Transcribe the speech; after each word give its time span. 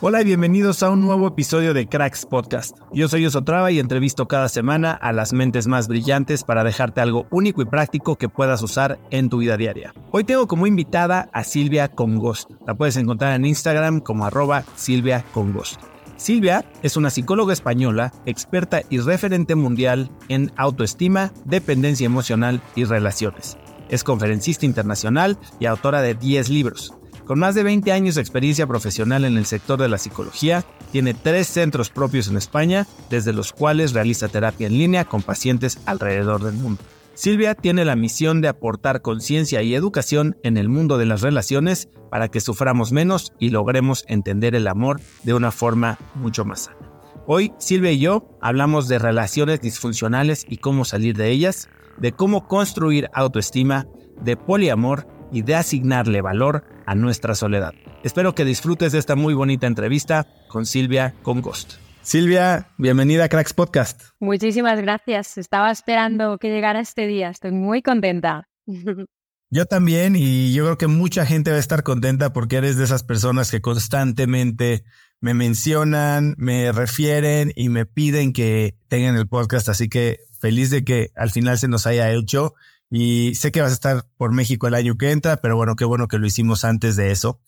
Hola 0.00 0.22
y 0.22 0.24
bienvenidos 0.24 0.82
a 0.82 0.90
un 0.90 1.02
nuevo 1.02 1.26
episodio 1.26 1.74
de 1.74 1.86
Cracks 1.86 2.24
Podcast. 2.24 2.78
Yo 2.92 3.08
soy 3.08 3.26
Osotrava 3.26 3.70
y 3.70 3.78
entrevisto 3.78 4.28
cada 4.28 4.48
semana 4.48 4.92
a 4.92 5.12
las 5.12 5.34
mentes 5.34 5.66
más 5.66 5.88
brillantes 5.88 6.42
para 6.42 6.64
dejarte 6.64 7.02
algo 7.02 7.26
único 7.30 7.60
y 7.60 7.66
práctico 7.66 8.16
que 8.16 8.30
puedas 8.30 8.62
usar 8.62 8.98
en 9.10 9.28
tu 9.28 9.38
vida 9.38 9.58
diaria. 9.58 9.92
Hoy 10.10 10.24
tengo 10.24 10.46
como 10.46 10.66
invitada 10.66 11.28
a 11.34 11.44
Silvia 11.44 11.88
Congost. 11.88 12.50
La 12.66 12.74
puedes 12.74 12.96
encontrar 12.96 13.34
en 13.34 13.44
Instagram 13.44 14.00
como 14.00 14.24
arroba 14.24 14.64
Silvia 14.74 15.24
Congost. 15.34 15.80
Silvia 16.16 16.64
es 16.82 16.96
una 16.96 17.10
psicóloga 17.10 17.52
española, 17.52 18.12
experta 18.24 18.82
y 18.88 18.98
referente 18.98 19.54
mundial 19.54 20.10
en 20.28 20.52
autoestima, 20.56 21.32
dependencia 21.44 22.06
emocional 22.06 22.62
y 22.74 22.84
relaciones. 22.84 23.58
Es 23.90 24.04
conferencista 24.04 24.66
internacional 24.66 25.38
y 25.58 25.66
autora 25.66 26.00
de 26.00 26.14
10 26.14 26.48
libros. 26.48 26.94
Con 27.30 27.38
más 27.38 27.54
de 27.54 27.62
20 27.62 27.92
años 27.92 28.16
de 28.16 28.22
experiencia 28.22 28.66
profesional 28.66 29.24
en 29.24 29.36
el 29.36 29.46
sector 29.46 29.80
de 29.80 29.88
la 29.88 29.98
psicología, 29.98 30.64
tiene 30.90 31.14
tres 31.14 31.46
centros 31.46 31.88
propios 31.88 32.26
en 32.26 32.36
España, 32.36 32.88
desde 33.08 33.32
los 33.32 33.52
cuales 33.52 33.92
realiza 33.92 34.26
terapia 34.26 34.66
en 34.66 34.76
línea 34.76 35.04
con 35.04 35.22
pacientes 35.22 35.78
alrededor 35.86 36.42
del 36.42 36.54
mundo. 36.54 36.82
Silvia 37.14 37.54
tiene 37.54 37.84
la 37.84 37.94
misión 37.94 38.40
de 38.40 38.48
aportar 38.48 39.00
conciencia 39.00 39.62
y 39.62 39.76
educación 39.76 40.38
en 40.42 40.56
el 40.56 40.68
mundo 40.68 40.98
de 40.98 41.06
las 41.06 41.20
relaciones 41.20 41.88
para 42.10 42.26
que 42.26 42.40
suframos 42.40 42.90
menos 42.90 43.32
y 43.38 43.50
logremos 43.50 44.04
entender 44.08 44.56
el 44.56 44.66
amor 44.66 45.00
de 45.22 45.34
una 45.34 45.52
forma 45.52 45.98
mucho 46.16 46.44
más 46.44 46.62
sana. 46.62 46.90
Hoy 47.28 47.52
Silvia 47.58 47.92
y 47.92 48.00
yo 48.00 48.36
hablamos 48.42 48.88
de 48.88 48.98
relaciones 48.98 49.60
disfuncionales 49.60 50.44
y 50.48 50.56
cómo 50.56 50.84
salir 50.84 51.16
de 51.16 51.30
ellas, 51.30 51.68
de 51.96 52.10
cómo 52.10 52.48
construir 52.48 53.08
autoestima, 53.14 53.86
de 54.20 54.36
poliamor 54.36 55.06
y 55.32 55.42
de 55.42 55.54
asignarle 55.54 56.20
valor 56.20 56.64
a 56.86 56.94
nuestra 56.94 57.34
soledad. 57.34 57.74
Espero 58.02 58.34
que 58.34 58.44
disfrutes 58.44 58.92
de 58.92 58.98
esta 58.98 59.16
muy 59.16 59.34
bonita 59.34 59.66
entrevista 59.66 60.26
con 60.48 60.66
Silvia 60.66 61.14
Congost. 61.22 61.74
Silvia, 62.02 62.68
bienvenida 62.78 63.24
a 63.24 63.28
Cracks 63.28 63.52
Podcast. 63.52 64.02
Muchísimas 64.18 64.80
gracias. 64.80 65.36
Estaba 65.38 65.70
esperando 65.70 66.38
que 66.38 66.48
llegara 66.48 66.80
este 66.80 67.06
día. 67.06 67.28
Estoy 67.28 67.52
muy 67.52 67.82
contenta. 67.82 68.48
Yo 69.52 69.66
también 69.66 70.14
y 70.14 70.54
yo 70.54 70.62
creo 70.62 70.78
que 70.78 70.86
mucha 70.86 71.26
gente 71.26 71.50
va 71.50 71.56
a 71.56 71.60
estar 71.60 71.82
contenta 71.82 72.32
porque 72.32 72.54
eres 72.54 72.76
de 72.76 72.84
esas 72.84 73.02
personas 73.02 73.50
que 73.50 73.60
constantemente 73.60 74.84
me 75.20 75.34
mencionan, 75.34 76.36
me 76.38 76.70
refieren 76.70 77.52
y 77.56 77.68
me 77.68 77.84
piden 77.84 78.32
que 78.32 78.76
tengan 78.86 79.16
el 79.16 79.26
podcast. 79.26 79.68
Así 79.68 79.88
que 79.88 80.20
feliz 80.38 80.70
de 80.70 80.84
que 80.84 81.10
al 81.16 81.32
final 81.32 81.58
se 81.58 81.66
nos 81.66 81.88
haya 81.88 82.12
hecho 82.12 82.54
y 82.90 83.36
sé 83.36 83.52
que 83.52 83.62
vas 83.62 83.70
a 83.70 83.74
estar 83.74 84.06
por 84.16 84.32
México 84.32 84.66
el 84.66 84.74
año 84.74 84.98
que 84.98 85.12
entra, 85.12 85.36
pero 85.36 85.56
bueno, 85.56 85.76
qué 85.76 85.84
bueno 85.84 86.08
que 86.08 86.18
lo 86.18 86.26
hicimos 86.26 86.64
antes 86.64 86.96
de 86.96 87.12
eso. 87.12 87.40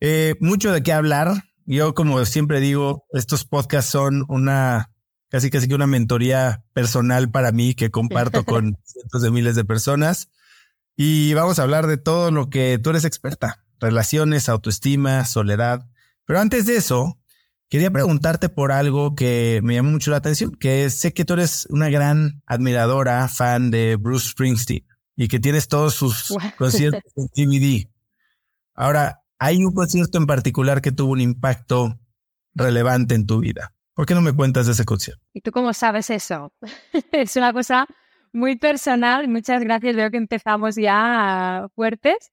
Eh, 0.00 0.36
mucho 0.40 0.72
de 0.72 0.82
qué 0.82 0.92
hablar. 0.92 1.44
Yo, 1.64 1.94
como 1.94 2.24
siempre 2.24 2.60
digo, 2.60 3.04
estos 3.12 3.44
podcasts 3.44 3.90
son 3.90 4.24
una, 4.28 4.92
casi 5.28 5.50
casi 5.50 5.66
que 5.66 5.74
una 5.74 5.88
mentoría 5.88 6.64
personal 6.72 7.30
para 7.30 7.50
mí 7.50 7.74
que 7.74 7.90
comparto 7.90 8.44
con 8.44 8.78
cientos 8.84 9.22
de 9.22 9.30
miles 9.32 9.56
de 9.56 9.64
personas. 9.64 10.30
Y 10.96 11.34
vamos 11.34 11.58
a 11.58 11.64
hablar 11.64 11.88
de 11.88 11.98
todo 11.98 12.30
lo 12.30 12.48
que 12.48 12.78
tú 12.78 12.90
eres 12.90 13.04
experta. 13.04 13.64
Relaciones, 13.80 14.48
autoestima, 14.48 15.24
soledad. 15.24 15.88
Pero 16.24 16.40
antes 16.40 16.64
de 16.66 16.76
eso, 16.76 17.18
Quería 17.68 17.90
preguntarte 17.90 18.48
por 18.48 18.70
algo 18.70 19.16
que 19.16 19.60
me 19.64 19.74
llamó 19.74 19.90
mucho 19.90 20.12
la 20.12 20.18
atención, 20.18 20.52
que 20.52 20.88
sé 20.88 21.12
que 21.12 21.24
tú 21.24 21.34
eres 21.34 21.66
una 21.70 21.88
gran 21.88 22.42
admiradora, 22.46 23.26
fan 23.28 23.72
de 23.72 23.96
Bruce 23.96 24.30
Springsteen 24.30 24.86
y 25.16 25.28
que 25.28 25.40
tienes 25.40 25.66
todos 25.66 25.94
sus 25.94 26.32
conciertos 26.58 27.12
en 27.16 27.26
DVD. 27.34 27.88
Ahora, 28.74 29.22
hay 29.38 29.64
un 29.64 29.74
concierto 29.74 30.18
en 30.18 30.26
particular 30.26 30.80
que 30.80 30.92
tuvo 30.92 31.12
un 31.12 31.20
impacto 31.20 31.98
relevante 32.54 33.14
en 33.14 33.26
tu 33.26 33.40
vida. 33.40 33.74
¿Por 33.94 34.06
qué 34.06 34.14
no 34.14 34.20
me 34.20 34.32
cuentas 34.32 34.66
de 34.66 34.72
ese 34.72 34.84
concierto? 34.84 35.22
¿Y 35.32 35.40
tú 35.40 35.50
cómo 35.50 35.72
sabes 35.72 36.10
eso? 36.10 36.52
es 37.12 37.34
una 37.36 37.52
cosa 37.52 37.86
muy 38.32 38.56
personal. 38.56 39.26
Muchas 39.26 39.62
gracias. 39.62 39.96
Veo 39.96 40.10
que 40.10 40.18
empezamos 40.18 40.76
ya 40.76 41.66
fuertes. 41.74 42.30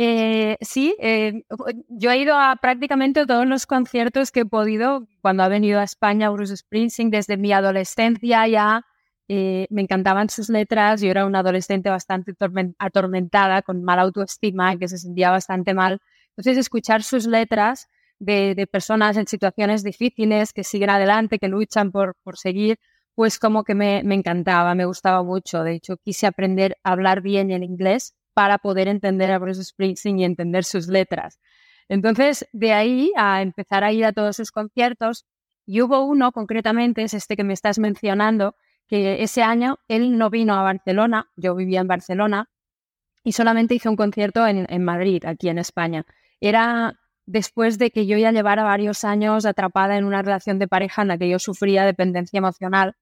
Eh, 0.00 0.56
sí, 0.60 0.94
eh, 1.00 1.42
yo 1.88 2.12
he 2.12 2.18
ido 2.18 2.36
a 2.36 2.54
prácticamente 2.62 3.26
todos 3.26 3.46
los 3.46 3.66
conciertos 3.66 4.30
que 4.30 4.40
he 4.40 4.46
podido 4.46 5.08
cuando 5.22 5.42
ha 5.42 5.48
venido 5.48 5.80
a 5.80 5.82
España 5.82 6.30
Bruce 6.30 6.56
Springsteen 6.56 7.10
desde 7.10 7.36
mi 7.36 7.52
adolescencia 7.52 8.46
ya. 8.46 8.86
Eh, 9.26 9.66
me 9.70 9.82
encantaban 9.82 10.30
sus 10.30 10.50
letras, 10.50 11.00
yo 11.00 11.10
era 11.10 11.26
una 11.26 11.40
adolescente 11.40 11.90
bastante 11.90 12.32
atormentada, 12.78 13.62
con 13.62 13.82
mala 13.82 14.02
autoestima, 14.02 14.76
que 14.76 14.86
se 14.86 14.98
sentía 14.98 15.32
bastante 15.32 15.74
mal. 15.74 15.98
Entonces, 16.36 16.58
escuchar 16.58 17.02
sus 17.02 17.26
letras 17.26 17.88
de, 18.20 18.68
personas 18.70 19.16
en 19.16 19.26
situaciones 19.26 19.82
difíciles, 19.82 20.52
que 20.52 20.62
siguen 20.62 20.90
adelante, 20.90 21.40
que 21.40 21.48
luchan 21.48 21.90
por, 21.90 22.14
por 22.22 22.38
seguir, 22.38 22.78
pues 23.16 23.40
como 23.40 23.64
que 23.64 23.74
me, 23.74 24.02
me 24.04 24.14
encantaba, 24.14 24.76
me 24.76 24.84
gustaba 24.84 25.24
mucho. 25.24 25.64
De 25.64 25.74
hecho, 25.74 25.96
quise 25.96 26.28
aprender 26.28 26.76
a 26.84 26.92
hablar 26.92 27.20
bien 27.20 27.50
en 27.50 27.64
inglés 27.64 28.14
para 28.38 28.58
poder 28.58 28.86
entender 28.86 29.32
a 29.32 29.38
Bruce 29.40 29.64
Springsteen 29.64 30.20
y 30.20 30.24
entender 30.24 30.62
sus 30.62 30.86
letras. 30.86 31.40
Entonces, 31.88 32.46
de 32.52 32.72
ahí 32.72 33.10
a 33.16 33.42
empezar 33.42 33.82
a 33.82 33.90
ir 33.90 34.04
a 34.04 34.12
todos 34.12 34.36
sus 34.36 34.52
conciertos, 34.52 35.26
y 35.66 35.82
hubo 35.82 36.04
uno 36.04 36.30
concretamente, 36.30 37.02
es 37.02 37.14
este 37.14 37.34
que 37.34 37.42
me 37.42 37.52
estás 37.52 37.80
mencionando, 37.80 38.54
que 38.86 39.24
ese 39.24 39.42
año 39.42 39.80
él 39.88 40.16
no 40.16 40.30
vino 40.30 40.54
a 40.54 40.62
Barcelona, 40.62 41.28
yo 41.34 41.56
vivía 41.56 41.80
en 41.80 41.88
Barcelona, 41.88 42.48
y 43.24 43.32
solamente 43.32 43.74
hizo 43.74 43.90
un 43.90 43.96
concierto 43.96 44.46
en, 44.46 44.84
Madrid, 44.84 45.24
aquí 45.24 45.48
en 45.48 45.58
España. 45.58 46.06
Era 46.40 46.94
después 47.26 47.76
de 47.76 47.90
que 47.90 48.06
yo 48.06 48.18
ya 48.18 48.30
llevara 48.30 48.62
varios 48.62 49.02
años 49.02 49.46
atrapada 49.46 49.98
en 49.98 50.04
una 50.04 50.22
relación 50.22 50.60
de 50.60 50.68
pareja 50.68 51.02
en 51.02 51.08
la 51.08 51.18
que 51.18 51.28
yo 51.28 51.40
sufría 51.40 51.84
dependencia 51.84 52.38
emocional. 52.38 52.94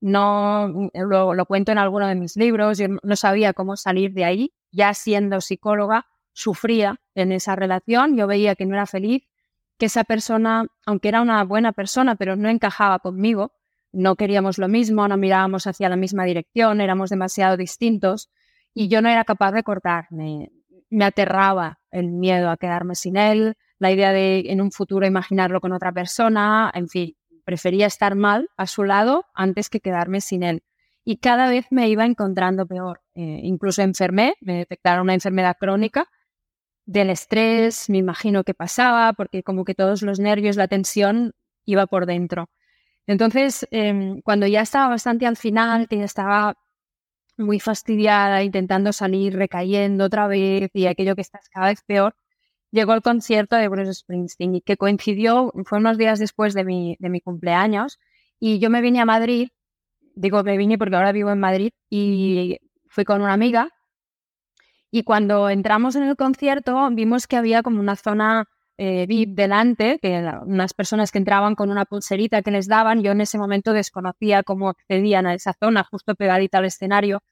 No 0.00 0.88
lo, 0.94 1.34
lo 1.34 1.46
cuento 1.46 1.72
en 1.72 1.78
alguno 1.78 2.06
de 2.06 2.14
mis 2.14 2.36
libros, 2.36 2.78
yo 2.78 2.86
no 3.02 3.16
sabía 3.16 3.54
cómo 3.54 3.76
salir 3.76 4.12
de 4.12 4.24
ahí, 4.24 4.52
ya 4.74 4.92
siendo 4.92 5.40
psicóloga, 5.40 6.06
sufría 6.32 7.00
en 7.14 7.32
esa 7.32 7.56
relación, 7.56 8.16
yo 8.16 8.26
veía 8.26 8.56
que 8.56 8.66
no 8.66 8.74
era 8.74 8.86
feliz, 8.86 9.22
que 9.78 9.86
esa 9.86 10.04
persona, 10.04 10.66
aunque 10.84 11.08
era 11.08 11.22
una 11.22 11.42
buena 11.44 11.72
persona, 11.72 12.16
pero 12.16 12.36
no 12.36 12.48
encajaba 12.48 12.98
conmigo, 12.98 13.52
no 13.92 14.16
queríamos 14.16 14.58
lo 14.58 14.68
mismo, 14.68 15.06
no 15.06 15.16
mirábamos 15.16 15.66
hacia 15.66 15.88
la 15.88 15.96
misma 15.96 16.24
dirección, 16.24 16.80
éramos 16.80 17.10
demasiado 17.10 17.56
distintos 17.56 18.30
y 18.74 18.88
yo 18.88 19.00
no 19.00 19.08
era 19.08 19.24
capaz 19.24 19.52
de 19.52 19.62
cortarme. 19.62 20.50
Me 20.90 21.04
aterraba 21.04 21.78
el 21.92 22.10
miedo 22.10 22.50
a 22.50 22.56
quedarme 22.56 22.96
sin 22.96 23.16
él, 23.16 23.56
la 23.78 23.92
idea 23.92 24.12
de 24.12 24.44
en 24.46 24.60
un 24.60 24.72
futuro 24.72 25.06
imaginarlo 25.06 25.60
con 25.60 25.72
otra 25.72 25.92
persona, 25.92 26.70
en 26.74 26.88
fin, 26.88 27.16
prefería 27.44 27.86
estar 27.86 28.16
mal 28.16 28.48
a 28.56 28.66
su 28.66 28.82
lado 28.82 29.26
antes 29.34 29.70
que 29.70 29.80
quedarme 29.80 30.20
sin 30.20 30.42
él. 30.42 30.64
Y 31.04 31.18
cada 31.18 31.48
vez 31.48 31.66
me 31.70 31.88
iba 31.88 32.04
encontrando 32.04 32.66
peor. 32.66 33.03
Eh, 33.14 33.40
incluso 33.44 33.82
enfermé, 33.82 34.34
me 34.40 34.58
detectaron 34.58 35.02
una 35.04 35.14
enfermedad 35.14 35.56
crónica 35.58 36.08
del 36.86 37.10
estrés, 37.10 37.88
me 37.90 37.98
imagino 37.98 38.44
que 38.44 38.54
pasaba, 38.54 39.12
porque 39.14 39.42
como 39.42 39.64
que 39.64 39.74
todos 39.74 40.02
los 40.02 40.20
nervios, 40.20 40.56
la 40.56 40.68
tensión 40.68 41.32
iba 41.64 41.86
por 41.86 42.06
dentro. 42.06 42.50
Entonces, 43.06 43.66
em, 43.70 44.20
cuando 44.22 44.46
ya 44.46 44.62
estaba 44.62 44.88
bastante 44.88 45.26
al 45.26 45.36
final, 45.36 45.88
que 45.88 45.98
ya 45.98 46.04
estaba 46.04 46.56
muy 47.36 47.60
fastidiada, 47.60 48.42
intentando 48.42 48.92
salir, 48.92 49.36
recayendo 49.36 50.04
otra 50.04 50.26
vez 50.28 50.70
y 50.74 50.86
aquello 50.86 51.14
que 51.16 51.22
está 51.22 51.40
cada 51.52 51.68
vez 51.68 51.82
peor, 51.86 52.14
llegó 52.70 52.94
el 52.94 53.02
concierto 53.02 53.56
de 53.56 53.68
Bruce 53.68 53.94
Springsteen 53.94 54.56
y 54.56 54.60
que 54.62 54.76
coincidió, 54.76 55.52
fue 55.66 55.78
unos 55.78 55.98
días 55.98 56.18
después 56.18 56.54
de 56.54 56.64
mi, 56.64 56.96
de 57.00 57.08
mi 57.10 57.20
cumpleaños 57.20 57.98
y 58.40 58.58
yo 58.60 58.70
me 58.70 58.80
vine 58.82 59.00
a 59.00 59.06
Madrid, 59.06 59.48
digo 60.14 60.42
me 60.44 60.56
vine 60.56 60.78
porque 60.78 60.96
ahora 60.96 61.12
vivo 61.12 61.30
en 61.32 61.40
Madrid 61.40 61.72
y 61.90 62.58
fui 62.94 63.04
con 63.04 63.20
una 63.20 63.32
amiga 63.32 63.68
y 64.96 65.02
cuando 65.02 65.48
entramos 65.48 65.96
en 65.96 66.04
el 66.04 66.14
concierto 66.14 66.88
vimos 66.92 67.26
que 67.26 67.34
había 67.34 67.64
como 67.64 67.80
una 67.80 67.96
zona 67.96 68.44
eh, 68.78 69.06
VIP 69.08 69.30
delante, 69.30 69.98
que 70.00 70.24
unas 70.46 70.72
personas 70.72 71.10
que 71.10 71.18
entraban 71.18 71.56
con 71.56 71.68
una 71.70 71.84
pulserita 71.84 72.42
que 72.42 72.52
les 72.52 72.68
daban, 72.68 73.02
yo 73.02 73.10
en 73.10 73.20
ese 73.20 73.36
momento 73.36 73.72
desconocía 73.72 74.44
cómo 74.44 74.68
accedían 74.68 75.26
a 75.26 75.34
esa 75.34 75.52
zona 75.52 75.82
justo 75.82 76.14
pegadita 76.14 76.58
al 76.58 76.66
escenario. 76.66 77.24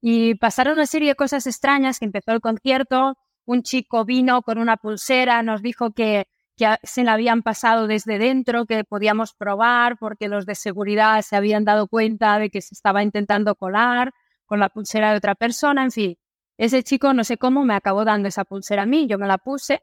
Y 0.00 0.36
pasaron 0.36 0.72
una 0.72 0.86
serie 0.86 1.08
de 1.08 1.14
cosas 1.14 1.46
extrañas 1.46 1.98
que 1.98 2.06
empezó 2.06 2.32
el 2.32 2.40
concierto, 2.40 3.18
un 3.44 3.64
chico 3.64 4.06
vino 4.06 4.40
con 4.40 4.56
una 4.56 4.78
pulsera, 4.78 5.42
nos 5.42 5.60
dijo 5.60 5.90
que, 5.90 6.26
que 6.56 6.74
se 6.84 7.04
la 7.04 7.12
habían 7.12 7.42
pasado 7.42 7.86
desde 7.86 8.18
dentro, 8.18 8.64
que 8.64 8.82
podíamos 8.84 9.34
probar 9.34 9.98
porque 9.98 10.28
los 10.28 10.46
de 10.46 10.54
seguridad 10.54 11.20
se 11.20 11.36
habían 11.36 11.66
dado 11.66 11.86
cuenta 11.86 12.38
de 12.38 12.48
que 12.48 12.62
se 12.62 12.74
estaba 12.74 13.02
intentando 13.02 13.56
colar 13.56 14.14
con 14.50 14.60
la 14.60 14.68
pulsera 14.68 15.12
de 15.12 15.18
otra 15.18 15.34
persona, 15.34 15.84
en 15.84 15.92
fin. 15.92 16.18
Ese 16.58 16.82
chico, 16.82 17.14
no 17.14 17.24
sé 17.24 17.38
cómo, 17.38 17.64
me 17.64 17.74
acabó 17.74 18.04
dando 18.04 18.28
esa 18.28 18.44
pulsera 18.44 18.82
a 18.82 18.86
mí, 18.86 19.06
yo 19.06 19.16
me 19.16 19.26
la 19.26 19.38
puse 19.38 19.80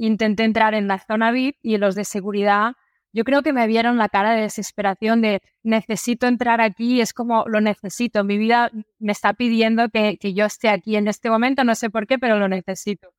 intenté 0.00 0.44
entrar 0.44 0.74
en 0.74 0.88
la 0.88 0.98
zona 0.98 1.30
VIP 1.30 1.56
y 1.62 1.76
los 1.76 1.94
de 1.94 2.04
seguridad, 2.04 2.72
yo 3.12 3.24
creo 3.24 3.42
que 3.42 3.52
me 3.52 3.66
vieron 3.66 3.98
la 3.98 4.08
cara 4.08 4.32
de 4.32 4.42
desesperación 4.42 5.20
de 5.20 5.42
necesito 5.62 6.26
entrar 6.26 6.60
aquí, 6.60 7.00
es 7.00 7.12
como 7.12 7.44
lo 7.46 7.60
necesito, 7.60 8.24
mi 8.24 8.38
vida 8.38 8.70
me 8.98 9.12
está 9.12 9.34
pidiendo 9.34 9.88
que, 9.90 10.16
yo 10.32 10.46
esté 10.46 10.70
aquí 10.70 10.96
en 10.96 11.06
este 11.06 11.28
momento, 11.28 11.64
no 11.64 11.74
sé 11.74 11.90
por 11.90 12.06
qué, 12.06 12.18
pero 12.18 12.38
lo 12.38 12.48
necesito. 12.48 13.12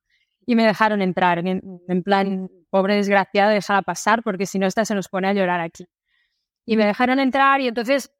Y 0.44 0.56
me 0.56 0.64
dejaron 0.64 1.02
entrar, 1.02 1.38
en, 1.46 2.02
plan, 2.02 2.48
pobre 2.68 2.96
desgraciada, 2.96 3.50
déjala 3.50 3.82
pasar, 3.82 4.24
porque 4.24 4.46
si 4.46 4.58
no, 4.58 4.66
esta 4.66 4.84
se 4.84 4.94
nos 4.96 5.08
pone 5.08 5.28
a 5.28 5.34
llorar 5.34 5.60
aquí. 5.60 5.86
Y 6.66 6.76
me 6.76 6.84
dejaron 6.84 7.20
entrar 7.20 7.60
y 7.60 7.68
entonces 7.68 8.10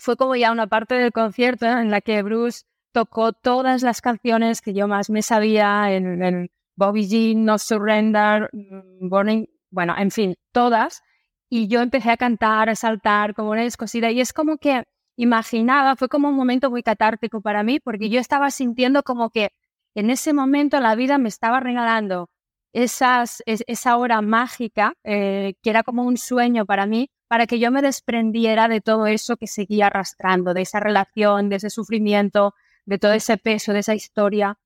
fue 0.00 0.16
como 0.16 0.34
ya 0.36 0.50
una 0.50 0.66
parte 0.66 0.94
del 0.94 1.12
concierto 1.12 1.66
en 1.66 1.90
la 1.90 2.00
que 2.00 2.22
Bruce 2.22 2.62
tocó 2.92 3.32
todas 3.32 3.82
las 3.82 4.00
canciones 4.00 4.60
que 4.62 4.74
yo 4.74 4.88
más 4.88 5.10
me 5.10 5.22
sabía 5.22 5.92
en, 5.92 6.22
en 6.22 6.50
Bobby 6.76 7.06
Jean, 7.06 7.44
No 7.44 7.58
Surrender, 7.58 8.50
mm, 8.52 9.08
Burning, 9.08 9.46
bueno, 9.70 9.94
en 9.96 10.10
fin, 10.10 10.36
todas. 10.52 11.02
Y 11.48 11.68
yo 11.68 11.80
empecé 11.82 12.10
a 12.10 12.16
cantar, 12.16 12.68
a 12.70 12.74
saltar 12.74 13.34
como 13.34 13.50
una 13.50 13.62
descosida. 13.62 14.10
Y 14.10 14.20
es 14.20 14.32
como 14.32 14.58
que 14.58 14.84
imaginaba, 15.16 15.96
fue 15.96 16.08
como 16.08 16.28
un 16.28 16.36
momento 16.36 16.70
muy 16.70 16.82
catártico 16.82 17.40
para 17.40 17.62
mí, 17.62 17.80
porque 17.80 18.08
yo 18.08 18.20
estaba 18.20 18.50
sintiendo 18.50 19.02
como 19.02 19.30
que 19.30 19.50
en 19.94 20.10
ese 20.10 20.32
momento 20.32 20.80
la 20.80 20.94
vida 20.94 21.18
me 21.18 21.28
estaba 21.28 21.60
regalando 21.60 22.30
esas, 22.72 23.42
esa 23.46 23.96
hora 23.96 24.22
mágica, 24.22 24.94
eh, 25.04 25.54
que 25.62 25.70
era 25.70 25.82
como 25.82 26.04
un 26.04 26.16
sueño 26.16 26.64
para 26.66 26.86
mí, 26.86 27.10
para 27.30 27.46
que 27.46 27.60
yo 27.60 27.70
me 27.70 27.80
desprendiera 27.80 28.66
de 28.66 28.80
todo 28.80 29.06
eso 29.06 29.36
que 29.36 29.46
seguía 29.46 29.86
arrastrando, 29.86 30.52
de 30.52 30.62
esa 30.62 30.80
relación, 30.80 31.48
de 31.48 31.56
ese 31.56 31.70
sufrimiento, 31.70 32.54
de 32.86 32.98
todo 32.98 33.12
ese 33.12 33.36
peso, 33.36 33.72
de 33.72 33.78
esa 33.78 33.94
historia. 33.94 34.58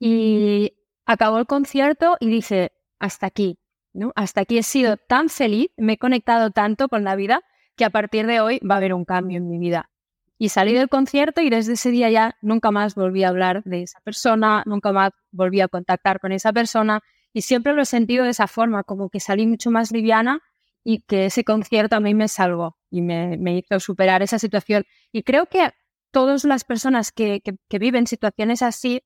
Y 0.00 0.72
acabó 1.04 1.38
el 1.38 1.44
concierto 1.44 2.16
y 2.18 2.30
dije, 2.30 2.72
hasta 2.98 3.26
aquí, 3.26 3.58
¿no? 3.92 4.12
Hasta 4.16 4.40
aquí 4.40 4.56
he 4.56 4.62
sido 4.62 4.96
tan 4.96 5.28
feliz, 5.28 5.68
me 5.76 5.92
he 5.92 5.98
conectado 5.98 6.50
tanto 6.50 6.88
con 6.88 7.04
la 7.04 7.14
vida 7.14 7.42
que 7.76 7.84
a 7.84 7.90
partir 7.90 8.26
de 8.26 8.40
hoy 8.40 8.58
va 8.60 8.76
a 8.76 8.78
haber 8.78 8.94
un 8.94 9.04
cambio 9.04 9.36
en 9.36 9.46
mi 9.46 9.58
vida. 9.58 9.90
Y 10.38 10.48
salí 10.48 10.72
del 10.72 10.88
concierto 10.88 11.42
y 11.42 11.50
desde 11.50 11.74
ese 11.74 11.90
día 11.90 12.08
ya 12.08 12.38
nunca 12.40 12.70
más 12.70 12.94
volví 12.94 13.22
a 13.22 13.28
hablar 13.28 13.62
de 13.64 13.82
esa 13.82 14.00
persona, 14.00 14.62
nunca 14.64 14.92
más 14.92 15.10
volví 15.30 15.60
a 15.60 15.68
contactar 15.68 16.20
con 16.20 16.32
esa 16.32 16.54
persona 16.54 17.02
y 17.34 17.42
siempre 17.42 17.74
lo 17.74 17.82
he 17.82 17.84
sentido 17.84 18.24
de 18.24 18.30
esa 18.30 18.46
forma, 18.46 18.82
como 18.82 19.10
que 19.10 19.20
salí 19.20 19.46
mucho 19.46 19.70
más 19.70 19.92
liviana 19.92 20.40
y 20.90 21.00
que 21.00 21.26
ese 21.26 21.44
concierto 21.44 21.96
a 21.96 22.00
mí 22.00 22.14
me 22.14 22.28
salvó 22.28 22.78
y 22.90 23.02
me, 23.02 23.58
hizo 23.58 23.78
superar 23.78 24.22
esa 24.22 24.38
situación. 24.38 24.86
Y 25.12 25.22
creo 25.22 25.44
que 25.44 25.70
todas 26.10 26.44
las 26.44 26.64
personas 26.64 27.12
que, 27.12 27.42
que 27.42 27.78
viven 27.78 28.06
situaciones 28.06 28.62
así, 28.62 29.02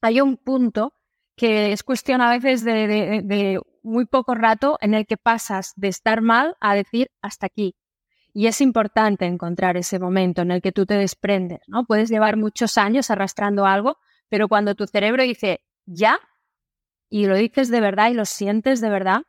hay 0.00 0.20
un 0.20 0.36
punto 0.36 0.92
que 1.34 1.72
es 1.72 1.82
cuestión 1.82 2.20
a 2.20 2.30
veces 2.30 2.62
de, 2.62 3.60
muy 3.82 4.06
poco 4.06 4.36
rato 4.36 4.78
en 4.80 4.94
el 4.94 5.04
que 5.04 5.16
pasas 5.16 5.72
de 5.74 5.88
estar 5.88 6.20
mal 6.20 6.54
a 6.60 6.76
decir 6.76 7.10
hasta 7.22 7.46
aquí. 7.46 7.74
Y 8.32 8.46
es 8.46 8.60
importante 8.60 9.24
encontrar 9.24 9.76
ese 9.76 9.98
momento 9.98 10.42
en 10.42 10.52
el 10.52 10.62
que 10.62 10.70
tú 10.70 10.86
te 10.86 10.94
desprendes, 10.94 11.58
¿no? 11.66 11.86
Puedes 11.86 12.08
llevar 12.08 12.36
muchos 12.36 12.78
años 12.78 13.10
arrastrando 13.10 13.66
algo, 13.66 13.98
pero 14.28 14.46
cuando 14.46 14.76
tu 14.76 14.86
cerebro 14.86 15.24
dice 15.24 15.64
ya, 15.86 16.20
y 17.10 17.26
lo 17.26 17.34
dices 17.34 17.68
de 17.68 17.80
verdad 17.80 18.10
y 18.10 18.14
lo 18.14 18.26
sientes 18.26 18.80
de 18.80 18.90
verdad, 18.90 19.22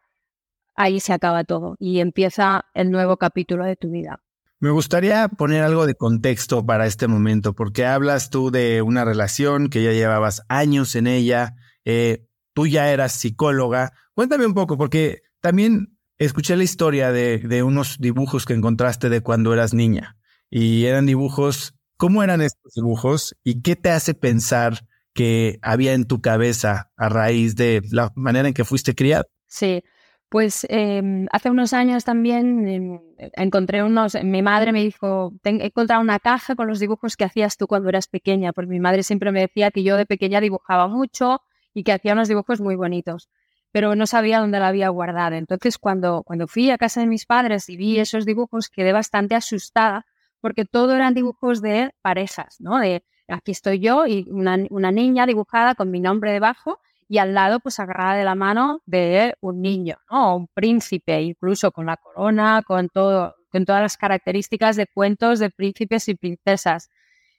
ahí 0.78 1.00
se 1.02 1.12
acaba 1.12 1.44
todo 1.44 1.76
y 1.80 2.00
empieza 2.00 2.66
el 2.74 2.92
nuevo 2.92 3.18
capítulo 3.18 3.66
de 3.66 3.76
tu 3.76 3.90
vida. 3.90 4.22
Me 4.60 4.72
gustaría 4.72 5.28
poner 5.28 5.64
algo 5.64 5.86
de 5.86 5.94
contexto 5.94 6.66
para 6.66 6.88
este 6.88 7.08
momento, 7.08 7.54
porque 7.54 7.86
hablas 7.86 8.32
tú 8.32 8.50
de 8.50 8.82
una 8.82 9.06
relación 9.06 9.70
que 9.70 9.84
ya 9.84 9.92
llevabas 9.92 10.44
años 10.50 10.96
en 10.96 11.06
ella, 11.06 11.56
eh, 11.86 12.26
tú 12.54 12.66
ya 12.66 12.92
eras 12.92 13.12
psicóloga. 13.12 13.94
Cuéntame 14.16 14.48
un 14.48 14.56
poco, 14.56 14.78
porque 14.78 15.22
también 15.42 15.98
escuché 16.18 16.56
la 16.56 16.64
historia 16.64 17.12
de, 17.12 17.62
unos 17.62 17.98
dibujos 18.00 18.46
que 18.46 18.54
encontraste 18.54 19.10
de 19.10 19.22
cuando 19.22 19.54
eras 19.54 19.76
niña. 19.76 20.18
Y 20.50 20.86
eran 20.86 21.06
dibujos, 21.06 21.76
¿cómo 21.98 22.24
eran 22.24 22.42
estos 22.42 22.74
dibujos? 22.74 23.36
¿Y 23.44 23.62
qué 23.62 23.76
te 23.76 23.92
hace 23.92 24.16
pensar 24.16 24.88
que 25.14 25.60
había 25.62 25.94
en 25.94 26.06
tu 26.06 26.20
cabeza 26.20 26.92
a 26.98 27.10
raíz 27.10 27.56
de 27.56 27.84
la 27.92 28.12
manera 28.16 28.48
en 28.48 28.56
que 28.56 28.66
fuiste 28.66 28.96
criado? 28.96 29.26
Sí, 29.46 29.84
pues 30.30 30.66
em, 30.70 31.28
hace 31.32 31.50
unos 31.50 31.74
años 31.74 32.04
también 32.04 32.68
em, 32.68 33.00
encontré 33.34 33.84
unos, 33.84 34.16
mi 34.24 34.42
madre 34.42 34.72
me 34.72 34.84
dijo, 34.84 35.34
he 35.44 35.66
encontrado 35.66 36.02
una 36.02 36.20
caja 36.20 36.56
con 36.56 36.68
los 36.68 36.80
dibujos 36.80 37.16
que 37.16 37.26
hacías 37.26 37.58
tú 37.58 37.68
cuando 37.68 37.90
eras 37.90 38.08
pequeña, 38.08 38.54
porque 38.54 38.70
mi 38.70 38.80
madre 38.80 39.04
siempre 39.04 39.32
me 39.32 39.42
decía 39.42 39.72
que 39.72 39.84
yo 39.84 39.98
de 39.98 40.06
pequeña 40.06 40.42
dibujaba 40.42 40.88
mucho, 40.88 41.42
y 41.78 41.84
que 41.84 41.94
hacía 41.94 42.14
unos 42.14 42.28
dibujos 42.28 42.60
muy 42.60 42.76
bonitos, 42.76 43.30
pero 43.72 43.96
no 43.96 44.08
sabía 44.08 44.40
dónde 44.40 44.58
la 44.58 44.70
había 44.70 44.90
guardado. 44.90 45.36
Entonces, 45.36 45.78
cuando, 45.78 46.24
cuando 46.24 46.48
fui 46.48 46.72
a 46.72 46.78
casa 46.80 47.02
de 47.02 47.06
mis 47.06 47.28
padres 47.28 47.70
y 47.70 47.78
vi 47.78 48.00
esos 48.00 48.26
dibujos, 48.26 48.70
quedé 48.70 48.94
bastante 48.94 49.36
asustada 49.36 50.08
porque 50.42 50.66
todo 50.66 50.96
eran 50.96 51.14
dibujos 51.14 51.62
de 51.62 51.92
parejas, 52.02 52.60
¿no? 52.60 52.80
De 52.80 53.04
aquí 53.28 53.52
estoy 53.52 53.78
yo 53.78 54.08
y 54.08 54.26
una, 54.32 54.58
una 54.72 54.92
niña 54.92 55.28
dibujada 55.28 55.76
con 55.76 55.92
mi 55.92 56.00
nombre 56.00 56.32
debajo 56.32 56.80
y 57.08 57.20
al 57.20 57.34
lado 57.34 57.60
pues 57.60 57.80
agarrada 57.80 58.16
de 58.16 58.26
la 58.26 58.36
mano 58.36 58.82
de 58.86 59.36
un 59.42 59.62
niño, 59.62 59.98
¿no? 60.12 60.36
Un 60.36 60.48
príncipe, 60.48 61.22
incluso 61.22 61.72
con 61.72 61.86
la 61.86 61.98
corona, 61.98 62.62
con 62.66 62.90
todo, 62.90 63.36
con 63.50 63.66
todas 63.66 63.82
las 63.82 63.98
características 63.98 64.76
de 64.76 64.88
cuentos 64.88 65.40
de 65.40 65.50
príncipes 65.50 66.08
y 66.10 66.16
princesas. 66.16 66.90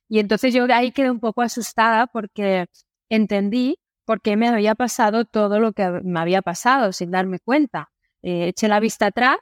Y 0.09 0.21
entonces 0.21 0.55
yo 0.55 0.67
ahí 0.73 0.93
quedé 0.93 1.11
un 1.11 1.21
poco 1.21 1.43
asustada 1.43 2.07
porque 2.07 2.67
entendí 3.09 3.79
porque 4.09 4.37
me 4.39 4.49
había 4.49 4.75
pasado 4.75 5.27
todo 5.27 5.61
lo 5.61 5.73
que 5.75 5.87
me 6.03 6.19
había 6.21 6.41
pasado 6.41 6.93
sin 6.93 7.11
darme 7.11 7.41
cuenta. 7.41 7.91
Eh, 8.23 8.49
eché 8.49 8.67
la 8.67 8.81
vista 8.81 9.07
atrás, 9.07 9.37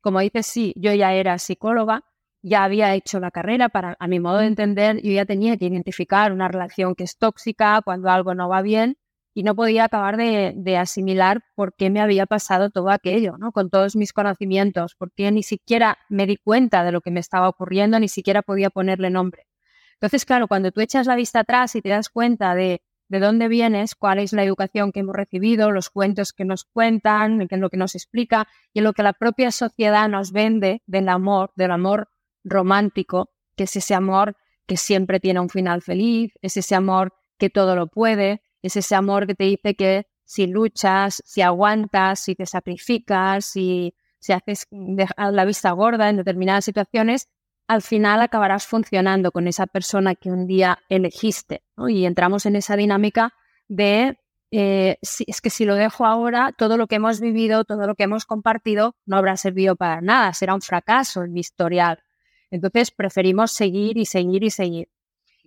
como 0.00 0.20
dices, 0.20 0.46
sí, 0.46 0.72
yo 0.76 0.92
ya 0.94 1.12
era 1.12 1.38
psicóloga, 1.38 2.04
ya 2.40 2.62
había 2.62 2.94
hecho 2.94 3.18
la 3.18 3.32
carrera 3.32 3.68
para, 3.68 3.96
a 3.98 4.06
mi 4.06 4.20
modo 4.20 4.38
de 4.38 4.46
entender, 4.46 5.02
yo 5.02 5.10
ya 5.12 5.24
tenía 5.26 5.56
que 5.56 5.66
identificar 5.66 6.32
una 6.32 6.46
relación 6.46 6.94
que 6.94 7.02
es 7.04 7.18
tóxica, 7.18 7.82
cuando 7.84 8.10
algo 8.10 8.34
no 8.34 8.48
va 8.48 8.62
bien, 8.62 8.96
y 9.34 9.42
no 9.42 9.54
podía 9.54 9.84
acabar 9.84 10.16
de, 10.16 10.76
asimilar 10.76 11.42
por 11.54 11.74
qué 11.74 11.90
me 11.90 12.00
había 12.00 12.26
pasado 12.26 12.70
todo 12.70 12.90
aquello, 12.90 13.36
¿no? 13.38 13.52
Con 13.52 13.70
todos 13.70 13.96
mis 13.96 14.12
conocimientos, 14.12 14.94
porque 14.96 15.30
ni 15.30 15.42
siquiera 15.42 15.98
me 16.08 16.26
di 16.26 16.36
cuenta 16.36 16.84
de 16.84 16.92
lo 16.92 17.00
que 17.00 17.10
me 17.10 17.20
estaba 17.20 17.48
ocurriendo, 17.48 17.98
ni 17.98 18.08
siquiera 18.08 18.42
podía 18.42 18.70
ponerle 18.70 19.10
nombre. 19.10 19.46
Entonces, 19.94 20.24
claro, 20.24 20.48
cuando 20.48 20.72
tú 20.72 20.80
echas 20.80 21.06
la 21.06 21.16
vista 21.16 21.40
atrás 21.40 21.74
y 21.76 21.82
te 21.82 21.88
das 21.88 22.08
cuenta 22.10 22.54
de, 22.54 22.82
de 23.08 23.20
dónde 23.20 23.48
vienes, 23.48 23.94
cuál 23.94 24.18
es 24.18 24.32
la 24.32 24.42
educación 24.42 24.92
que 24.92 25.00
hemos 25.00 25.14
recibido, 25.14 25.70
los 25.70 25.90
cuentos 25.90 26.32
que 26.32 26.44
nos 26.44 26.64
cuentan, 26.64 27.40
es 27.40 27.58
lo 27.58 27.70
que 27.70 27.76
nos 27.76 27.94
explica 27.94 28.48
y 28.72 28.80
lo 28.80 28.92
que 28.92 29.02
la 29.02 29.12
propia 29.12 29.50
sociedad 29.50 30.08
nos 30.08 30.32
vende 30.32 30.82
del 30.86 31.08
amor, 31.08 31.52
del 31.56 31.70
amor 31.70 32.08
romántico, 32.44 33.30
que 33.56 33.64
es 33.64 33.76
ese 33.76 33.94
amor 33.94 34.36
que 34.66 34.76
siempre 34.76 35.20
tiene 35.20 35.40
un 35.40 35.48
final 35.48 35.82
feliz, 35.82 36.32
es 36.42 36.56
ese 36.56 36.74
amor 36.74 37.14
que 37.38 37.50
todo 37.50 37.76
lo 37.76 37.86
puede, 37.86 38.42
es 38.62 38.76
ese 38.76 38.94
amor 38.94 39.26
que 39.26 39.34
te 39.34 39.44
dice 39.44 39.74
que 39.74 40.06
si 40.24 40.46
luchas, 40.46 41.22
si 41.26 41.42
aguantas, 41.42 42.20
si 42.20 42.34
te 42.34 42.46
sacrificas, 42.46 43.44
si, 43.44 43.94
si 44.18 44.32
haces 44.32 44.66
la 44.70 45.44
vista 45.44 45.72
gorda 45.72 46.08
en 46.08 46.16
determinadas 46.16 46.64
situaciones, 46.64 47.28
al 47.66 47.82
final 47.82 48.20
acabarás 48.22 48.66
funcionando 48.66 49.32
con 49.32 49.46
esa 49.46 49.66
persona 49.66 50.14
que 50.14 50.30
un 50.30 50.46
día 50.46 50.78
elegiste. 50.88 51.62
Y 51.88 52.04
entramos 52.06 52.46
en 52.46 52.56
esa 52.56 52.76
dinámica 52.76 53.34
de, 53.68 54.18
eh, 54.50 54.98
es 55.00 55.40
que 55.40 55.50
si 55.50 55.64
lo 55.64 55.74
dejo 55.74 56.06
ahora, 56.06 56.52
todo 56.56 56.76
lo 56.76 56.86
que 56.86 56.96
hemos 56.96 57.20
vivido, 57.20 57.64
todo 57.64 57.86
lo 57.86 57.94
que 57.94 58.04
hemos 58.04 58.24
compartido, 58.24 58.94
no 59.06 59.16
habrá 59.16 59.36
servido 59.36 59.76
para 59.76 60.00
nada, 60.00 60.32
será 60.34 60.54
un 60.54 60.62
fracaso 60.62 61.24
en 61.24 61.36
historial. 61.36 62.02
Entonces 62.50 62.90
preferimos 62.90 63.52
seguir 63.52 63.96
y 63.96 64.06
seguir 64.06 64.44
y 64.44 64.50
seguir. 64.50 64.88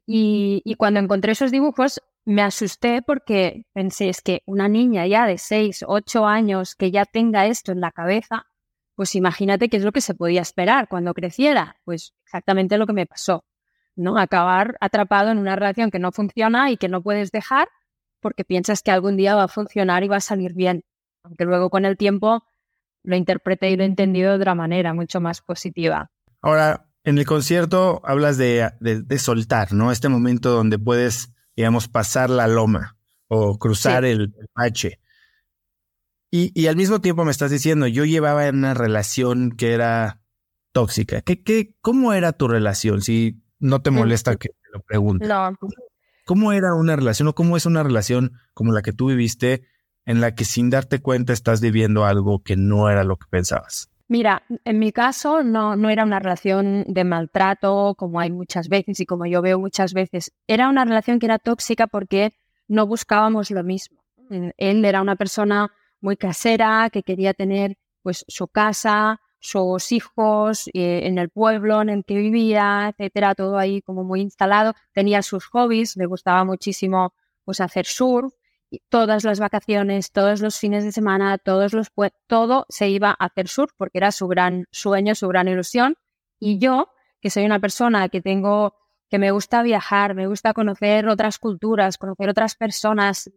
Y, 0.05 0.61
y 0.65 0.75
cuando 0.75 0.99
encontré 0.99 1.31
esos 1.31 1.51
dibujos, 1.51 2.01
me 2.25 2.41
asusté 2.41 3.01
porque 3.03 3.65
pensé, 3.73 4.09
es 4.09 4.21
que 4.21 4.41
una 4.45 4.67
niña 4.67 5.05
ya 5.05 5.27
de 5.27 5.37
6, 5.37 5.85
8 5.87 6.25
años 6.25 6.75
que 6.75 6.91
ya 6.91 7.05
tenga 7.05 7.45
esto 7.45 7.71
en 7.71 7.81
la 7.81 7.91
cabeza, 7.91 8.47
pues 8.95 9.15
imagínate 9.15 9.69
qué 9.69 9.77
es 9.77 9.83
lo 9.83 9.91
que 9.91 10.01
se 10.01 10.15
podía 10.15 10.41
esperar 10.41 10.87
cuando 10.87 11.13
creciera. 11.13 11.77
Pues 11.85 12.13
exactamente 12.25 12.77
lo 12.77 12.87
que 12.87 12.93
me 12.93 13.05
pasó, 13.05 13.45
¿no? 13.95 14.17
Acabar 14.17 14.75
atrapado 14.81 15.29
en 15.29 15.37
una 15.37 15.55
relación 15.55 15.91
que 15.91 15.99
no 15.99 16.11
funciona 16.11 16.71
y 16.71 16.77
que 16.77 16.89
no 16.89 17.03
puedes 17.03 17.31
dejar 17.31 17.67
porque 18.21 18.43
piensas 18.43 18.81
que 18.81 18.91
algún 18.91 19.17
día 19.17 19.35
va 19.35 19.43
a 19.43 19.47
funcionar 19.47 20.03
y 20.03 20.07
va 20.07 20.17
a 20.17 20.21
salir 20.21 20.53
bien. 20.53 20.83
Aunque 21.23 21.45
luego 21.45 21.69
con 21.69 21.85
el 21.85 21.95
tiempo 21.95 22.43
lo 23.03 23.15
interpreté 23.15 23.69
y 23.69 23.77
lo 23.77 23.83
he 23.83 23.87
entendido 23.87 24.31
de 24.31 24.37
otra 24.37 24.55
manera, 24.55 24.95
mucho 24.95 25.21
más 25.21 25.41
positiva. 25.41 26.09
Ahora, 26.41 26.87
en 27.03 27.19
el 27.19 27.25
concierto 27.27 28.01
hablas 28.03 28.37
de, 28.37 28.71
de 28.79 29.19
soltar, 29.19 29.73
¿no? 29.73 29.91
Este 29.91 30.09
momento 30.09 30.49
donde 30.49 30.79
puedes 30.79 31.34
digamos, 31.55 31.87
pasar 31.87 32.29
la 32.29 32.47
loma 32.47 32.97
o 33.27 33.57
cruzar 33.57 34.05
el, 34.05 34.33
pache. 34.53 34.99
Y, 36.31 36.67
al 36.67 36.75
mismo 36.75 36.99
tiempo 36.99 37.23
me 37.23 37.31
estás 37.31 37.49
diciendo, 37.49 37.87
yo 37.87 38.03
llevaba 38.03 38.49
una 38.49 38.73
relación 38.73 39.51
que 39.51 39.71
era 39.71 40.19
tóxica. 40.73 41.21
¿Qué, 41.21 41.41
qué, 41.43 41.73
¿Cómo 41.81 42.11
era 42.11 42.33
tu 42.33 42.49
relación? 42.49 43.01
Si 43.01 43.41
no 43.59 43.81
te 43.81 43.89
molesta 43.89 44.35
que 44.35 44.49
te 44.49 44.69
lo 44.73 44.81
pregunte. 44.81 45.27
No. 45.27 45.57
¿Cómo 46.25 46.51
era 46.51 46.73
una 46.73 46.95
relación 46.95 47.29
o 47.29 47.35
cómo 47.35 47.55
es 47.55 47.65
una 47.65 47.83
relación 47.83 48.33
como 48.53 48.73
la 48.73 48.81
que 48.81 48.91
tú 48.91 49.07
viviste 49.07 49.65
en 50.05 50.19
la 50.19 50.35
que 50.35 50.43
sin 50.43 50.69
darte 50.69 50.99
cuenta 50.99 51.33
estás 51.33 51.61
viviendo 51.61 52.03
algo 52.03 52.43
que 52.43 52.57
no 52.57 52.89
era 52.89 53.03
lo 53.03 53.15
que 53.17 53.27
pensabas? 53.29 53.89
Mira, 54.07 54.43
en 54.65 54.77
mi 54.77 54.91
caso 54.91 55.43
no, 55.43 55.75
no 55.75 55.89
era 55.89 56.03
una 56.03 56.19
relación 56.19 56.83
de 56.87 57.03
maltrato 57.03 57.95
como 57.97 58.19
hay 58.19 58.31
muchas 58.31 58.69
veces 58.69 58.99
y 58.99 59.05
como 59.05 59.25
yo 59.25 59.41
veo 59.41 59.59
muchas 59.59 59.93
veces. 59.93 60.31
Era 60.47 60.69
una 60.69 60.85
relación 60.85 61.17
que 61.17 61.25
era 61.25 61.39
tóxica 61.39 61.87
porque 61.87 62.33
no 62.67 62.85
buscábamos 62.85 63.49
lo 63.49 63.63
mismo. 63.63 64.03
Él 64.57 64.85
era 64.85 65.01
una 65.01 65.15
persona 65.15 65.71
muy 66.01 66.17
casera 66.17 66.89
que 66.91 67.01
quería 67.01 67.33
tener 67.33 67.77
pues 68.03 68.25
su 68.27 68.47
casa, 68.47 69.21
sus 69.39 69.91
hijos 69.91 70.67
eh, 70.73 71.01
en 71.03 71.17
el 71.17 71.29
pueblo 71.29 71.81
en 71.81 71.89
el 71.89 72.05
que 72.05 72.15
vivía, 72.15 72.89
etcétera, 72.89 73.33
todo 73.33 73.57
ahí 73.57 73.81
como 73.81 74.03
muy 74.03 74.21
instalado. 74.21 74.73
Tenía 74.93 75.23
sus 75.23 75.45
hobbies, 75.47 75.97
le 75.97 76.05
gustaba 76.05 76.43
muchísimo 76.43 77.13
pues 77.43 77.59
hacer 77.59 77.85
surf 77.87 78.33
todas 78.89 79.23
las 79.23 79.39
vacaciones, 79.39 80.11
todos 80.11 80.41
los 80.41 80.59
fines 80.59 80.83
de 80.83 80.91
semana, 80.91 81.37
todos 81.37 81.73
los 81.73 81.91
todo 82.27 82.65
se 82.69 82.89
iba 82.89 83.09
a 83.09 83.25
hacer 83.25 83.47
surf 83.47 83.71
porque 83.77 83.97
era 83.99 84.11
su 84.11 84.27
gran 84.27 84.65
sueño, 84.71 85.15
su 85.15 85.27
gran 85.27 85.47
ilusión. 85.47 85.95
Y 86.39 86.59
yo, 86.59 86.89
que 87.21 87.29
soy 87.29 87.45
una 87.45 87.59
persona 87.59 88.09
que 88.09 88.21
tengo, 88.21 88.75
que 89.09 89.19
me 89.19 89.31
gusta 89.31 89.63
viajar, 89.63 90.15
me 90.15 90.27
gusta 90.27 90.53
conocer 90.53 91.07
otras 91.07 91.39
culturas, 91.39 91.97
conocer 91.97 92.29
otras 92.29 92.55
personas, 92.55 93.31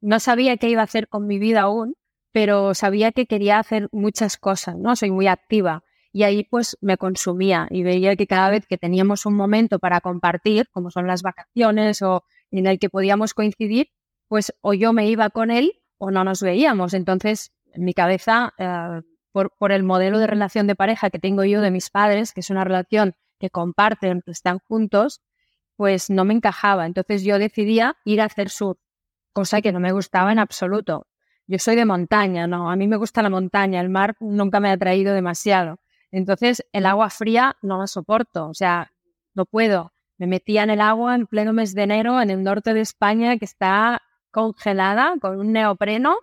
no 0.00 0.18
sabía 0.20 0.56
qué 0.56 0.68
iba 0.68 0.80
a 0.80 0.84
hacer 0.84 1.08
con 1.08 1.26
mi 1.26 1.38
vida 1.38 1.62
aún, 1.62 1.94
pero 2.32 2.74
sabía 2.74 3.12
que 3.12 3.26
quería 3.26 3.58
hacer 3.58 3.88
muchas 3.92 4.36
cosas, 4.36 4.76
¿no? 4.76 4.96
Soy 4.96 5.10
muy 5.10 5.26
activa. 5.26 5.84
Y 6.12 6.24
ahí 6.24 6.44
pues 6.44 6.76
me 6.80 6.96
consumía 6.96 7.68
y 7.70 7.82
veía 7.82 8.16
que 8.16 8.26
cada 8.26 8.50
vez 8.50 8.66
que 8.66 8.78
teníamos 8.78 9.26
un 9.26 9.34
momento 9.34 9.78
para 9.78 10.00
compartir, 10.00 10.68
como 10.72 10.90
son 10.90 11.06
las 11.06 11.22
vacaciones 11.22 12.02
o 12.02 12.24
en 12.50 12.66
el 12.66 12.78
que 12.78 12.90
podíamos 12.90 13.32
coincidir, 13.34 13.90
pues 14.30 14.54
o 14.60 14.74
yo 14.74 14.92
me 14.92 15.08
iba 15.08 15.28
con 15.30 15.50
él 15.50 15.82
o 15.98 16.12
no 16.12 16.22
nos 16.22 16.40
veíamos. 16.40 16.94
Entonces, 16.94 17.52
en 17.72 17.84
mi 17.84 17.94
cabeza, 17.94 18.54
eh, 18.58 19.02
por, 19.32 19.50
por, 19.58 19.72
el 19.72 19.82
modelo 19.82 20.20
de 20.20 20.28
relación 20.28 20.68
de 20.68 20.76
pareja 20.76 21.10
que 21.10 21.18
tengo 21.18 21.42
yo 21.42 21.60
de 21.60 21.72
mis 21.72 21.90
padres, 21.90 22.32
que 22.32 22.38
es 22.38 22.48
una 22.48 22.62
relación 22.62 23.16
que 23.40 23.50
comparten, 23.50 24.22
que 24.22 24.30
están 24.30 24.60
juntos, 24.60 25.20
pues 25.74 26.10
no 26.10 26.24
me 26.24 26.32
encajaba. 26.32 26.86
Entonces 26.86 27.24
yo 27.24 27.40
decidía 27.40 27.96
ir 28.04 28.20
a 28.20 28.26
hacer 28.26 28.50
surf, 28.50 28.78
cosa 29.32 29.60
que 29.62 29.72
no 29.72 29.80
me 29.80 29.90
gustaba 29.90 30.30
en 30.30 30.38
absoluto. 30.38 31.08
Yo 31.48 31.58
soy 31.58 31.74
de 31.74 31.84
montaña, 31.84 32.46
¿no? 32.46 32.70
A 32.70 32.76
mí 32.76 32.86
me 32.86 32.98
gusta 32.98 33.22
la 33.22 33.30
montaña, 33.30 33.80
el 33.80 33.88
mar 33.88 34.14
nunca 34.20 34.60
me 34.60 34.68
ha 34.68 34.74
atraído 34.74 35.12
demasiado. 35.12 35.80
Entonces 36.12 36.64
el 36.72 36.86
agua 36.86 37.10
fría 37.10 37.56
no 37.62 37.78
la 37.78 37.88
soporto, 37.88 38.46
o 38.46 38.54
sea, 38.54 38.92
no 39.34 39.44
puedo. 39.44 39.92
Me 40.18 40.28
metía 40.28 40.62
en 40.62 40.70
el 40.70 40.80
agua 40.80 41.16
en 41.16 41.26
pleno 41.26 41.52
mes 41.52 41.74
de 41.74 41.82
enero 41.82 42.22
en 42.22 42.30
el 42.30 42.44
norte 42.44 42.74
de 42.74 42.80
España, 42.80 43.36
que 43.36 43.44
está 43.44 44.02
congelada 44.30 45.14
con 45.20 45.38
un 45.38 45.52
neopreno 45.52 46.16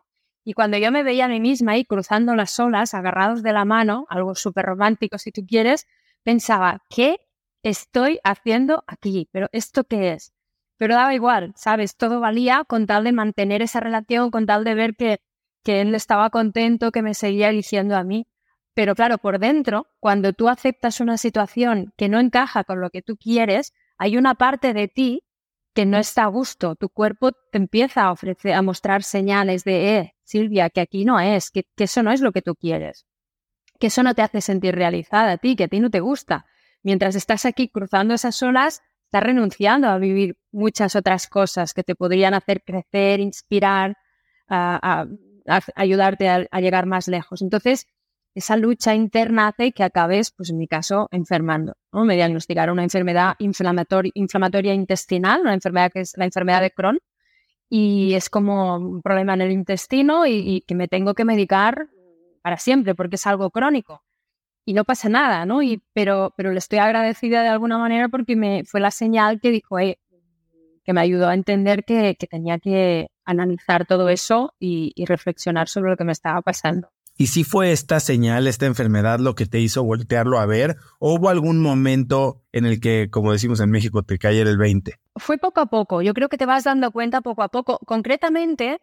y 0.48 0.54
cuando 0.54 0.78
yo 0.78 0.94
me 0.94 1.04
veía 1.04 1.26
a 1.26 1.28
mí 1.28 1.42
misma 1.42 1.74
ahí 1.74 1.84
cruzando 1.84 2.34
las 2.34 2.58
olas, 2.58 2.94
agarrados 2.94 3.44
de 3.44 3.52
la 3.52 3.66
mano, 3.66 4.06
algo 4.10 4.34
súper 4.34 4.66
romántico 4.66 5.18
si 5.18 5.34
tú 5.34 5.46
quieres, 5.46 5.88
pensaba, 6.24 6.86
¿qué 6.90 7.18
estoy 7.64 8.22
haciendo 8.24 8.86
aquí? 8.88 9.28
¿Pero 9.34 9.50
esto 9.52 9.84
qué 9.84 10.14
es? 10.14 10.32
Pero 10.78 10.96
daba 10.96 11.14
igual, 11.14 11.52
¿sabes? 11.58 11.98
Todo 11.98 12.22
valía 12.22 12.64
con 12.66 12.86
tal 12.86 13.04
de 13.04 13.12
mantener 13.12 13.62
esa 13.62 13.82
relación, 13.82 14.32
con 14.32 14.46
tal 14.46 14.64
de 14.64 14.74
ver 14.74 14.96
que, 14.96 15.20
que 15.66 15.82
él 15.82 15.94
estaba 15.94 16.30
contento, 16.30 16.94
que 16.94 17.02
me 17.02 17.14
seguía 17.14 17.50
diciendo 17.50 17.98
a 17.98 18.06
mí. 18.06 18.26
Pero 18.74 18.96
claro, 18.96 19.18
por 19.18 19.40
dentro, 19.40 19.88
cuando 20.00 20.32
tú 20.32 20.48
aceptas 20.48 21.02
una 21.02 21.18
situación 21.18 21.94
que 21.98 22.08
no 22.08 22.22
encaja 22.22 22.64
con 22.64 22.80
lo 22.80 22.90
que 22.90 23.02
tú 23.02 23.18
quieres, 23.18 23.74
hay 23.98 24.16
una 24.16 24.36
parte 24.36 24.74
de 24.74 24.88
ti 24.88 25.24
que 25.78 25.86
no 25.86 26.00
está 26.00 26.24
a 26.24 26.28
gusto. 26.28 26.76
Tu 26.76 26.90
cuerpo 26.90 27.34
te 27.34 27.60
empieza 27.60 28.02
a 28.02 28.12
ofrecer, 28.12 28.54
a 28.54 28.64
mostrar 28.64 29.04
señales 29.04 29.64
de, 29.64 29.98
eh, 29.98 30.16
Silvia, 30.24 30.72
que 30.72 30.82
aquí 30.82 31.06
no 31.06 31.20
es, 31.20 31.52
que, 31.52 31.68
eso 31.78 32.02
no 32.02 32.12
es 32.12 32.20
lo 32.20 32.32
que 32.32 32.42
tú 32.42 32.56
quieres, 32.56 33.06
que 33.80 33.86
eso 33.86 34.02
no 34.02 34.16
te 34.16 34.24
hace 34.24 34.42
sentir 34.42 34.74
realizada 34.74 35.34
a 35.34 35.38
ti, 35.38 35.56
que 35.56 35.66
a 35.66 35.68
ti 35.68 35.80
no 35.80 35.92
te 35.92 36.00
gusta. 36.00 36.48
Mientras 36.82 37.14
estás 37.14 37.46
aquí 37.46 37.70
cruzando 37.70 38.16
esas 38.16 38.42
olas, 38.42 38.82
estás 39.04 39.22
renunciando 39.22 39.88
a 39.88 40.00
vivir 40.00 40.40
muchas 40.52 40.96
otras 40.96 41.28
cosas 41.28 41.76
que 41.76 41.84
te 41.84 41.94
podrían 41.94 42.34
hacer 42.34 42.64
crecer, 42.64 43.20
inspirar, 43.20 43.98
a, 44.50 45.06
ayudarte 45.76 46.28
a, 46.28 46.60
llegar 46.60 46.88
más 46.88 47.08
lejos. 47.08 47.44
Entonces, 47.44 47.86
esa 48.38 48.56
lucha 48.56 48.94
interna 48.94 49.48
hace 49.48 49.72
que 49.72 49.84
acabes, 49.84 50.32
pues 50.32 50.52
en 50.52 50.60
mi 50.60 50.68
caso, 50.68 51.08
enfermando. 51.12 51.76
¿no? 51.92 52.06
Me 52.06 52.16
diagnosticaron 52.16 52.74
una 52.74 52.84
enfermedad 52.84 53.36
inflamatoria, 53.40 54.74
intestinal, 54.76 55.42
una 55.42 55.56
enfermedad 55.56 55.92
que 55.92 56.02
es 56.02 56.14
la 56.18 56.26
enfermedad 56.26 56.62
de 56.62 56.70
Crohn, 56.70 57.00
y 57.68 58.14
es 58.14 58.30
como 58.30 58.76
un 58.76 59.02
problema 59.02 59.34
en 59.34 59.42
el 59.42 59.52
intestino 59.52 60.28
y, 60.28 60.64
que 60.68 60.76
me 60.76 60.88
tengo 60.88 61.16
que 61.16 61.26
medicar 61.26 61.90
para 62.44 62.58
siempre 62.58 62.94
porque 62.94 63.16
es 63.16 63.26
algo 63.26 63.50
crónico. 63.50 64.04
Y 64.66 64.74
no 64.74 64.84
pasa 64.86 65.10
nada, 65.10 65.46
¿no? 65.46 65.64
Y, 65.64 65.82
pero, 65.94 66.34
pero 66.38 66.52
le 66.52 66.60
estoy 66.60 66.78
agradecida 66.78 67.42
de 67.42 67.50
alguna 67.50 67.80
manera 67.80 68.08
porque 68.08 68.36
me 68.36 68.64
fue 68.66 68.80
la 68.82 68.92
señal 68.92 69.42
que 69.42 69.50
dijo, 69.50 69.78
que 69.78 70.94
me 70.94 71.02
ayudó 71.02 71.28
a 71.28 71.34
entender 71.34 71.86
que, 71.86 72.16
tenía 72.30 72.60
que 72.60 73.10
analizar 73.26 73.88
todo 73.88 74.10
eso 74.10 74.54
y 74.60 74.94
reflexionar 75.06 75.68
sobre 75.70 75.90
lo 75.90 75.98
que 75.98 76.04
me 76.04 76.12
estaba 76.12 76.42
pasando. 76.44 76.90
¿Y 77.20 77.28
si 77.28 77.44
fue 77.44 77.72
esta 77.72 78.00
señal, 78.00 78.46
esta 78.46 78.68
enfermedad 78.68 79.20
lo 79.20 79.34
que 79.34 79.48
te 79.48 79.60
hizo 79.60 79.84
voltearlo 79.84 80.38
a 80.38 80.46
ver? 80.46 80.76
¿O 81.00 81.16
hubo 81.16 81.30
algún 81.30 81.62
momento 81.62 82.44
en 82.52 82.66
el 82.66 82.80
que, 82.80 83.10
como 83.10 83.32
decimos 83.32 83.60
en 83.60 83.72
México, 83.72 84.04
te 84.04 84.20
cayera 84.20 84.52
el 84.52 84.58
20? 84.58 85.00
Fue 85.16 85.40
poco 85.40 85.62
a 85.62 85.66
poco. 85.66 86.04
Yo 86.04 86.14
creo 86.14 86.30
que 86.30 86.38
te 86.38 86.46
vas 86.46 86.64
dando 86.64 86.92
cuenta 86.92 87.22
poco 87.22 87.42
a 87.42 87.50
poco. 87.50 87.80
Concretamente, 87.88 88.80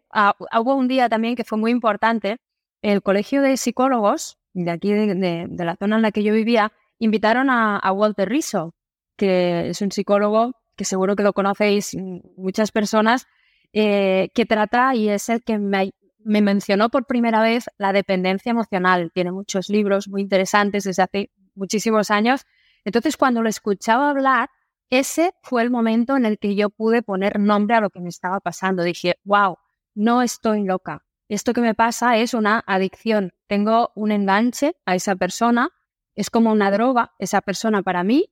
hubo 0.58 0.74
un 0.74 0.88
día 0.88 1.08
también 1.08 1.36
que 1.36 1.44
fue 1.44 1.58
muy 1.58 1.70
importante. 1.70 2.38
El 2.82 3.02
colegio 3.02 3.40
de 3.40 3.56
psicólogos 3.56 4.36
de 4.54 4.70
aquí, 4.70 4.92
de, 4.92 5.48
la 5.50 5.76
zona 5.76 5.96
en 5.96 6.02
la 6.02 6.12
que 6.12 6.22
yo 6.22 6.32
vivía, 6.32 6.72
invitaron 6.98 7.50
a, 7.50 7.92
Walter 7.92 8.28
Rizzo, 8.28 8.74
que 9.16 9.68
es 9.70 9.80
un 9.82 9.92
psicólogo 9.92 10.52
que 10.76 10.84
seguro 10.84 11.14
que 11.14 11.22
lo 11.22 11.32
conocéis 11.32 11.96
muchas 12.36 12.72
personas, 12.72 13.26
eh, 13.72 14.30
que 14.34 14.46
trata 14.46 14.94
y 14.94 15.08
es 15.08 15.28
el 15.28 15.42
que 15.42 15.58
me, 15.58 15.92
me 16.24 16.42
mencionó 16.42 16.88
por 16.88 17.06
primera 17.06 17.40
vez 17.42 17.66
la 17.78 17.92
dependencia 17.92 18.50
emocional. 18.50 19.10
Tiene 19.12 19.30
muchos 19.30 19.68
libros 19.68 20.08
muy 20.08 20.22
interesantes 20.22 20.84
desde 20.84 21.02
hace 21.02 21.30
muchísimos 21.54 22.10
años. 22.10 22.46
Entonces, 22.84 23.16
cuando 23.16 23.42
lo 23.42 23.48
escuchaba 23.48 24.10
hablar, 24.10 24.50
ese 24.90 25.34
fue 25.42 25.62
el 25.62 25.70
momento 25.70 26.16
en 26.16 26.24
el 26.24 26.38
que 26.38 26.54
yo 26.54 26.70
pude 26.70 27.02
poner 27.02 27.38
nombre 27.38 27.76
a 27.76 27.80
lo 27.80 27.90
que 27.90 28.00
me 28.00 28.08
estaba 28.08 28.40
pasando. 28.40 28.82
Dije, 28.82 29.16
wow, 29.24 29.56
no 29.94 30.22
estoy 30.22 30.64
loca. 30.64 31.04
Esto 31.28 31.52
que 31.52 31.60
me 31.60 31.74
pasa 31.74 32.16
es 32.16 32.34
una 32.34 32.62
adicción. 32.66 33.32
Tengo 33.46 33.92
un 33.94 34.12
enganche 34.12 34.76
a 34.84 34.94
esa 34.94 35.16
persona. 35.16 35.70
Es 36.14 36.30
como 36.30 36.52
una 36.52 36.70
droga, 36.70 37.14
esa 37.18 37.40
persona 37.40 37.82
para 37.82 38.04
mí. 38.04 38.30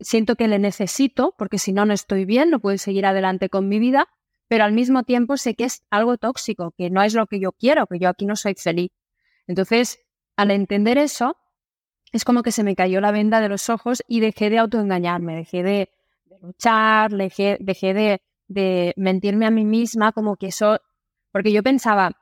Siento 0.00 0.36
que 0.36 0.48
le 0.48 0.58
necesito 0.58 1.34
porque 1.36 1.58
si 1.58 1.72
no, 1.72 1.84
no 1.84 1.92
estoy 1.92 2.24
bien, 2.24 2.50
no 2.50 2.60
puedo 2.60 2.78
seguir 2.78 3.06
adelante 3.06 3.48
con 3.48 3.68
mi 3.68 3.78
vida 3.78 4.08
pero 4.48 4.64
al 4.64 4.72
mismo 4.72 5.02
tiempo 5.04 5.36
sé 5.36 5.54
que 5.54 5.64
es 5.64 5.84
algo 5.90 6.16
tóxico, 6.16 6.72
que 6.76 6.90
no 6.90 7.02
es 7.02 7.14
lo 7.14 7.26
que 7.26 7.38
yo 7.38 7.52
quiero, 7.52 7.86
que 7.86 7.98
yo 7.98 8.08
aquí 8.08 8.26
no 8.26 8.34
soy 8.34 8.54
feliz. 8.54 8.90
Entonces, 9.46 10.00
al 10.36 10.50
entender 10.50 10.98
eso, 10.98 11.36
es 12.12 12.24
como 12.24 12.42
que 12.42 12.52
se 12.52 12.64
me 12.64 12.74
cayó 12.74 13.00
la 13.00 13.12
venda 13.12 13.40
de 13.40 13.48
los 13.48 13.68
ojos 13.68 14.02
y 14.08 14.20
dejé 14.20 14.50
de 14.50 14.58
autoengañarme, 14.58 15.36
dejé 15.36 15.62
de, 15.62 15.90
luchar, 16.40 17.10
dejé, 17.10 17.58
dejé 17.60 17.94
de, 17.94 18.22
de 18.46 18.94
mentirme 18.96 19.46
a 19.46 19.50
mí 19.50 19.64
misma 19.64 20.12
como 20.12 20.36
que 20.36 20.46
eso, 20.48 20.78
porque 21.32 21.52
yo 21.52 21.62
pensaba, 21.62 22.12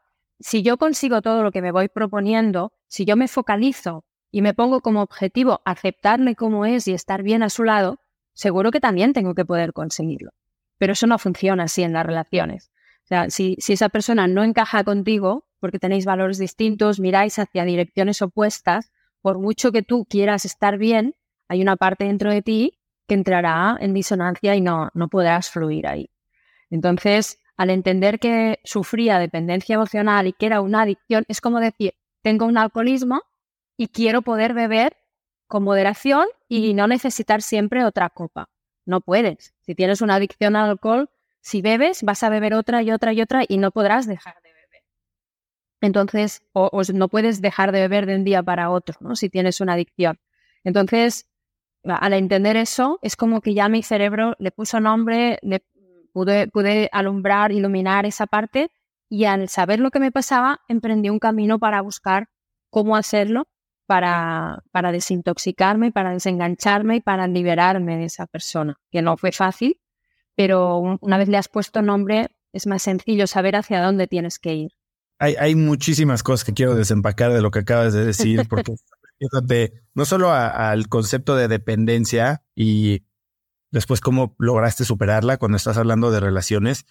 si 0.41 0.63
yo 0.63 0.79
consigo 0.79 1.23
todo 1.23 1.43
lo 1.43 1.53
que 1.53 1.63
me 1.63 1.73
voy 1.73 1.89
proponiendo, 1.89 2.73
si 2.89 3.05
yo 3.05 3.17
me 3.17 3.29
focalizo 3.29 4.05
y 4.31 4.43
me 4.43 4.55
pongo 4.55 4.81
como 4.81 5.03
objetivo 5.03 5.61
aceptarme 5.65 6.35
como 6.35 6.67
es 6.67 6.89
y 6.89 6.93
estar 6.93 7.23
bien 7.23 7.43
a 7.43 7.51
su 7.51 7.65
lado, 7.65 7.99
seguro 8.33 8.71
que 8.71 8.81
también 8.81 9.13
tengo 9.13 9.35
que 9.35 9.45
poder 9.45 9.73
conseguirlo. 9.73 10.33
Pero 10.79 10.93
eso 10.93 11.07
no 11.07 11.19
funciona 11.19 11.65
así 11.65 11.83
en 11.83 11.93
las 11.93 12.07
relaciones. 12.07 12.71
O 13.05 13.09
sea, 13.09 13.31
si, 13.31 13.57
esa 13.69 13.89
persona 13.89 14.27
no 14.27 14.43
encaja 14.43 14.83
contigo, 14.83 15.47
porque 15.61 15.79
tenéis 15.79 16.05
valores 16.05 16.39
distintos, 16.39 16.99
miráis 16.99 17.39
hacia 17.39 17.65
direcciones 17.65 18.21
opuestas, 18.21 18.91
por 19.23 19.39
mucho 19.39 19.71
que 19.73 19.83
tú 19.83 20.07
quieras 20.09 20.45
estar 20.45 20.77
bien, 20.77 21.15
hay 21.49 21.63
una 21.63 21.77
parte 21.77 22.05
dentro 22.05 22.33
de 22.33 22.43
ti 22.43 22.79
que 23.07 23.15
entrará 23.15 23.77
en 23.81 23.95
disonancia 23.95 24.57
y 24.57 24.61
no, 24.61 24.91
no 24.95 25.09
podrás 25.09 25.51
fluir 25.51 25.87
ahí. 25.87 26.11
Entonces, 26.69 27.39
al 27.57 27.71
entender 27.71 28.19
que 28.19 28.59
sufría 28.65 29.19
dependencia 29.21 29.75
emocional 29.75 30.27
y 30.27 30.33
que 30.33 30.47
era 30.47 30.61
una 30.61 30.83
adicción, 30.83 31.25
es 31.29 31.41
como 31.41 31.61
decir, 31.61 31.95
tengo 32.23 32.45
un 32.45 32.59
alcoholismo 32.59 33.23
y 33.77 33.87
quiero 33.89 34.23
poder 34.23 34.53
beber 34.53 34.97
con 35.47 35.63
moderación 35.63 36.27
y 36.49 36.75
no 36.75 36.89
necesitar 36.89 37.41
siempre 37.41 37.85
otra 37.85 38.11
copa. 38.11 38.49
No 38.87 39.01
puedes. 39.01 39.55
Si 39.61 39.75
tienes 39.75 40.01
una 40.01 40.15
adicción 40.15 40.57
al 40.57 40.71
alcohol, 40.71 41.11
si 41.41 41.61
bebes, 41.61 42.03
vas 42.03 42.23
a 42.23 42.29
beber 42.29 42.55
otra 42.55 42.83
y 42.83 42.91
otra 42.91 43.13
y 43.13 43.21
otra 43.21 43.45
y 43.47 43.59
no 43.59 43.71
podrás 43.71 44.07
dejar 44.07 44.35
de 44.43 44.53
beber. 44.53 44.83
Entonces, 45.81 46.43
o, 46.53 46.71
no 46.95 47.09
puedes 47.09 47.43
dejar 47.43 47.73
de 47.73 47.81
beber 47.81 48.07
de 48.07 48.17
un 48.17 48.25
día 48.25 48.43
para 48.43 48.71
otro, 48.71 48.97
¿no? 49.01 49.17
Si 49.17 49.29
tienes 49.29 49.61
una 49.61 49.75
adicción. 49.75 50.19
Entonces, 50.65 51.29
al 51.85 52.13
entender 52.15 52.57
eso, 52.57 52.99
es 53.03 53.17
como 53.17 53.41
que 53.41 53.55
ya 53.55 53.69
mi 53.69 53.83
cerebro 53.83 54.35
le 54.39 54.51
puso 54.51 54.81
nombre, 54.81 55.39
le 55.43 55.65
pude, 56.13 56.49
pude 56.49 56.89
alumbrar, 56.93 57.53
iluminar 57.53 58.07
esa 58.07 58.27
parte 58.27 58.71
y 59.09 59.25
al 59.25 59.49
saber 59.49 59.81
lo 59.81 59.91
que 59.91 60.01
me 60.01 60.11
pasaba, 60.11 60.61
emprendí 60.69 61.11
un 61.11 61.19
camino 61.19 61.59
para 61.59 61.81
buscar 61.81 62.29
cómo 62.71 62.97
hacerlo 62.97 63.47
para, 63.87 64.63
para 64.73 64.93
desintoxicarme, 64.93 65.93
para 65.93 66.11
desengancharme 66.11 66.97
y 66.97 67.01
para 67.01 67.27
liberarme 67.27 67.97
de 67.97 68.05
esa 68.05 68.27
persona, 68.27 68.79
que 68.91 69.03
no 69.03 69.17
fue 69.17 69.33
fácil, 69.33 69.81
pero 70.35 70.79
una 71.01 71.19
vez 71.19 71.29
le 71.29 71.39
has 71.39 71.49
puesto 71.49 71.83
nombre, 71.83 72.29
es 72.53 72.67
más 72.67 72.83
sencillo 72.83 73.27
saber 73.27 73.57
hacia 73.57 73.83
dónde 73.83 74.07
tienes 74.07 74.39
que 74.39 74.55
ir. 74.55 74.73
Hay, 75.19 75.35
hay 75.37 75.55
muchísimas 75.55 76.23
cosas 76.23 76.45
que 76.45 76.53
quiero 76.53 76.75
desempacar 76.75 77.33
de 77.33 77.41
lo 77.41 77.51
que 77.51 77.61
acabas 77.61 77.95
de 77.95 78.05
decir, 78.05 78.47
porque 78.49 78.75
fíjate, 79.19 79.83
no 79.95 80.05
solo 80.05 80.33
al 80.33 80.89
concepto 80.89 81.37
de 81.37 81.49
dependencia 81.49 82.45
y 82.55 83.05
después 83.71 84.01
cómo 84.01 84.35
lograste 84.39 84.85
superarla 84.85 85.39
cuando 85.39 85.57
estás 85.57 85.77
hablando 85.77 86.11
de 86.11 86.21
relaciones, 86.21 86.87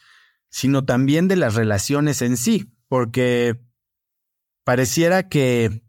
sino 0.50 0.86
también 0.86 1.28
de 1.28 1.36
las 1.36 1.56
relaciones 1.56 2.22
en 2.22 2.38
sí, 2.38 2.74
porque 2.88 3.60
pareciera 4.64 5.30
que 5.30 5.85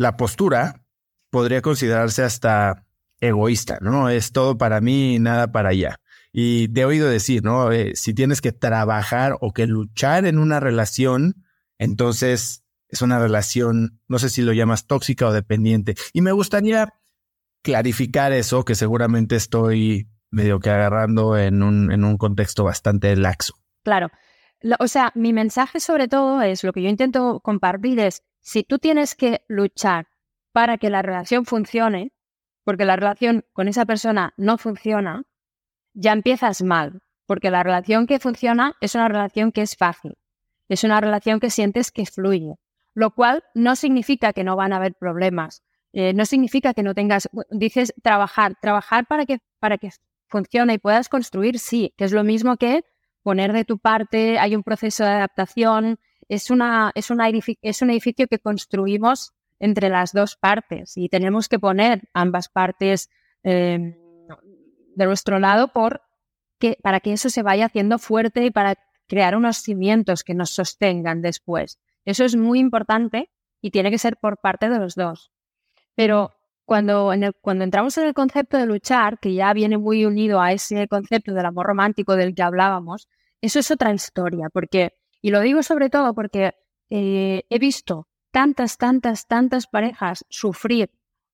la 0.00 0.16
postura 0.16 0.82
podría 1.28 1.60
considerarse 1.60 2.22
hasta 2.22 2.86
egoísta, 3.20 3.76
¿no? 3.82 4.08
Es 4.08 4.32
todo 4.32 4.56
para 4.56 4.80
mí 4.80 5.16
y 5.16 5.18
nada 5.18 5.52
para 5.52 5.68
allá. 5.68 6.00
Y 6.32 6.68
te 6.68 6.80
he 6.80 6.84
oído 6.86 7.06
decir, 7.06 7.44
¿no? 7.44 7.70
Eh, 7.70 7.92
si 7.96 8.14
tienes 8.14 8.40
que 8.40 8.50
trabajar 8.50 9.36
o 9.42 9.52
que 9.52 9.66
luchar 9.66 10.24
en 10.24 10.38
una 10.38 10.58
relación, 10.58 11.44
entonces 11.76 12.64
es 12.88 13.02
una 13.02 13.18
relación, 13.18 14.00
no 14.08 14.18
sé 14.18 14.30
si 14.30 14.40
lo 14.40 14.54
llamas 14.54 14.86
tóxica 14.86 15.26
o 15.26 15.34
dependiente. 15.34 15.96
Y 16.14 16.22
me 16.22 16.32
gustaría 16.32 16.94
clarificar 17.60 18.32
eso, 18.32 18.64
que 18.64 18.76
seguramente 18.76 19.36
estoy 19.36 20.08
medio 20.30 20.60
que 20.60 20.70
agarrando 20.70 21.36
en 21.36 21.62
un, 21.62 21.92
en 21.92 22.04
un 22.04 22.16
contexto 22.16 22.64
bastante 22.64 23.14
laxo. 23.16 23.52
Claro. 23.84 24.08
O 24.78 24.88
sea, 24.88 25.12
mi 25.14 25.34
mensaje 25.34 25.78
sobre 25.78 26.08
todo 26.08 26.40
es, 26.40 26.64
lo 26.64 26.72
que 26.72 26.82
yo 26.82 26.88
intento 26.88 27.40
compartir 27.40 28.00
es, 28.00 28.22
si 28.40 28.64
tú 28.64 28.78
tienes 28.78 29.14
que 29.14 29.44
luchar 29.48 30.08
para 30.52 30.78
que 30.78 30.90
la 30.90 31.02
relación 31.02 31.44
funcione, 31.44 32.12
porque 32.64 32.84
la 32.84 32.96
relación 32.96 33.44
con 33.52 33.68
esa 33.68 33.86
persona 33.86 34.34
no 34.36 34.58
funciona, 34.58 35.24
ya 35.94 36.12
empiezas 36.12 36.62
mal, 36.62 37.02
porque 37.26 37.50
la 37.50 37.62
relación 37.62 38.06
que 38.06 38.18
funciona 38.18 38.76
es 38.80 38.94
una 38.94 39.08
relación 39.08 39.52
que 39.52 39.62
es 39.62 39.76
fácil, 39.76 40.18
es 40.68 40.84
una 40.84 41.00
relación 41.00 41.40
que 41.40 41.50
sientes 41.50 41.90
que 41.92 42.06
fluye, 42.06 42.56
lo 42.94 43.12
cual 43.12 43.44
no 43.54 43.76
significa 43.76 44.32
que 44.32 44.44
no 44.44 44.56
van 44.56 44.72
a 44.72 44.76
haber 44.76 44.94
problemas, 44.94 45.62
eh, 45.92 46.12
no 46.14 46.24
significa 46.24 46.74
que 46.74 46.82
no 46.82 46.94
tengas, 46.94 47.28
dices 47.50 47.92
trabajar, 48.02 48.56
trabajar 48.60 49.06
para 49.06 49.26
que, 49.26 49.38
para 49.58 49.78
que 49.78 49.90
funcione 50.28 50.74
y 50.74 50.78
puedas 50.78 51.08
construir, 51.08 51.58
sí, 51.58 51.92
que 51.96 52.04
es 52.04 52.12
lo 52.12 52.24
mismo 52.24 52.56
que 52.56 52.84
poner 53.22 53.52
de 53.52 53.64
tu 53.64 53.78
parte, 53.78 54.38
hay 54.38 54.54
un 54.54 54.62
proceso 54.62 55.04
de 55.04 55.10
adaptación, 55.10 55.98
es, 56.30 56.48
una, 56.50 56.92
es, 56.94 57.10
una 57.10 57.28
es 57.28 57.82
un 57.82 57.90
edificio 57.90 58.28
que 58.28 58.38
construimos 58.38 59.34
entre 59.58 59.88
las 59.88 60.12
dos 60.12 60.36
partes 60.36 60.96
y 60.96 61.08
tenemos 61.08 61.48
que 61.48 61.58
poner 61.58 62.08
ambas 62.14 62.48
partes 62.48 63.10
em, 63.42 63.96
de 64.94 65.04
nuestro 65.06 65.40
lado 65.40 65.72
por 65.72 66.02
que, 66.60 66.78
para 66.82 67.00
que 67.00 67.12
eso 67.12 67.30
se 67.30 67.42
vaya 67.42 67.66
haciendo 67.66 67.98
fuerte 67.98 68.44
y 68.44 68.52
para 68.52 68.76
crear 69.08 69.34
unos 69.34 69.56
cimientos 69.56 70.22
que 70.22 70.34
nos 70.34 70.50
sostengan 70.50 71.20
después. 71.20 71.80
Eso 72.04 72.24
es 72.24 72.36
muy 72.36 72.60
importante 72.60 73.28
y 73.60 73.72
tiene 73.72 73.90
que 73.90 73.98
ser 73.98 74.16
por 74.16 74.38
parte 74.38 74.70
de 74.70 74.78
los 74.78 74.94
dos. 74.94 75.32
Pero 75.96 76.30
cuando, 76.64 77.12
cuando 77.40 77.64
entramos 77.64 77.98
en 77.98 78.06
el 78.06 78.14
concepto 78.14 78.56
de 78.56 78.66
luchar, 78.66 79.18
que 79.18 79.34
ya 79.34 79.52
viene 79.52 79.78
muy 79.78 80.04
unido 80.04 80.40
a 80.40 80.52
ese 80.52 80.86
concepto 80.86 81.34
del 81.34 81.46
amor 81.46 81.66
romántico 81.66 82.14
del 82.14 82.36
que 82.36 82.42
hablábamos, 82.42 83.08
eso 83.40 83.58
es 83.58 83.68
otra 83.72 83.92
historia, 83.92 84.48
porque 84.52 84.99
y 85.20 85.30
lo 85.30 85.40
digo 85.40 85.62
sobre 85.62 85.90
todo 85.90 86.14
porque 86.14 86.54
eh, 86.90 87.44
he 87.48 87.58
visto 87.58 88.08
tantas, 88.30 88.78
tantas, 88.78 89.26
tantas 89.26 89.66
parejas 89.66 90.24
sufrir 90.28 90.90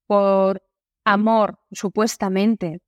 por 0.06 0.62
amor, 1.04 1.60
supuestamente, 1.70 2.80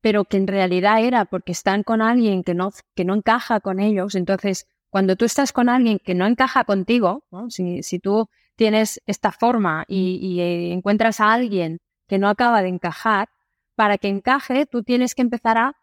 pero 0.00 0.24
que 0.24 0.36
en 0.36 0.46
realidad 0.46 1.02
era 1.02 1.24
porque 1.24 1.52
están 1.52 1.82
con 1.82 2.02
alguien 2.02 2.44
que 2.44 2.54
no, 2.54 2.70
que 2.94 3.04
no 3.04 3.14
encaja 3.14 3.60
con 3.60 3.80
ellos. 3.80 4.14
Entonces, 4.14 4.66
cuando 4.90 5.16
tú 5.16 5.24
estás 5.24 5.52
con 5.52 5.68
alguien 5.68 5.98
que 5.98 6.14
no 6.14 6.26
encaja 6.26 6.64
contigo, 6.64 7.24
si, 7.48 7.82
si, 7.82 7.98
tú 7.98 8.28
tienes 8.54 9.00
esta 9.06 9.32
forma 9.32 9.84
y, 9.88 10.40
eh, 10.40 10.72
encuentras 10.72 11.20
a 11.20 11.32
alguien 11.32 11.80
que 12.06 12.18
no 12.18 12.28
acaba 12.28 12.62
de 12.62 12.68
encajar, 12.68 13.28
para 13.74 13.98
que 13.98 14.08
encaje, 14.08 14.66
tú 14.66 14.82
tienes 14.82 15.14
que 15.14 15.22
empezar 15.22 15.58
a 15.58 15.76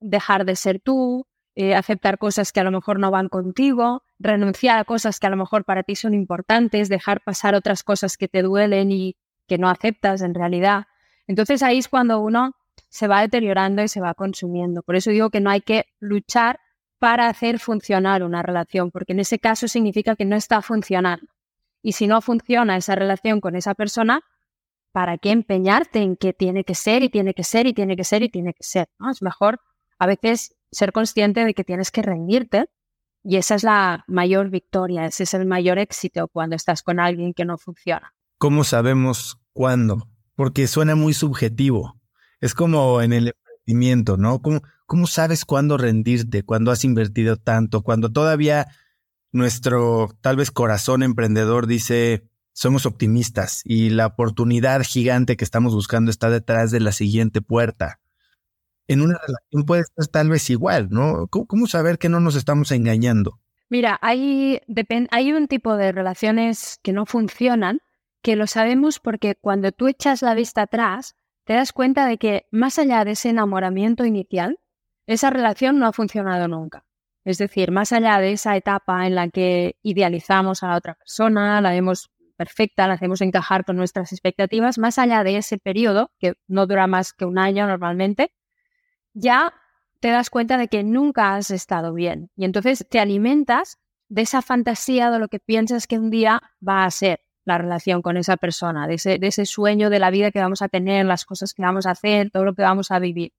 dejar 0.00 0.44
de 0.44 0.56
ser 0.56 0.80
tú, 0.80 1.26
eh, 1.60 1.74
aceptar 1.74 2.18
cosas 2.18 2.52
que 2.52 2.60
a 2.60 2.62
lo 2.62 2.70
mejor 2.70 3.00
no 3.00 3.10
van 3.10 3.28
contigo, 3.28 4.04
renunciar 4.20 4.78
a 4.78 4.84
cosas 4.84 5.18
que 5.18 5.26
a 5.26 5.30
lo 5.30 5.36
mejor 5.36 5.64
para 5.64 5.82
ti 5.82 5.96
son 5.96 6.14
importantes, 6.14 6.88
dejar 6.88 7.20
pasar 7.20 7.56
otras 7.56 7.82
cosas 7.82 8.16
que 8.16 8.28
te 8.28 8.42
duelen 8.42 8.92
y 8.92 9.16
que 9.48 9.58
no 9.58 9.68
aceptas 9.68 10.22
en 10.22 10.34
realidad. 10.34 10.86
Entonces 11.26 11.64
ahí 11.64 11.78
es 11.78 11.88
cuando 11.88 12.20
uno 12.20 12.54
se 12.90 13.08
va 13.08 13.22
deteriorando 13.22 13.82
y 13.82 13.88
se 13.88 14.00
va 14.00 14.14
consumiendo. 14.14 14.84
Por 14.84 14.94
eso 14.94 15.10
digo 15.10 15.30
que 15.30 15.40
no 15.40 15.50
hay 15.50 15.60
que 15.60 15.86
luchar 15.98 16.60
para 17.00 17.26
hacer 17.26 17.58
funcionar 17.58 18.22
una 18.22 18.40
relación, 18.40 18.92
porque 18.92 19.14
en 19.14 19.18
ese 19.18 19.40
caso 19.40 19.66
significa 19.66 20.14
que 20.14 20.26
no 20.26 20.36
está 20.36 20.62
funcionando. 20.62 21.26
Y 21.82 21.94
si 21.94 22.06
no 22.06 22.20
funciona 22.20 22.76
esa 22.76 22.94
relación 22.94 23.40
con 23.40 23.56
esa 23.56 23.74
persona, 23.74 24.22
¿para 24.92 25.18
qué 25.18 25.32
empeñarte 25.32 26.02
en 26.02 26.14
que 26.14 26.32
tiene 26.32 26.62
que 26.62 26.76
ser 26.76 27.02
y 27.02 27.08
tiene 27.08 27.34
que 27.34 27.42
ser 27.42 27.66
y 27.66 27.74
tiene 27.74 27.96
que 27.96 28.04
ser 28.04 28.22
y 28.22 28.28
tiene 28.28 28.54
que 28.54 28.62
ser? 28.62 28.88
Es 29.10 29.22
mejor 29.22 29.58
a 29.98 30.06
veces 30.06 30.54
ser 30.70 30.92
consciente 30.92 31.44
de 31.44 31.54
que 31.54 31.64
tienes 31.64 31.90
que 31.90 32.02
rendirte 32.02 32.66
y 33.22 33.36
esa 33.36 33.54
es 33.54 33.62
la 33.62 34.04
mayor 34.06 34.50
victoria, 34.50 35.06
ese 35.06 35.24
es 35.24 35.34
el 35.34 35.46
mayor 35.46 35.78
éxito 35.78 36.28
cuando 36.28 36.56
estás 36.56 36.82
con 36.82 37.00
alguien 37.00 37.34
que 37.34 37.44
no 37.44 37.58
funciona. 37.58 38.14
¿Cómo 38.38 38.64
sabemos 38.64 39.38
cuándo? 39.52 40.08
Porque 40.34 40.66
suena 40.66 40.94
muy 40.94 41.12
subjetivo. 41.14 42.00
Es 42.40 42.54
como 42.54 43.02
en 43.02 43.12
el 43.12 43.34
sentimiento, 43.44 44.16
¿no? 44.16 44.40
¿Cómo, 44.40 44.62
¿Cómo 44.86 45.06
sabes 45.06 45.44
cuándo 45.44 45.76
rendirte, 45.76 46.44
cuándo 46.44 46.70
has 46.70 46.84
invertido 46.84 47.36
tanto, 47.36 47.82
cuando 47.82 48.10
todavía 48.10 48.68
nuestro 49.32 50.08
tal 50.20 50.36
vez 50.36 50.50
corazón 50.50 51.02
emprendedor 51.02 51.66
dice, 51.66 52.28
somos 52.52 52.86
optimistas 52.86 53.62
y 53.64 53.90
la 53.90 54.06
oportunidad 54.06 54.82
gigante 54.82 55.36
que 55.36 55.44
estamos 55.44 55.74
buscando 55.74 56.10
está 56.10 56.30
detrás 56.30 56.70
de 56.70 56.80
la 56.80 56.92
siguiente 56.92 57.42
puerta? 57.42 58.00
En 58.88 59.02
una 59.02 59.18
relación 59.18 59.64
puede 59.66 59.84
ser 59.84 60.08
tal 60.08 60.30
vez 60.30 60.48
igual, 60.50 60.88
¿no? 60.90 61.28
¿Cómo, 61.28 61.66
saber 61.66 61.98
que 61.98 62.08
no 62.08 62.20
nos 62.20 62.36
estamos 62.36 62.72
engañando? 62.72 63.38
Mira, 63.68 63.98
hay, 64.00 64.60
hay 65.10 65.32
un 65.32 65.46
tipo 65.46 65.76
de 65.76 65.92
relaciones 65.92 66.80
que 66.82 66.94
no 66.94 67.04
funcionan, 67.04 67.80
que 68.22 68.34
lo 68.34 68.46
sabemos 68.46 68.98
porque 68.98 69.34
cuando 69.34 69.72
tú 69.72 69.88
echas 69.88 70.22
la 70.22 70.34
vista 70.34 70.62
atrás, 70.62 71.16
te 71.44 71.52
das 71.52 71.72
cuenta 71.72 72.06
de 72.06 72.16
que 72.16 72.46
más 72.50 72.78
allá 72.78 73.04
de 73.04 73.12
ese 73.12 73.28
enamoramiento 73.28 74.06
inicial, 74.06 74.58
esa 75.06 75.30
relación 75.30 75.78
no 75.78 75.86
ha 75.86 75.92
funcionado 75.92 76.48
nunca. 76.48 76.84
Es 77.24 77.36
decir, 77.36 77.70
más 77.70 77.92
allá 77.92 78.18
de 78.20 78.32
esa 78.32 78.56
etapa 78.56 79.06
en 79.06 79.14
la 79.14 79.28
que 79.28 79.76
idealizamos 79.82 80.62
a 80.62 80.68
la 80.68 80.76
otra 80.76 80.94
persona, 80.94 81.60
la 81.60 81.72
vemos 81.72 82.10
perfecta, 82.36 82.86
la 82.86 82.94
hacemos 82.94 83.20
encajar 83.20 83.66
con 83.66 83.76
nuestras 83.76 84.12
expectativas, 84.12 84.78
más 84.78 84.98
allá 84.98 85.24
de 85.24 85.36
ese 85.36 85.58
periodo, 85.58 86.10
que 86.18 86.34
no 86.46 86.66
dura 86.66 86.86
más 86.86 87.12
que 87.12 87.26
un 87.26 87.38
año 87.38 87.66
normalmente, 87.66 88.32
ya 89.18 89.52
te 90.00 90.08
das 90.08 90.30
cuenta 90.30 90.56
de 90.56 90.68
que 90.68 90.84
nunca 90.84 91.34
has 91.34 91.50
estado 91.50 91.92
bien. 91.92 92.30
Y 92.36 92.44
entonces 92.44 92.86
te 92.88 93.00
alimentas 93.00 93.78
de 94.08 94.22
esa 94.22 94.42
fantasía 94.42 95.10
de 95.10 95.18
lo 95.18 95.28
que 95.28 95.40
piensas 95.40 95.86
que 95.86 95.98
un 95.98 96.10
día 96.10 96.42
va 96.66 96.84
a 96.84 96.90
ser 96.90 97.20
la 97.44 97.58
relación 97.58 98.02
con 98.02 98.16
esa 98.16 98.36
persona, 98.36 98.86
de 98.86 98.94
ese, 98.94 99.18
de 99.18 99.26
ese 99.26 99.46
sueño 99.46 99.90
de 99.90 99.98
la 99.98 100.10
vida 100.10 100.30
que 100.30 100.38
vamos 100.38 100.62
a 100.62 100.68
tener, 100.68 101.06
las 101.06 101.24
cosas 101.24 101.54
que 101.54 101.62
vamos 101.62 101.86
a 101.86 101.92
hacer, 101.92 102.30
todo 102.30 102.44
lo 102.44 102.54
que 102.54 102.62
vamos 102.62 102.90
a 102.90 102.98
vivir. 102.98 103.32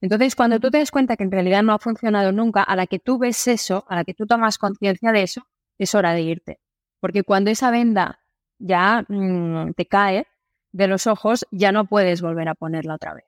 Entonces, 0.00 0.36
cuando 0.36 0.60
tú 0.60 0.70
te 0.70 0.78
das 0.78 0.90
cuenta 0.90 1.16
que 1.16 1.24
en 1.24 1.32
realidad 1.32 1.62
no 1.62 1.72
ha 1.72 1.78
funcionado 1.78 2.30
nunca, 2.30 2.62
a 2.62 2.76
la 2.76 2.86
que 2.86 2.98
tú 2.98 3.18
ves 3.18 3.48
eso, 3.48 3.84
a 3.88 3.96
la 3.96 4.04
que 4.04 4.14
tú 4.14 4.26
tomas 4.26 4.58
conciencia 4.58 5.12
de 5.12 5.22
eso, 5.22 5.46
es 5.78 5.94
hora 5.94 6.12
de 6.12 6.20
irte. 6.20 6.60
Porque 7.00 7.24
cuando 7.24 7.50
esa 7.50 7.70
venda 7.70 8.20
ya 8.58 9.04
mm, 9.08 9.72
te 9.72 9.86
cae 9.86 10.26
de 10.72 10.86
los 10.86 11.06
ojos, 11.06 11.46
ya 11.50 11.72
no 11.72 11.86
puedes 11.86 12.20
volver 12.20 12.48
a 12.48 12.54
ponerla 12.54 12.94
otra 12.94 13.14
vez. 13.14 13.27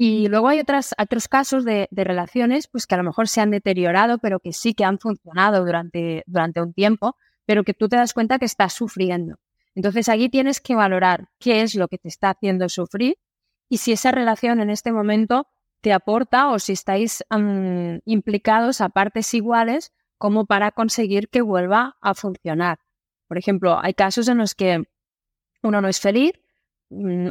Y 0.00 0.28
luego 0.28 0.46
hay 0.46 0.60
otras, 0.60 0.94
otros 0.96 1.26
casos 1.26 1.64
de, 1.64 1.88
relaciones 1.90 2.68
pues 2.68 2.86
que 2.86 2.94
a 2.94 2.98
lo 2.98 3.04
mejor 3.04 3.26
se 3.26 3.40
han 3.40 3.50
deteriorado, 3.50 4.18
pero 4.18 4.38
que 4.38 4.52
sí 4.52 4.72
que 4.72 4.84
han 4.84 5.00
funcionado 5.00 5.64
durante, 5.64 6.22
durante 6.26 6.62
un 6.62 6.72
tiempo, 6.72 7.16
pero 7.44 7.64
que 7.64 7.74
tú 7.74 7.88
te 7.88 7.96
das 7.96 8.14
cuenta 8.14 8.38
que 8.38 8.44
estás 8.44 8.72
sufriendo. 8.72 9.40
Entonces 9.74 10.08
allí 10.08 10.28
tienes 10.28 10.60
que 10.60 10.76
valorar 10.76 11.30
qué 11.40 11.62
es 11.62 11.74
lo 11.74 11.88
que 11.88 11.98
te 11.98 12.06
está 12.06 12.30
haciendo 12.30 12.68
sufrir 12.68 13.18
y 13.68 13.78
si 13.78 13.90
esa 13.90 14.12
relación 14.12 14.60
en 14.60 14.70
este 14.70 14.92
momento 14.92 15.48
te 15.80 15.92
aporta 15.92 16.48
o 16.48 16.60
si 16.60 16.72
estáis 16.72 17.24
implicados 18.04 18.80
a 18.80 18.90
partes 18.90 19.34
iguales 19.34 19.92
como 20.16 20.46
para 20.46 20.70
conseguir 20.70 21.28
que 21.28 21.42
vuelva 21.42 21.96
a 22.00 22.14
funcionar. 22.14 22.78
Por 23.26 23.36
ejemplo, 23.36 23.80
hay 23.80 23.94
casos 23.94 24.28
en 24.28 24.38
los 24.38 24.54
que 24.54 24.84
uno 25.62 25.80
no 25.80 25.88
es 25.88 25.98
feliz, 26.00 26.32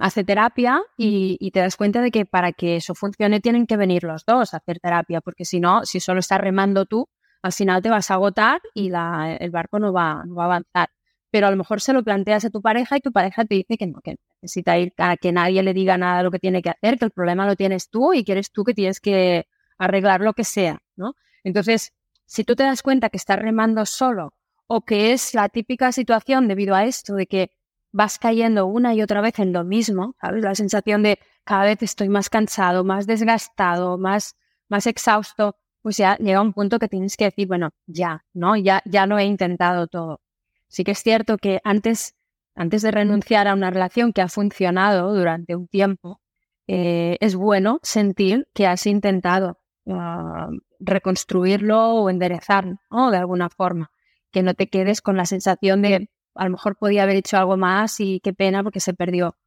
hace 0.02 0.24
terapia 0.24 0.82
y, 0.98 1.52
te 1.52 1.60
das 1.60 1.76
cuenta 1.76 2.02
de 2.02 2.12
que 2.12 2.26
para 2.26 2.52
que 2.52 2.76
eso 2.78 2.94
funcione 2.96 3.40
tienen 3.40 3.66
que 3.66 3.78
venir 3.78 4.04
los 4.04 4.26
dos 4.26 4.54
a 4.54 4.58
hacer 4.58 4.80
terapia, 4.80 5.22
porque 5.22 5.46
si 5.46 5.60
no, 5.60 5.86
si 5.86 6.00
solo 6.00 6.20
estás 6.20 6.40
remando 6.40 6.86
tú, 6.86 7.10
al 7.42 7.54
final 7.54 7.82
te 7.82 7.90
vas 7.90 8.12
a 8.12 8.16
agotar 8.16 8.62
y 8.74 8.88
el 8.88 9.52
barco 9.52 9.80
no 9.80 9.94
va, 9.94 10.24
no 10.26 10.36
va 10.36 10.44
a 10.44 10.46
avanzar. 10.46 10.90
Pero 11.30 11.48
a 11.48 11.52
lo 11.52 11.58
mejor 11.58 11.82
se 11.82 11.94
lo 11.94 12.04
planteas 12.04 12.46
a 12.46 12.50
tu 12.50 12.62
pareja 12.62 12.98
y 12.98 13.02
tu 13.02 13.12
pareja 13.12 13.46
te 13.46 13.56
dice 13.56 13.78
que 13.78 13.88
no, 13.88 14.00
que 14.02 14.18
necesita 14.42 14.78
ir 14.78 14.94
a 14.98 15.18
que 15.18 15.32
nadie 15.32 15.62
le 15.64 15.74
diga 15.74 15.98
nada 15.98 16.20
de 16.20 16.24
lo 16.24 16.32
que 16.32 16.40
tiene 16.40 16.62
que 16.62 16.70
hacer, 16.70 16.98
que 16.98 17.06
el 17.06 17.12
problema 17.12 17.46
lo 17.46 17.56
tienes 17.56 17.90
tú 17.90 18.14
y 18.14 18.24
que 18.24 18.34
eres 18.34 18.52
tú 18.52 18.64
que 18.64 18.74
tienes 18.74 19.00
que 19.00 19.46
arreglar 19.78 20.22
lo 20.22 20.34
que 20.34 20.44
sea, 20.44 20.80
¿no? 20.96 21.16
Entonces, 21.44 21.94
si 22.26 22.44
tú 22.44 22.56
te 22.56 22.64
das 22.64 22.82
cuenta 22.82 23.10
que 23.10 23.18
estás 23.18 23.40
remando 23.40 23.86
solo 23.86 24.34
o 24.68 24.82
que 24.82 25.14
es 25.14 25.34
la 25.34 25.50
típica 25.50 25.92
situación 25.92 26.48
debido 26.48 26.76
a 26.76 26.86
esto 26.86 27.16
de 27.16 27.28
que 27.28 27.52
vas 27.98 28.20
cayendo 28.20 28.68
una 28.68 28.94
y 28.94 29.02
otra 29.02 29.22
vez 29.22 29.40
en 29.40 29.52
lo 29.52 29.64
mismo, 29.64 30.16
¿sabes? 30.22 30.44
La 30.44 30.54
sensación 30.54 31.02
de 31.02 31.18
cada 31.44 31.64
vez 31.64 31.82
estoy 31.82 32.10
más 32.10 32.30
cansado, 32.30 32.84
más 32.84 33.08
desgastado, 33.08 33.98
más, 33.98 34.36
más 34.70 34.86
exhausto, 34.86 35.56
pues 35.82 35.98
ya 35.98 36.16
llega 36.18 36.40
un 36.40 36.54
punto 36.54 36.78
que 36.78 36.88
tienes 36.88 37.18
que 37.18 37.26
decir, 37.26 37.48
bueno, 37.48 37.72
ya, 37.88 38.24
¿no? 38.34 38.56
Ya, 38.56 38.84
ya 38.86 39.06
he 39.06 39.26
intentado 39.26 39.88
todo. 39.88 40.22
Sí 40.68 40.84
que 40.84 40.92
es 40.92 41.00
cierto 41.00 41.38
que 41.40 41.60
antes, 41.64 42.14
antes 42.54 42.84
de 42.84 42.92
renunciar 42.92 43.48
a 43.48 43.56
una 43.56 43.72
relación 43.72 44.14
que 44.14 44.22
ha 44.22 44.28
funcionado 44.28 45.16
durante 45.16 45.56
un 45.56 45.68
tiempo, 45.68 46.22
eh, 46.68 47.18
es 47.20 47.36
bueno 47.36 47.80
sentir 47.82 48.48
que 48.54 48.68
has 48.68 48.86
intentado 48.86 49.58
ah, 49.90 50.50
reconstruirlo 50.80 51.96
o 51.96 52.10
enderezar, 52.12 52.76
¿no? 52.92 53.10
De 53.10 53.18
alguna 53.18 53.50
forma. 53.50 53.90
Que 54.32 54.44
no 54.44 54.54
te 54.54 54.70
quedes 54.70 55.02
con 55.02 55.18
la 55.18 55.26
sensación 55.26 55.82
de 55.82 56.12
a 56.38 56.46
lo 56.46 56.52
mejor 56.52 56.78
podía 56.78 57.04
haber 57.04 57.18
hecho 57.18 57.38
algo 57.38 57.58
más 57.58 58.00
y 58.00 58.20
qué 58.22 58.34
pena 58.34 58.64
porque 58.64 58.80
se 58.80 58.94
perdió. 58.94 59.38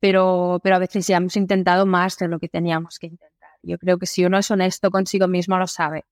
Pero, 0.00 0.60
pero 0.62 0.76
a 0.76 0.78
veces 0.78 1.06
ya 1.06 1.18
hemos 1.18 1.36
intentado 1.36 1.86
más 1.86 2.16
de 2.18 2.28
lo 2.28 2.38
que 2.38 2.48
teníamos 2.48 2.98
que 2.98 3.08
intentar. 3.08 3.50
Yo 3.62 3.78
creo 3.78 3.98
que 3.98 4.06
si 4.06 4.24
uno 4.24 4.38
es 4.38 4.50
honesto 4.50 4.90
consigo 4.90 5.28
mismo 5.28 5.58
lo 5.58 5.66
sabe. 5.66 6.04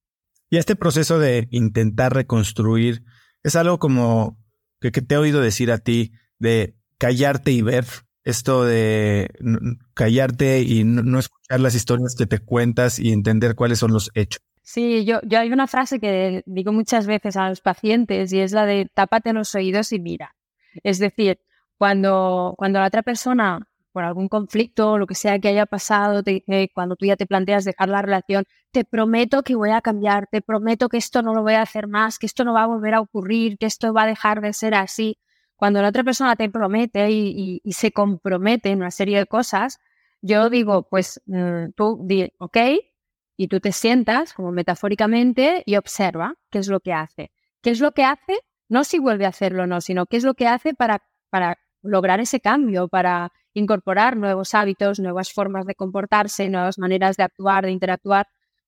Y 0.50 0.59
este 0.59 0.76
proceso 0.76 1.18
de 1.18 1.48
intentar 1.50 2.14
reconstruir 2.14 3.02
es 3.42 3.57
algo 3.57 3.78
como 3.78 4.38
que, 4.81 4.90
te 4.90 5.14
he 5.14 5.18
oído 5.18 5.40
decir 5.40 5.70
a 5.70 5.78
ti 5.78 6.12
de 6.38 6.76
callarte 6.98 7.50
y 7.52 7.62
ver, 7.62 7.85
esto 8.24 8.64
de 8.64 9.31
callarte 9.94 10.61
y 10.62 10.85
no, 10.85 11.18
escuchar 11.18 11.61
las 11.61 11.74
historias 11.74 12.14
que 12.16 12.26
te 12.26 12.38
cuentas 12.38 12.98
y 12.98 13.12
entender 13.12 13.54
cuáles 13.54 13.78
son 13.78 13.92
los 13.92 14.11
hechos. 14.14 14.42
Sí, 14.70 15.07
yo, 15.07 15.20
yo 15.22 15.38
hay 15.38 15.50
una 15.50 15.66
frase 15.66 15.98
que 15.98 16.42
digo 16.44 16.72
muchas 16.72 17.07
veces 17.07 17.38
a 17.38 17.48
los 17.48 17.62
pacientes 17.62 18.35
y 18.35 18.40
es 18.40 18.52
la 18.52 18.66
de 18.66 18.87
tápate 18.92 19.33
los 19.33 19.54
oídos 19.54 19.92
y 19.92 19.98
mira. 19.98 20.37
Es 20.83 20.98
decir, 20.98 21.40
cuando, 21.78 22.54
cuando 22.59 22.78
la 22.78 22.88
otra 22.88 23.02
persona, 23.02 23.66
por 23.92 24.04
algún 24.04 24.28
conflicto 24.28 24.92
o 24.92 24.98
lo 24.98 25.07
que 25.07 25.14
sea 25.14 25.38
que 25.38 25.48
haya 25.48 25.64
pasado, 25.64 26.22
cuando 26.74 26.96
tú 26.96 27.07
ya 27.07 27.16
te 27.16 27.24
planteas 27.26 27.64
dejar 27.64 27.88
la 27.88 28.02
relación, 28.02 28.44
te 28.70 28.85
prometo 28.85 29.42
que 29.42 29.54
voy 29.54 29.70
a 29.70 29.81
cambiar, 29.81 30.26
te 30.31 30.42
prometo 30.42 30.90
que 30.90 30.98
esto 30.98 31.22
no 31.22 31.33
lo 31.33 31.42
voy 31.42 31.54
a 31.54 31.62
hacer 31.62 31.88
más, 31.88 32.18
que 32.18 32.26
esto 32.26 32.44
no 32.44 32.52
va 32.52 32.64
a 32.64 32.66
volver 32.66 32.92
a 32.92 33.00
ocurrir, 33.00 33.57
que 33.57 33.64
esto 33.64 33.94
va 33.94 34.02
a 34.02 34.07
dejar 34.07 34.42
de 34.42 34.52
ser 34.52 34.74
así. 34.74 35.18
Cuando 35.57 35.81
la 35.81 35.88
otra 35.88 36.04
persona 36.04 36.37
te 36.37 36.50
promete 36.50 37.11
y, 37.11 37.62
y, 37.64 37.72
se 37.72 37.90
compromete 37.92 38.68
en 38.68 38.81
una 38.81 38.90
serie 38.90 39.16
de 39.18 39.26
cosas, 39.26 39.78
yo 40.20 40.50
digo, 40.50 40.87
pues 40.90 41.22
mm, 41.26 41.70
tú 41.74 42.00
di, 42.04 42.31
ok, 42.38 42.59
y 43.38 43.46
tú 43.46 43.61
te 43.61 43.70
sientas, 43.70 44.35
como 44.35 44.51
metafóricamente, 44.51 45.62
y 45.64 45.77
observa 45.77 46.35
qué 46.51 46.59
es 46.59 46.66
lo 46.66 46.81
que 46.81 46.92
hace. 46.92 47.31
¿Qué 47.62 47.70
es 47.70 47.79
lo 47.79 47.92
que 47.92 48.05
hace? 48.05 48.40
No 48.68 48.83
si 48.83 48.98
vuelve 48.98 49.27
a 49.27 49.29
hacerlo 49.29 49.62
o 49.62 49.66
no, 49.66 49.81
sino 49.81 50.07
qué 50.07 50.16
es 50.16 50.24
lo 50.24 50.35
que 50.35 50.48
hace 50.48 50.74
para, 50.74 51.05
para 51.31 51.57
lograr 51.81 52.18
ese 52.18 52.40
cambio, 52.40 52.88
para 52.88 53.33
incorporar 53.55 54.16
nuevos 54.16 54.55
hábitos, 54.55 54.98
nuevas 54.98 55.33
formas 55.33 55.66
de 55.66 55.77
comportarse, 55.77 56.48
nuevas 56.48 56.79
maneras 56.79 57.16
de 57.16 57.22
actuar, 57.22 57.64
de 57.64 57.70
interactuar, 57.70 58.27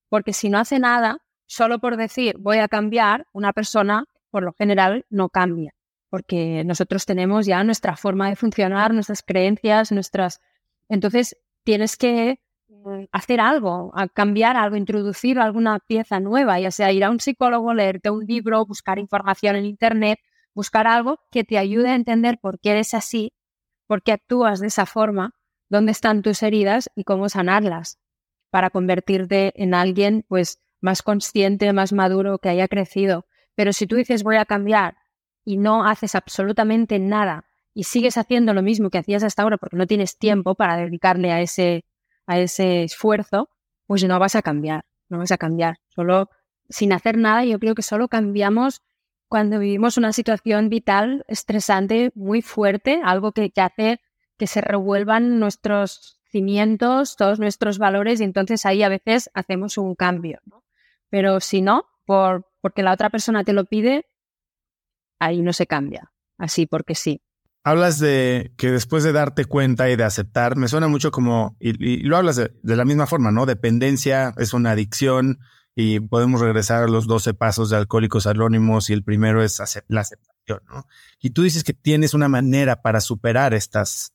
porque 0.08 0.32
si 0.32 0.48
no 0.48 0.58
hace 0.58 0.78
nada, 0.78 1.18
solo 1.46 1.80
por 1.80 1.96
decir 1.96 2.36
voy 2.38 2.58
a 2.58 2.68
cambiar, 2.68 3.26
una 3.32 3.52
persona 3.52 4.04
por 4.30 4.44
lo 4.44 4.52
general 4.52 5.04
no 5.10 5.30
cambia, 5.30 5.74
porque 6.10 6.62
nosotros 6.64 7.06
tenemos 7.06 7.44
ya 7.44 7.64
nuestra 7.64 7.96
forma 7.96 8.28
de 8.28 8.36
funcionar, 8.36 8.94
nuestras 8.94 9.22
creencias, 9.22 9.90
nuestras... 9.90 10.40
Entonces, 10.88 11.36
tienes 11.64 11.96
que 11.96 12.40
hacer 13.12 13.40
algo, 13.40 13.92
cambiar 14.14 14.56
algo, 14.56 14.76
introducir 14.76 15.38
alguna 15.38 15.78
pieza 15.80 16.20
nueva, 16.20 16.58
ya 16.60 16.70
sea 16.70 16.92
ir 16.92 17.04
a 17.04 17.10
un 17.10 17.20
psicólogo, 17.20 17.74
leerte 17.74 18.10
un 18.10 18.24
libro, 18.24 18.64
buscar 18.66 18.98
información 18.98 19.56
en 19.56 19.64
Internet, 19.64 20.18
buscar 20.54 20.86
algo 20.86 21.20
que 21.30 21.44
te 21.44 21.58
ayude 21.58 21.90
a 21.90 21.94
entender 21.94 22.38
por 22.40 22.60
qué 22.60 22.72
eres 22.72 22.94
así, 22.94 23.32
por 23.86 24.02
qué 24.02 24.12
actúas 24.12 24.60
de 24.60 24.68
esa 24.68 24.86
forma, 24.86 25.32
dónde 25.68 25.92
están 25.92 26.22
tus 26.22 26.42
heridas 26.42 26.90
y 26.94 27.04
cómo 27.04 27.28
sanarlas 27.28 27.98
para 28.50 28.70
convertirte 28.70 29.52
en 29.56 29.74
alguien 29.74 30.24
pues 30.28 30.60
más 30.80 31.02
consciente, 31.02 31.72
más 31.72 31.92
maduro, 31.92 32.38
que 32.38 32.48
haya 32.48 32.68
crecido. 32.68 33.26
Pero 33.54 33.72
si 33.72 33.86
tú 33.86 33.96
dices 33.96 34.22
voy 34.22 34.36
a 34.36 34.44
cambiar 34.44 34.96
y 35.44 35.56
no 35.56 35.84
haces 35.84 36.14
absolutamente 36.14 36.98
nada 36.98 37.44
y 37.74 37.84
sigues 37.84 38.16
haciendo 38.16 38.52
lo 38.52 38.62
mismo 38.62 38.90
que 38.90 38.98
hacías 38.98 39.22
hasta 39.22 39.42
ahora 39.42 39.58
porque 39.58 39.76
no 39.76 39.86
tienes 39.86 40.18
tiempo 40.18 40.54
para 40.54 40.76
dedicarle 40.76 41.32
a 41.32 41.40
ese 41.40 41.84
a 42.26 42.38
ese 42.38 42.84
esfuerzo, 42.84 43.48
pues 43.86 44.04
no 44.04 44.18
vas 44.18 44.36
a 44.36 44.42
cambiar, 44.42 44.84
no 45.08 45.18
vas 45.18 45.32
a 45.32 45.38
cambiar. 45.38 45.76
Solo 45.88 46.30
sin 46.68 46.92
hacer 46.92 47.18
nada, 47.18 47.44
yo 47.44 47.58
creo 47.58 47.74
que 47.74 47.82
solo 47.82 48.08
cambiamos 48.08 48.82
cuando 49.28 49.58
vivimos 49.58 49.96
una 49.96 50.12
situación 50.12 50.68
vital 50.68 51.24
estresante 51.28 52.10
muy 52.14 52.42
fuerte, 52.42 53.00
algo 53.04 53.32
que, 53.32 53.52
hace 53.56 54.00
que 54.36 54.46
se 54.46 54.60
revuelvan 54.60 55.38
nuestros 55.38 56.18
cimientos, 56.30 57.16
todos 57.16 57.38
nuestros 57.38 57.78
valores 57.78 58.20
y 58.20 58.24
entonces 58.24 58.66
ahí 58.66 58.82
a 58.82 58.88
veces 58.88 59.30
hacemos 59.34 59.78
un 59.78 59.94
cambio. 59.94 60.40
Pero 61.10 61.40
si 61.40 61.62
no, 61.62 61.86
por, 62.04 62.50
porque 62.60 62.82
la 62.82 62.92
otra 62.92 63.10
persona 63.10 63.44
te 63.44 63.52
lo 63.52 63.66
pide, 63.66 64.06
ahí 65.20 65.42
no 65.42 65.52
se 65.52 65.66
cambia, 65.66 66.12
así 66.36 66.66
porque 66.66 66.94
sí. 66.94 67.22
Hablas 67.64 67.98
de 67.98 68.52
que 68.56 68.70
después 68.70 69.04
de 69.04 69.12
darte 69.12 69.44
cuenta 69.44 69.90
y 69.90 69.96
de 69.96 70.04
aceptar, 70.04 70.56
me 70.56 70.68
suena 70.68 70.88
mucho 70.88 71.10
como, 71.10 71.56
y, 71.60 72.02
lo 72.02 72.16
hablas 72.16 72.36
de, 72.36 72.52
la 72.62 72.84
misma 72.84 73.06
forma, 73.06 73.30
¿no? 73.30 73.46
Dependencia 73.46 74.34
es 74.38 74.52
una 74.54 74.72
adicción 74.72 75.38
y 75.74 76.00
podemos 76.00 76.40
regresar 76.40 76.82
a 76.84 76.88
los 76.88 77.06
12 77.06 77.34
pasos 77.34 77.70
de 77.70 77.76
Alcohólicos 77.76 78.26
Anónimos 78.26 78.90
y 78.90 78.92
el 78.92 79.04
primero 79.04 79.42
es 79.42 79.60
la 79.88 80.00
aceptación, 80.00 80.60
¿no? 80.68 80.86
Y 81.20 81.30
tú 81.30 81.42
dices 81.42 81.64
que 81.64 81.74
tienes 81.74 82.14
una 82.14 82.28
manera 82.28 82.82
para 82.82 83.00
superar 83.00 83.54
estas, 83.54 84.12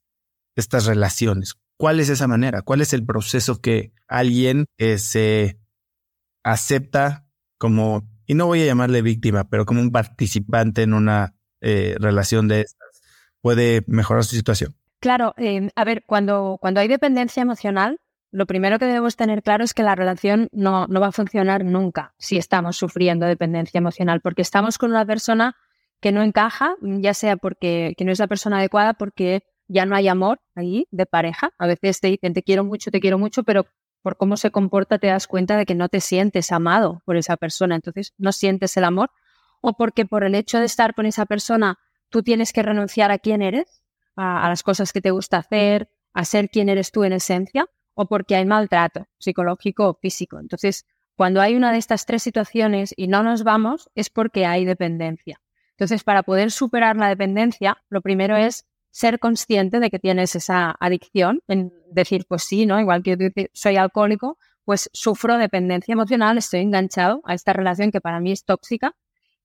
estas 0.55 0.85
relaciones. 0.85 1.55
¿Cuál 1.77 1.99
es 1.99 2.09
esa 2.09 2.27
manera? 2.27 2.61
¿Cuál 2.61 2.81
es 2.81 2.93
el 2.93 3.05
proceso 3.05 3.61
que 3.61 3.93
alguien 4.07 4.65
eh, 4.77 4.97
se 4.97 5.59
acepta 6.43 7.27
como, 7.57 8.07
y 8.25 8.33
no 8.33 8.45
voy 8.47 8.61
a 8.61 8.65
llamarle 8.65 9.01
víctima, 9.01 9.49
pero 9.49 9.65
como 9.65 9.81
un 9.81 9.91
participante 9.91 10.83
en 10.83 10.93
una 10.93 11.35
eh, 11.61 11.95
relación 11.99 12.47
de 12.47 12.61
estas? 12.61 12.84
Puede 13.45 13.83
mejorar 13.85 14.23
su 14.23 14.35
situación? 14.35 14.73
Claro, 14.99 15.35
eh, 15.37 15.69
a 15.75 15.83
ver, 15.83 16.03
cuando, 16.07 16.57
cuando 16.59 16.79
hay 16.79 16.87
dependencia 16.87 17.43
emocional, 17.43 17.99
lo 18.31 18.47
primero 18.47 18.79
que 18.79 18.85
debemos 18.85 19.17
tener 19.17 19.43
claro 19.43 19.63
es 19.63 19.75
que 19.75 19.83
la 19.83 19.93
relación 19.93 20.49
no, 20.51 20.87
no 20.87 20.99
va 20.99 21.09
a 21.09 21.11
funcionar 21.11 21.63
nunca 21.63 22.15
si 22.17 22.37
estamos 22.37 22.75
sufriendo 22.75 23.27
dependencia 23.27 23.77
emocional, 23.77 24.19
porque 24.19 24.41
estamos 24.41 24.79
con 24.79 24.89
una 24.89 25.05
persona 25.05 25.55
que 26.01 26.11
no 26.11 26.23
encaja, 26.23 26.73
ya 26.81 27.13
sea 27.13 27.37
porque 27.37 27.93
que 27.95 28.03
no 28.03 28.11
es 28.11 28.17
la 28.17 28.25
persona 28.25 28.57
adecuada, 28.57 28.95
porque 28.95 29.43
ya 29.67 29.85
no 29.85 29.95
hay 29.95 30.07
amor 30.07 30.39
ahí 30.55 30.87
de 30.89 31.05
pareja. 31.05 31.51
A 31.59 31.67
veces 31.67 31.99
te 31.99 32.07
dicen 32.07 32.33
te 32.33 32.41
quiero 32.41 32.63
mucho, 32.63 32.89
te 32.89 32.99
quiero 32.99 33.19
mucho, 33.19 33.43
pero 33.43 33.67
por 34.01 34.17
cómo 34.17 34.37
se 34.37 34.49
comporta 34.49 34.97
te 34.97 35.05
das 35.05 35.27
cuenta 35.27 35.55
de 35.55 35.67
que 35.67 35.75
no 35.75 35.87
te 35.87 36.01
sientes 36.01 36.51
amado 36.51 37.03
por 37.05 37.15
esa 37.15 37.37
persona, 37.37 37.75
entonces 37.75 38.15
no 38.17 38.31
sientes 38.31 38.75
el 38.75 38.85
amor, 38.85 39.11
o 39.61 39.73
porque 39.73 40.07
por 40.07 40.23
el 40.23 40.33
hecho 40.33 40.57
de 40.57 40.65
estar 40.65 40.95
con 40.95 41.05
esa 41.05 41.27
persona 41.27 41.77
tú 42.09 42.23
tienes 42.23 42.53
que 42.53 42.63
renunciar 42.63 43.11
a 43.11 43.19
quién 43.19 43.41
eres, 43.41 43.81
a, 44.15 44.47
las 44.47 44.63
cosas 44.63 44.93
que 44.93 45.01
te 45.01 45.11
gusta 45.11 45.37
hacer, 45.37 45.89
a 46.13 46.25
ser 46.25 46.49
quien 46.49 46.69
eres 46.69 46.91
tú 46.91 47.03
en 47.03 47.13
esencia, 47.13 47.67
o 47.93 48.07
porque 48.07 48.35
hay 48.35 48.45
maltrato 48.45 49.07
psicológico 49.17 49.89
o 49.89 49.93
físico. 49.95 50.39
Entonces, 50.39 50.85
cuando 51.15 51.41
hay 51.41 51.55
una 51.55 51.71
de 51.71 51.77
estas 51.77 52.05
tres 52.05 52.23
situaciones 52.23 52.93
y 52.95 53.07
no 53.07 53.23
nos 53.23 53.43
vamos, 53.43 53.89
es 53.95 54.09
porque 54.09 54.45
hay 54.45 54.65
dependencia. 54.65 55.41
Entonces, 55.71 56.03
para 56.03 56.23
poder 56.23 56.51
superar 56.51 56.95
la 56.95 57.09
dependencia, 57.09 57.77
lo 57.89 58.01
primero 58.01 58.35
es 58.37 58.65
ser 58.91 59.19
consciente 59.19 59.79
de 59.79 59.89
que 59.89 59.99
tienes 59.99 60.35
esa 60.35 60.75
adicción, 60.79 61.41
en 61.47 61.73
decir, 61.91 62.25
pues 62.27 62.43
sí, 62.43 62.65
¿no? 62.65 62.79
Igual 62.79 63.03
que 63.03 63.17
yo 63.17 63.43
soy 63.53 63.75
alcohólico, 63.75 64.37
pues 64.63 64.89
sufro 64.93 65.37
dependencia 65.37 65.93
emocional, 65.93 66.37
estoy 66.37 66.61
enganchado 66.61 67.21
a 67.25 67.33
esta 67.33 67.53
relación 67.53 67.91
que 67.91 68.01
para 68.01 68.19
mí 68.19 68.31
es 68.31 68.45
tóxica. 68.45 68.95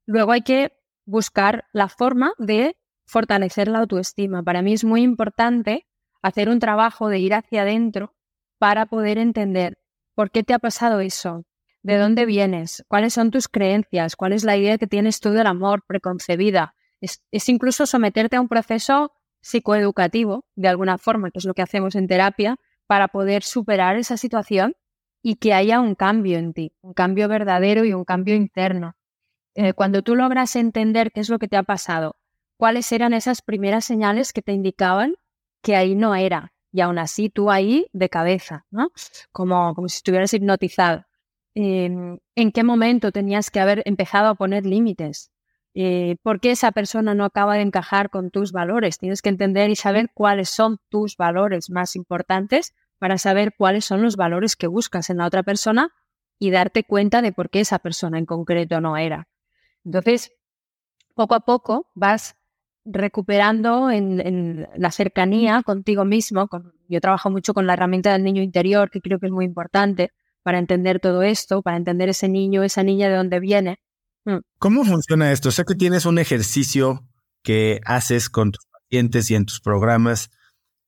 Luego 0.06 0.32
hay 0.32 0.42
que 0.42 0.72
buscar 1.10 1.64
la 1.72 1.88
forma 1.88 2.32
de 2.38 2.76
fortalecer 3.04 3.68
la 3.68 3.80
autoestima. 3.80 4.42
Para 4.42 4.62
mí 4.62 4.72
es 4.72 4.84
muy 4.84 5.02
importante 5.02 5.86
hacer 6.22 6.48
un 6.48 6.60
trabajo 6.60 7.08
de 7.08 7.18
ir 7.18 7.34
hacia 7.34 7.62
adentro 7.62 8.14
para 8.58 8.86
poder 8.86 9.18
entender 9.18 9.78
por 10.14 10.30
qué 10.30 10.42
te 10.42 10.54
ha 10.54 10.58
pasado 10.58 11.00
eso, 11.00 11.44
de 11.82 11.96
dónde 11.96 12.26
vienes, 12.26 12.84
cuáles 12.88 13.14
son 13.14 13.30
tus 13.30 13.48
creencias, 13.48 14.16
cuál 14.16 14.32
es 14.32 14.44
la 14.44 14.56
idea 14.56 14.78
que 14.78 14.86
tienes 14.86 15.20
tú 15.20 15.30
del 15.30 15.46
amor 15.46 15.82
preconcebida. 15.86 16.74
Es, 17.00 17.22
es 17.32 17.48
incluso 17.48 17.86
someterte 17.86 18.36
a 18.36 18.40
un 18.40 18.48
proceso 18.48 19.12
psicoeducativo, 19.40 20.44
de 20.54 20.68
alguna 20.68 20.98
forma, 20.98 21.30
que 21.30 21.38
es 21.38 21.44
lo 21.44 21.54
que 21.54 21.62
hacemos 21.62 21.94
en 21.96 22.06
terapia, 22.06 22.56
para 22.86 23.08
poder 23.08 23.42
superar 23.42 23.96
esa 23.96 24.16
situación 24.16 24.76
y 25.22 25.36
que 25.36 25.54
haya 25.54 25.80
un 25.80 25.94
cambio 25.94 26.38
en 26.38 26.52
ti, 26.52 26.72
un 26.82 26.92
cambio 26.92 27.28
verdadero 27.28 27.84
y 27.84 27.94
un 27.94 28.04
cambio 28.04 28.34
interno. 28.34 28.94
Eh, 29.54 29.72
cuando 29.72 30.02
tú 30.02 30.14
logras 30.14 30.56
entender 30.56 31.12
qué 31.12 31.20
es 31.20 31.28
lo 31.28 31.38
que 31.38 31.48
te 31.48 31.56
ha 31.56 31.62
pasado, 31.62 32.16
cuáles 32.56 32.90
eran 32.92 33.14
esas 33.14 33.42
primeras 33.42 33.84
señales 33.84 34.32
que 34.32 34.42
te 34.42 34.52
indicaban 34.52 35.14
que 35.62 35.76
ahí 35.76 35.94
no 35.94 36.14
era, 36.14 36.52
y 36.72 36.80
aún 36.80 36.98
así 36.98 37.30
tú 37.30 37.50
ahí 37.50 37.86
de 37.92 38.08
cabeza, 38.08 38.66
¿no? 38.70 38.90
Como, 39.32 39.74
como 39.74 39.88
si 39.88 39.96
estuvieras 39.96 40.32
hipnotizado. 40.34 41.04
Em, 41.54 42.18
¿En 42.36 42.52
qué 42.52 42.62
momento 42.62 43.12
tenías 43.12 43.50
que 43.50 43.60
haber 43.60 43.82
empezado 43.84 44.28
a 44.28 44.34
poner 44.34 44.64
límites? 44.64 45.32
Eh, 45.74 46.16
¿Por 46.22 46.40
qué 46.40 46.52
esa 46.52 46.72
persona 46.72 47.14
no 47.14 47.24
acaba 47.24 47.54
de 47.54 47.62
encajar 47.62 48.10
con 48.10 48.30
tus 48.30 48.52
valores? 48.52 48.98
Tienes 48.98 49.22
que 49.22 49.28
entender 49.28 49.70
y 49.70 49.76
saber 49.76 50.10
cuáles 50.14 50.48
son 50.48 50.78
tus 50.88 51.16
valores 51.16 51.70
más 51.70 51.96
importantes 51.96 52.74
para 52.98 53.18
saber 53.18 53.54
cuáles 53.56 53.84
son 53.84 54.02
los 54.02 54.16
valores 54.16 54.56
que 54.56 54.66
buscas 54.66 55.10
en 55.10 55.18
la 55.18 55.26
otra 55.26 55.42
persona 55.42 55.92
y 56.38 56.50
darte 56.50 56.84
cuenta 56.84 57.22
de 57.22 57.32
por 57.32 57.50
qué 57.50 57.60
esa 57.60 57.78
persona 57.78 58.18
en 58.18 58.26
concreto 58.26 58.80
no 58.80 58.96
era. 58.96 59.28
Entonces, 59.84 60.32
poco 61.14 61.34
a 61.34 61.40
poco 61.40 61.90
vas 61.94 62.36
recuperando 62.84 63.90
en, 63.90 64.66
la 64.76 64.90
cercanía 64.90 65.62
contigo 65.62 66.04
mismo. 66.04 66.48
yo 66.88 67.00
trabajo 67.00 67.30
mucho 67.30 67.54
con 67.54 67.66
la 67.66 67.74
herramienta 67.74 68.12
del 68.12 68.24
niño 68.24 68.42
interior, 68.42 68.90
que 68.90 69.00
creo 69.00 69.18
que 69.18 69.26
es 69.26 69.32
muy 69.32 69.44
importante 69.44 70.12
para 70.42 70.58
entender 70.58 71.00
todo 71.00 71.22
esto, 71.22 71.62
para 71.62 71.76
entender 71.76 72.08
ese 72.08 72.28
niño, 72.28 72.62
esa 72.62 72.82
niña 72.82 73.08
de 73.08 73.16
dónde 73.16 73.40
viene. 73.40 73.78
Mm. 74.24 74.38
¿Cómo 74.58 74.84
funciona 74.84 75.32
esto? 75.32 75.50
Sé 75.50 75.64
que 75.64 75.74
tienes 75.74 76.06
un 76.06 76.18
ejercicio 76.18 77.06
que 77.42 77.80
haces 77.84 78.30
con 78.30 78.52
tus 78.52 78.64
pacientes 78.66 79.30
y 79.30 79.34
en 79.34 79.44
tus 79.44 79.60
programas. 79.60 80.30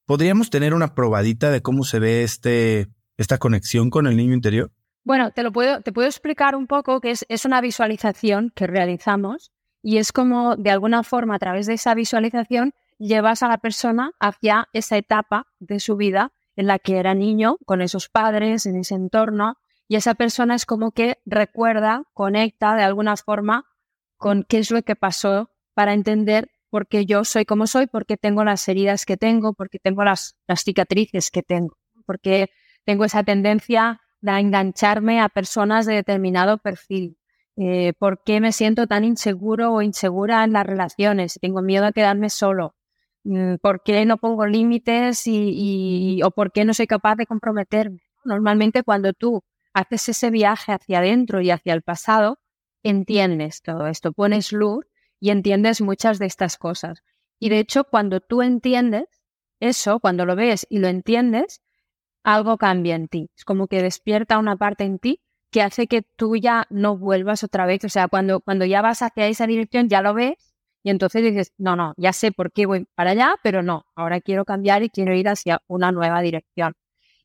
¿Podríamos 0.06 0.50
tener 0.50 0.74
una 0.74 0.94
probadita 0.94 1.50
de 1.50 1.62
cómo 1.62 1.84
se 1.84 1.98
ve 1.98 2.22
este, 2.22 2.88
esta 3.16 3.38
conexión 3.38 3.90
con 3.90 4.06
el 4.06 4.16
niño 4.16 4.34
interior? 4.34 4.72
Bueno, 5.04 5.32
te 5.32 5.42
lo 5.42 5.52
puedo, 5.52 5.80
te 5.80 5.92
puedo 5.92 6.06
explicar 6.06 6.54
un 6.54 6.66
poco 6.66 7.00
que 7.00 7.10
es, 7.10 7.26
es 7.28 7.44
una 7.44 7.60
visualización 7.60 8.52
que 8.54 8.66
realizamos 8.66 9.50
y 9.82 9.98
es 9.98 10.12
como 10.12 10.56
de 10.56 10.70
alguna 10.70 11.02
forma 11.02 11.34
a 11.34 11.38
través 11.38 11.66
de 11.66 11.74
esa 11.74 11.94
visualización 11.94 12.72
llevas 12.98 13.42
a 13.42 13.48
la 13.48 13.58
persona 13.58 14.12
hacia 14.20 14.68
esa 14.72 14.96
etapa 14.96 15.48
de 15.58 15.80
su 15.80 15.96
vida 15.96 16.32
en 16.54 16.66
la 16.66 16.78
que 16.78 16.98
era 16.98 17.14
niño, 17.14 17.56
con 17.64 17.80
esos 17.80 18.08
padres, 18.08 18.66
en 18.66 18.76
ese 18.76 18.94
entorno, 18.94 19.56
y 19.88 19.96
esa 19.96 20.14
persona 20.14 20.54
es 20.54 20.66
como 20.66 20.92
que 20.92 21.18
recuerda, 21.26 22.04
conecta 22.14 22.76
de 22.76 22.82
alguna 22.82 23.16
forma 23.16 23.66
con 24.16 24.44
qué 24.44 24.58
es 24.58 24.70
lo 24.70 24.82
que 24.82 24.94
pasó 24.94 25.50
para 25.74 25.94
entender 25.94 26.50
por 26.70 26.86
qué 26.86 27.04
yo 27.04 27.24
soy 27.24 27.44
como 27.44 27.66
soy, 27.66 27.86
por 27.86 28.06
qué 28.06 28.16
tengo 28.16 28.44
las 28.44 28.66
heridas 28.68 29.04
que 29.04 29.16
tengo, 29.16 29.52
por 29.52 29.68
qué 29.68 29.78
tengo 29.78 30.04
las, 30.04 30.36
las 30.46 30.62
cicatrices 30.62 31.30
que 31.30 31.42
tengo, 31.42 31.76
por 32.06 32.20
qué 32.20 32.50
tengo 32.84 33.04
esa 33.04 33.24
tendencia 33.24 34.00
de 34.22 34.32
engancharme 34.38 35.20
a 35.20 35.28
personas 35.28 35.84
de 35.84 35.94
determinado 35.96 36.58
perfil. 36.58 37.18
Eh, 37.56 37.92
¿Por 37.98 38.22
qué 38.24 38.40
me 38.40 38.52
siento 38.52 38.86
tan 38.86 39.04
inseguro 39.04 39.72
o 39.72 39.82
insegura 39.82 40.44
en 40.44 40.52
las 40.52 40.66
relaciones? 40.66 41.38
Tengo 41.40 41.60
miedo 41.60 41.84
a 41.84 41.92
quedarme 41.92 42.30
solo. 42.30 42.74
Mm, 43.24 43.56
¿Por 43.56 43.82
qué 43.82 44.06
no 44.06 44.16
pongo 44.16 44.46
límites 44.46 45.24
y, 45.26 46.20
o 46.24 46.30
por 46.30 46.52
qué 46.52 46.64
no 46.64 46.72
soy 46.72 46.86
capaz 46.86 47.16
de 47.16 47.26
comprometerme? 47.26 47.98
Normalmente 48.24 48.82
cuando 48.84 49.12
tú 49.12 49.42
haces 49.74 50.08
ese 50.08 50.30
viaje 50.30 50.72
hacia 50.72 51.00
adentro 51.00 51.40
y 51.40 51.50
hacia 51.50 51.74
el 51.74 51.82
pasado, 51.82 52.38
entiendes 52.82 53.62
todo 53.62 53.86
esto, 53.86 54.12
pones 54.12 54.52
luz 54.52 54.86
y 55.20 55.30
entiendes 55.30 55.80
muchas 55.80 56.18
de 56.18 56.26
estas 56.26 56.56
cosas. 56.56 57.02
Y 57.38 57.48
de 57.48 57.58
hecho, 57.58 57.84
cuando 57.84 58.20
tú 58.20 58.42
entiendes 58.42 59.04
eso, 59.60 60.00
cuando 60.00 60.26
lo 60.26 60.36
ves 60.36 60.66
y 60.68 60.78
lo 60.78 60.88
entiendes, 60.88 61.60
algo 62.24 62.58
cambia 62.58 62.94
en 62.96 63.08
ti. 63.08 63.30
Es 63.36 63.44
como 63.44 63.66
que 63.68 63.82
despierta 63.82 64.38
una 64.38 64.56
parte 64.56 64.84
en 64.84 64.98
ti 64.98 65.20
que 65.50 65.62
hace 65.62 65.86
que 65.86 66.02
tú 66.02 66.36
ya 66.36 66.66
no 66.70 66.96
vuelvas 66.96 67.44
otra 67.44 67.66
vez. 67.66 67.84
O 67.84 67.88
sea, 67.88 68.08
cuando, 68.08 68.40
cuando 68.40 68.64
ya 68.64 68.82
vas 68.82 69.02
hacia 69.02 69.26
esa 69.26 69.46
dirección, 69.46 69.88
ya 69.88 70.02
lo 70.02 70.14
ves 70.14 70.52
y 70.82 70.90
entonces 70.90 71.22
dices, 71.22 71.52
no, 71.58 71.76
no, 71.76 71.94
ya 71.96 72.12
sé 72.12 72.32
por 72.32 72.52
qué 72.52 72.66
voy 72.66 72.86
para 72.94 73.12
allá, 73.12 73.36
pero 73.42 73.62
no, 73.62 73.84
ahora 73.94 74.20
quiero 74.20 74.44
cambiar 74.44 74.82
y 74.82 74.90
quiero 74.90 75.14
ir 75.14 75.28
hacia 75.28 75.60
una 75.68 75.92
nueva 75.92 76.20
dirección. 76.22 76.74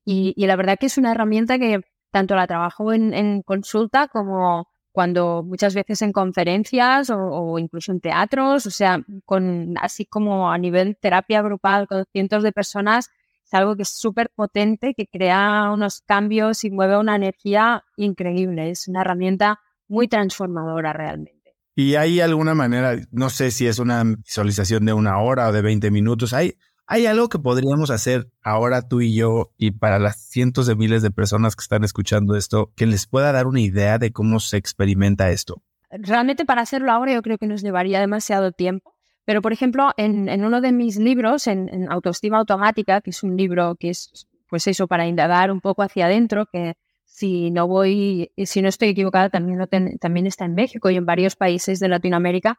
Y, 0.06 0.34
la 0.46 0.56
verdad 0.56 0.78
que 0.80 0.86
es 0.88 0.98
una 0.98 1.12
herramienta 1.12 1.60
que 1.60 1.82
tanto 2.12 2.36
la 2.36 2.48
trabajo 2.48 2.94
en, 2.94 3.42
consulta 3.44 4.08
como 4.08 4.70
cuando 4.92 5.44
muchas 5.44 5.76
veces 5.76 6.02
en 6.02 6.12
conferencias 6.14 7.10
o, 7.12 7.60
incluso 7.60 7.92
en 7.92 8.00
teatros, 8.00 8.66
o 8.66 8.72
sea, 8.72 9.02
con 9.26 9.76
así 9.80 10.06
como 10.06 10.52
a 10.52 10.58
nivel 10.58 10.98
terapia 10.98 11.42
grupal 11.42 11.88
con 11.88 12.06
cientos 12.12 12.44
de 12.44 12.52
personas, 12.52 13.10
es 13.48 13.54
algo 13.54 13.78
que 13.78 13.84
es 13.84 13.90
súper 13.90 14.30
potente, 14.36 14.94
que 14.94 15.08
crea 15.08 15.72
unos 15.74 16.02
cambios 16.02 16.66
y 16.66 16.70
mueve 16.70 16.98
una 16.98 17.16
energía 17.16 17.84
increíble. 17.96 18.70
Es 18.70 18.90
una 18.90 19.02
herramienta 19.02 19.62
muy 19.88 20.10
transformadora 20.10 20.92
realmente. 20.92 21.56
¿Y 21.74 21.96
hay 21.96 22.20
alguna 22.20 22.56
manera, 22.56 22.98
no 23.12 23.30
sé 23.30 23.52
si 23.52 23.66
es 23.68 23.80
una 23.80 24.04
visualización 24.04 24.86
de 24.86 24.92
una 24.92 25.20
hora 25.20 25.48
o 25.48 25.54
de 25.54 25.62
20 25.62 25.92
minutos, 25.92 26.34
hay, 26.34 26.56
hay 26.88 27.06
algo 27.06 27.30
que 27.30 27.40
podríamos 27.40 27.90
hacer 27.90 28.30
ahora 28.42 28.82
tú 28.82 29.00
y 29.00 29.16
yo 29.16 29.54
y 29.58 29.72
para 29.72 29.98
las 29.98 30.20
cientos 30.20 30.68
de 30.68 30.76
miles 30.76 31.02
de 31.02 31.12
personas 31.12 31.56
que 31.56 31.62
están 31.62 31.86
escuchando 31.86 32.36
esto, 32.36 32.74
que 32.76 32.86
les 32.86 33.08
pueda 33.08 33.32
dar 33.32 33.48
una 33.48 33.62
idea 33.62 33.98
de 33.98 34.12
cómo 34.12 34.42
se 34.42 34.58
experimenta 34.58 35.30
esto? 35.30 35.64
Realmente 35.90 36.44
para 36.44 36.64
hacerlo 36.64 36.92
ahora 36.92 37.14
yo 37.14 37.22
creo 37.22 37.38
que 37.38 37.48
nos 37.48 37.62
llevaría 37.62 38.02
demasiado 38.02 38.52
tiempo 38.52 38.97
pero, 39.28 39.42
por 39.42 39.52
ejemplo, 39.52 39.92
en, 39.98 40.46
uno 40.46 40.62
de 40.62 40.72
mis 40.72 40.96
libros, 40.96 41.48
en, 41.48 41.92
Autoestima 41.92 42.38
Automática, 42.38 43.02
que 43.02 43.10
es 43.10 43.24
un 43.24 43.36
libro 43.36 43.76
que 43.76 43.90
es, 43.90 44.26
pues 44.48 44.68
eso, 44.68 44.88
para 44.88 45.06
indagar 45.06 45.52
un 45.52 45.60
poco 45.60 45.84
hacia 45.84 46.06
adentro, 46.06 46.46
que 46.46 46.76
si 47.04 47.52
no 47.52 47.68
voy, 47.68 48.32
si 48.38 48.62
no 48.62 48.70
estoy 48.70 48.88
equivocada, 48.88 49.30
también, 49.30 49.68
también 50.00 50.28
está 50.28 50.46
en 50.46 50.56
México 50.56 50.90
y 50.90 50.96
en 50.96 51.06
varios 51.06 51.36
países 51.36 51.82
de 51.82 51.90
Latinoamérica. 51.90 52.58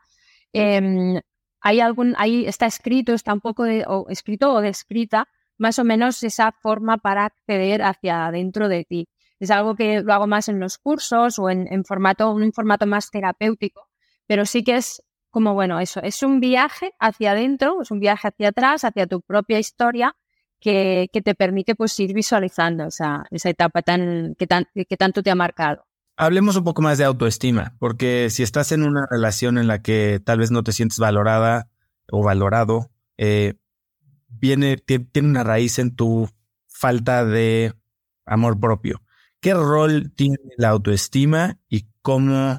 Em, 0.52 1.18
hay 1.62 1.80
algún, 1.80 2.14
ahí 2.18 2.44
está 2.44 2.66
escrito, 2.66 3.14
está 3.14 3.32
un 3.32 3.40
poco 3.40 3.64
de, 3.64 3.84
o 3.86 4.10
escrito 4.10 4.52
o 4.52 4.60
descrita 4.60 5.26
más 5.56 5.78
o 5.78 5.84
menos 5.84 6.22
esa 6.22 6.52
forma 6.52 6.98
para 6.98 7.24
acceder 7.24 7.80
hacia 7.80 8.26
adentro 8.26 8.68
de 8.68 8.84
ti. 8.84 9.08
Es 9.40 9.50
algo 9.50 9.74
que 9.74 10.02
lo 10.02 10.12
hago 10.12 10.26
más 10.26 10.50
en 10.50 10.60
los 10.60 10.76
cursos 10.76 11.38
o 11.38 11.48
en, 11.48 11.82
formato, 11.86 12.30
un 12.30 12.52
formato 12.52 12.86
más 12.86 13.10
terapéutico, 13.10 13.88
pero 14.26 14.44
sí 14.44 14.62
que 14.62 14.76
es 14.76 15.02
como, 15.38 15.54
bueno, 15.54 15.78
eso, 15.78 16.02
es 16.02 16.24
un 16.24 16.40
viaje 16.40 16.94
hacia 16.98 17.30
adentro, 17.30 17.80
es 17.80 17.92
un 17.92 18.00
viaje 18.00 18.26
hacia 18.26 18.48
atrás, 18.48 18.82
hacia 18.82 19.06
tu 19.06 19.20
propia 19.20 19.60
historia, 19.60 20.16
que, 20.58 21.08
te 21.12 21.34
permite 21.36 21.76
pues 21.76 21.96
ir 22.00 22.12
visualizando 22.12 22.86
esa, 22.88 23.24
esa 23.30 23.48
etapa 23.48 23.82
tan, 23.82 24.34
que, 24.36 24.48
tan, 24.48 24.66
que 24.74 24.96
tanto 24.96 25.22
te 25.22 25.30
ha 25.30 25.36
marcado. 25.36 25.86
Hablemos 26.16 26.56
un 26.56 26.64
poco 26.64 26.82
más 26.82 26.98
de 26.98 27.04
autoestima, 27.04 27.76
porque 27.78 28.30
si 28.30 28.42
estás 28.42 28.72
en 28.72 28.82
una 28.82 29.06
relación 29.08 29.58
en 29.58 29.68
la 29.68 29.80
que 29.80 30.20
tal 30.24 30.40
vez 30.40 30.50
no 30.50 30.64
te 30.64 30.72
sientes 30.72 30.98
valorada 30.98 31.70
o 32.10 32.24
valorado, 32.24 32.90
eh, 33.16 33.54
viene, 34.26 34.76
tiene 34.76 35.28
una 35.28 35.44
raíz 35.44 35.78
en 35.78 35.94
tu 35.94 36.28
falta 36.66 37.24
de 37.24 37.74
amor 38.26 38.58
propio. 38.58 39.02
¿Qué 39.38 39.54
rol 39.54 40.12
tiene 40.16 40.38
la 40.56 40.70
autoestima 40.70 41.60
y 41.68 41.86
cómo, 42.02 42.58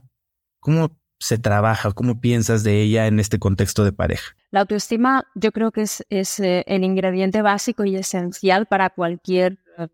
cómo 0.62 0.98
se 1.20 1.38
trabaja, 1.38 1.92
cómo 1.92 2.20
piensas 2.22 2.64
de 2.64 2.82
ella 2.82 3.08
en 3.08 3.20
este 3.20 3.40
contexto 3.40 3.84
de 3.84 3.92
pareja? 3.92 4.36
La 4.52 4.62
autoestima 4.62 5.26
yo 5.36 5.52
creo 5.52 5.72
que 5.72 5.82
es, 5.82 6.06
es 6.10 6.40
eh, 6.40 6.64
el 6.68 6.84
ingrediente 6.84 7.42
básico 7.42 7.84
y 7.84 7.96
esencial 7.96 8.66
para 8.66 8.90
cualquier 8.90 9.60
eh, 9.78 9.88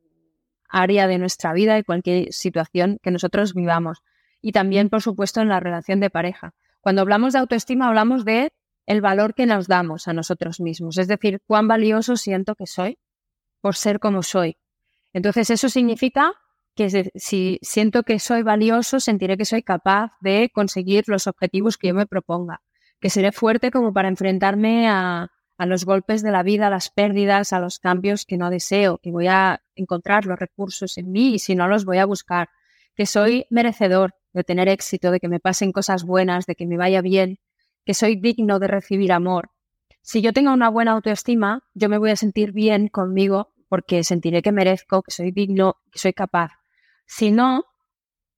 área 0.69 1.07
de 1.07 1.17
nuestra 1.17 1.53
vida 1.53 1.77
y 1.77 1.83
cualquier 1.83 2.31
situación 2.31 2.99
que 3.01 3.11
nosotros 3.11 3.53
vivamos. 3.53 4.03
Y 4.41 4.51
también, 4.51 4.89
por 4.89 5.01
supuesto, 5.01 5.41
en 5.41 5.49
la 5.49 5.59
relación 5.59 5.99
de 5.99 6.11
pareja. 6.11 6.53
Cuando 6.79 7.01
hablamos 7.01 7.33
de 7.33 7.39
autoestima, 7.39 7.87
hablamos 7.87 8.23
de 8.25 8.53
el 8.85 9.01
valor 9.01 9.33
que 9.33 9.47
nos 9.47 9.67
damos 9.67 10.07
a 10.07 10.13
nosotros 10.13 10.59
mismos, 10.59 10.99
es 10.99 11.07
decir, 11.07 11.41
cuán 11.47 11.67
valioso 11.67 12.17
siento 12.17 12.53
que 12.53 12.67
soy 12.67 12.99
por 13.61 13.75
ser 13.75 13.99
como 13.99 14.21
soy. 14.21 14.57
Entonces, 15.11 15.49
eso 15.49 15.69
significa 15.69 16.33
que 16.75 17.11
si 17.15 17.59
siento 17.61 18.03
que 18.03 18.19
soy 18.19 18.43
valioso, 18.43 18.99
sentiré 18.99 19.37
que 19.37 19.45
soy 19.45 19.63
capaz 19.63 20.11
de 20.21 20.51
conseguir 20.53 21.05
los 21.07 21.27
objetivos 21.27 21.77
que 21.77 21.87
yo 21.87 21.93
me 21.93 22.05
proponga, 22.05 22.61
que 22.99 23.09
seré 23.09 23.31
fuerte 23.31 23.71
como 23.71 23.93
para 23.93 24.09
enfrentarme 24.09 24.87
a, 24.89 25.31
a 25.57 25.65
los 25.65 25.85
golpes 25.85 26.21
de 26.21 26.31
la 26.31 26.43
vida, 26.43 26.67
a 26.67 26.69
las 26.69 26.89
pérdidas, 26.89 27.53
a 27.53 27.59
los 27.59 27.79
cambios 27.79 28.25
que 28.25 28.37
no 28.37 28.49
deseo, 28.49 28.97
que 28.97 29.11
voy 29.11 29.27
a 29.27 29.61
encontrar 29.75 30.25
los 30.25 30.37
recursos 30.37 30.97
en 30.97 31.11
mí 31.11 31.35
y 31.35 31.39
si 31.39 31.55
no 31.55 31.67
los 31.67 31.85
voy 31.85 31.97
a 31.97 32.05
buscar, 32.05 32.49
que 32.95 33.05
soy 33.05 33.45
merecedor 33.49 34.13
de 34.33 34.43
tener 34.43 34.67
éxito, 34.67 35.11
de 35.11 35.19
que 35.19 35.29
me 35.29 35.39
pasen 35.39 35.71
cosas 35.71 36.03
buenas, 36.03 36.45
de 36.45 36.55
que 36.55 36.67
me 36.67 36.77
vaya 36.77 37.01
bien, 37.01 37.39
que 37.85 37.93
soy 37.93 38.17
digno 38.17 38.59
de 38.59 38.67
recibir 38.67 39.13
amor. 39.13 39.51
Si 40.01 40.21
yo 40.21 40.33
tengo 40.33 40.53
una 40.53 40.69
buena 40.69 40.91
autoestima, 40.91 41.63
yo 41.73 41.89
me 41.89 41.97
voy 41.97 42.11
a 42.11 42.15
sentir 42.15 42.51
bien 42.51 42.89
conmigo 42.89 43.53
porque 43.69 44.03
sentiré 44.03 44.41
que 44.41 44.51
merezco, 44.51 45.01
que 45.01 45.11
soy 45.11 45.31
digno, 45.31 45.77
que 45.91 45.99
soy 45.99 46.13
capaz. 46.13 46.51
Si 47.05 47.31
no, 47.31 47.65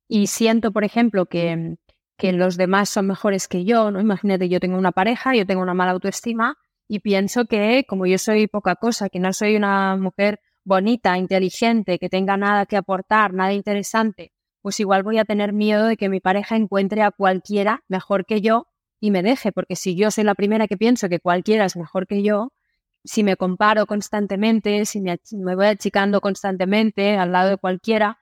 y 0.07 0.27
siento, 0.27 0.71
por 0.71 0.83
ejemplo, 0.83 1.25
que, 1.25 1.77
que 2.17 2.33
los 2.33 2.57
demás 2.57 2.89
son 2.89 3.07
mejores 3.07 3.47
que 3.47 3.65
yo, 3.65 3.91
¿no? 3.91 3.99
Imagínate, 3.99 4.49
yo 4.49 4.59
tengo 4.59 4.77
una 4.77 4.91
pareja, 4.91 5.35
yo 5.35 5.45
tengo 5.45 5.61
una 5.61 5.73
mala 5.73 5.91
autoestima, 5.91 6.57
y 6.87 6.99
pienso 6.99 7.45
que 7.45 7.85
como 7.87 8.05
yo 8.05 8.17
soy 8.17 8.47
poca 8.47 8.75
cosa, 8.75 9.09
que 9.09 9.19
no 9.19 9.33
soy 9.33 9.55
una 9.55 9.95
mujer 9.97 10.39
bonita, 10.63 11.17
inteligente, 11.17 11.99
que 11.99 12.09
tenga 12.09 12.37
nada 12.37 12.65
que 12.65 12.77
aportar, 12.77 13.33
nada 13.33 13.53
interesante, 13.53 14.31
pues 14.61 14.79
igual 14.79 15.03
voy 15.03 15.17
a 15.17 15.25
tener 15.25 15.53
miedo 15.53 15.85
de 15.85 15.97
que 15.97 16.09
mi 16.09 16.19
pareja 16.19 16.55
encuentre 16.55 17.01
a 17.03 17.11
cualquiera 17.11 17.83
mejor 17.87 18.25
que 18.25 18.41
yo 18.41 18.67
y 18.99 19.11
me 19.11 19.23
deje, 19.23 19.51
porque 19.51 19.75
si 19.75 19.95
yo 19.95 20.11
soy 20.11 20.23
la 20.23 20.35
primera 20.35 20.67
que 20.67 20.77
pienso 20.77 21.07
que 21.09 21.19
cualquiera 21.19 21.65
es 21.65 21.77
mejor 21.77 22.07
que 22.07 22.23
yo, 22.23 22.51
si 23.03 23.23
me 23.23 23.37
comparo 23.37 23.85
constantemente, 23.85 24.85
si 24.85 25.01
me, 25.01 25.17
voy 25.55 25.65
achicando 25.65 26.19
constantemente 26.19 27.15
al 27.17 27.31
lado 27.31 27.49
de 27.51 27.57
cualquiera, 27.57 28.17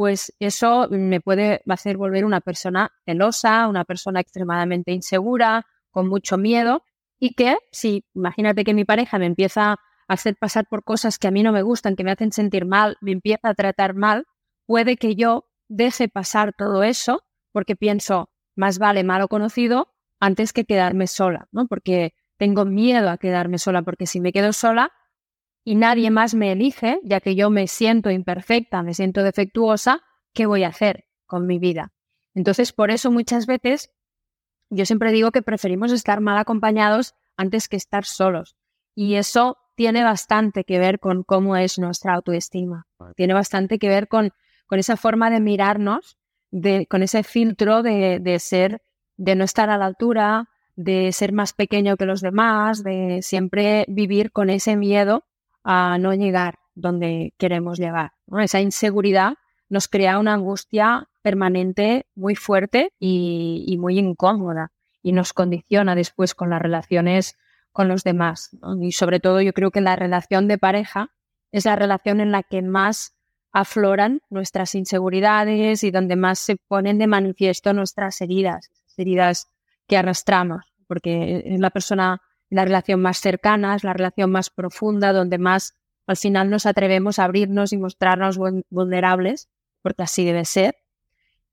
pues 0.00 0.32
eso 0.40 0.88
me 0.88 1.20
puede 1.20 1.60
hacer 1.68 1.98
volver 1.98 2.24
una 2.24 2.40
persona 2.40 2.90
celosa, 3.04 3.68
una 3.68 3.84
persona 3.84 4.20
extremadamente 4.20 4.92
insegura, 4.92 5.66
con 5.90 6.08
mucho 6.08 6.38
miedo, 6.38 6.84
y 7.18 7.34
que 7.34 7.58
si 7.70 8.06
imagínate 8.14 8.64
que 8.64 8.72
mi 8.72 8.86
pareja 8.86 9.18
me 9.18 9.26
empieza 9.26 9.72
a 9.72 9.76
hacer 10.08 10.36
pasar 10.36 10.64
por 10.70 10.84
cosas 10.84 11.18
que 11.18 11.28
a 11.28 11.30
mí 11.30 11.42
no 11.42 11.52
me 11.52 11.60
gustan, 11.60 11.96
que 11.96 12.04
me 12.04 12.12
hacen 12.12 12.32
sentir 12.32 12.64
mal, 12.64 12.96
me 13.02 13.12
empieza 13.12 13.50
a 13.50 13.54
tratar 13.54 13.92
mal, 13.92 14.24
puede 14.64 14.96
que 14.96 15.16
yo 15.16 15.50
deje 15.68 16.08
pasar 16.08 16.54
todo 16.56 16.82
eso 16.82 17.22
porque 17.52 17.76
pienso, 17.76 18.30
más 18.56 18.78
vale 18.78 19.04
malo 19.04 19.28
conocido 19.28 19.92
antes 20.18 20.54
que 20.54 20.64
quedarme 20.64 21.08
sola, 21.08 21.46
¿no? 21.52 21.66
Porque 21.66 22.14
tengo 22.38 22.64
miedo 22.64 23.10
a 23.10 23.18
quedarme 23.18 23.58
sola, 23.58 23.82
porque 23.82 24.06
si 24.06 24.18
me 24.18 24.32
quedo 24.32 24.54
sola 24.54 24.92
y 25.64 25.74
nadie 25.74 26.10
más 26.10 26.34
me 26.34 26.52
elige, 26.52 27.00
ya 27.04 27.20
que 27.20 27.34
yo 27.34 27.50
me 27.50 27.66
siento 27.66 28.10
imperfecta, 28.10 28.82
me 28.82 28.94
siento 28.94 29.22
defectuosa, 29.22 30.02
¿qué 30.32 30.46
voy 30.46 30.64
a 30.64 30.68
hacer 30.68 31.04
con 31.26 31.46
mi 31.46 31.58
vida? 31.58 31.92
Entonces, 32.34 32.72
por 32.72 32.90
eso 32.90 33.10
muchas 33.10 33.46
veces 33.46 33.90
yo 34.70 34.86
siempre 34.86 35.12
digo 35.12 35.32
que 35.32 35.42
preferimos 35.42 35.92
estar 35.92 36.20
mal 36.20 36.38
acompañados 36.38 37.14
antes 37.36 37.68
que 37.68 37.76
estar 37.76 38.04
solos. 38.04 38.56
Y 38.94 39.14
eso 39.14 39.58
tiene 39.74 40.04
bastante 40.04 40.64
que 40.64 40.78
ver 40.78 41.00
con 41.00 41.24
cómo 41.24 41.56
es 41.56 41.78
nuestra 41.78 42.14
autoestima. 42.14 42.86
Tiene 43.16 43.34
bastante 43.34 43.78
que 43.78 43.88
ver 43.88 44.08
con, 44.08 44.32
con 44.66 44.78
esa 44.78 44.96
forma 44.96 45.30
de 45.30 45.40
mirarnos, 45.40 46.18
de, 46.50 46.86
con 46.86 47.02
ese 47.02 47.22
filtro 47.22 47.82
de, 47.82 48.20
de 48.20 48.38
ser, 48.38 48.82
de 49.16 49.34
no 49.34 49.44
estar 49.44 49.70
a 49.70 49.78
la 49.78 49.86
altura, 49.86 50.48
de 50.76 51.12
ser 51.12 51.32
más 51.32 51.52
pequeño 51.52 51.96
que 51.96 52.06
los 52.06 52.20
demás, 52.20 52.82
de 52.84 53.20
siempre 53.22 53.84
vivir 53.88 54.32
con 54.32 54.50
ese 54.50 54.76
miedo 54.76 55.24
a 55.64 55.98
no 55.98 56.14
llegar 56.14 56.58
donde 56.74 57.34
queremos 57.38 57.78
llegar. 57.78 58.12
Esa 58.38 58.60
inseguridad 58.60 59.34
nos 59.68 59.88
crea 59.88 60.18
una 60.18 60.34
angustia 60.34 61.08
permanente 61.22 62.06
muy 62.14 62.34
fuerte 62.34 62.92
y, 62.98 63.76
muy 63.78 63.98
incómoda 63.98 64.72
y 65.02 65.12
nos 65.12 65.32
condiciona 65.32 65.94
después 65.94 66.34
con 66.34 66.50
las 66.50 66.60
relaciones 66.60 67.36
con 67.72 67.88
los 67.88 68.02
demás. 68.02 68.50
Y 68.80 68.92
sobre 68.92 69.20
todo 69.20 69.40
yo 69.40 69.52
creo 69.52 69.70
que 69.70 69.80
la 69.80 69.96
relación 69.96 70.48
de 70.48 70.58
pareja 70.58 71.10
es 71.52 71.64
la 71.64 71.76
relación 71.76 72.20
en 72.20 72.32
la 72.32 72.42
que 72.42 72.62
más 72.62 73.14
afloran 73.52 74.20
nuestras 74.30 74.74
inseguridades 74.74 75.82
y 75.82 75.90
donde 75.90 76.16
más 76.16 76.38
se 76.38 76.56
ponen 76.56 76.98
de 76.98 77.06
manifiesto 77.06 77.72
nuestras 77.72 78.20
heridas, 78.20 78.70
heridas 78.96 79.48
que 79.86 79.96
arrastramos, 79.96 80.72
porque 80.86 81.42
es 81.44 81.60
la 81.60 81.70
persona, 81.70 82.22
la 82.50 82.64
relación 82.64 83.00
más 83.00 83.18
cercana, 83.18 83.74
es 83.74 83.84
la 83.84 83.92
relación 83.92 84.30
más 84.30 84.50
profunda, 84.50 85.12
donde 85.12 85.38
más 85.38 85.74
al 86.06 86.16
final 86.16 86.50
nos 86.50 86.66
atrevemos 86.66 87.18
a 87.18 87.24
abrirnos 87.24 87.72
y 87.72 87.78
mostrarnos 87.78 88.36
vulnerables, 88.68 89.48
porque 89.80 90.02
así 90.02 90.24
debe 90.24 90.44
ser. 90.44 90.76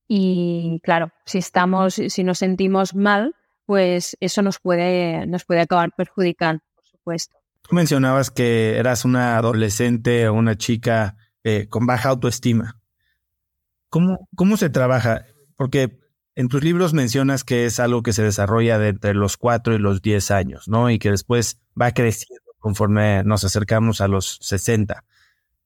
Y 0.08 0.82
claro, 0.84 1.12
si 1.26 1.38
estamos, 1.38 1.94
si 1.94 2.24
nos 2.24 2.40
sentimos 2.40 2.96
mal, 2.96 3.36
pues 3.66 4.18
eso 4.20 4.42
nos 4.42 4.60
puede, 4.60 5.28
nos 5.28 5.46
puede 5.46 5.62
acabar 5.62 5.92
perjudicando, 5.96 6.64
por 6.74 6.86
supuesto. 6.86 7.38
Tú 7.62 7.76
mencionabas 7.76 8.32
que 8.32 8.78
eras 8.78 9.06
una 9.06 9.38
adolescente 9.38 10.28
o 10.28 10.34
una 10.34 10.58
chica 10.58 11.18
eh, 11.44 11.68
con 11.70 11.86
baja 11.86 12.10
autoestima. 12.10 12.80
¿Cómo, 13.90 14.28
¿Cómo 14.36 14.58
se 14.58 14.70
trabaja? 14.70 15.26
Porque 15.56 16.00
en 16.38 16.50
tus 16.50 16.64
libros 16.64 16.94
mencionas 16.94 17.44
que 17.44 17.66
es 17.66 17.80
algo 17.80 18.04
que 18.04 18.14
se 18.14 18.22
desarrolla 18.22 18.78
de 18.78 18.90
entre 18.90 19.16
los 19.16 19.38
4 19.38 19.74
y 19.74 19.80
los 19.80 20.04
10 20.04 20.30
años, 20.30 20.68
¿no? 20.68 20.92
Y 20.92 21.00
que 21.00 21.10
después 21.10 21.60
va 21.80 21.92
creciendo 21.94 22.44
conforme 22.60 23.24
nos 23.24 23.44
acercamos 23.44 24.02
a 24.02 24.08
los 24.08 24.38
60. 24.44 25.04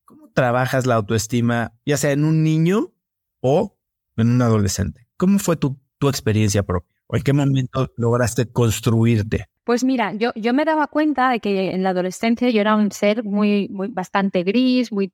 ¿Cómo 0.06 0.30
trabajas 0.30 0.86
la 0.86 0.96
autoestima, 0.96 1.74
ya 1.86 1.98
sea 1.98 2.14
en 2.14 2.24
un 2.24 2.42
niño 2.42 2.94
o 3.42 3.76
en 4.16 4.30
un 4.30 4.42
adolescente? 4.42 5.10
¿Cómo 5.18 5.40
fue 5.40 5.58
tu, 5.58 5.78
tu 6.00 6.08
experiencia 6.08 6.64
propia? 6.64 6.96
¿O 7.08 7.18
en 7.18 7.24
qué 7.24 7.34
momento 7.34 7.92
lograste 7.98 8.50
construirte? 8.50 9.48
Pues 9.66 9.84
mira, 9.84 10.14
yo, 10.14 10.32
yo 10.36 10.54
me 10.54 10.64
daba 10.64 10.88
cuenta 10.88 11.32
de 11.32 11.42
que 11.42 11.72
en 11.72 11.84
la 11.84 11.90
adolescencia 11.90 12.50
yo 12.50 12.62
era 12.62 12.78
un 12.78 12.94
ser 12.94 13.26
muy, 13.26 13.68
muy 13.68 13.90
bastante 13.90 14.44
gris, 14.44 14.94
muy, 14.94 15.12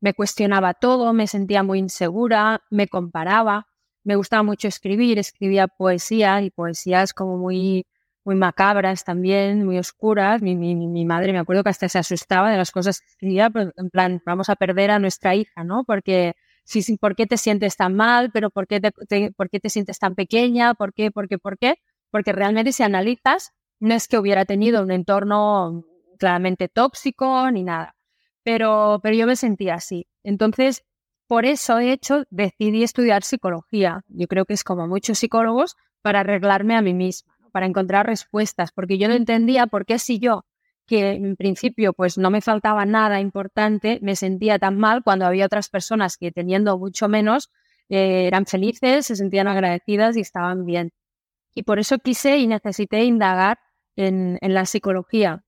me 0.00 0.14
cuestionaba 0.14 0.72
todo, 0.72 1.12
me 1.12 1.26
sentía 1.26 1.62
muy 1.62 1.78
insegura, 1.78 2.62
me 2.70 2.88
comparaba, 2.88 3.66
me 4.08 4.16
gustaba 4.16 4.42
mucho 4.42 4.68
escribir, 4.68 5.18
escribía 5.18 5.68
poesía 5.68 6.40
y 6.40 6.50
poesías 6.50 7.12
como 7.12 7.36
muy, 7.36 7.86
muy 8.24 8.36
macabras 8.36 9.04
también, 9.04 9.66
muy 9.66 9.76
oscuras. 9.76 10.40
Mi, 10.40 10.56
mi, 10.56 10.74
mi, 10.74 11.04
madre 11.04 11.30
me 11.34 11.38
acuerdo 11.38 11.62
que 11.62 11.68
hasta 11.68 11.90
se 11.90 11.98
asustaba 11.98 12.50
de 12.50 12.56
las 12.56 12.70
cosas 12.70 13.00
que 13.00 13.06
escribía, 13.06 13.50
pero 13.50 13.70
en 13.76 13.90
plan, 13.90 14.22
vamos 14.24 14.48
a 14.48 14.56
perder 14.56 14.92
a 14.92 14.98
nuestra 14.98 15.34
hija, 15.34 15.62
¿no? 15.62 15.84
Porque 15.84 16.32
sí, 16.64 16.80
sí, 16.80 16.96
¿por 16.96 17.16
qué 17.16 17.26
te 17.26 17.36
sientes 17.36 17.76
tan 17.76 17.96
mal? 17.96 18.30
¿Pero 18.32 18.48
por 18.48 18.66
qué 18.66 18.80
te, 18.80 19.30
por 19.32 19.50
qué 19.50 19.60
te 19.60 19.68
sientes 19.68 19.98
tan 19.98 20.14
pequeña? 20.14 20.72
¿Por 20.72 20.94
qué? 20.94 21.10
¿Por 21.10 21.28
qué? 21.28 21.36
¿Por 21.36 21.58
qué? 21.58 21.74
Porque 22.10 22.32
realmente 22.32 22.72
si 22.72 22.82
analizas, 22.82 23.52
no 23.78 23.94
es 23.94 24.08
que 24.08 24.16
hubiera 24.16 24.46
tenido 24.46 24.82
un 24.82 24.90
entorno 24.90 25.84
claramente 26.18 26.68
tóxico 26.68 27.50
ni 27.50 27.62
nada, 27.62 27.94
pero, 28.42 29.00
pero 29.02 29.14
yo 29.14 29.26
me 29.26 29.36
sentía 29.36 29.74
así. 29.74 30.08
Entonces, 30.22 30.86
por 31.28 31.44
eso, 31.44 31.76
de 31.76 31.92
hecho, 31.92 32.24
decidí 32.30 32.82
estudiar 32.82 33.22
psicología. 33.22 34.02
Yo 34.08 34.26
creo 34.26 34.46
que 34.46 34.54
es 34.54 34.64
como 34.64 34.88
muchos 34.88 35.18
psicólogos 35.18 35.76
para 36.00 36.20
arreglarme 36.20 36.74
a 36.74 36.80
mí 36.80 36.94
misma, 36.94 37.38
para 37.52 37.66
encontrar 37.66 38.06
respuestas, 38.06 38.72
porque 38.72 38.96
yo 38.96 39.08
no 39.08 39.14
entendía 39.14 39.66
por 39.66 39.84
qué 39.84 39.98
si 39.98 40.18
yo, 40.18 40.46
que 40.86 41.10
en 41.10 41.36
principio 41.36 41.92
pues 41.92 42.16
no 42.16 42.30
me 42.30 42.40
faltaba 42.40 42.86
nada 42.86 43.20
importante, 43.20 43.98
me 44.00 44.16
sentía 44.16 44.58
tan 44.58 44.78
mal 44.78 45.04
cuando 45.04 45.26
había 45.26 45.44
otras 45.44 45.68
personas 45.68 46.16
que 46.16 46.32
teniendo 46.32 46.78
mucho 46.78 47.08
menos 47.08 47.50
eh, 47.90 48.26
eran 48.26 48.46
felices, 48.46 49.06
se 49.06 49.14
sentían 49.14 49.48
agradecidas 49.48 50.16
y 50.16 50.20
estaban 50.20 50.64
bien. 50.64 50.92
Y 51.54 51.62
por 51.62 51.78
eso 51.78 51.98
quise 51.98 52.38
y 52.38 52.46
necesité 52.46 53.04
indagar 53.04 53.58
en, 53.96 54.38
en 54.40 54.54
la 54.54 54.64
psicología. 54.64 55.44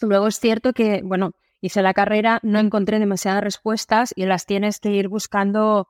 Luego 0.00 0.28
es 0.28 0.38
cierto 0.38 0.72
que, 0.72 1.02
bueno, 1.02 1.32
hice 1.62 1.80
la 1.80 1.94
carrera, 1.94 2.40
no 2.42 2.58
encontré 2.58 2.98
demasiadas 2.98 3.42
respuestas 3.42 4.12
y 4.14 4.26
las 4.26 4.44
tienes 4.44 4.80
que 4.80 4.90
ir 4.90 5.08
buscando 5.08 5.88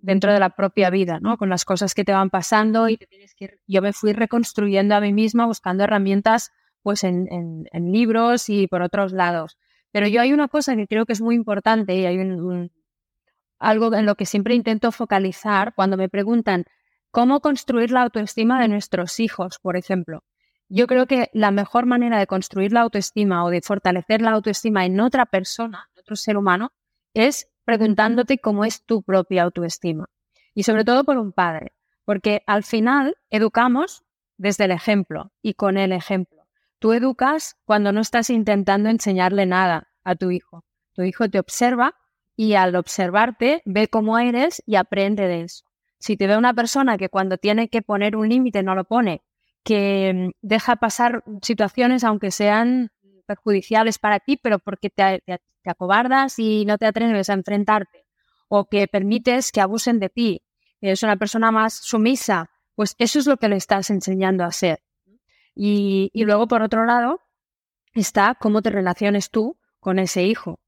dentro 0.00 0.32
de 0.32 0.38
la 0.38 0.50
propia 0.50 0.88
vida, 0.88 1.18
¿no? 1.20 1.36
Con 1.36 1.50
las 1.50 1.64
cosas 1.64 1.94
que 1.94 2.04
te 2.04 2.12
van 2.12 2.30
pasando 2.30 2.88
y 2.88 2.96
tienes 2.96 3.34
que 3.34 3.58
yo 3.66 3.82
me 3.82 3.92
fui 3.92 4.12
reconstruyendo 4.12 4.94
a 4.94 5.00
mí 5.00 5.12
misma 5.12 5.44
buscando 5.46 5.84
herramientas 5.84 6.52
pues 6.82 7.04
en, 7.04 7.26
en, 7.30 7.92
libros 7.92 8.48
y 8.48 8.66
por 8.66 8.80
otros 8.80 9.12
lados. 9.12 9.58
Pero 9.90 10.06
yo 10.06 10.22
hay 10.22 10.32
una 10.32 10.48
cosa 10.48 10.76
que 10.76 10.86
creo 10.86 11.04
que 11.04 11.12
es 11.12 11.20
muy 11.20 11.34
importante 11.34 11.94
y 11.94 12.06
hay 12.06 12.18
un, 12.18 12.70
algo 13.58 13.92
en 13.94 14.06
lo 14.06 14.14
que 14.14 14.24
siempre 14.24 14.54
intento 14.54 14.92
focalizar 14.92 15.74
cuando 15.74 15.96
me 15.96 16.08
preguntan 16.08 16.64
cómo 17.10 17.40
construir 17.40 17.90
la 17.90 18.02
autoestima 18.02 18.60
de 18.62 18.68
nuestros 18.68 19.20
hijos, 19.20 19.58
por 19.58 19.76
ejemplo. 19.76 20.22
Yo 20.72 20.86
creo 20.86 21.06
que 21.06 21.30
la 21.32 21.50
mejor 21.50 21.84
manera 21.84 22.20
de 22.20 22.28
construir 22.28 22.72
la 22.72 22.82
autoestima 22.82 23.44
o 23.44 23.50
de 23.50 23.60
fortalecer 23.60 24.22
la 24.22 24.30
autoestima 24.30 24.86
en 24.86 25.00
otra 25.00 25.26
persona, 25.26 25.90
en 25.92 25.98
otro 25.98 26.14
ser 26.14 26.36
humano, 26.36 26.70
es 27.12 27.48
preguntándote 27.64 28.38
cómo 28.38 28.64
es 28.64 28.84
tu 28.86 29.02
propia 29.02 29.42
autoestima. 29.42 30.08
Y 30.54 30.62
sobre 30.62 30.84
todo 30.84 31.02
por 31.02 31.18
un 31.18 31.32
padre, 31.32 31.72
porque 32.04 32.44
al 32.46 32.62
final 32.62 33.16
educamos 33.30 34.04
desde 34.36 34.66
el 34.66 34.70
ejemplo 34.70 35.32
y 35.42 35.54
con 35.54 35.76
el 35.76 35.90
ejemplo. 35.90 36.46
Tú 36.78 36.92
educas 36.92 37.56
cuando 37.64 37.90
no 37.90 38.00
estás 38.00 38.30
intentando 38.30 38.90
enseñarle 38.90 39.46
nada 39.46 39.88
a 40.04 40.14
tu 40.14 40.30
hijo. 40.30 40.64
Tu 40.92 41.02
hijo 41.02 41.28
te 41.28 41.40
observa 41.40 41.96
y 42.36 42.54
al 42.54 42.76
observarte 42.76 43.60
ve 43.64 43.88
cómo 43.88 44.20
eres 44.20 44.62
y 44.66 44.76
aprende 44.76 45.26
de 45.26 45.42
eso. 45.42 45.64
Si 45.98 46.16
te 46.16 46.28
ve 46.28 46.38
una 46.38 46.54
persona 46.54 46.96
que 46.96 47.08
cuando 47.08 47.38
tiene 47.38 47.68
que 47.68 47.82
poner 47.82 48.14
un 48.14 48.28
límite 48.28 48.62
no 48.62 48.76
lo 48.76 48.84
pone, 48.84 49.22
que 49.62 50.30
deja 50.40 50.76
pasar 50.76 51.22
situaciones 51.42 52.04
aunque 52.04 52.30
sean 52.30 52.90
perjudiciales 53.26 53.98
para 53.98 54.18
ti, 54.20 54.36
pero 54.36 54.58
porque 54.58 54.90
te, 54.90 55.22
acobardas 55.64 56.38
y 56.38 56.64
no 56.64 56.78
te 56.78 56.86
atreves 56.86 57.30
a 57.30 57.34
enfrentarte, 57.34 58.06
o 58.48 58.68
que 58.68 58.88
permites 58.88 59.52
que 59.52 59.60
abusen 59.60 60.00
de 60.00 60.08
ti, 60.08 60.42
es 60.80 61.02
una 61.02 61.16
persona 61.16 61.50
más 61.50 61.74
sumisa, 61.74 62.50
pues 62.74 62.96
eso 62.98 63.18
es 63.18 63.26
lo 63.26 63.36
que 63.36 63.48
le 63.48 63.56
estás 63.56 63.90
enseñando 63.90 64.44
a 64.44 64.52
ser. 64.52 64.80
Y, 65.54 66.10
luego, 66.14 66.48
por 66.48 66.62
otro 66.62 66.86
lado, 66.86 67.20
está 67.92 68.34
cómo 68.40 68.62
te 68.62 68.70
relaciones 68.70 69.30
tú 69.30 69.58
con 69.78 69.98
ese 69.98 70.24
hijo. 70.24 70.58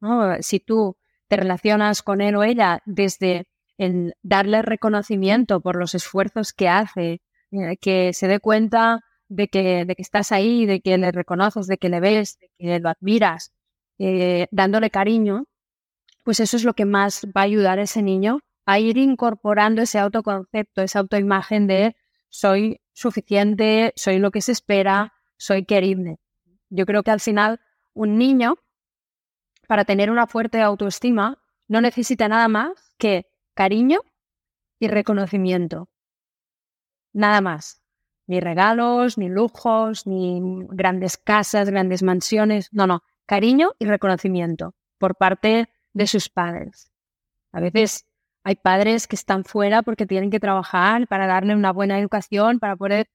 Si 0.40 0.60
tú 0.60 0.96
te 1.28 1.36
relacionas 1.36 2.02
con 2.02 2.20
él 2.20 2.36
o 2.36 2.42
ella 2.42 2.82
desde 2.84 3.48
el 3.78 4.14
darle 4.22 4.60
reconocimiento 4.60 5.60
por 5.60 5.76
los 5.76 5.94
esfuerzos 5.94 6.52
que 6.52 6.68
hace, 6.68 7.22
que 7.80 8.12
se 8.12 8.28
dé 8.28 8.40
cuenta 8.40 9.00
de 9.28 9.48
que, 9.48 9.84
de 9.84 9.94
que 9.94 10.02
estás 10.02 10.32
ahí, 10.32 10.66
de 10.66 10.80
que 10.80 10.98
le 10.98 11.12
reconoces, 11.12 11.66
de 11.66 11.78
que 11.78 11.88
le 11.88 12.00
ves, 12.00 12.38
de 12.40 12.50
que 12.58 12.80
lo 12.80 12.88
admiras, 12.88 13.52
eh, 13.98 14.46
dándole 14.50 14.90
cariño, 14.90 15.44
pues 16.24 16.40
eso 16.40 16.56
es 16.56 16.64
lo 16.64 16.74
que 16.74 16.84
más 16.84 17.24
va 17.36 17.42
a 17.42 17.44
ayudar 17.44 17.78
a 17.78 17.82
ese 17.82 18.02
niño 18.02 18.40
a 18.66 18.78
ir 18.78 18.96
incorporando 18.96 19.82
ese 19.82 19.98
autoconcepto, 19.98 20.82
esa 20.82 21.00
autoimagen 21.00 21.66
de 21.66 21.96
soy 22.28 22.80
suficiente, 22.92 23.92
soy 23.96 24.18
lo 24.18 24.30
que 24.30 24.40
se 24.40 24.52
espera, 24.52 25.12
soy 25.36 25.64
querible. 25.64 26.18
Yo 26.70 26.86
creo 26.86 27.02
que 27.02 27.10
al 27.10 27.20
final 27.20 27.60
un 27.92 28.18
niño, 28.18 28.56
para 29.66 29.84
tener 29.84 30.10
una 30.10 30.26
fuerte 30.26 30.60
autoestima, 30.60 31.42
no 31.68 31.80
necesita 31.80 32.28
nada 32.28 32.48
más 32.48 32.94
que 32.98 33.26
cariño 33.54 34.00
y 34.78 34.88
reconocimiento. 34.88 35.88
Nada 37.12 37.40
más 37.40 37.82
ni 38.26 38.40
regalos, 38.40 39.18
ni 39.18 39.28
lujos, 39.28 40.06
ni 40.06 40.40
grandes 40.70 41.16
casas, 41.18 41.68
grandes 41.68 42.02
mansiones. 42.02 42.68
No, 42.72 42.86
no, 42.86 43.02
cariño 43.26 43.72
y 43.78 43.86
reconocimiento 43.86 44.74
por 44.98 45.16
parte 45.16 45.68
de 45.92 46.06
sus 46.06 46.28
padres. 46.28 46.90
A 47.52 47.60
veces 47.60 48.06
hay 48.44 48.56
padres 48.56 49.06
que 49.06 49.16
están 49.16 49.44
fuera 49.44 49.82
porque 49.82 50.06
tienen 50.06 50.30
que 50.30 50.40
trabajar 50.40 51.06
para 51.08 51.26
darle 51.26 51.54
una 51.54 51.72
buena 51.72 51.98
educación, 51.98 52.58
para 52.58 52.76
poder... 52.76 53.08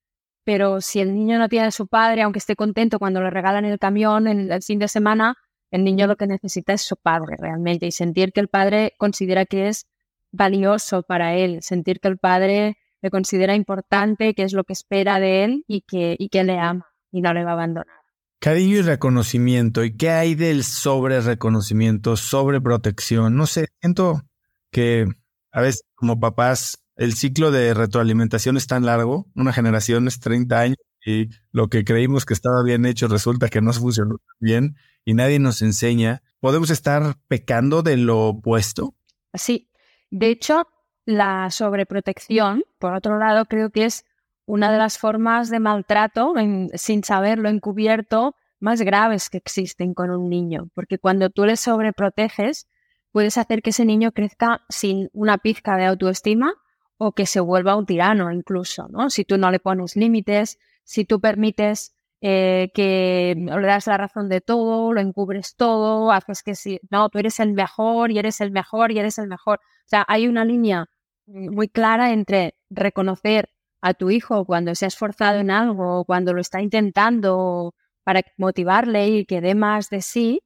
Pero 0.44 0.80
si 0.80 1.00
el 1.00 1.14
niño 1.14 1.38
no 1.38 1.48
tiene 1.50 1.66
a 1.66 1.70
su 1.70 1.88
padre, 1.88 2.22
aunque 2.22 2.38
esté 2.38 2.56
contento 2.56 2.98
cuando 2.98 3.20
le 3.20 3.28
regalan 3.28 3.66
el 3.66 3.78
camión 3.78 4.26
en 4.26 4.50
el 4.50 4.62
fin 4.62 4.78
de 4.78 4.88
semana, 4.88 5.34
el 5.70 5.84
niño 5.84 6.06
lo 6.06 6.16
que 6.16 6.26
necesita 6.26 6.72
es 6.72 6.80
su 6.80 6.96
padre 6.96 7.36
realmente 7.38 7.86
y 7.86 7.92
sentir 7.92 8.32
que 8.32 8.40
el 8.40 8.48
padre 8.48 8.94
considera 8.96 9.44
que 9.44 9.68
es 9.68 9.86
valioso 10.32 11.02
para 11.02 11.34
él, 11.34 11.62
sentir 11.62 12.00
que 12.00 12.08
el 12.08 12.16
padre 12.16 12.78
le 13.02 13.10
considera 13.10 13.54
importante, 13.54 14.34
qué 14.34 14.42
es 14.42 14.52
lo 14.52 14.64
que 14.64 14.72
espera 14.72 15.20
de 15.20 15.44
él 15.44 15.64
y 15.66 15.82
que, 15.82 16.16
y 16.18 16.28
que 16.28 16.44
le 16.44 16.58
ama 16.58 16.86
y 17.10 17.20
no 17.20 17.32
le 17.32 17.44
va 17.44 17.50
a 17.50 17.54
abandonar. 17.54 17.94
Cariño 18.40 18.76
y 18.76 18.82
reconocimiento. 18.82 19.84
¿Y 19.84 19.96
qué 19.96 20.10
hay 20.10 20.34
del 20.34 20.62
sobre 20.62 21.20
reconocimiento, 21.20 22.16
sobre 22.16 22.60
protección? 22.60 23.36
No 23.36 23.46
sé, 23.46 23.68
siento 23.80 24.22
que 24.70 25.06
a 25.50 25.60
veces 25.60 25.82
como 25.94 26.20
papás 26.20 26.84
el 26.96 27.14
ciclo 27.14 27.50
de 27.50 27.74
retroalimentación 27.74 28.56
es 28.56 28.66
tan 28.66 28.84
largo, 28.84 29.26
una 29.34 29.52
generación 29.52 30.08
es 30.08 30.20
30 30.20 30.60
años 30.60 30.78
y 31.04 31.28
lo 31.52 31.68
que 31.68 31.84
creímos 31.84 32.26
que 32.26 32.34
estaba 32.34 32.62
bien 32.62 32.84
hecho 32.84 33.08
resulta 33.08 33.48
que 33.48 33.60
no 33.60 33.72
funcionó 33.72 34.16
bien 34.40 34.76
y 35.04 35.14
nadie 35.14 35.38
nos 35.38 35.62
enseña. 35.62 36.22
¿Podemos 36.40 36.70
estar 36.70 37.16
pecando 37.28 37.82
de 37.82 37.96
lo 37.96 38.26
opuesto? 38.26 38.94
Sí, 39.34 39.70
de 40.10 40.30
hecho, 40.30 40.66
la 41.08 41.50
sobreprotección, 41.50 42.64
por 42.78 42.92
otro 42.92 43.18
lado, 43.18 43.46
creo 43.46 43.70
que 43.70 43.86
es 43.86 44.04
una 44.44 44.70
de 44.70 44.76
las 44.76 44.98
formas 44.98 45.48
de 45.48 45.58
maltrato, 45.58 46.34
sin 46.74 47.02
saberlo 47.02 47.48
encubierto, 47.48 48.36
más 48.60 48.82
graves 48.82 49.30
que 49.30 49.38
existen 49.38 49.94
con 49.94 50.10
un 50.10 50.28
niño, 50.28 50.68
porque 50.74 50.98
cuando 50.98 51.30
tú 51.30 51.46
le 51.46 51.56
sobreproteges, 51.56 52.68
puedes 53.10 53.38
hacer 53.38 53.62
que 53.62 53.70
ese 53.70 53.86
niño 53.86 54.12
crezca 54.12 54.66
sin 54.68 55.08
una 55.14 55.38
pizca 55.38 55.78
de 55.78 55.86
autoestima 55.86 56.52
o 56.98 57.12
que 57.12 57.24
se 57.24 57.40
vuelva 57.40 57.76
un 57.76 57.86
tirano 57.86 58.30
incluso, 58.30 58.86
¿no? 58.90 59.08
Si 59.08 59.24
tú 59.24 59.38
no 59.38 59.50
le 59.50 59.60
pones 59.60 59.96
límites, 59.96 60.58
si 60.84 61.06
tú 61.06 61.22
permites 61.22 61.94
eh, 62.20 62.70
que 62.74 63.34
le 63.34 63.66
das 63.66 63.86
la 63.86 63.96
razón 63.96 64.28
de 64.28 64.42
todo, 64.42 64.92
lo 64.92 65.00
encubres 65.00 65.56
todo, 65.56 66.12
haces 66.12 66.42
que 66.42 66.54
si, 66.54 66.80
no, 66.90 67.08
tú 67.08 67.18
eres 67.18 67.40
el 67.40 67.54
mejor 67.54 68.10
y 68.10 68.18
eres 68.18 68.42
el 68.42 68.50
mejor 68.50 68.92
y 68.92 68.98
eres 68.98 69.16
el 69.16 69.26
mejor. 69.26 69.58
O 69.58 69.88
sea, 69.88 70.04
hay 70.06 70.28
una 70.28 70.44
línea 70.44 70.84
muy 71.28 71.68
clara 71.68 72.12
entre 72.12 72.54
reconocer 72.70 73.50
a 73.80 73.94
tu 73.94 74.10
hijo 74.10 74.44
cuando 74.44 74.74
se 74.74 74.86
ha 74.86 74.88
esforzado 74.88 75.38
en 75.38 75.50
algo, 75.50 76.04
cuando 76.04 76.32
lo 76.32 76.40
está 76.40 76.60
intentando 76.60 77.74
para 78.02 78.22
motivarle 78.36 79.08
y 79.08 79.24
que 79.26 79.40
dé 79.40 79.54
más 79.54 79.90
de 79.90 80.02
sí, 80.02 80.42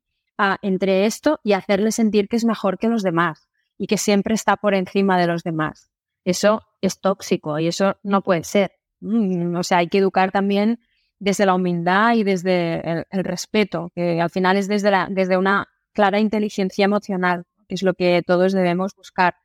entre 0.63 1.07
esto 1.07 1.41
y 1.43 1.53
hacerle 1.53 1.93
sentir 1.93 2.29
que 2.29 2.37
es 2.37 2.45
mejor 2.45 2.79
que 2.79 2.89
los 2.89 3.03
demás 3.03 3.49
y 3.79 3.87
que 3.87 3.99
siempre 3.99 4.35
está 4.35 4.57
por 4.57 4.75
encima 4.75 5.19
de 5.19 5.27
los 5.27 5.43
demás. 5.43 5.91
Eso 6.25 6.63
es 6.81 7.01
tóxico 7.01 7.59
y 7.59 7.69
eso 7.69 7.97
no 8.03 8.23
puede 8.23 8.45
ser. 8.45 8.73
Mm, 9.01 9.57
o 9.57 9.63
sea, 9.63 9.79
hay 9.79 9.89
que 9.89 9.99
educar 9.99 10.31
también 10.31 10.81
desde 11.19 11.47
la 11.47 11.55
humildad 11.55 12.15
y 12.15 12.25
desde 12.25 13.07
el, 13.11 13.25
respeto, 13.25 13.91
que 13.95 14.21
al 14.21 14.31
final 14.31 14.57
es 14.57 14.69
desde, 14.69 14.91
la, 14.91 15.09
desde 15.11 15.37
una 15.37 15.69
clara 15.93 16.19
inteligencia 16.19 16.85
emocional, 16.85 17.45
que 17.69 17.77
es 17.77 17.83
lo 17.83 17.95
que 17.95 18.23
todos 18.27 18.53
debemos 18.53 18.95
buscar 18.97 19.37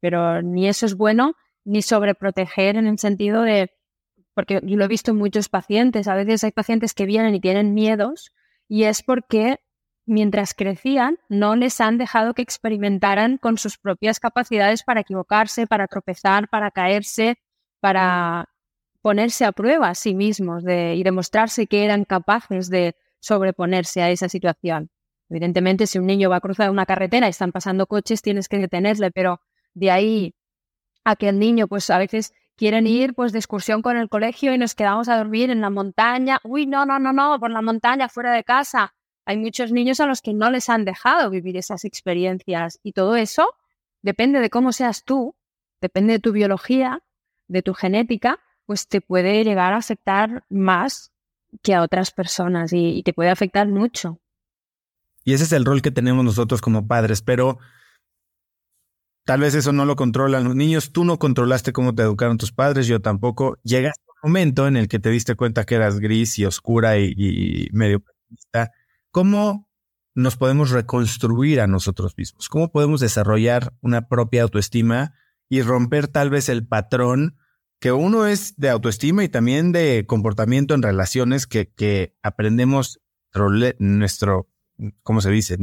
pero 0.00 0.42
ni 0.42 0.68
eso 0.68 0.86
es 0.86 0.96
bueno, 0.96 1.34
ni 1.64 1.82
sobreproteger 1.82 2.76
en 2.76 2.86
el 2.86 2.98
sentido 2.98 3.42
de, 3.42 3.70
porque 4.34 4.60
yo 4.62 4.76
lo 4.76 4.84
he 4.84 4.88
visto 4.88 5.10
en 5.10 5.18
muchos 5.18 5.48
pacientes, 5.48 6.08
a 6.08 6.14
veces 6.14 6.44
hay 6.44 6.52
pacientes 6.52 6.94
que 6.94 7.06
vienen 7.06 7.34
y 7.34 7.40
tienen 7.40 7.74
miedos 7.74 8.32
y 8.68 8.84
es 8.84 9.02
porque 9.02 9.58
mientras 10.06 10.54
crecían 10.54 11.18
no 11.28 11.56
les 11.56 11.80
han 11.80 11.98
dejado 11.98 12.34
que 12.34 12.42
experimentaran 12.42 13.38
con 13.38 13.58
sus 13.58 13.78
propias 13.78 14.20
capacidades 14.20 14.84
para 14.84 15.00
equivocarse, 15.00 15.66
para 15.66 15.88
tropezar, 15.88 16.48
para 16.48 16.70
caerse, 16.70 17.38
para 17.80 18.48
ponerse 19.02 19.44
a 19.44 19.52
prueba 19.52 19.90
a 19.90 19.94
sí 19.94 20.14
mismos 20.14 20.64
de, 20.64 20.94
y 20.94 21.02
demostrarse 21.02 21.66
que 21.66 21.84
eran 21.84 22.04
capaces 22.04 22.70
de 22.70 22.96
sobreponerse 23.20 24.02
a 24.02 24.10
esa 24.10 24.28
situación. 24.28 24.90
Evidentemente, 25.28 25.86
si 25.86 25.98
un 25.98 26.06
niño 26.06 26.30
va 26.30 26.36
a 26.36 26.40
cruzar 26.40 26.70
una 26.70 26.86
carretera 26.86 27.26
y 27.26 27.30
están 27.30 27.50
pasando 27.50 27.86
coches, 27.86 28.22
tienes 28.22 28.48
que 28.48 28.58
detenerle, 28.58 29.10
pero 29.10 29.40
de 29.76 29.90
ahí 29.90 30.34
a 31.04 31.14
que 31.14 31.28
el 31.28 31.38
niño, 31.38 31.68
pues 31.68 31.88
a 31.90 31.98
veces 31.98 32.32
quieren 32.56 32.86
ir 32.86 33.14
pues 33.14 33.32
de 33.32 33.38
excursión 33.38 33.82
con 33.82 33.96
el 33.96 34.08
colegio 34.08 34.52
y 34.52 34.58
nos 34.58 34.74
quedamos 34.74 35.08
a 35.08 35.16
dormir 35.18 35.50
en 35.50 35.60
la 35.60 35.70
montaña. 35.70 36.40
Uy, 36.42 36.66
no, 36.66 36.86
no, 36.86 36.98
no, 36.98 37.12
no, 37.12 37.38
por 37.38 37.50
la 37.50 37.62
montaña, 37.62 38.08
fuera 38.08 38.32
de 38.32 38.42
casa. 38.42 38.94
Hay 39.26 39.36
muchos 39.36 39.70
niños 39.70 40.00
a 40.00 40.06
los 40.06 40.22
que 40.22 40.34
no 40.34 40.50
les 40.50 40.68
han 40.68 40.84
dejado 40.84 41.30
vivir 41.30 41.56
esas 41.56 41.84
experiencias 41.84 42.80
y 42.82 42.92
todo 42.92 43.16
eso 43.16 43.54
depende 44.02 44.40
de 44.40 44.50
cómo 44.50 44.72
seas 44.72 45.04
tú, 45.04 45.34
depende 45.80 46.14
de 46.14 46.18
tu 46.20 46.32
biología, 46.32 47.02
de 47.48 47.62
tu 47.62 47.74
genética, 47.74 48.38
pues 48.64 48.88
te 48.88 49.00
puede 49.00 49.44
llegar 49.44 49.72
a 49.72 49.78
afectar 49.78 50.44
más 50.48 51.12
que 51.62 51.74
a 51.74 51.82
otras 51.82 52.10
personas 52.10 52.72
y, 52.72 53.02
te 53.02 53.12
puede 53.12 53.30
afectar 53.30 53.68
mucho. 53.68 54.20
Y 55.24 55.34
ese 55.34 55.44
es 55.44 55.52
el 55.52 55.64
rol 55.64 55.82
que 55.82 55.90
tenemos 55.90 56.24
nosotros 56.24 56.60
como 56.60 56.86
padres, 56.86 57.20
pero 57.20 57.58
tal 59.26 59.40
vez 59.40 59.54
eso 59.54 59.72
no 59.72 59.84
lo 59.84 59.94
controlan 59.94 60.44
los 60.44 60.56
niños. 60.56 60.92
Tú 60.92 61.04
no 61.04 61.18
controlaste 61.18 61.74
cómo 61.74 61.94
te 61.94 62.02
educaron 62.02 62.38
tus 62.38 62.52
padres, 62.52 62.86
yo 62.86 63.00
tampoco. 63.00 63.58
Llegaste 63.62 64.00
un 64.22 64.30
momento 64.30 64.66
en 64.66 64.78
el 64.78 64.88
que 64.88 64.98
te 64.98 65.10
diste 65.10 65.34
cuenta 65.34 65.64
que 65.64 65.74
eras 65.74 66.00
gris 66.00 66.38
y 66.38 66.46
oscura 66.46 66.98
y, 66.98 67.12
y 67.14 67.68
medio 67.72 68.02
¿Cómo 69.10 69.68
nos 70.14 70.36
podemos 70.36 70.70
reconstruir 70.70 71.60
a 71.60 71.66
nosotros 71.66 72.14
mismos? 72.16 72.48
¿Cómo 72.48 72.72
podemos 72.72 73.00
desarrollar 73.00 73.74
una 73.82 74.08
propia 74.08 74.42
autoestima 74.42 75.14
y 75.48 75.60
romper 75.60 76.08
tal 76.08 76.30
vez 76.30 76.48
el 76.48 76.66
patrón 76.66 77.36
que 77.78 77.92
uno 77.92 78.26
es 78.26 78.56
de 78.56 78.70
autoestima 78.70 79.22
y 79.22 79.28
también 79.28 79.72
de 79.72 80.06
comportamiento 80.06 80.74
en 80.74 80.82
relaciones 80.82 81.46
que, 81.46 81.68
que 81.68 82.16
aprendemos 82.22 83.00
nuestro, 83.78 84.48
¿cómo 85.02 85.20
se 85.20 85.30
dice? 85.30 85.58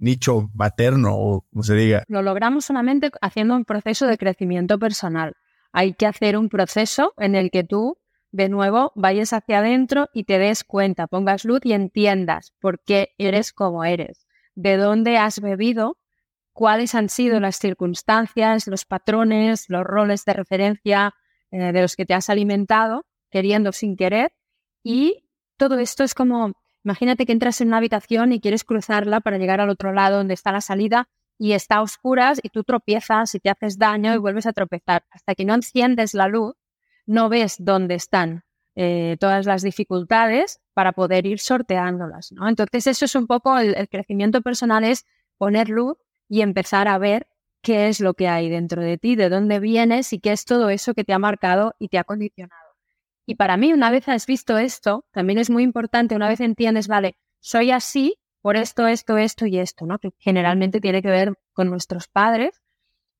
Nicho 0.00 0.50
materno 0.54 1.14
o 1.14 1.42
como 1.50 1.62
se 1.62 1.74
diga. 1.74 2.04
Lo 2.08 2.22
logramos 2.22 2.64
solamente 2.64 3.10
haciendo 3.20 3.54
un 3.54 3.64
proceso 3.64 4.06
de 4.06 4.18
crecimiento 4.18 4.78
personal. 4.78 5.34
Hay 5.72 5.94
que 5.94 6.06
hacer 6.06 6.36
un 6.36 6.48
proceso 6.48 7.12
en 7.18 7.34
el 7.34 7.50
que 7.50 7.64
tú, 7.64 7.98
de 8.30 8.48
nuevo, 8.48 8.92
vayas 8.94 9.32
hacia 9.32 9.58
adentro 9.58 10.08
y 10.12 10.24
te 10.24 10.38
des 10.38 10.64
cuenta, 10.64 11.06
pongas 11.06 11.44
luz 11.44 11.60
y 11.64 11.72
entiendas 11.72 12.52
por 12.60 12.80
qué 12.82 13.10
eres 13.18 13.52
como 13.52 13.84
eres, 13.84 14.26
de 14.54 14.76
dónde 14.76 15.18
has 15.18 15.40
bebido, 15.40 15.98
cuáles 16.52 16.94
han 16.94 17.08
sido 17.08 17.38
las 17.38 17.56
circunstancias, 17.56 18.66
los 18.66 18.84
patrones, 18.84 19.66
los 19.68 19.84
roles 19.84 20.24
de 20.24 20.32
referencia, 20.32 21.14
eh, 21.50 21.72
de 21.72 21.80
los 21.80 21.94
que 21.94 22.04
te 22.04 22.14
has 22.14 22.28
alimentado, 22.30 23.06
queriendo 23.30 23.72
sin 23.72 23.96
querer. 23.96 24.32
Y 24.82 25.28
todo 25.56 25.78
esto 25.78 26.02
es 26.02 26.14
como, 26.14 26.54
imagínate 26.88 27.26
que 27.26 27.32
entras 27.32 27.60
en 27.60 27.68
una 27.68 27.76
habitación 27.76 28.32
y 28.32 28.40
quieres 28.40 28.64
cruzarla 28.64 29.20
para 29.20 29.36
llegar 29.36 29.60
al 29.60 29.68
otro 29.68 29.92
lado 29.92 30.16
donde 30.16 30.32
está 30.32 30.52
la 30.52 30.62
salida 30.62 31.06
y 31.38 31.52
está 31.52 31.76
a 31.76 31.82
oscuras 31.82 32.40
y 32.42 32.48
tú 32.48 32.64
tropiezas 32.64 33.34
y 33.34 33.40
te 33.40 33.50
haces 33.50 33.78
daño 33.78 34.14
y 34.14 34.16
vuelves 34.16 34.46
a 34.46 34.54
tropezar. 34.54 35.04
Hasta 35.10 35.34
que 35.34 35.44
no 35.44 35.54
enciendes 35.54 36.14
la 36.14 36.28
luz, 36.28 36.54
no 37.04 37.28
ves 37.28 37.56
dónde 37.58 37.94
están 37.94 38.42
eh, 38.74 39.18
todas 39.20 39.44
las 39.44 39.62
dificultades 39.62 40.60
para 40.72 40.92
poder 40.92 41.26
ir 41.26 41.40
sorteándolas. 41.40 42.32
¿no? 42.32 42.48
Entonces 42.48 42.86
eso 42.86 43.04
es 43.04 43.14
un 43.14 43.26
poco 43.26 43.58
el 43.58 43.88
crecimiento 43.90 44.40
personal, 44.40 44.82
es 44.82 45.04
poner 45.36 45.68
luz 45.68 45.98
y 46.26 46.40
empezar 46.40 46.88
a 46.88 46.96
ver 46.96 47.26
qué 47.60 47.88
es 47.88 48.00
lo 48.00 48.14
que 48.14 48.28
hay 48.28 48.48
dentro 48.48 48.80
de 48.80 48.96
ti, 48.96 49.14
de 49.14 49.28
dónde 49.28 49.60
vienes 49.60 50.12
y 50.14 50.20
qué 50.20 50.32
es 50.32 50.46
todo 50.46 50.70
eso 50.70 50.94
que 50.94 51.04
te 51.04 51.12
ha 51.12 51.18
marcado 51.18 51.74
y 51.78 51.88
te 51.88 51.98
ha 51.98 52.04
condicionado. 52.04 52.67
Y 53.28 53.34
para 53.34 53.58
mí, 53.58 53.74
una 53.74 53.90
vez 53.90 54.08
has 54.08 54.24
visto 54.24 54.56
esto, 54.56 55.04
también 55.12 55.38
es 55.38 55.50
muy 55.50 55.62
importante, 55.62 56.16
una 56.16 56.30
vez 56.30 56.40
entiendes, 56.40 56.88
vale, 56.88 57.18
soy 57.40 57.72
así 57.72 58.16
por 58.40 58.56
esto, 58.56 58.86
esto, 58.86 59.18
esto 59.18 59.44
y 59.44 59.58
esto, 59.58 59.84
¿no? 59.84 59.98
Que 59.98 60.12
generalmente 60.18 60.80
tiene 60.80 61.02
que 61.02 61.10
ver 61.10 61.34
con 61.52 61.68
nuestros 61.68 62.08
padres, 62.08 62.62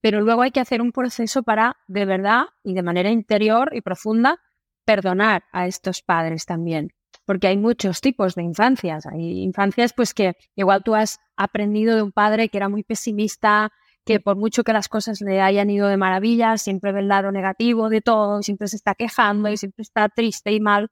pero 0.00 0.22
luego 0.22 0.40
hay 0.40 0.50
que 0.50 0.60
hacer 0.60 0.80
un 0.80 0.92
proceso 0.92 1.42
para, 1.42 1.76
de 1.88 2.06
verdad 2.06 2.44
y 2.64 2.72
de 2.72 2.82
manera 2.82 3.10
interior 3.10 3.68
y 3.74 3.82
profunda, 3.82 4.40
perdonar 4.86 5.44
a 5.52 5.66
estos 5.66 6.00
padres 6.00 6.46
también. 6.46 6.88
Porque 7.26 7.48
hay 7.48 7.58
muchos 7.58 8.00
tipos 8.00 8.34
de 8.34 8.44
infancias. 8.44 9.04
Hay 9.04 9.42
infancias, 9.42 9.92
pues 9.92 10.14
que 10.14 10.36
igual 10.56 10.84
tú 10.84 10.94
has 10.94 11.18
aprendido 11.36 11.96
de 11.96 12.00
un 12.00 12.12
padre 12.12 12.48
que 12.48 12.56
era 12.56 12.70
muy 12.70 12.82
pesimista, 12.82 13.72
que 14.08 14.20
por 14.20 14.36
mucho 14.36 14.64
que 14.64 14.72
las 14.72 14.88
cosas 14.88 15.20
le 15.20 15.42
hayan 15.42 15.68
ido 15.68 15.86
de 15.86 15.98
maravilla, 15.98 16.56
siempre 16.56 16.92
ve 16.92 17.00
el 17.00 17.08
lado 17.08 17.30
negativo 17.30 17.90
de 17.90 18.00
todo, 18.00 18.42
siempre 18.42 18.66
se 18.66 18.76
está 18.76 18.94
quejando 18.94 19.50
y 19.50 19.58
siempre 19.58 19.82
está 19.82 20.08
triste 20.08 20.50
y 20.50 20.60
mal. 20.60 20.88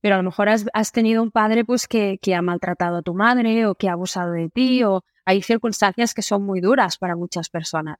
Pero 0.00 0.14
a 0.14 0.18
lo 0.18 0.24
mejor 0.24 0.48
has, 0.48 0.90
tenido 0.90 1.22
un 1.22 1.32
padre 1.32 1.66
pues 1.66 1.86
que, 1.86 2.18
que, 2.22 2.34
ha 2.34 2.40
maltratado 2.40 2.96
a 2.96 3.02
tu 3.02 3.12
madre 3.12 3.66
o 3.66 3.74
que 3.74 3.90
ha 3.90 3.92
abusado 3.92 4.32
de 4.32 4.48
ti 4.48 4.82
o 4.84 5.04
hay 5.26 5.42
circunstancias 5.42 6.14
que 6.14 6.22
son 6.22 6.42
muy 6.42 6.62
duras 6.62 6.96
para 6.96 7.14
muchas 7.14 7.50
personas. 7.50 7.98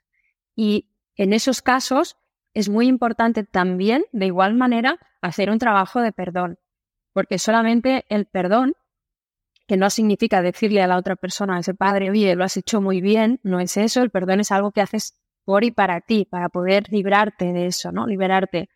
Y 0.56 0.88
en 1.16 1.34
esos 1.34 1.60
casos 1.60 2.16
es 2.54 2.70
muy 2.70 2.86
importante 2.86 3.44
también, 3.44 4.06
de 4.12 4.24
igual 4.24 4.54
manera, 4.54 4.98
hacer 5.20 5.50
un 5.50 5.58
trabajo 5.58 6.00
de 6.00 6.12
perdón, 6.12 6.58
porque 7.12 7.38
solamente 7.38 8.06
el 8.08 8.24
perdón 8.24 8.72
que 9.70 9.76
no 9.76 9.88
significa 9.88 10.42
decirle 10.42 10.82
a 10.82 10.88
la 10.88 10.96
otra 10.96 11.14
persona, 11.14 11.54
a 11.54 11.60
ese 11.60 11.74
padre, 11.74 12.10
oye, 12.10 12.34
lo 12.34 12.42
has 12.42 12.56
hecho 12.56 12.80
muy 12.80 13.00
bien, 13.00 13.38
no 13.44 13.60
es 13.60 13.76
eso, 13.76 14.02
el 14.02 14.10
perdón 14.10 14.40
es 14.40 14.50
algo 14.50 14.72
que 14.72 14.80
haces 14.80 15.14
por 15.44 15.62
y 15.62 15.70
para 15.70 16.00
ti, 16.00 16.26
para 16.28 16.48
poder 16.48 16.88
librarte 16.90 17.52
de 17.52 17.66
eso, 17.66 17.92
¿no? 17.92 18.04
Liberarte. 18.04 18.68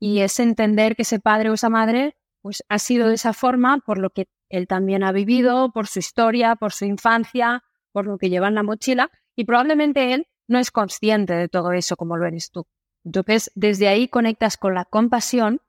Y 0.00 0.20
es 0.20 0.40
entender 0.40 0.96
que 0.96 1.02
ese 1.02 1.20
padre 1.20 1.50
o 1.50 1.52
esa 1.52 1.68
madre, 1.68 2.16
pues 2.40 2.64
ha 2.70 2.78
sido 2.78 3.08
de 3.08 3.16
esa 3.16 3.34
forma 3.34 3.80
por 3.84 3.98
lo 3.98 4.08
que 4.08 4.26
él 4.48 4.66
también 4.66 5.04
ha 5.04 5.12
vivido, 5.12 5.70
por 5.70 5.86
su 5.86 5.98
historia, 5.98 6.56
por 6.56 6.72
su 6.72 6.86
infancia, 6.86 7.62
por 7.92 8.06
lo 8.06 8.16
que 8.16 8.30
lleva 8.30 8.48
en 8.48 8.54
la 8.54 8.62
mochila, 8.62 9.10
y 9.36 9.44
probablemente 9.44 10.14
él 10.14 10.28
no 10.48 10.58
es 10.58 10.70
consciente 10.70 11.34
de 11.34 11.48
todo 11.48 11.72
eso 11.72 11.94
como 11.96 12.16
lo 12.16 12.26
eres 12.26 12.50
tú. 12.50 12.66
Entonces, 13.04 13.52
desde 13.54 13.88
ahí 13.88 14.08
conectas 14.08 14.56
con 14.56 14.72
la 14.72 14.86
compasión 14.86 15.60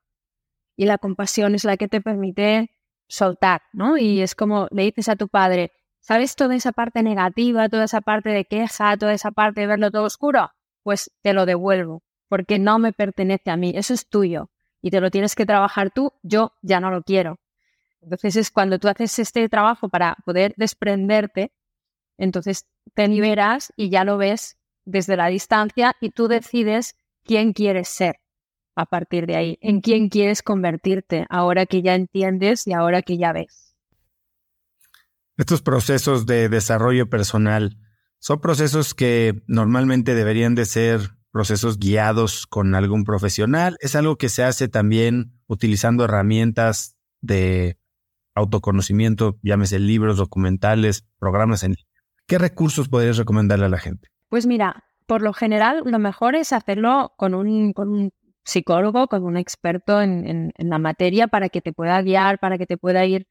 y 0.78 0.86
la 0.86 1.00
compasión 1.00 1.54
es 1.54 1.66
la 1.66 1.76
que 1.76 1.90
te 1.90 2.00
permite 2.00 2.72
soltar, 3.14 3.62
¿no? 3.74 3.98
Y 3.98 4.22
es 4.22 4.34
como 4.34 4.68
le 4.72 4.84
dices 4.84 5.08
a 5.08 5.16
tu 5.16 5.28
padre, 5.28 5.72
¿sabes 6.00 6.36
toda 6.36 6.56
esa 6.56 6.72
parte 6.72 7.04
negativa, 7.04 7.70
toda 7.70 7.84
esa 7.86 8.02
parte 8.02 8.30
de 8.30 8.46
queja, 8.46 8.98
toda 8.98 9.14
esa 9.14 9.32
parte 9.32 9.62
de 9.62 9.68
verlo 9.68 9.92
todo 9.92 10.06
oscuro? 10.06 10.52
Pues 10.82 11.12
te 11.22 11.34
lo 11.34 11.46
devuelvo, 11.46 12.02
porque 12.28 12.58
no 12.58 12.80
me 12.80 12.92
pertenece 12.92 13.52
a 13.52 13.58
mí, 13.58 13.72
eso 13.76 13.94
es 13.94 14.10
tuyo 14.10 14.50
y 14.82 14.90
te 14.90 15.00
lo 15.00 15.12
tienes 15.12 15.36
que 15.36 15.46
trabajar 15.46 15.92
tú, 15.92 16.12
yo 16.24 16.54
ya 16.62 16.80
no 16.80 16.90
lo 16.90 17.04
quiero. 17.04 17.38
Entonces 18.02 18.36
es 18.36 18.52
cuando 18.52 18.80
tú 18.80 18.88
haces 18.88 19.18
este 19.20 19.48
trabajo 19.48 19.90
para 19.90 20.18
poder 20.26 20.54
desprenderte, 20.58 21.52
entonces 22.18 22.66
te 22.96 23.08
liberas 23.08 23.72
y 23.78 23.90
ya 23.90 24.04
lo 24.04 24.18
ves 24.18 24.58
desde 24.86 25.16
la 25.16 25.28
distancia 25.28 25.96
y 26.02 26.10
tú 26.10 26.28
decides 26.28 26.96
quién 27.24 27.54
quieres 27.54 27.90
ser 27.90 28.23
a 28.76 28.86
partir 28.86 29.28
de 29.28 29.36
ahí, 29.36 29.58
en 29.62 29.82
quién 29.82 30.10
quieres 30.10 30.42
convertirte 30.42 31.26
ahora 31.30 31.66
que 31.66 31.82
ya 31.82 31.96
entiendes 31.96 32.68
y 32.68 32.74
ahora 32.74 33.02
que 33.02 33.18
ya 33.18 33.34
ves. 33.34 33.76
Estos 35.38 35.62
procesos 35.62 36.26
de 36.26 36.50
desarrollo 36.50 37.10
personal 37.10 37.78
son 38.20 38.40
procesos 38.40 38.94
que 38.94 39.44
normalmente 39.48 40.16
deberían 40.16 40.56
de 40.56 40.66
ser 40.66 41.02
procesos 41.32 41.80
guiados 41.80 42.46
con 42.46 42.76
algún 42.76 43.04
profesional. 43.04 43.76
Es 43.80 43.96
algo 43.96 44.18
que 44.18 44.30
se 44.30 44.44
hace 44.44 44.68
también 44.68 45.34
utilizando 45.48 46.06
herramientas 46.06 46.96
de 47.22 47.80
autoconocimiento, 48.36 49.40
llámese 49.42 49.80
libros, 49.80 50.18
documentales, 50.18 51.06
programas 51.20 51.64
en 51.64 51.76
¿Qué 52.28 52.38
recursos 52.38 52.88
podrías 52.88 53.18
recomendarle 53.18 53.66
a 53.66 53.70
la 53.70 53.78
gente? 53.78 54.08
Pues 54.30 54.46
mira, 54.46 54.86
por 55.06 55.22
lo 55.22 55.34
general 55.34 55.84
lo 55.86 56.00
mejor 56.00 56.36
es 56.36 56.54
hacerlo 56.54 57.14
con 57.18 57.34
un, 57.34 57.74
con 57.74 57.90
un 57.90 58.12
psicólogo, 58.44 59.08
con 59.08 59.24
un 59.24 59.38
experto 59.38 60.02
en, 60.02 60.54
la 60.58 60.80
materia 60.80 61.28
para 61.28 61.50
que 61.50 61.62
te 61.62 61.74
pueda 61.74 62.02
guiar, 62.02 62.40
para 62.40 62.58
que 62.58 62.66
te 62.66 62.78
pueda 62.78 63.06
ir 63.06 63.28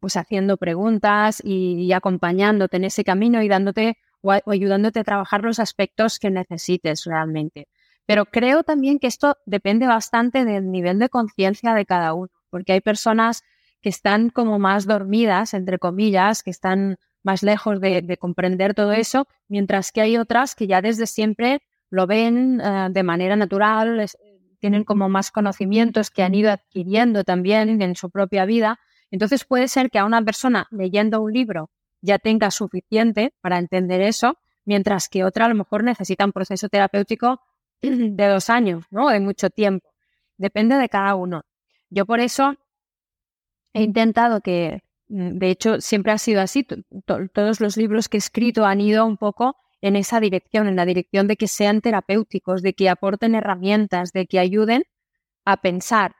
pues 0.00 0.16
haciendo 0.16 0.56
preguntas 0.56 1.40
y, 1.44 1.92
acompañándote 1.92 2.76
en 2.76 2.84
ese 2.84 3.04
camino 3.04 3.42
y 3.42 3.48
dándote 3.48 3.98
o, 4.22 4.32
ayudándote 4.32 5.00
a 5.00 5.04
trabajar 5.04 5.42
los 5.42 5.58
aspectos 5.58 6.18
que 6.18 6.30
necesites 6.30 7.04
realmente. 7.04 7.68
Pero 8.06 8.26
creo 8.26 8.62
también 8.62 8.98
que 8.98 9.08
esto 9.08 9.36
depende 9.46 9.86
bastante 9.86 10.44
del 10.44 10.70
nivel 10.70 10.98
de 10.98 11.08
conciencia 11.08 11.74
de 11.74 11.86
cada 11.86 12.14
uno, 12.14 12.30
porque 12.50 12.72
hay 12.72 12.80
personas 12.80 13.42
que 13.80 13.88
están 13.88 14.30
como 14.30 14.58
más 14.58 14.86
dormidas, 14.86 15.54
entre 15.54 15.78
comillas, 15.78 16.42
que 16.42 16.50
están 16.50 16.98
más 17.22 17.42
lejos 17.42 17.80
de, 17.80 18.16
comprender 18.18 18.74
todo 18.74 18.92
eso, 18.92 19.26
mientras 19.48 19.92
que 19.92 20.00
hay 20.00 20.16
otras 20.16 20.54
que 20.54 20.66
ya 20.66 20.80
desde 20.80 21.06
siempre 21.06 21.60
lo 21.90 22.06
ven 22.06 22.60
eh, 22.60 22.88
de 22.90 23.02
manera 23.02 23.36
natural, 23.36 24.00
tienen 24.56 24.84
como 24.84 25.08
más 25.08 25.30
conocimientos 25.30 26.10
que 26.10 26.22
han 26.22 26.34
ido 26.34 26.50
adquiriendo 26.50 27.24
también 27.24 27.80
en 27.82 27.96
su 27.96 28.10
propia 28.10 28.44
vida. 28.44 28.78
Entonces 29.10 29.44
puede 29.44 29.68
ser 29.68 29.90
que 29.90 29.98
a 29.98 30.04
una 30.04 30.22
persona 30.22 30.66
leyendo 30.70 31.20
un 31.20 31.32
libro 31.32 31.70
ya 32.00 32.18
tenga 32.18 32.50
suficiente 32.50 33.34
para 33.40 33.58
entender 33.58 34.00
eso, 34.00 34.38
mientras 34.64 35.08
que 35.08 35.24
otra 35.24 35.46
a 35.46 35.48
lo 35.48 35.54
mejor 35.54 35.84
necesita 35.84 36.24
un 36.24 36.32
proceso 36.32 36.68
terapéutico 36.68 37.40
de 37.80 38.26
dos 38.26 38.50
años, 38.50 38.84
¿no? 38.90 39.08
De 39.08 39.20
mucho 39.20 39.50
tiempo. 39.50 39.88
Depende 40.36 40.76
de 40.76 40.88
cada 40.88 41.14
uno. 41.14 41.44
Yo 41.90 42.06
por 42.06 42.20
eso 42.20 42.56
he 43.72 43.82
intentado 43.82 44.40
que, 44.40 44.82
mm, 45.08 45.38
de 45.38 45.50
hecho, 45.50 45.80
siempre 45.80 46.12
ha 46.12 46.18
sido 46.18 46.40
así. 46.40 46.66
Todos 47.32 47.60
los 47.60 47.76
libros 47.76 48.08
que 48.08 48.16
he 48.16 48.18
escrito 48.18 48.64
han 48.64 48.80
ido 48.80 49.06
un 49.06 49.16
poco 49.16 49.56
en 49.86 49.96
esa 49.96 50.20
dirección, 50.20 50.66
en 50.66 50.76
la 50.76 50.84
dirección 50.84 51.28
de 51.28 51.36
que 51.36 51.48
sean 51.48 51.80
terapéuticos, 51.80 52.62
de 52.62 52.74
que 52.74 52.88
aporten 52.88 53.34
herramientas, 53.34 54.12
de 54.12 54.26
que 54.26 54.38
ayuden 54.38 54.84
a 55.44 55.58
pensar. 55.58 56.16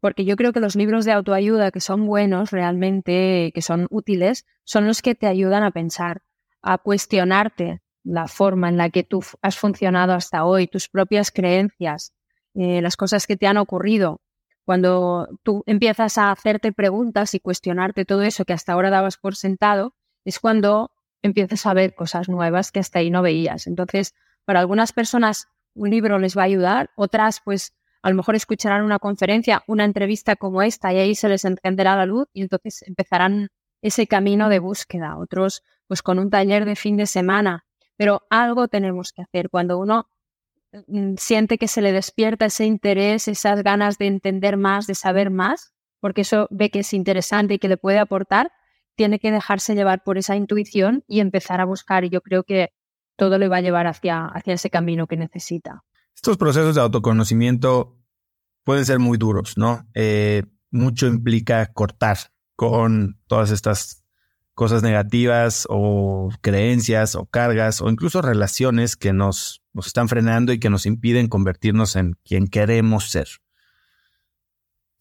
Porque 0.00 0.24
yo 0.24 0.36
creo 0.36 0.52
que 0.52 0.60
los 0.60 0.76
libros 0.76 1.04
de 1.04 1.12
autoayuda 1.12 1.70
que 1.70 1.80
son 1.80 2.06
buenos 2.06 2.50
realmente, 2.50 3.50
que 3.54 3.62
son 3.62 3.86
útiles, 3.90 4.44
son 4.64 4.86
los 4.86 5.00
que 5.00 5.14
te 5.14 5.26
ayudan 5.26 5.62
a 5.62 5.70
pensar, 5.70 6.22
a 6.60 6.78
cuestionarte 6.78 7.80
la 8.04 8.28
forma 8.28 8.68
en 8.68 8.76
la 8.76 8.90
que 8.90 9.04
tú 9.04 9.24
has 9.40 9.56
funcionado 9.56 10.12
hasta 10.12 10.44
hoy, 10.44 10.66
tus 10.66 10.88
propias 10.88 11.30
creencias, 11.30 12.12
eh, 12.54 12.82
las 12.82 12.96
cosas 12.96 13.26
que 13.26 13.36
te 13.36 13.46
han 13.46 13.56
ocurrido, 13.56 14.20
cuando 14.64 15.28
tú 15.42 15.62
empiezas 15.66 16.18
a 16.18 16.30
hacerte 16.30 16.72
preguntas 16.72 17.34
y 17.34 17.40
cuestionarte 17.40 18.04
todo 18.04 18.22
eso 18.22 18.44
que 18.44 18.52
hasta 18.52 18.72
ahora 18.72 18.90
dabas 18.90 19.16
por 19.16 19.34
sentado, 19.34 19.94
es 20.24 20.38
cuando 20.38 20.91
empiezas 21.22 21.66
a 21.66 21.74
ver 21.74 21.94
cosas 21.94 22.28
nuevas 22.28 22.72
que 22.72 22.80
hasta 22.80 22.98
ahí 22.98 23.10
no 23.10 23.22
veías. 23.22 23.66
Entonces, 23.66 24.14
para 24.44 24.60
algunas 24.60 24.92
personas 24.92 25.48
un 25.74 25.90
libro 25.90 26.18
les 26.18 26.36
va 26.36 26.42
a 26.42 26.46
ayudar, 26.46 26.90
otras 26.96 27.40
pues 27.44 27.74
a 28.02 28.10
lo 28.10 28.16
mejor 28.16 28.34
escucharán 28.34 28.82
una 28.84 28.98
conferencia, 28.98 29.62
una 29.66 29.84
entrevista 29.84 30.36
como 30.36 30.62
esta 30.62 30.92
y 30.92 30.98
ahí 30.98 31.14
se 31.14 31.28
les 31.28 31.44
encenderá 31.44 31.96
la 31.96 32.04
luz 32.04 32.28
y 32.32 32.42
entonces 32.42 32.82
empezarán 32.82 33.48
ese 33.80 34.06
camino 34.06 34.48
de 34.48 34.58
búsqueda. 34.58 35.16
Otros 35.18 35.62
pues 35.86 36.02
con 36.02 36.18
un 36.18 36.30
taller 36.30 36.64
de 36.64 36.76
fin 36.76 36.96
de 36.96 37.06
semana. 37.06 37.64
Pero 37.96 38.22
algo 38.30 38.68
tenemos 38.68 39.12
que 39.12 39.22
hacer. 39.22 39.50
Cuando 39.50 39.78
uno 39.78 40.08
mm, 40.86 41.14
siente 41.16 41.58
que 41.58 41.68
se 41.68 41.82
le 41.82 41.92
despierta 41.92 42.46
ese 42.46 42.64
interés, 42.64 43.28
esas 43.28 43.62
ganas 43.62 43.98
de 43.98 44.06
entender 44.06 44.56
más, 44.56 44.86
de 44.86 44.94
saber 44.94 45.30
más, 45.30 45.72
porque 46.00 46.22
eso 46.22 46.48
ve 46.50 46.70
que 46.70 46.80
es 46.80 46.92
interesante 46.94 47.54
y 47.54 47.58
que 47.58 47.68
le 47.68 47.76
puede 47.76 47.98
aportar, 47.98 48.50
tiene 48.94 49.18
que 49.18 49.30
dejarse 49.30 49.74
llevar 49.74 50.02
por 50.02 50.18
esa 50.18 50.36
intuición 50.36 51.04
y 51.06 51.20
empezar 51.20 51.60
a 51.60 51.64
buscar. 51.64 52.04
Y 52.04 52.10
yo 52.10 52.20
creo 52.20 52.44
que 52.44 52.72
todo 53.16 53.38
le 53.38 53.48
va 53.48 53.58
a 53.58 53.60
llevar 53.60 53.86
hacia, 53.86 54.26
hacia 54.26 54.54
ese 54.54 54.70
camino 54.70 55.06
que 55.06 55.16
necesita. 55.16 55.84
Estos 56.14 56.36
procesos 56.36 56.74
de 56.74 56.80
autoconocimiento 56.80 57.98
pueden 58.64 58.84
ser 58.84 58.98
muy 58.98 59.18
duros, 59.18 59.56
¿no? 59.56 59.86
Eh, 59.94 60.42
mucho 60.70 61.06
implica 61.06 61.66
cortar 61.72 62.18
con 62.56 63.18
todas 63.26 63.50
estas 63.50 64.04
cosas 64.54 64.82
negativas 64.82 65.66
o 65.68 66.30
creencias 66.40 67.14
o 67.14 67.26
cargas 67.26 67.80
o 67.80 67.88
incluso 67.88 68.22
relaciones 68.22 68.96
que 68.96 69.12
nos, 69.12 69.62
nos 69.72 69.86
están 69.86 70.08
frenando 70.08 70.52
y 70.52 70.60
que 70.60 70.70
nos 70.70 70.86
impiden 70.86 71.28
convertirnos 71.28 71.96
en 71.96 72.18
quien 72.24 72.46
queremos 72.46 73.10
ser. 73.10 73.28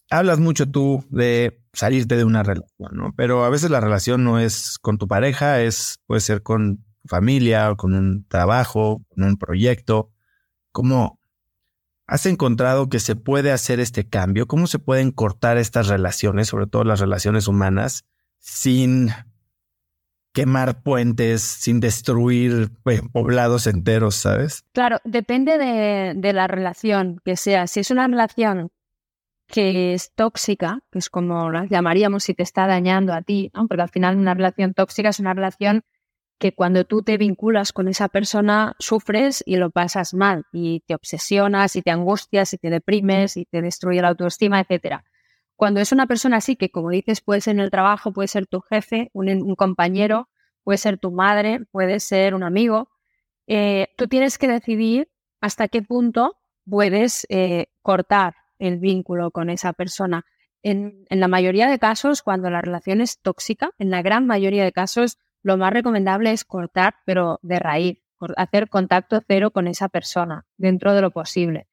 Hablas 0.10 0.40
mucho 0.40 0.70
tú 0.70 1.06
de 1.10 1.61
salirte 1.74 2.18
de 2.18 2.24
una 2.24 2.44
relación, 2.44 2.92
¿no? 2.94 3.14
Pero 3.16 3.44
a 3.44 3.50
veces 3.50 3.70
la 3.70 3.80
relación 3.80 4.24
no 4.24 4.40
es 4.40 4.78
con 4.80 4.98
tu 4.98 5.08
pareja, 5.08 5.62
es 5.62 6.00
puede 6.06 6.22
ser 6.22 6.44
con 6.44 6.86
familia 7.06 7.72
o 7.72 7.78
con 7.78 7.94
un 7.94 8.26
trabajo, 8.28 9.04
con 9.10 9.24
un 9.24 9.38
proyecto. 9.38 10.12
¿Cómo 10.72 11.20
has 12.08 12.26
encontrado 12.26 12.90
que 12.90 13.00
se 13.00 13.16
puede 13.16 13.52
hacer 13.52 13.80
este 13.80 14.08
cambio? 14.08 14.48
¿Cómo 14.48 14.68
se 14.68 14.80
pueden 14.80 15.12
cortar 15.12 15.58
estas 15.58 15.88
relaciones, 15.88 16.50
sobre 16.50 16.68
todo 16.68 16.84
las 16.84 17.00
relaciones 17.00 17.48
humanas, 17.48 18.06
sin 18.40 19.12
quemar 20.34 20.82
puentes, 20.82 21.42
sin 21.42 21.80
destruir 21.80 22.72
pues, 22.84 23.02
poblados 23.12 23.68
enteros, 23.68 24.16
¿sabes? 24.16 24.64
Claro, 24.74 25.00
depende 25.04 25.58
de, 25.58 26.34
la 26.34 26.48
relación 26.48 27.20
que 27.26 27.36
sea. 27.36 27.68
Si 27.68 27.82
es 27.82 27.92
una 27.92 28.08
relación 28.08 28.72
que 29.52 29.94
es 29.94 30.14
tóxica, 30.14 30.80
que 30.92 31.00
es 31.00 31.10
como 31.10 31.52
la 31.52 31.66
llamaríamos 31.66 32.24
si 32.24 32.34
te 32.34 32.44
está 32.44 32.68
dañando 32.68 33.14
a 33.14 33.22
ti, 33.22 33.52
¿no? 33.54 33.68
porque 33.68 33.82
al 33.84 33.90
final 33.90 34.18
una 34.18 34.34
relación 34.34 34.74
tóxica 34.74 35.10
es 35.10 35.20
una 35.20 35.34
relación 35.34 35.84
que 36.40 36.54
cuando 36.54 36.86
tú 36.86 37.04
te 37.04 37.18
vinculas 37.18 37.72
con 37.74 37.88
esa 37.88 38.08
persona 38.08 38.76
sufres 38.80 39.44
y 39.46 39.58
lo 39.58 39.70
pasas 39.70 40.14
mal 40.16 40.46
y 40.52 40.80
te 40.88 40.96
obsesionas 40.96 41.76
y 41.76 41.84
te 41.84 41.92
angustias 41.92 42.54
y 42.54 42.58
te 42.58 42.70
deprimes 42.70 43.38
y 43.38 43.46
te 43.46 43.62
destruye 43.62 44.02
la 44.02 44.08
autoestima, 44.08 44.60
etcétera. 44.60 45.04
Cuando 45.56 45.82
es 45.82 45.92
una 45.92 46.08
persona 46.08 46.38
así, 46.38 46.56
que 46.56 46.72
como 46.72 46.90
dices, 46.90 47.22
puede 47.22 47.42
ser 47.42 47.56
en 47.56 47.60
el 47.60 47.70
trabajo, 47.70 48.12
puede 48.12 48.28
ser 48.28 48.48
tu 48.48 48.62
jefe, 48.62 49.12
un, 49.14 49.56
compañero, 49.56 50.30
puede 50.64 50.80
ser 50.80 50.98
tu 50.98 51.12
madre, 51.12 51.60
puede 51.72 52.00
ser 52.00 52.34
un 52.34 52.42
amigo, 52.42 52.90
eh, 53.46 53.90
tú 53.96 54.08
tienes 54.08 54.40
que 54.40 54.48
decidir 54.48 55.12
hasta 55.42 55.68
qué 55.68 55.84
punto 55.84 56.38
puedes 56.66 57.28
eh, 57.30 57.68
cortar 57.84 58.34
el 58.62 58.78
vínculo 58.78 59.32
con 59.32 59.50
esa 59.50 59.74
persona. 59.74 60.26
En, 60.64 61.06
la 61.10 61.28
mayoría 61.28 61.68
de 61.68 61.80
casos, 61.80 62.22
cuando 62.22 62.50
la 62.50 62.62
relación 62.62 63.02
es 63.02 63.20
tóxica, 63.20 63.72
en 63.80 63.90
la 63.90 64.04
gran 64.04 64.28
mayoría 64.28 64.64
de 64.64 64.72
casos, 64.72 65.18
lo 65.42 65.58
más 65.58 65.74
recomendable 65.74 66.32
es 66.32 66.46
cortar, 66.46 66.96
pero 67.04 67.40
de 67.42 67.58
raíz, 67.58 67.98
hacer 68.38 68.70
contacto 68.70 69.20
cero 69.28 69.50
con 69.50 69.68
esa 69.68 69.90
persona 69.90 70.46
dentro 70.58 70.94
de 70.94 71.02
lo 71.02 71.10
posible. 71.10 71.68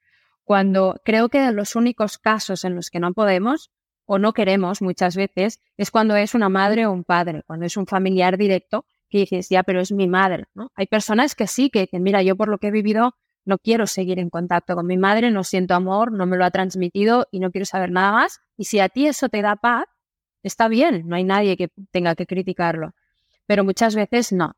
Cuando 0.44 0.98
creo 1.04 1.28
que 1.28 1.52
los 1.52 1.76
únicos 1.76 2.16
casos 2.16 2.64
en 2.64 2.74
los 2.74 2.88
que 2.88 3.00
no 3.00 3.12
podemos 3.12 3.70
o 4.06 4.18
no 4.18 4.32
queremos 4.32 4.80
muchas 4.80 5.14
veces 5.14 5.60
es 5.76 5.90
cuando 5.90 6.16
es 6.16 6.34
una 6.34 6.48
madre 6.48 6.86
o 6.86 6.92
un 6.92 7.04
padre, 7.04 7.42
cuando 7.46 7.66
es 7.66 7.76
un 7.76 7.86
familiar 7.86 8.38
directo 8.38 8.86
que 9.10 9.18
dices, 9.18 9.50
ya, 9.50 9.62
pero 9.62 9.82
es 9.82 9.92
mi 9.92 10.08
madre. 10.08 10.46
¿no? 10.54 10.72
Hay 10.74 10.86
personas 10.86 11.34
que 11.34 11.46
sí, 11.46 11.68
que 11.68 11.80
dicen, 11.80 12.02
mira, 12.02 12.22
yo 12.22 12.34
por 12.34 12.48
lo 12.48 12.56
que 12.56 12.68
he 12.68 12.70
vivido 12.70 13.14
no 13.48 13.58
quiero 13.58 13.86
seguir 13.86 14.18
en 14.18 14.30
contacto 14.30 14.74
con 14.76 14.86
mi 14.86 14.96
madre, 14.96 15.30
no 15.30 15.44
siento 15.44 15.74
amor, 15.74 16.12
no 16.12 16.26
me 16.26 16.36
lo 16.36 16.44
ha 16.44 16.50
transmitido 16.50 17.26
y 17.30 17.40
no 17.40 17.50
quiero 17.50 17.64
saber 17.64 17.90
nada 17.90 18.12
más. 18.12 18.40
Y 18.56 18.64
si 18.64 18.80
a 18.80 18.88
ti 18.88 19.06
eso 19.06 19.28
te 19.28 19.42
da 19.42 19.56
paz, 19.56 19.86
está 20.42 20.68
bien, 20.68 21.08
no 21.08 21.16
hay 21.16 21.24
nadie 21.24 21.56
que 21.56 21.68
tenga 21.90 22.14
que 22.14 22.26
criticarlo. 22.26 22.94
Pero 23.46 23.64
muchas 23.64 23.94
veces 23.94 24.32
no. 24.32 24.54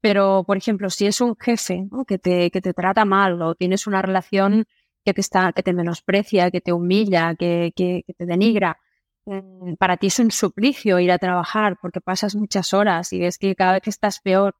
Pero, 0.00 0.44
por 0.46 0.56
ejemplo, 0.56 0.90
si 0.90 1.06
es 1.06 1.20
un 1.20 1.36
jefe 1.36 1.88
que, 2.08 2.18
te, 2.18 2.50
que 2.50 2.60
te 2.60 2.72
trata 2.74 3.04
mal 3.04 3.40
o 3.42 3.54
tienes 3.54 3.86
una 3.86 4.02
relación 4.02 4.64
que 5.04 5.14
te, 5.14 5.20
está, 5.20 5.52
que 5.52 5.62
te 5.62 5.72
menosprecia, 5.72 6.50
que 6.50 6.60
te 6.60 6.72
humilla, 6.72 7.34
que, 7.34 7.72
que 7.76 8.04
te 8.16 8.26
denigra, 8.26 8.78
Mm, 9.26 9.74
para 9.76 9.96
ti 9.96 10.08
es 10.08 10.18
un 10.18 10.30
suplicio 10.30 10.98
ir 10.98 11.12
a 11.12 11.18
trabajar 11.18 11.78
porque 11.80 12.00
pasas 12.00 12.34
muchas 12.34 12.72
horas 12.74 13.12
y 13.12 13.20
ves 13.20 13.38
que 13.38 13.54
cada 13.54 13.74
vez 13.74 13.82
que 13.82 13.90
estás 13.90 14.20
peor, 14.20 14.56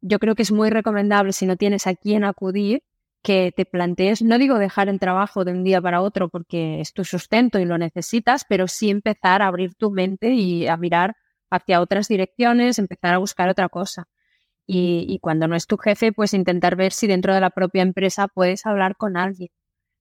yo 0.00 0.18
creo 0.18 0.34
que 0.34 0.42
es 0.42 0.52
muy 0.52 0.70
recomendable 0.70 1.32
si 1.32 1.46
no 1.46 1.56
tienes 1.56 1.86
a 1.86 1.94
quién 1.94 2.24
acudir 2.24 2.82
que 3.26 3.52
te 3.56 3.64
plantees, 3.64 4.22
no 4.22 4.38
digo 4.38 4.56
dejar 4.56 4.88
el 4.88 5.00
trabajo 5.00 5.44
de 5.44 5.50
un 5.50 5.64
día 5.64 5.82
para 5.82 6.00
otro 6.00 6.28
porque 6.28 6.80
es 6.80 6.92
tu 6.92 7.04
sustento 7.04 7.58
y 7.58 7.64
lo 7.64 7.76
necesitas, 7.76 8.44
pero 8.48 8.68
sí 8.68 8.88
empezar 8.88 9.42
a 9.42 9.48
abrir 9.48 9.74
tu 9.74 9.90
mente 9.90 10.34
y 10.34 10.68
a 10.68 10.76
mirar 10.76 11.16
hacia 11.50 11.80
otras 11.80 12.06
direcciones, 12.06 12.78
empezar 12.78 13.14
a 13.14 13.18
buscar 13.18 13.48
otra 13.48 13.68
cosa. 13.68 14.06
Y, 14.64 15.06
y 15.08 15.18
cuando 15.18 15.48
no 15.48 15.56
es 15.56 15.66
tu 15.66 15.76
jefe, 15.76 16.12
pues 16.12 16.34
intentar 16.34 16.76
ver 16.76 16.92
si 16.92 17.08
dentro 17.08 17.34
de 17.34 17.40
la 17.40 17.50
propia 17.50 17.82
empresa 17.82 18.28
puedes 18.28 18.64
hablar 18.64 18.96
con 18.96 19.16
alguien. 19.16 19.50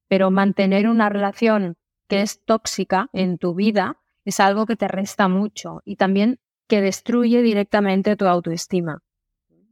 Pero 0.07 0.29
mantener 0.29 0.87
una 0.87 1.09
relación 1.09 1.77
que 2.07 2.21
es 2.21 2.45
tóxica 2.45 3.09
en 3.11 3.39
tu 3.39 3.55
vida 3.55 3.97
es 4.23 4.39
algo 4.39 4.67
que 4.67 4.75
te 4.75 4.87
resta 4.87 5.27
mucho 5.29 5.81
y 5.83 5.95
también 5.95 6.39
que 6.67 6.79
destruye 6.79 7.41
directamente 7.41 8.15
tu 8.17 8.27
autoestima. 8.27 9.01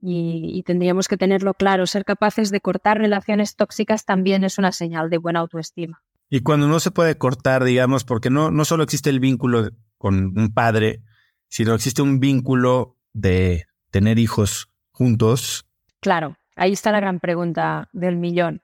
Y, 0.05 0.63
tendríamos 0.63 1.07
que 1.07 1.15
tenerlo 1.15 1.53
claro, 1.53 1.87
ser 1.87 2.03
capaces 2.03 2.51
de 2.51 2.59
cortar 2.59 2.97
relaciones 2.97 3.55
tóxicas 3.55 4.03
también 4.03 4.43
es 4.43 4.57
una 4.57 4.73
señal 4.73 5.09
de 5.09 5.17
buena 5.17 5.39
autoestima. 5.39 6.03
Y 6.29 6.41
cuando 6.41 6.67
no 6.67 6.81
se 6.81 6.91
puede 6.91 7.17
cortar, 7.17 7.63
digamos, 7.63 8.03
porque 8.03 8.29
no, 8.29 8.51
no 8.51 8.65
solo 8.65 8.83
existe 8.83 9.09
el 9.09 9.21
vínculo 9.21 9.69
con 9.97 10.37
un 10.37 10.53
padre, 10.53 11.03
sino 11.47 11.73
existe 11.73 12.01
un 12.01 12.19
vínculo 12.19 12.97
de 13.13 13.65
tener 13.91 14.19
hijos 14.19 14.67
juntos. 14.91 15.65
Claro, 16.01 16.35
ahí 16.57 16.73
está 16.73 16.91
la 16.91 16.99
gran 16.99 17.21
pregunta 17.21 17.87
del 17.93 18.17
millón. 18.17 18.61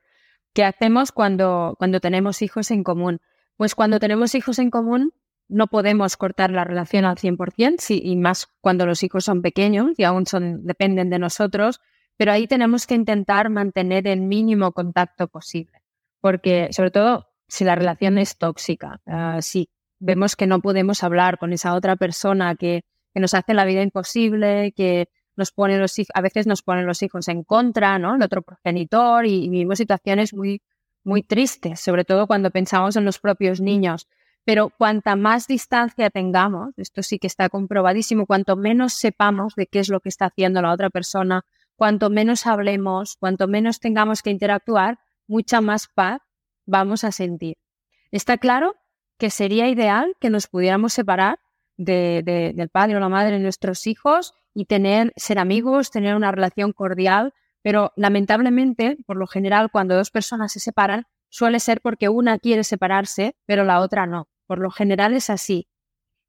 ¿Qué 0.54 0.66
hacemos 0.66 1.14
cuando, 1.14 1.76
cuando 1.80 2.02
tenemos 2.02 2.42
hijos 2.42 2.70
en 2.70 2.84
común? 2.84 3.22
Pues 3.56 3.76
cuando 3.76 4.00
tenemos 4.00 4.36
hijos 4.36 4.60
en 4.60 4.72
común, 4.72 5.14
no 5.50 5.68
podemos 5.68 6.16
cortar 6.16 6.52
la 6.52 6.64
relación 6.64 7.06
al 7.06 7.18
100%, 7.18 7.76
sí, 7.80 8.02
y 8.04 8.16
más 8.16 8.47
cuando 8.62 8.86
los 8.86 9.04
hijos 9.04 9.26
son 9.26 9.41
pequeños 9.41 9.91
y 9.97 10.04
aún 10.04 10.26
son, 10.26 10.66
dependen 10.66 11.10
de 11.10 11.20
nosotros, 11.20 11.82
pero 12.18 12.32
ahí 12.32 12.47
tenemos 12.47 12.86
que 12.88 12.95
intentar 12.95 13.50
mantener 13.50 14.08
el 14.08 14.22
mínimo 14.22 14.72
contacto 14.72 15.28
posible, 15.28 15.82
porque 16.22 16.70
sobre 16.72 16.91
todo 16.91 17.30
si 17.47 17.64
la 17.66 17.76
relación 17.76 18.18
es 18.18 18.38
tóxica, 18.38 19.02
ah, 19.08 19.41
si 19.41 19.70
vemos 20.00 20.36
que 20.36 20.47
no 20.47 20.62
podemos 20.62 21.04
hablar 21.04 21.39
con 21.39 21.52
esa 21.52 21.74
otra 21.74 21.95
persona 21.95 22.56
que, 22.56 22.84
que 23.14 23.20
nos 23.20 23.34
hace 23.34 23.54
la 23.54 23.66
vida 23.66 23.82
imposible, 23.82 24.72
que 24.74 25.10
nos 25.36 25.52
pone 25.52 25.78
los 25.78 25.95
a 26.14 26.22
veces 26.22 26.47
nos 26.47 26.62
ponen 26.62 26.86
los 26.86 27.02
hijos 27.02 27.28
en 27.28 27.43
contra, 27.43 27.97
¿no? 27.97 28.16
El 28.16 28.22
otro 28.22 28.41
progenitor 28.41 29.26
y, 29.26 29.45
y 29.45 29.50
vivimos 29.50 29.78
situaciones 29.78 30.34
muy 30.34 30.62
muy 31.04 31.24
triste, 31.24 31.76
sobre 31.76 32.06
todo 32.06 32.28
cuando 32.28 32.52
pensamos 32.52 32.95
en 32.95 33.06
los 33.06 33.20
propios 33.20 33.62
niños. 33.62 34.08
Pero 34.46 34.70
cuanta 34.70 35.16
más 35.16 35.48
distancia 35.48 36.10
tengamos, 36.10 36.74
esto 36.78 37.04
sí 37.04 37.20
que 37.20 37.28
está 37.28 37.50
comprobadísimo, 37.50 38.26
cuanto 38.26 38.56
menos 38.56 38.94
sepamos 38.94 39.56
de 39.56 39.68
qué 39.68 39.80
es 39.80 39.90
lo 39.90 40.00
que 40.00 40.10
está 40.10 40.26
haciendo 40.26 40.62
la 40.62 40.72
otra 40.72 40.90
persona, 40.90 41.46
cuanto 41.76 42.10
menos 42.10 42.48
hablemos, 42.48 43.16
cuanto 43.18 43.48
menos 43.48 43.80
tengamos 43.80 44.22
que 44.22 44.32
interactuar, 44.32 45.00
mucha 45.28 45.62
más 45.62 45.88
paz 45.88 46.22
vamos 46.66 47.04
a 47.04 47.12
sentir. 47.12 47.58
Está 48.12 48.38
claro 48.38 48.76
que 49.18 49.30
sería 49.30 49.68
ideal 49.68 50.16
que 50.20 50.30
nos 50.30 50.48
pudiéramos 50.48 50.94
separar 50.94 51.40
del 51.78 52.70
padre 52.72 52.98
o 52.98 53.00
la 53.00 53.10
madre 53.10 53.34
de 53.34 53.40
nuestros 53.40 53.88
hijos 53.88 54.34
y 54.54 54.66
tener, 54.66 55.14
ser 55.16 55.40
amigos, 55.40 55.92
tener 55.92 56.16
una 56.16 56.32
relación 56.32 56.74
cordial, 56.74 57.34
pero 57.62 57.94
lamentablemente, 57.96 58.98
por 59.06 59.18
lo 59.18 59.28
general, 59.28 59.70
cuando 59.72 59.96
dos 59.96 60.12
personas 60.12 60.52
se 60.52 60.60
separan, 60.60 61.06
suele 61.30 61.60
ser 61.60 61.82
porque 61.82 62.10
una 62.10 62.40
quiere 62.40 62.64
separarse, 62.64 63.36
pero 63.46 63.64
la 63.64 63.80
otra 63.80 64.06
no. 64.06 64.28
Por 64.48 64.60
lo 64.60 64.72
general 64.72 65.14
es 65.14 65.30
así. 65.30 65.68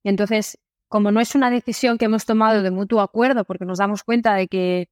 Entonces, 0.04 0.58
como 0.88 1.12
no 1.12 1.20
es 1.20 1.34
una 1.34 1.50
decisión 1.50 1.98
que 1.98 2.06
hemos 2.06 2.26
tomado 2.26 2.62
de 2.62 2.70
mutuo 2.70 3.00
acuerdo, 3.00 3.44
porque 3.44 3.64
nos 3.64 3.78
damos 3.78 4.02
cuenta 4.02 4.34
de 4.34 4.48
que 4.48 4.88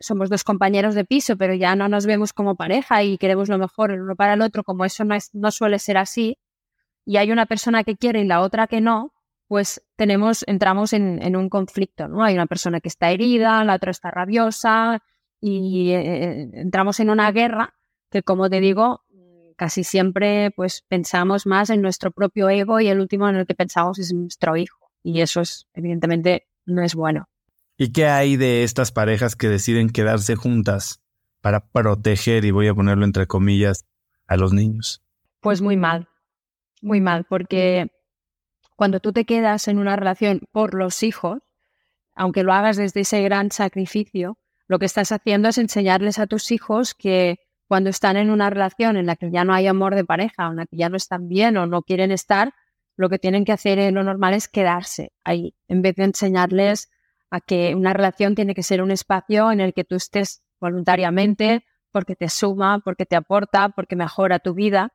somos 0.00 0.28
dos 0.28 0.44
compañeros 0.44 0.94
de 0.94 1.04
piso, 1.04 1.36
pero 1.36 1.54
ya 1.54 1.74
no 1.76 1.88
nos 1.88 2.06
vemos 2.06 2.32
como 2.32 2.56
pareja 2.56 3.02
y 3.02 3.18
queremos 3.18 3.48
lo 3.48 3.58
mejor 3.58 3.92
el 3.92 4.02
uno 4.02 4.16
para 4.16 4.34
el 4.34 4.42
otro, 4.42 4.64
como 4.64 4.84
eso 4.84 5.04
no, 5.04 5.14
es, 5.14 5.34
no 5.34 5.50
suele 5.50 5.78
ser 5.78 5.96
así, 5.98 6.38
y 7.04 7.16
hay 7.16 7.30
una 7.30 7.46
persona 7.46 7.84
que 7.84 7.96
quiere 7.96 8.20
y 8.20 8.24
la 8.24 8.40
otra 8.40 8.66
que 8.66 8.80
no, 8.80 9.14
pues 9.48 9.82
tenemos, 9.94 10.44
entramos 10.48 10.92
en, 10.92 11.22
en 11.22 11.36
un 11.36 11.48
conflicto, 11.48 12.08
¿no? 12.08 12.24
Hay 12.24 12.34
una 12.34 12.46
persona 12.46 12.80
que 12.80 12.88
está 12.88 13.10
herida, 13.10 13.62
la 13.64 13.76
otra 13.76 13.92
está 13.92 14.10
rabiosa 14.10 15.02
y 15.40 15.92
eh, 15.92 16.00
eh, 16.00 16.50
entramos 16.54 16.98
en 16.98 17.10
una 17.10 17.30
guerra 17.30 17.74
que, 18.10 18.22
como 18.22 18.50
te 18.50 18.60
digo, 18.60 19.04
casi 19.56 19.84
siempre 19.84 20.50
pues 20.54 20.84
pensamos 20.86 21.46
más 21.46 21.70
en 21.70 21.82
nuestro 21.82 22.10
propio 22.10 22.48
ego 22.48 22.80
y 22.80 22.88
el 22.88 23.00
último 23.00 23.28
en 23.28 23.36
el 23.36 23.46
que 23.46 23.54
pensamos 23.54 23.98
es 23.98 24.12
nuestro 24.12 24.56
hijo. 24.56 24.90
Y 25.02 25.20
eso 25.20 25.40
es, 25.40 25.66
evidentemente, 25.74 26.46
no 26.64 26.82
es 26.82 26.94
bueno. 26.94 27.28
¿Y 27.76 27.92
qué 27.92 28.06
hay 28.06 28.36
de 28.36 28.62
estas 28.62 28.92
parejas 28.92 29.36
que 29.36 29.48
deciden 29.48 29.90
quedarse 29.90 30.34
juntas 30.34 31.00
para 31.40 31.68
proteger, 31.68 32.44
y 32.44 32.50
voy 32.50 32.68
a 32.68 32.74
ponerlo 32.74 33.04
entre 33.04 33.26
comillas, 33.26 33.84
a 34.26 34.36
los 34.36 34.52
niños? 34.52 35.02
Pues 35.40 35.60
muy 35.60 35.76
mal, 35.76 36.08
muy 36.82 37.00
mal, 37.00 37.24
porque 37.28 37.88
cuando 38.74 39.00
tú 39.00 39.12
te 39.12 39.24
quedas 39.24 39.68
en 39.68 39.78
una 39.78 39.94
relación 39.94 40.40
por 40.52 40.74
los 40.74 41.02
hijos, 41.02 41.38
aunque 42.14 42.42
lo 42.42 42.52
hagas 42.52 42.76
desde 42.76 43.00
ese 43.00 43.22
gran 43.22 43.50
sacrificio, 43.50 44.38
lo 44.66 44.78
que 44.78 44.86
estás 44.86 45.12
haciendo 45.12 45.48
es 45.48 45.58
enseñarles 45.58 46.18
a 46.18 46.26
tus 46.26 46.50
hijos 46.50 46.94
que 46.94 47.38
cuando 47.68 47.90
están 47.90 48.16
en 48.16 48.30
una 48.30 48.50
relación 48.50 48.96
en 48.96 49.06
la 49.06 49.16
que 49.16 49.30
ya 49.30 49.44
no 49.44 49.54
hay 49.54 49.66
amor 49.66 49.94
de 49.94 50.04
pareja, 50.04 50.46
en 50.46 50.56
la 50.56 50.66
que 50.66 50.76
ya 50.76 50.88
no 50.88 50.96
están 50.96 51.28
bien 51.28 51.56
o 51.56 51.66
no 51.66 51.82
quieren 51.82 52.12
estar, 52.12 52.52
lo 52.96 53.08
que 53.08 53.18
tienen 53.18 53.44
que 53.44 53.52
hacer 53.52 53.78
en 53.78 53.94
lo 53.94 54.04
normal 54.04 54.34
es 54.34 54.48
quedarse 54.48 55.12
ahí, 55.24 55.54
en 55.68 55.82
vez 55.82 55.96
de 55.96 56.04
enseñarles 56.04 56.90
a 57.30 57.40
que 57.40 57.74
una 57.74 57.92
relación 57.92 58.34
tiene 58.34 58.54
que 58.54 58.62
ser 58.62 58.82
un 58.82 58.90
espacio 58.90 59.52
en 59.52 59.60
el 59.60 59.74
que 59.74 59.84
tú 59.84 59.96
estés 59.96 60.42
voluntariamente, 60.60 61.64
porque 61.90 62.16
te 62.16 62.28
suma, 62.28 62.80
porque 62.84 63.06
te 63.06 63.16
aporta, 63.16 63.70
porque 63.70 63.96
mejora 63.96 64.38
tu 64.38 64.54
vida. 64.54 64.92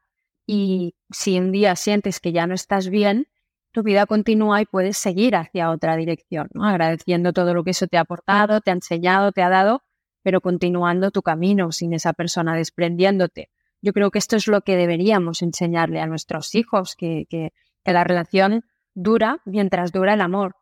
Y 0.47 0.95
si 1.09 1.39
un 1.39 1.51
día 1.51 1.75
sientes 1.75 2.19
que 2.19 2.31
ya 2.31 2.47
no 2.47 2.53
estás 2.53 2.89
bien, 2.89 3.27
tu 3.71 3.83
vida 3.83 4.05
continúa 4.05 4.61
y 4.61 4.65
puedes 4.65 4.97
seguir 4.97 5.35
hacia 5.35 5.71
otra 5.71 5.95
dirección, 5.95 6.49
agradeciendo 6.61 7.33
todo 7.33 7.53
lo 7.53 7.63
que 7.63 7.71
eso 7.71 7.87
te 7.87 7.97
ha 7.97 8.01
aportado, 8.01 8.61
te 8.61 8.71
ha 8.71 8.73
enseñado, 8.73 9.31
te 9.31 9.41
ha 9.43 9.49
dado, 9.49 9.83
pero 10.23 10.41
continuando 10.41 11.11
tu 11.11 11.21
camino 11.21 11.71
sin 11.71 11.93
esa 11.93 12.13
persona, 12.13 12.55
desprendiéndote. 12.55 13.49
Yo 13.81 13.93
creo 13.93 14.11
que 14.11 14.19
esto 14.19 14.35
es 14.35 14.47
lo 14.47 14.61
que 14.61 14.75
deberíamos 14.75 15.41
enseñarle 15.41 15.99
a 15.99 16.07
nuestros 16.07 16.53
hijos, 16.55 16.95
que, 16.95 17.25
que, 17.29 17.53
la 17.83 18.03
relación 18.03 18.63
dura 18.93 19.41
mientras 19.45 19.91
dura 19.91 20.13
el 20.13 20.21
amor, 20.21 20.55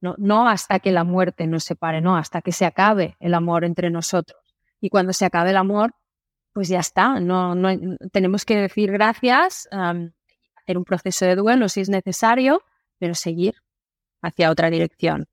no, 0.00 0.14
no 0.18 0.48
hasta 0.48 0.78
que 0.80 0.92
la 0.92 1.04
muerte 1.04 1.46
nos 1.46 1.64
separe, 1.64 2.00
no, 2.00 2.16
hasta 2.16 2.40
que 2.40 2.52
se 2.52 2.64
acabe 2.64 3.16
el 3.20 3.34
amor 3.34 3.64
entre 3.64 3.90
nosotros. 3.90 4.40
Y 4.80 4.88
cuando 4.88 5.12
se 5.12 5.26
acabe 5.26 5.50
el 5.50 5.56
amor, 5.56 5.94
pues 6.54 6.68
ya 6.68 6.80
está, 6.80 7.20
no, 7.20 7.54
no 7.54 7.68
tenemos 8.12 8.44
que 8.44 8.56
decir 8.56 8.92
gracias, 8.92 9.68
hacer 9.70 10.78
un 10.78 10.84
proceso 10.84 11.26
de 11.26 11.36
duelo 11.36 11.68
si 11.68 11.80
es 11.80 11.88
necesario, 11.88 12.62
pero 12.98 13.14
seguir 13.14 13.56
hacia 14.22 14.50
otra 14.50 14.70
dirección. 14.70 15.26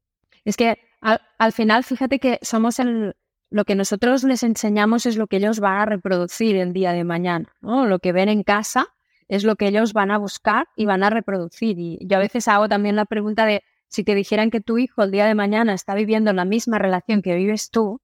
Es 0.44 0.58
que 0.58 0.80
al, 1.00 1.52
final, 1.54 1.84
fíjate 1.84 2.20
que 2.20 2.40
somos 2.42 2.80
el, 2.80 3.16
lo 3.52 3.66
que 3.66 3.76
nosotros 3.76 4.24
les 4.24 4.44
enseñamos 4.44 5.06
es 5.06 5.18
lo 5.18 5.28
que 5.28 5.36
ellos 5.36 5.60
van 5.60 5.78
a 5.78 5.86
reproducir 5.86 6.56
el 6.56 6.72
día 6.72 6.94
de 6.94 7.04
mañana, 7.04 7.54
¿no? 7.60 7.86
Lo 7.86 8.00
que 8.00 8.14
ven 8.14 8.30
en 8.30 8.44
casa 8.44 8.88
es 9.28 9.44
lo 9.44 9.58
que 9.58 9.68
ellos 9.68 9.92
van 9.92 10.10
a 10.10 10.18
buscar 10.18 10.70
y 10.78 10.86
van 10.86 11.04
a 11.04 11.10
reproducir. 11.10 11.78
Y 11.78 12.00
yo 12.02 12.18
a 12.18 12.22
veces 12.22 12.48
hago 12.48 12.70
también 12.70 12.96
la 12.96 13.06
pregunta 13.06 13.46
de 13.46 13.62
si 13.90 14.06
te 14.06 14.16
dijeran 14.16 14.52
que 14.52 14.62
tu 14.62 14.78
hijo 14.78 15.04
el 15.04 15.12
día 15.12 15.26
de 15.26 15.36
mañana 15.36 15.74
está 15.74 15.96
viviendo 15.96 16.32
la 16.32 16.46
misma 16.46 16.80
relación 16.80 17.22
que 17.22 17.36
vives 17.36 17.72
tú, 17.72 18.00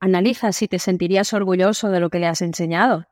analiza 0.00 0.52
si 0.52 0.66
te 0.66 0.78
sentirías 0.78 1.34
orgulloso 1.34 1.90
de 1.90 2.00
lo 2.00 2.08
que 2.08 2.20
le 2.20 2.26
has 2.26 2.40
enseñado. 2.40 3.06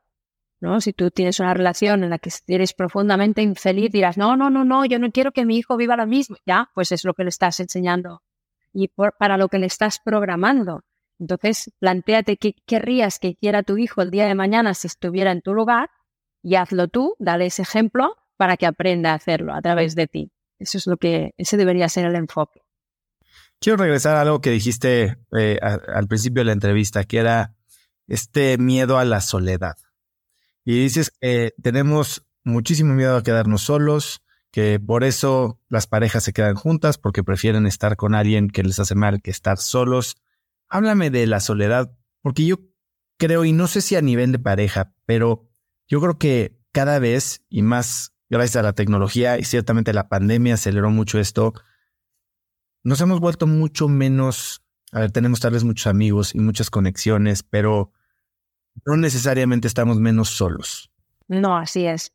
¿no? 0.59 0.81
Si 0.81 0.91
tú 0.91 1.11
tienes 1.11 1.39
una 1.39 1.53
relación 1.53 2.03
en 2.03 2.09
la 2.09 2.17
que 2.17 2.31
eres 2.47 2.73
profundamente 2.73 3.43
infeliz, 3.43 3.91
dirás, 3.91 4.17
no, 4.17 4.35
no, 4.35 4.49
no, 4.49 4.65
no, 4.65 4.85
yo 4.85 4.97
no 4.97 5.11
quiero 5.11 5.31
que 5.33 5.45
mi 5.45 5.57
hijo 5.57 5.77
viva 5.77 5.95
lo 5.95 6.07
mismo. 6.07 6.35
Ya, 6.47 6.71
pues 6.73 6.91
es 6.91 7.05
lo 7.05 7.13
que 7.13 7.23
le 7.23 7.29
estás 7.29 7.59
enseñando 7.59 8.23
y 8.73 8.87
para 8.87 9.37
lo 9.37 9.47
que 9.47 9.59
le 9.59 9.65
estás 9.65 9.99
programando. 9.99 10.83
Entonces, 11.19 11.71
planteate 11.79 12.37
qué 12.37 12.55
querrías 12.65 13.19
que 13.19 13.29
hiciera 13.29 13.63
tu 13.63 13.77
hijo 13.77 14.01
el 14.01 14.11
día 14.11 14.25
de 14.25 14.35
mañana 14.35 14.73
si 14.73 14.87
estuviera 14.87 15.31
en 15.31 15.41
tu 15.41 15.53
lugar 15.53 15.89
y 16.41 16.55
hazlo 16.55 16.87
tú, 16.87 17.15
dale 17.19 17.47
ese 17.47 17.63
ejemplo 17.63 18.15
para 18.37 18.55
que 18.55 18.65
aprenda 18.65 19.11
a 19.11 19.15
hacerlo 19.15 19.53
a 19.53 19.61
través 19.61 19.95
de 19.95 20.07
ti. 20.07 20.31
Eso 20.59 20.77
es 20.77 20.87
lo 20.87 20.97
que, 20.97 21.33
ese 21.37 21.57
debería 21.57 21.89
ser 21.89 22.05
el 22.05 22.15
enfoque. 22.15 22.61
Quiero 23.59 23.77
regresar 23.77 24.15
a 24.15 24.21
algo 24.21 24.39
que 24.39 24.51
dijiste 24.51 25.17
eh, 25.37 25.59
al 25.61 26.07
principio 26.07 26.41
de 26.41 26.45
la 26.45 26.53
entrevista, 26.53 27.03
que 27.03 27.17
era 27.17 27.55
este 28.07 28.57
miedo 28.57 28.97
a 28.97 29.03
la 29.03 29.19
soledad. 29.19 29.75
Y 30.63 30.83
dices 30.83 31.11
que 31.19 31.53
tenemos 31.61 32.25
muchísimo 32.43 32.93
miedo 32.93 33.17
a 33.17 33.23
quedarnos 33.23 33.63
solos, 33.63 34.21
que 34.51 34.79
por 34.79 35.03
eso 35.03 35.59
las 35.69 35.87
parejas 35.87 36.23
se 36.23 36.33
quedan 36.33 36.55
juntas, 36.55 36.97
porque 36.97 37.23
prefieren 37.23 37.65
estar 37.65 37.95
con 37.95 38.15
alguien 38.15 38.49
que 38.49 38.63
les 38.63 38.79
hace 38.79 38.95
mal 38.95 39.21
que 39.21 39.31
estar 39.31 39.57
solos. 39.57 40.17
Háblame 40.67 41.09
de 41.09 41.27
la 41.27 41.39
soledad, 41.39 41.95
porque 42.21 42.45
yo 42.45 42.57
creo, 43.17 43.45
y 43.45 43.53
no 43.53 43.67
sé 43.67 43.81
si 43.81 43.95
a 43.95 44.01
nivel 44.01 44.31
de 44.31 44.39
pareja, 44.39 44.93
pero 45.05 45.47
yo 45.87 45.99
creo 46.01 46.17
que 46.17 46.57
cada 46.71 46.99
vez, 46.99 47.43
y 47.49 47.61
más 47.61 48.13
gracias 48.29 48.57
a 48.57 48.63
la 48.63 48.73
tecnología, 48.73 49.37
y 49.37 49.43
ciertamente 49.43 49.93
la 49.93 50.09
pandemia 50.09 50.55
aceleró 50.55 50.89
mucho 50.89 51.19
esto, 51.19 51.53
nos 52.83 53.01
hemos 53.01 53.19
vuelto 53.19 53.45
mucho 53.45 53.87
menos, 53.87 54.63
a 54.91 55.01
ver, 55.01 55.11
tenemos 55.11 55.39
tal 55.39 55.53
vez 55.53 55.63
muchos 55.63 55.87
amigos 55.87 56.33
y 56.33 56.39
muchas 56.39 56.69
conexiones, 56.69 57.43
pero 57.43 57.91
no 58.85 58.95
necesariamente 58.95 59.67
estamos 59.67 59.99
menos 59.99 60.29
solos. 60.29 60.91
No, 61.27 61.57
así 61.57 61.85
es. 61.85 62.13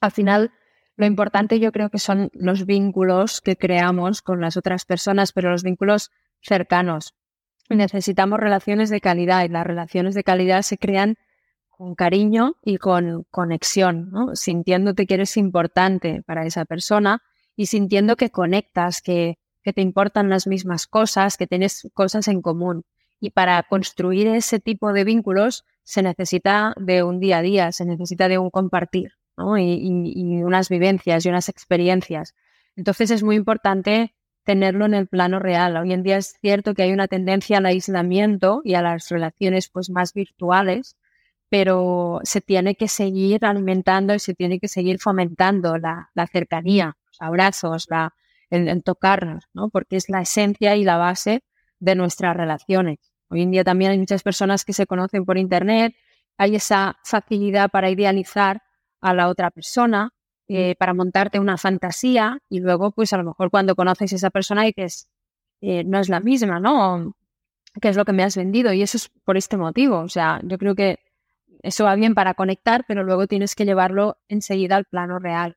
Al 0.00 0.10
final, 0.10 0.52
lo 1.00 1.06
importante 1.06 1.58
yo 1.58 1.72
creo 1.72 1.88
que 1.88 1.98
son 1.98 2.28
los 2.34 2.66
vínculos 2.66 3.40
que 3.40 3.56
creamos 3.56 4.20
con 4.20 4.42
las 4.42 4.58
otras 4.58 4.84
personas, 4.84 5.32
pero 5.32 5.50
los 5.50 5.62
vínculos 5.62 6.10
cercanos. 6.42 7.14
Necesitamos 7.70 8.38
relaciones 8.38 8.90
de 8.90 9.00
calidad 9.00 9.42
y 9.44 9.48
las 9.48 9.66
relaciones 9.66 10.14
de 10.14 10.24
calidad 10.24 10.60
se 10.60 10.76
crean 10.76 11.16
con 11.70 11.94
cariño 11.94 12.56
y 12.62 12.76
con 12.76 13.24
conexión, 13.30 14.10
¿no? 14.10 14.36
sintiéndote 14.36 15.06
que 15.06 15.14
eres 15.14 15.38
importante 15.38 16.22
para 16.26 16.44
esa 16.44 16.66
persona 16.66 17.22
y 17.56 17.64
sintiendo 17.64 18.16
que 18.16 18.28
conectas, 18.28 19.00
que, 19.00 19.38
que 19.62 19.72
te 19.72 19.80
importan 19.80 20.28
las 20.28 20.46
mismas 20.46 20.86
cosas, 20.86 21.38
que 21.38 21.46
tienes 21.46 21.88
cosas 21.94 22.28
en 22.28 22.42
común. 22.42 22.84
Y 23.20 23.30
para 23.30 23.62
construir 23.62 24.26
ese 24.26 24.60
tipo 24.60 24.92
de 24.92 25.04
vínculos 25.04 25.64
se 25.82 26.02
necesita 26.02 26.74
de 26.76 27.02
un 27.02 27.20
día 27.20 27.38
a 27.38 27.42
día, 27.42 27.72
se 27.72 27.86
necesita 27.86 28.28
de 28.28 28.36
un 28.36 28.50
compartir 28.50 29.12
y, 29.36 30.42
unas 30.42 30.68
vivencias 30.68 31.24
y 31.24 31.28
unas 31.28 31.48
experiencias. 31.48 32.34
Entonces 32.76 33.10
es 33.10 33.22
muy 33.22 33.36
importante 33.36 34.14
tenerlo 34.44 34.86
en 34.86 34.94
el 34.94 35.06
plano 35.06 35.38
real. 35.38 35.76
Hoy 35.76 35.92
en 35.92 36.02
día 36.02 36.16
es 36.16 36.36
cierto 36.40 36.74
que 36.74 36.82
hay 36.82 36.92
una 36.92 37.08
tendencia 37.08 37.58
al 37.58 37.66
aislamiento 37.66 38.62
y 38.64 38.74
a 38.74 38.82
las 38.82 39.08
relaciones 39.08 39.68
pues, 39.68 39.90
más 39.90 40.12
virtuales, 40.12 40.96
pero 41.48 42.20
se 42.22 42.40
tiene 42.40 42.74
que 42.76 42.88
seguir 42.88 43.44
alimentando 43.44 44.14
y 44.14 44.18
se 44.18 44.34
tiene 44.34 44.60
que 44.60 44.68
seguir 44.68 44.98
fomentando 44.98 45.78
la, 45.78 46.10
cercanía, 46.32 46.96
los 47.06 47.16
abrazos, 47.20 47.86
la, 47.90 48.14
el, 48.50 48.82
tocarnos, 48.82 49.44
¿no? 49.52 49.68
porque 49.68 49.96
es 49.96 50.08
la 50.08 50.22
esencia 50.22 50.76
y 50.76 50.84
la 50.84 50.96
base 50.96 51.42
de 51.80 51.94
nuestras 51.94 52.36
relaciones. 52.36 52.98
Hoy 53.28 53.42
en 53.42 53.50
día 53.50 53.64
también 53.64 53.92
hay 53.92 53.98
muchas 53.98 54.22
personas 54.22 54.64
que 54.64 54.72
se 54.72 54.86
conocen 54.86 55.24
por 55.24 55.38
Internet, 55.38 55.94
hay 56.36 56.56
esa 56.56 56.96
facilidad 57.04 57.70
para 57.70 57.90
idealizar 57.90 58.62
a 59.00 59.14
la 59.14 59.28
otra 59.28 59.50
persona, 59.50 60.12
eh, 60.48 60.74
para 60.76 60.94
montarte 60.94 61.38
una 61.38 61.56
fantasía 61.56 62.40
y 62.48 62.60
luego, 62.60 62.90
pues 62.90 63.12
a 63.12 63.18
lo 63.18 63.24
mejor 63.24 63.50
cuando 63.50 63.76
conoces 63.76 64.12
a 64.12 64.16
esa 64.16 64.30
persona 64.30 64.66
y 64.66 64.72
que 64.72 64.84
es, 64.84 65.08
eh, 65.60 65.84
no 65.84 66.00
es 66.00 66.08
la 66.08 66.20
misma, 66.20 66.58
¿no? 66.58 67.14
¿Qué 67.80 67.88
es 67.88 67.96
lo 67.96 68.04
que 68.04 68.12
me 68.12 68.24
has 68.24 68.36
vendido? 68.36 68.72
Y 68.72 68.82
eso 68.82 68.96
es 68.96 69.10
por 69.24 69.36
este 69.36 69.56
motivo. 69.56 70.00
O 70.00 70.08
sea, 70.08 70.40
yo 70.42 70.58
creo 70.58 70.74
que 70.74 70.98
eso 71.62 71.84
va 71.84 71.94
bien 71.94 72.14
para 72.14 72.34
conectar, 72.34 72.84
pero 72.88 73.04
luego 73.04 73.26
tienes 73.28 73.54
que 73.54 73.64
llevarlo 73.64 74.18
enseguida 74.28 74.76
al 74.76 74.86
plano 74.86 75.20
real. 75.20 75.56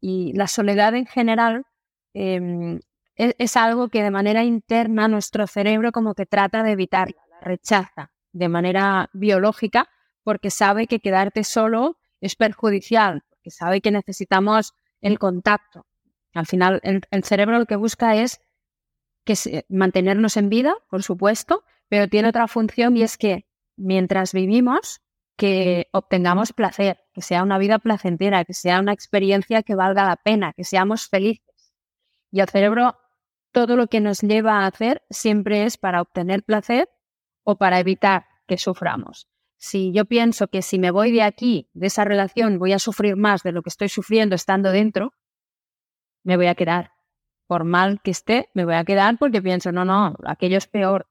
Y 0.00 0.34
la 0.34 0.46
soledad 0.46 0.94
en 0.94 1.06
general 1.06 1.64
em, 2.12 2.80
es, 3.16 3.34
es, 3.38 3.56
algo 3.56 3.88
que 3.88 4.02
de 4.02 4.10
manera 4.10 4.44
interna 4.44 5.08
nuestro 5.08 5.46
cerebro 5.46 5.90
como 5.90 6.14
que 6.14 6.26
trata 6.26 6.62
de 6.62 6.72
evitarla, 6.72 7.22
la 7.30 7.40
rechaza 7.40 8.12
de 8.32 8.48
manera 8.48 9.08
biológica 9.14 9.88
porque 10.22 10.50
sabe 10.50 10.86
que 10.86 11.00
quedarte 11.00 11.44
solo 11.44 11.96
es 12.24 12.36
perjudicial, 12.36 13.22
porque 13.28 13.50
sabe 13.50 13.82
que 13.82 13.90
necesitamos 13.90 14.72
el 15.02 15.18
contacto. 15.18 15.86
Al 16.32 16.46
final, 16.46 16.80
el, 16.82 17.24
cerebro 17.24 17.58
lo 17.58 17.66
que 17.66 17.76
busca 17.76 18.16
es 18.16 18.40
que 19.24 19.66
mantenernos 19.68 20.38
en 20.38 20.48
vida, 20.48 20.74
por 20.88 21.02
supuesto, 21.02 21.64
pero 21.88 22.08
tiene 22.08 22.28
otra 22.28 22.48
función 22.48 22.96
y 22.96 23.02
es 23.02 23.18
que 23.18 23.46
mientras 23.76 24.32
vivimos, 24.32 25.02
que 25.36 25.88
obtengamos 25.92 26.54
placer, 26.54 27.04
que 27.12 27.20
sea 27.20 27.42
una 27.42 27.58
vida 27.58 27.78
placentera, 27.78 28.44
que 28.44 28.54
sea 28.54 28.80
una 28.80 28.92
experiencia 28.92 29.62
que 29.62 29.74
valga 29.74 30.04
la 30.04 30.16
pena, 30.16 30.54
que 30.54 30.64
seamos 30.64 31.08
felices. 31.08 31.74
Y 32.30 32.40
el 32.40 32.48
cerebro 32.48 32.96
todo 33.52 33.76
lo 33.76 33.88
que 33.88 34.00
nos 34.00 34.20
lleva 34.20 34.60
a 34.60 34.66
hacer 34.66 35.02
siempre 35.10 35.64
es 35.64 35.76
para 35.76 36.00
obtener 36.00 36.42
placer 36.42 36.88
o 37.42 37.56
para 37.56 37.80
evitar 37.80 38.26
que 38.46 38.56
suframos. 38.56 39.28
Si 39.64 39.92
yo 39.92 40.04
pienso 40.04 40.48
que 40.48 40.60
si 40.60 40.78
me 40.78 40.90
voy 40.90 41.10
de 41.10 41.22
aquí, 41.22 41.70
de 41.72 41.86
esa 41.86 42.04
relación, 42.04 42.58
voy 42.58 42.74
a 42.74 42.78
sufrir 42.78 43.16
más 43.16 43.42
de 43.42 43.50
lo 43.50 43.62
que 43.62 43.70
estoy 43.70 43.88
sufriendo 43.88 44.34
estando 44.34 44.70
dentro, 44.70 45.14
me 46.22 46.36
voy 46.36 46.48
a 46.48 46.54
quedar. 46.54 46.92
Por 47.46 47.64
mal 47.64 48.02
que 48.02 48.10
esté, 48.10 48.50
me 48.52 48.66
voy 48.66 48.74
a 48.74 48.84
quedar 48.84 49.16
porque 49.16 49.40
pienso, 49.40 49.72
no, 49.72 49.86
no, 49.86 50.16
aquello 50.26 50.58
es 50.58 50.66
peor. 50.66 51.06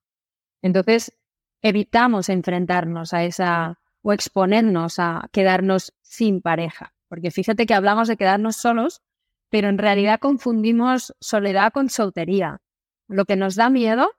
Entonces, 0.62 1.18
evitamos 1.64 2.30
enfrentarnos 2.30 3.16
a 3.16 3.24
esa 3.24 3.80
o 4.04 4.14
exponernos 4.14 4.99
a 4.99 5.30
quedarnos 5.32 5.91
sin 6.04 6.39
pareja. 6.39 6.93
Porque 7.08 7.32
fíjate 7.32 7.66
que 7.66 7.74
hablamos 7.74 8.08
de 8.08 8.18
quedarnos 8.18 8.58
solos, 8.58 9.01
pero 9.49 9.68
en 9.68 9.80
realidad 9.80 10.20
confundimos 10.20 11.16
soledad 11.20 11.74
con 11.74 11.89
soltería. 11.89 12.62
Lo 13.08 13.26
que 13.26 13.36
nos 13.36 13.56
da 13.56 13.72
miedo 13.72 14.12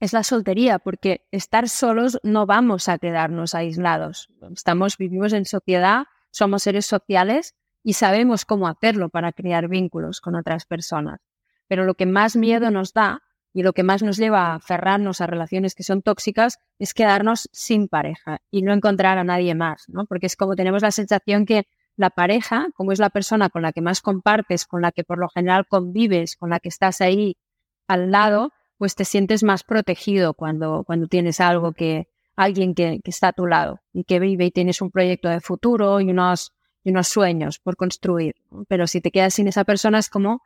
es 0.00 0.14
la 0.14 0.22
soltería, 0.22 0.78
porque 0.78 1.26
estar 1.30 1.68
solos 1.68 2.18
no 2.22 2.46
vamos 2.46 2.88
a 2.88 2.98
quedarnos 2.98 3.54
aislados. 3.54 4.30
Estamos, 4.52 4.96
vivimos 4.96 5.34
en 5.34 5.44
sociedad, 5.44 6.04
somos 6.30 6.62
seres 6.62 6.86
sociales 6.86 7.54
y 7.82 7.92
sabemos 7.92 8.46
cómo 8.46 8.66
hacerlo 8.66 9.10
para 9.10 9.32
crear 9.32 9.68
vínculos 9.68 10.20
con 10.20 10.34
otras 10.34 10.64
personas. 10.64 11.20
Pero 11.68 11.84
lo 11.84 11.94
que 11.94 12.06
más 12.06 12.34
miedo 12.34 12.70
nos 12.70 12.94
da 12.94 13.22
y 13.52 13.62
lo 13.62 13.72
que 13.74 13.82
más 13.82 14.02
nos 14.02 14.16
lleva 14.16 14.46
a 14.46 14.54
aferrarnos 14.56 15.20
a 15.20 15.26
relaciones 15.26 15.74
que 15.74 15.82
son 15.82 16.02
tóxicas 16.02 16.58
es 16.78 16.94
quedarnos 16.94 17.48
sin 17.52 17.88
pareja 17.88 18.40
y 18.50 18.62
no 18.62 18.72
encontrar 18.72 19.18
a 19.18 19.24
nadie 19.24 19.54
más, 19.54 19.88
¿no? 19.88 20.06
Porque 20.06 20.26
es 20.26 20.36
como 20.36 20.56
tenemos 20.56 20.82
la 20.82 20.92
sensación 20.92 21.44
que 21.44 21.66
la 21.96 22.10
pareja, 22.10 22.68
como 22.74 22.92
es 22.92 22.98
la 22.98 23.10
persona 23.10 23.50
con 23.50 23.62
la 23.62 23.72
que 23.72 23.82
más 23.82 24.00
compartes, 24.00 24.64
con 24.64 24.80
la 24.80 24.92
que 24.92 25.04
por 25.04 25.18
lo 25.18 25.28
general 25.28 25.66
convives, 25.66 26.36
con 26.36 26.50
la 26.50 26.60
que 26.60 26.70
estás 26.70 27.00
ahí 27.00 27.36
al 27.86 28.10
lado, 28.10 28.52
pues 28.80 28.94
te 28.94 29.04
sientes 29.04 29.42
más 29.42 29.62
protegido 29.62 30.32
cuando, 30.32 30.84
cuando 30.86 31.06
tienes 31.06 31.38
algo 31.38 31.74
que, 31.74 32.08
alguien 32.34 32.74
que, 32.74 32.98
está 33.04 33.28
a 33.28 33.32
tu 33.34 33.46
lado 33.46 33.82
y 33.92 34.04
que 34.04 34.18
vive 34.18 34.46
y 34.46 34.50
tienes 34.50 34.80
un 34.80 34.90
proyecto 34.90 35.28
de 35.28 35.42
futuro 35.42 36.00
y 36.00 36.08
unos, 36.08 36.54
y 36.82 36.88
unos 36.88 37.08
sueños 37.08 37.58
por 37.58 37.76
construir. 37.76 38.36
Pero 38.68 38.86
si 38.86 39.02
te 39.02 39.10
quedas 39.10 39.34
sin 39.34 39.48
esa 39.48 39.64
persona 39.64 39.98
es 39.98 40.08
como 40.08 40.40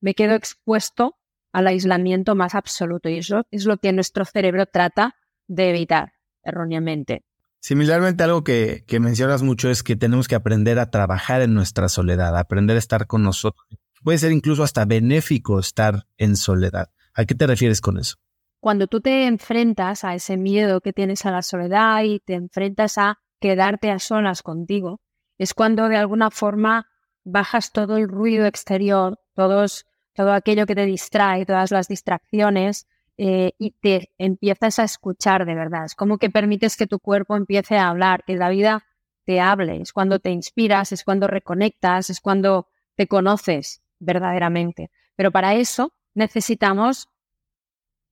me 0.00 0.14
quedo 0.14 0.34
expuesto 0.34 1.16
al 1.52 1.66
aislamiento 1.66 2.34
más 2.34 2.54
absoluto 2.54 3.10
y 3.10 3.18
eso 3.18 3.44
es 3.50 3.66
lo 3.66 3.76
que 3.76 3.92
nuestro 3.92 4.24
cerebro 4.24 4.64
trata 4.64 5.16
de 5.46 5.68
evitar 5.68 6.14
erróneamente. 6.42 7.22
Similarmente, 7.60 8.24
algo 8.24 8.44
que, 8.44 8.84
que, 8.86 8.98
mencionas 8.98 9.42
mucho 9.42 9.68
es 9.68 9.82
que 9.82 9.94
tenemos 9.94 10.26
que 10.26 10.36
aprender 10.36 10.78
a 10.78 10.90
trabajar 10.90 11.42
en 11.42 11.52
nuestra 11.52 11.90
soledad, 11.90 12.38
aprender 12.38 12.76
a 12.76 12.78
estar 12.78 13.06
con 13.06 13.22
nosotros. 13.22 13.66
Puede 14.02 14.16
ser 14.16 14.32
incluso 14.32 14.62
hasta 14.62 14.86
benéfico 14.86 15.58
estar 15.58 16.06
en 16.16 16.36
soledad. 16.36 16.88
¿A 17.14 17.24
qué 17.24 17.34
te 17.34 17.46
refieres 17.46 17.80
con 17.80 17.98
eso? 17.98 18.16
Cuando 18.60 18.86
tú 18.86 19.00
te 19.00 19.26
enfrentas 19.26 20.04
a 20.04 20.14
ese 20.14 20.36
miedo 20.36 20.80
que 20.80 20.92
tienes 20.92 21.26
a 21.26 21.30
la 21.30 21.42
soledad 21.42 22.02
y 22.02 22.20
te 22.20 22.34
enfrentas 22.34 22.98
a 22.98 23.18
quedarte 23.40 23.90
a 23.90 23.98
solas 23.98 24.42
contigo, 24.42 25.00
es 25.38 25.54
cuando 25.54 25.88
de 25.88 25.96
alguna 25.96 26.30
forma 26.30 26.88
bajas 27.24 27.72
todo 27.72 27.96
el 27.96 28.08
ruido 28.08 28.46
exterior, 28.46 29.20
todos 29.34 29.86
todo 30.14 30.32
aquello 30.32 30.66
que 30.66 30.74
te 30.74 30.86
distrae, 30.86 31.44
todas 31.44 31.70
las 31.72 31.88
distracciones, 31.88 32.86
eh, 33.16 33.52
y 33.58 33.72
te 33.72 34.10
empiezas 34.18 34.78
a 34.78 34.84
escuchar 34.84 35.44
de 35.44 35.54
verdad. 35.54 35.84
Es 35.84 35.94
como 35.94 36.18
que 36.18 36.30
permites 36.30 36.76
que 36.76 36.86
tu 36.86 36.98
cuerpo 36.98 37.36
empiece 37.36 37.76
a 37.76 37.88
hablar, 37.88 38.24
que 38.24 38.36
la 38.36 38.48
vida 38.48 38.84
te 39.24 39.40
hable. 39.40 39.80
Es 39.80 39.92
cuando 39.92 40.18
te 40.18 40.30
inspiras, 40.30 40.92
es 40.92 41.04
cuando 41.04 41.26
reconectas, 41.26 42.10
es 42.10 42.20
cuando 42.20 42.68
te 42.96 43.06
conoces 43.06 43.82
verdaderamente. 43.98 44.90
Pero 45.16 45.30
para 45.30 45.54
eso 45.54 45.92
necesitamos 46.14 47.08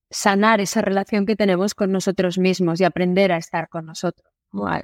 sanar 0.09 0.61
esa 0.61 0.81
relación 0.81 1.25
que 1.25 1.35
tenemos 1.35 1.73
con 1.73 1.91
nosotros 1.91 2.37
mismos 2.37 2.79
y 2.79 2.83
aprender 2.83 3.31
a 3.31 3.37
estar 3.37 3.67
con 3.69 3.85
nosotros. 3.85 4.31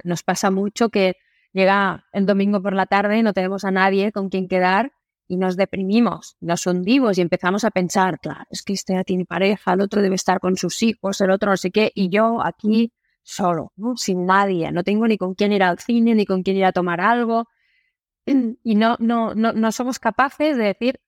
Nos 0.02 0.22
pasa 0.22 0.50
mucho 0.50 0.88
que 0.88 1.16
llega 1.52 2.06
el 2.12 2.26
domingo 2.26 2.60
por 2.60 2.74
la 2.74 2.86
tarde 2.86 3.18
y 3.18 3.22
no 3.22 3.32
tenemos 3.32 3.64
a 3.64 3.70
nadie 3.70 4.12
con 4.12 4.28
quien 4.28 4.48
quedar 4.48 4.92
y 5.28 5.36
nos 5.36 5.56
deprimimos, 5.56 6.36
nos 6.40 6.66
hundimos 6.66 7.16
y 7.16 7.20
empezamos 7.20 7.62
a 7.64 7.70
pensar, 7.70 8.18
claro, 8.18 8.44
es 8.50 8.62
que 8.62 8.72
este 8.72 8.94
ya 8.94 9.04
tiene 9.04 9.24
pareja, 9.24 9.74
el 9.74 9.80
otro 9.80 10.02
debe 10.02 10.16
estar 10.16 10.40
con 10.40 10.56
sus 10.56 10.82
hijos, 10.82 11.20
el 11.20 11.30
otro 11.30 11.52
no 11.52 11.56
sé 11.56 11.70
qué, 11.70 11.92
y 11.94 12.08
yo 12.08 12.44
aquí 12.44 12.92
solo, 13.22 13.72
sin 13.94 14.26
nadie, 14.26 14.72
no 14.72 14.82
tengo 14.82 15.06
ni 15.06 15.16
con 15.16 15.34
quién 15.34 15.52
ir 15.52 15.62
al 15.62 15.78
cine, 15.78 16.16
ni 16.16 16.26
con 16.26 16.42
quién 16.42 16.56
ir 16.56 16.64
a 16.64 16.72
tomar 16.72 17.00
algo, 17.00 17.46
y 18.26 18.74
no, 18.74 18.96
no, 18.98 19.32
no, 19.36 19.52
no 19.52 19.70
somos 19.70 20.00
capaces 20.00 20.56
de 20.56 20.64
decir, 20.64 21.00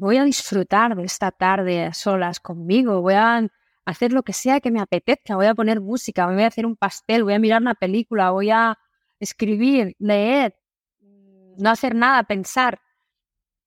voy 0.00 0.16
a 0.16 0.24
disfrutar 0.24 0.96
de 0.96 1.04
esta 1.04 1.30
tarde 1.30 1.84
a 1.84 1.92
solas 1.92 2.40
conmigo, 2.40 3.02
voy 3.02 3.14
a 3.14 3.46
hacer 3.84 4.12
lo 4.12 4.22
que 4.22 4.32
sea 4.32 4.60
que 4.60 4.70
me 4.70 4.80
apetezca, 4.80 5.36
voy 5.36 5.44
a 5.44 5.54
poner 5.54 5.82
música, 5.82 6.26
voy 6.26 6.42
a 6.42 6.46
hacer 6.46 6.64
un 6.64 6.74
pastel, 6.74 7.22
voy 7.22 7.34
a 7.34 7.38
mirar 7.38 7.60
una 7.60 7.74
película, 7.74 8.30
voy 8.30 8.50
a 8.50 8.78
escribir, 9.18 9.94
leer, 9.98 10.56
no 11.58 11.68
hacer 11.68 11.94
nada, 11.94 12.22
pensar. 12.22 12.80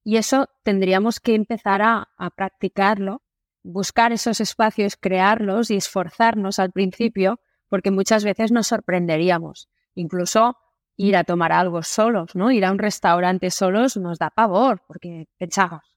Y 0.03 0.17
eso 0.17 0.47
tendríamos 0.63 1.19
que 1.19 1.35
empezar 1.35 1.83
a, 1.83 2.09
practicarlo, 2.35 3.21
buscar 3.61 4.11
esos 4.11 4.41
espacios, 4.41 4.97
crearlos 4.97 5.69
y 5.69 5.75
esforzarnos 5.75 6.57
al 6.57 6.71
principio, 6.71 7.39
porque 7.69 7.91
muchas 7.91 8.23
veces 8.23 8.51
nos 8.51 8.67
sorprenderíamos. 8.67 9.69
Incluso 9.93 10.57
ir 10.97 11.15
a 11.15 11.23
tomar 11.23 11.51
algo 11.51 11.83
solos, 11.83 12.35
¿no? 12.35 12.51
Ir 12.51 12.65
a 12.65 12.71
un 12.71 12.79
restaurante 12.79 13.51
solos 13.51 13.97
nos 13.97 14.17
da 14.17 14.31
pavor, 14.31 14.81
porque 14.87 15.27
pensamos, 15.37 15.92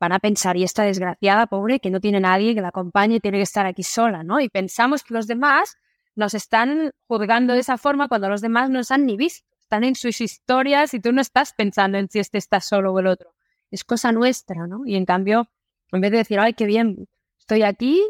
van 0.00 0.12
a 0.12 0.18
pensar, 0.18 0.56
y 0.56 0.64
esta 0.64 0.82
desgraciada, 0.82 1.46
pobre, 1.46 1.78
que 1.78 1.90
no 1.90 2.00
tiene 2.00 2.18
nadie 2.20 2.54
que 2.54 2.62
la 2.62 2.68
acompañe 2.68 3.20
tiene 3.20 3.38
que 3.38 3.42
estar 3.42 3.66
aquí 3.66 3.82
sola, 3.82 4.24
¿no? 4.24 4.40
Y 4.40 4.48
pensamos 4.48 5.04
que 5.04 5.14
los 5.14 5.26
demás 5.26 5.76
nos 6.16 6.34
están 6.34 6.92
juzgando 7.06 7.52
de 7.52 7.60
esa 7.60 7.78
forma 7.78 8.08
cuando 8.08 8.28
los 8.28 8.40
demás 8.40 8.70
no 8.70 8.80
han 8.88 9.06
ni 9.06 9.16
visto, 9.16 9.46
están 9.60 9.84
en 9.84 9.94
sus 9.94 10.20
historias 10.20 10.94
y 10.94 11.00
tú 11.00 11.12
no 11.12 11.20
estás 11.20 11.52
pensando 11.52 11.98
en 11.98 12.08
si 12.08 12.18
este 12.18 12.38
está 12.38 12.60
solo 12.60 12.92
o 12.92 12.98
el 12.98 13.06
otro 13.06 13.34
es 13.70 13.84
cosa 13.84 14.12
nuestra, 14.12 14.66
¿no? 14.66 14.84
Y 14.84 14.96
en 14.96 15.04
cambio, 15.04 15.48
en 15.92 16.00
vez 16.00 16.10
de 16.10 16.18
decir, 16.18 16.38
ay, 16.40 16.54
qué 16.54 16.66
bien, 16.66 17.08
estoy 17.38 17.62
aquí, 17.62 18.02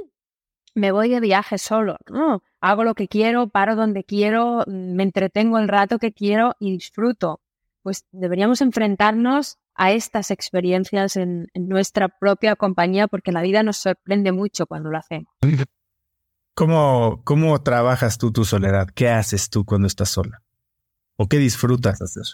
me 0.74 0.92
voy 0.92 1.10
de 1.10 1.20
viaje 1.20 1.58
solo, 1.58 1.96
¿no? 2.08 2.42
Hago 2.60 2.84
lo 2.84 2.94
que 2.94 3.08
quiero, 3.08 3.48
paro 3.48 3.76
donde 3.76 4.04
quiero, 4.04 4.64
me 4.66 5.02
entretengo 5.02 5.58
el 5.58 5.68
rato 5.68 5.98
que 5.98 6.12
quiero 6.12 6.54
y 6.58 6.72
disfruto. 6.72 7.40
Pues 7.82 8.06
deberíamos 8.12 8.60
enfrentarnos 8.60 9.58
a 9.80 9.92
estas 9.92 10.30
experiencias 10.30 11.16
en, 11.16 11.48
nuestra 11.54 12.08
propia 12.10 12.54
compañía 12.54 13.08
porque 13.08 13.32
la 13.32 13.40
vida 13.40 13.62
nos 13.62 13.78
sorprende 13.78 14.30
mucho 14.30 14.66
cuando 14.66 14.90
lo 14.90 14.98
hacemos. 14.98 15.32
¿Cómo, 16.54 17.22
¿Cómo 17.24 17.62
trabajas 17.62 18.18
tú 18.18 18.30
tu 18.30 18.44
soledad? 18.44 18.88
¿Qué 18.94 19.08
haces 19.08 19.48
tú 19.48 19.64
cuando 19.64 19.86
estás 19.86 20.10
sola? 20.10 20.42
¿O 21.16 21.28
qué 21.28 21.38
disfrutas 21.38 22.02
hacer? 22.02 22.24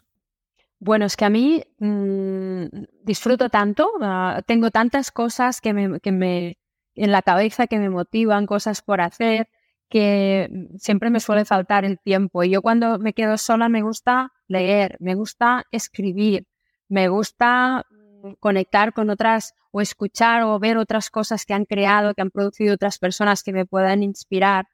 Bueno, 0.80 1.04
es 1.04 1.16
que 1.16 1.24
a 1.24 1.30
mí 1.30 1.62
mm, 1.78 2.64
disfruto 3.04 3.48
tanto, 3.48 3.92
ah, 4.00 4.42
tengo 4.44 4.72
tantas 4.72 5.12
cosas 5.12 5.60
que 5.60 5.72
me, 5.72 6.00
que 6.00 6.10
me, 6.10 6.58
en 6.96 7.12
la 7.12 7.22
cabeza 7.22 7.68
que 7.68 7.78
me 7.78 7.90
motivan, 7.90 8.46
cosas 8.46 8.82
por 8.82 9.00
hacer, 9.00 9.48
que 9.88 10.50
siempre 10.78 11.10
me 11.10 11.20
suele 11.20 11.44
faltar 11.44 11.84
el 11.84 12.00
tiempo. 12.00 12.42
Y 12.42 12.50
yo 12.50 12.60
cuando 12.60 12.98
me 12.98 13.12
quedo 13.12 13.38
sola 13.38 13.68
me 13.68 13.82
gusta 13.82 14.32
leer, 14.48 14.96
me 14.98 15.14
gusta 15.14 15.64
escribir, 15.70 16.44
me 16.88 17.08
gusta 17.08 17.84
mm, 17.90 18.32
conectar 18.40 18.92
con 18.92 19.10
otras 19.10 19.54
o 19.70 19.80
escuchar 19.80 20.42
o 20.42 20.58
ver 20.58 20.78
otras 20.78 21.10
cosas 21.10 21.44
que 21.44 21.54
han 21.54 21.64
creado, 21.64 22.14
que 22.14 22.22
han 22.22 22.30
producido 22.30 22.74
otras 22.74 22.98
personas 22.98 23.42
que 23.42 23.52
me 23.52 23.66
puedan 23.66 24.02
inspirar. 24.02 24.68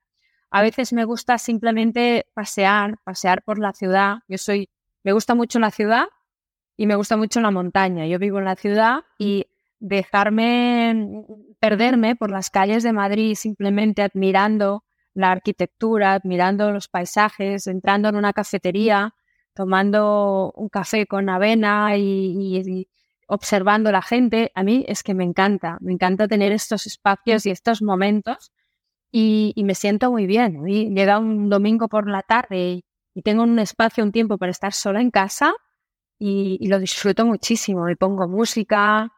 A 0.51 0.63
veces 0.63 0.93
me 0.93 1.05
gusta 1.05 1.39
simplemente 1.39 2.27
pasear, 2.35 2.99
pasear 3.05 3.43
por 3.43 3.59
la 3.59 3.73
ciudad. 3.73 4.19
Yo 4.29 4.39
soy 4.39 4.69
me 5.05 5.13
gusta 5.13 5.35
mucho 5.35 5.59
la 5.59 5.71
ciudad 5.71 6.07
y 6.77 6.87
me 6.87 6.95
gusta 6.95 7.17
mucho 7.17 7.41
la 7.41 7.51
montaña. 7.51 8.07
Yo 8.07 8.19
vivo 8.19 8.39
en 8.39 8.45
la 8.45 8.57
ciudad 8.57 9.01
y 9.19 9.47
dejarme 9.81 11.25
perderme 11.59 12.15
por 12.15 12.31
las 12.31 12.51
calles 12.51 12.83
de 12.83 12.93
Madrid 12.93 13.35
simplemente 13.35 14.03
admirando 14.03 14.85
la 15.15 15.33
arquitectura, 15.33 16.15
admirando 16.15 16.71
los 16.71 16.89
paisajes, 16.89 17.67
entrando 17.67 18.09
en 18.09 18.17
una 18.17 18.33
cafetería, 18.33 19.15
tomando 19.55 20.53
un 20.57 20.69
café 20.69 21.07
con 21.07 21.29
avena 21.29 21.97
y, 21.97 22.89
observando 23.27 23.91
la 23.93 24.03
gente, 24.03 24.53
a 24.55 24.63
mí 24.63 24.85
es 24.89 25.03
que 25.03 25.15
me 25.15 25.25
encanta, 25.25 25.79
me 25.81 25.93
encanta 25.93 26.29
tener 26.29 26.53
estos 26.53 26.87
espacios 26.87 27.47
y 27.47 27.51
estos 27.51 27.83
momentos 27.83 28.53
y, 29.11 29.55
me 29.65 29.75
siento 29.75 30.11
muy 30.11 30.27
bien. 30.27 30.65
llega 30.65 31.19
un 31.19 31.49
domingo 31.49 31.89
por 31.89 32.09
la 32.09 32.23
tarde 32.23 32.85
y 33.15 33.23
tengo 33.23 33.43
un 33.43 33.59
espacio, 33.59 34.03
un 34.03 34.13
tiempo 34.13 34.39
para 34.39 34.51
estar 34.51 34.73
sola 34.73 35.01
en 35.01 35.11
casa 35.11 35.55
y, 36.19 36.67
lo 36.69 36.79
disfruto 36.79 37.27
muchísimo. 37.27 37.85
Me 37.85 37.97
pongo 37.97 38.29
música, 38.29 39.13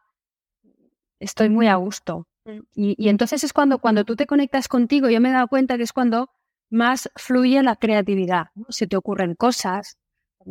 estoy 1.19 1.49
muy 1.49 1.67
a 1.67 1.75
gusto. 1.75 2.27
Mm. 2.45 2.59
Y, 2.73 3.09
entonces 3.09 3.43
es 3.43 3.53
cuando, 3.53 3.79
cuando 3.79 4.03
tú 4.03 4.15
te 4.15 4.25
conectas 4.25 4.67
contigo, 4.67 5.09
yo 5.09 5.21
me 5.21 5.29
he 5.29 5.33
dado 5.33 5.47
cuenta 5.47 5.77
que 5.77 5.83
es 5.83 5.93
cuando 5.93 6.29
más 6.69 7.09
fluye 7.15 7.61
la 7.63 7.75
creatividad. 7.75 8.47
Se 8.69 8.87
te 8.87 8.97
ocurren 8.97 9.35
cosas, 9.35 9.97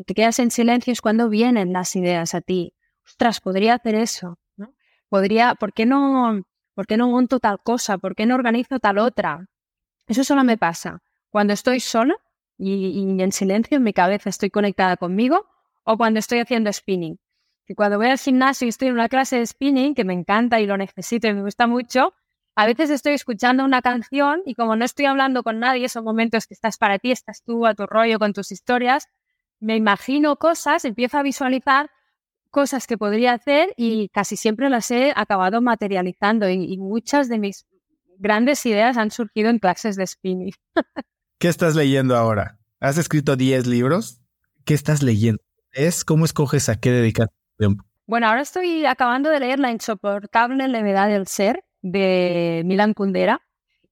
te 0.06 0.14
quedas 0.14 0.38
en 0.38 0.50
silencio 0.50 0.92
es 0.92 1.00
cuando 1.00 1.28
vienen 1.28 1.72
las 1.72 1.94
ideas 1.96 2.34
a 2.34 2.40
ti. 2.40 2.74
Ostras, 3.06 3.40
podría 3.40 3.74
hacer 3.74 3.94
eso. 3.94 4.38
¿no? 4.56 4.74
Podría, 5.08 5.54
¿por 5.54 5.72
qué 5.72 5.86
no, 5.86 6.44
¿Por 6.74 6.86
qué 6.86 6.96
no 6.96 7.08
monto 7.08 7.38
tal 7.38 7.60
cosa? 7.62 7.98
¿Por 7.98 8.16
qué 8.16 8.26
no 8.26 8.34
organizo 8.34 8.80
tal 8.80 8.98
otra? 8.98 9.46
Eso 10.08 10.24
solo 10.24 10.42
me 10.44 10.58
pasa 10.58 11.00
cuando 11.30 11.52
estoy 11.52 11.80
sola 11.80 12.16
y, 12.58 13.00
en 13.20 13.32
silencio 13.32 13.76
en 13.76 13.84
mi 13.84 13.92
cabeza 13.92 14.28
estoy 14.28 14.50
conectada 14.50 14.96
conmigo 14.96 15.46
o 15.84 15.96
cuando 15.96 16.18
estoy 16.18 16.40
haciendo 16.40 16.72
spinning. 16.72 17.18
Que 17.66 17.74
cuando 17.74 17.96
voy 17.96 18.08
al 18.08 18.18
gimnasio 18.18 18.66
y 18.66 18.68
estoy 18.68 18.88
en 18.88 18.94
una 18.94 19.08
clase 19.08 19.38
de 19.38 19.46
spinning, 19.46 19.94
que 19.94 20.04
me 20.04 20.12
encanta 20.12 20.60
y 20.60 20.66
lo 20.66 20.76
necesito 20.76 21.28
y 21.28 21.34
me 21.34 21.42
gusta 21.42 21.66
mucho, 21.66 22.12
a 22.56 22.66
veces 22.66 22.90
estoy 22.90 23.14
escuchando 23.14 23.64
una 23.64 23.80
canción 23.80 24.42
y 24.44 24.54
como 24.54 24.76
no 24.76 24.84
estoy 24.84 25.06
hablando 25.06 25.42
con 25.42 25.60
nadie, 25.60 25.88
son 25.88 26.04
momentos 26.04 26.46
que 26.46 26.54
estás 26.54 26.76
para 26.76 26.98
ti, 26.98 27.10
estás 27.10 27.42
tú 27.42 27.66
a 27.66 27.74
tu 27.74 27.86
rollo 27.86 28.18
con 28.18 28.32
tus 28.32 28.52
historias, 28.52 29.08
me 29.64 29.76
imagino 29.76 30.36
cosas, 30.36 30.84
empiezo 30.84 31.16
a 31.18 31.22
visualizar 31.22 31.90
cosas 32.50 32.86
que 32.86 32.98
podría 32.98 33.32
hacer 33.32 33.72
y 33.76 34.10
casi 34.10 34.36
siempre 34.36 34.68
las 34.68 34.90
he 34.90 35.12
acabado 35.16 35.62
materializando 35.62 36.48
y, 36.50 36.76
muchas 36.76 37.28
de 37.28 37.38
mis 37.38 37.66
grandes 38.18 38.64
ideas 38.66 38.96
han 38.96 39.10
surgido 39.10 39.48
en 39.48 39.58
clases 39.58 39.96
de 39.96 40.06
spinning. 40.06 40.52
¿Qué 41.38 41.48
estás 41.48 41.74
leyendo 41.74 42.16
ahora? 42.16 42.58
¿Has 42.78 42.98
escrito 42.98 43.36
10 43.36 43.66
libros? 43.66 44.20
¿Qué 44.64 44.74
estás 44.74 45.02
leyendo? 45.02 45.42
¿Es 45.72 46.04
cómo 46.04 46.26
escoges 46.26 46.68
a 46.68 46.78
qué 46.78 46.90
dedicar 46.90 47.28
tiempo? 47.56 47.84
Bueno, 48.06 48.28
ahora 48.28 48.42
estoy 48.42 48.84
acabando 48.84 49.30
de 49.30 49.40
leer 49.40 49.58
La 49.58 49.70
insoportable 49.70 50.68
levedad 50.68 51.08
del 51.08 51.26
ser 51.26 51.64
de 51.80 52.62
Milan 52.66 52.92
Kundera. 52.92 53.40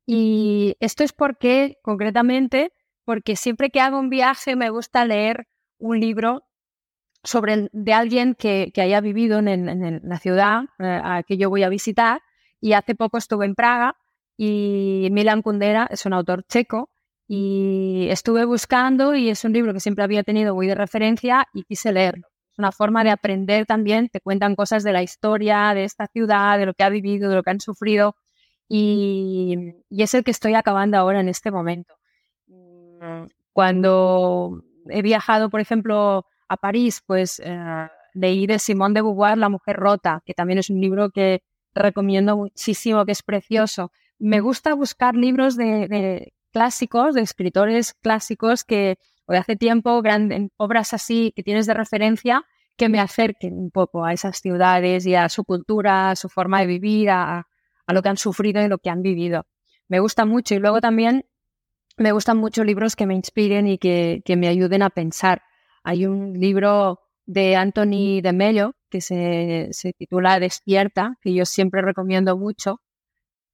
Y 0.04 0.76
esto 0.80 1.02
es 1.02 1.12
porque, 1.12 1.78
concretamente, 1.82 2.72
porque 3.04 3.36
siempre 3.36 3.70
que 3.70 3.80
hago 3.80 3.98
un 3.98 4.10
viaje 4.10 4.54
me 4.54 4.68
gusta 4.70 5.04
leer 5.04 5.48
un 5.82 6.00
libro 6.00 6.44
sobre 7.24 7.68
de 7.72 7.92
alguien 7.92 8.34
que, 8.34 8.72
haya 8.76 9.00
vivido 9.00 9.38
en, 9.38 10.00
la 10.04 10.18
ciudad 10.18 10.64
eh, 10.78 11.00
a 11.02 11.22
que 11.22 11.36
yo 11.36 11.50
voy 11.50 11.62
a 11.62 11.68
visitar. 11.68 12.22
Y 12.60 12.72
hace 12.74 12.94
poco 12.94 13.18
estuve 13.18 13.44
en 13.44 13.54
Praga 13.54 13.96
y 14.36 15.08
Milan 15.10 15.42
Kundera 15.42 15.88
es 15.90 16.06
un 16.06 16.12
autor 16.12 16.44
checo 16.46 16.90
y 17.26 18.06
estuve 18.10 18.44
buscando 18.44 19.14
y 19.14 19.28
es 19.30 19.44
un 19.44 19.52
libro 19.52 19.72
que 19.72 19.80
siempre 19.80 20.04
había 20.04 20.22
tenido 20.22 20.54
muy 20.54 20.66
de 20.68 20.74
referencia 20.74 21.46
y 21.52 21.64
quise 21.64 21.92
leerlo. 21.92 22.28
Es 22.52 22.58
una 22.58 22.70
forma 22.70 23.02
de 23.02 23.10
aprender 23.10 23.66
también, 23.66 24.08
te 24.08 24.20
cuentan 24.20 24.54
cosas 24.54 24.84
de 24.84 24.92
la 24.92 25.02
historia 25.02 25.74
de 25.74 25.84
esta 25.84 26.06
ciudad, 26.06 26.58
de 26.58 26.66
lo 26.66 26.74
que 26.74 26.84
ha 26.84 26.88
vivido, 26.88 27.30
de 27.30 27.36
lo 27.36 27.42
que 27.42 27.50
han 27.50 27.60
sufrido 27.60 28.14
y, 28.68 29.74
es 29.90 30.14
el 30.14 30.24
que 30.24 30.30
estoy 30.30 30.54
acabando 30.54 30.96
ahora 30.96 31.20
en 31.20 31.28
este 31.28 31.50
momento. 31.50 31.94
Cuando 33.52 34.62
he 34.88 35.02
viajado, 35.02 35.50
por 35.50 35.60
ejemplo, 35.60 36.26
a 36.48 36.56
París, 36.56 37.02
pues 37.06 37.40
eh, 37.44 37.88
leí 38.14 38.46
de 38.46 38.58
Simone 38.58 38.94
de 38.94 39.02
Beauvoir 39.02 39.38
La 39.38 39.48
mujer 39.48 39.76
rota, 39.76 40.22
que 40.24 40.34
también 40.34 40.58
es 40.58 40.70
un 40.70 40.80
libro 40.80 41.10
que 41.10 41.42
recomiendo 41.74 42.36
muchísimo, 42.36 43.04
que 43.04 43.12
es 43.12 43.22
precioso. 43.22 43.92
Me 44.18 44.40
gusta 44.40 44.74
buscar 44.74 45.14
libros 45.14 45.56
de 45.56 46.32
clásicos, 46.52 47.14
de 47.14 47.22
escritores 47.22 47.94
clásicos 47.94 48.62
que 48.64 48.98
de 49.32 49.38
hace 49.38 49.56
tiempo, 49.56 50.02
obras 50.56 50.94
así 50.94 51.32
que 51.34 51.42
tienes 51.42 51.66
de 51.66 51.74
referencia 51.74 52.44
que 52.76 52.88
me 52.88 53.00
acerquen 53.00 53.58
un 53.58 53.70
poco 53.70 54.04
a 54.04 54.12
esas 54.12 54.38
ciudades 54.38 55.06
y 55.06 55.14
a 55.14 55.28
su 55.28 55.44
cultura, 55.44 56.10
a 56.10 56.16
su 56.16 56.28
forma 56.28 56.60
de 56.60 56.66
vivir, 56.66 57.10
a, 57.10 57.46
lo 57.88 58.02
que 58.02 58.08
han 58.08 58.16
sufrido 58.16 58.62
y 58.62 58.68
lo 58.68 58.78
que 58.78 58.88
han 58.88 59.02
vivido. 59.02 59.46
Me 59.88 60.00
gusta 60.00 60.24
mucho 60.24 60.54
y 60.54 60.58
luego 60.58 60.80
también 60.80 61.26
me 61.96 62.12
gustan 62.12 62.38
mucho 62.38 62.64
libros 62.64 62.96
que 62.96 63.06
me 63.06 63.14
inspiren 63.14 63.66
y 63.66 63.78
que, 63.78 64.22
me 64.36 64.48
ayuden 64.48 64.82
a 64.82 64.90
pensar. 64.90 65.42
Hay 65.84 66.06
un 66.06 66.34
libro 66.34 67.00
de 67.26 67.56
Anthony 67.56 68.20
de 68.22 68.32
Mello 68.32 68.74
que 68.88 69.00
se, 69.00 69.68
se 69.72 69.92
titula 69.92 70.38
Despierta, 70.40 71.16
que 71.20 71.34
yo 71.34 71.44
siempre 71.44 71.82
recomiendo 71.82 72.36
mucho, 72.36 72.80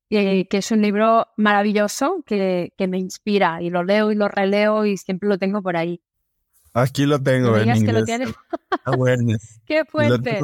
que, 0.08 0.46
es 0.50 0.70
un 0.70 0.82
libro 0.82 1.26
maravilloso 1.36 2.22
que, 2.26 2.72
me 2.78 2.98
inspira 2.98 3.60
y 3.62 3.70
lo 3.70 3.82
leo 3.84 4.10
y 4.10 4.14
lo 4.14 4.28
releo 4.28 4.86
y 4.86 4.96
siempre 4.96 5.28
lo 5.28 5.38
tengo 5.38 5.62
por 5.62 5.76
ahí. 5.76 6.00
Aquí 6.74 7.06
lo 7.06 7.20
tengo 7.22 7.56
en 7.56 7.76
inglés. 7.76 8.04
Qué 9.66 9.84
fuerte. 9.84 10.40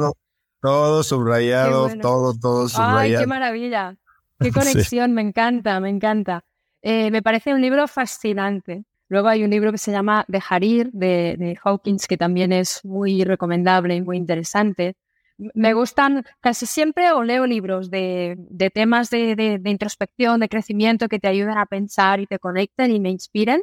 todo 0.61 1.03
subrayado, 1.03 1.89
todo, 2.01 2.33
todo 2.37 2.67
subrayado. 2.67 2.97
Ay, 2.97 3.15
qué 3.17 3.27
maravilla. 3.27 3.97
Qué 4.39 4.51
conexión, 4.51 5.13
me 5.13 5.21
encanta, 5.21 5.79
me 5.79 5.89
encanta. 5.89 6.43
Eh, 6.87 7.09
me 7.11 7.21
parece 7.21 7.53
un 7.53 7.61
libro 7.61 7.87
fascinante. 7.87 8.85
Luego 9.09 9.27
hay 9.27 9.43
un 9.43 9.49
libro 9.49 9.71
que 9.71 9.77
se 9.77 9.91
llama 9.91 10.23
De 10.27 10.41
Harir, 10.49 10.91
de, 10.93 11.35
de 11.37 11.57
Hawkins, 11.63 12.07
que 12.07 12.15
también 12.15 12.53
es 12.53 12.85
muy 12.85 13.23
recomendable 13.23 13.95
y 13.95 14.01
muy 14.01 14.17
interesante 14.17 14.95
me 15.37 15.73
gustan 15.73 16.23
casi 16.39 16.65
siempre 16.65 17.11
o 17.11 17.23
leo 17.23 17.45
libros 17.45 17.89
de, 17.89 18.37
temas 18.73 19.09
de, 19.09 19.59
introspección, 19.65 20.39
de 20.39 20.49
crecimiento 20.49 21.09
que 21.09 21.19
te 21.19 21.27
ayuden 21.27 21.57
a 21.57 21.65
pensar 21.65 22.19
y 22.19 22.27
te 22.27 22.39
conecten 22.39 22.91
y 22.91 22.99
me 22.99 23.09
inspiren. 23.09 23.61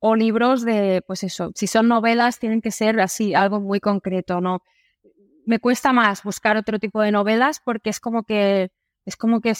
O 0.00 0.16
libros 0.16 0.64
de, 0.64 1.02
pues 1.06 1.22
eso, 1.22 1.52
si 1.54 1.66
son 1.66 1.88
novelas 1.88 2.38
tienen 2.38 2.60
que 2.60 2.70
ser 2.70 3.00
así, 3.00 3.34
algo 3.34 3.60
muy 3.60 3.80
concreto, 3.80 4.40
¿no? 4.40 4.62
Me 5.46 5.58
cuesta 5.60 5.92
más 5.92 6.22
buscar 6.22 6.56
otro 6.56 6.78
tipo 6.78 7.00
de 7.00 7.10
novelas 7.10 7.60
porque 7.64 7.90
es 7.90 8.00
como 8.00 8.24
que, 8.24 8.70
es 9.06 9.16
como 9.16 9.40
que 9.40 9.54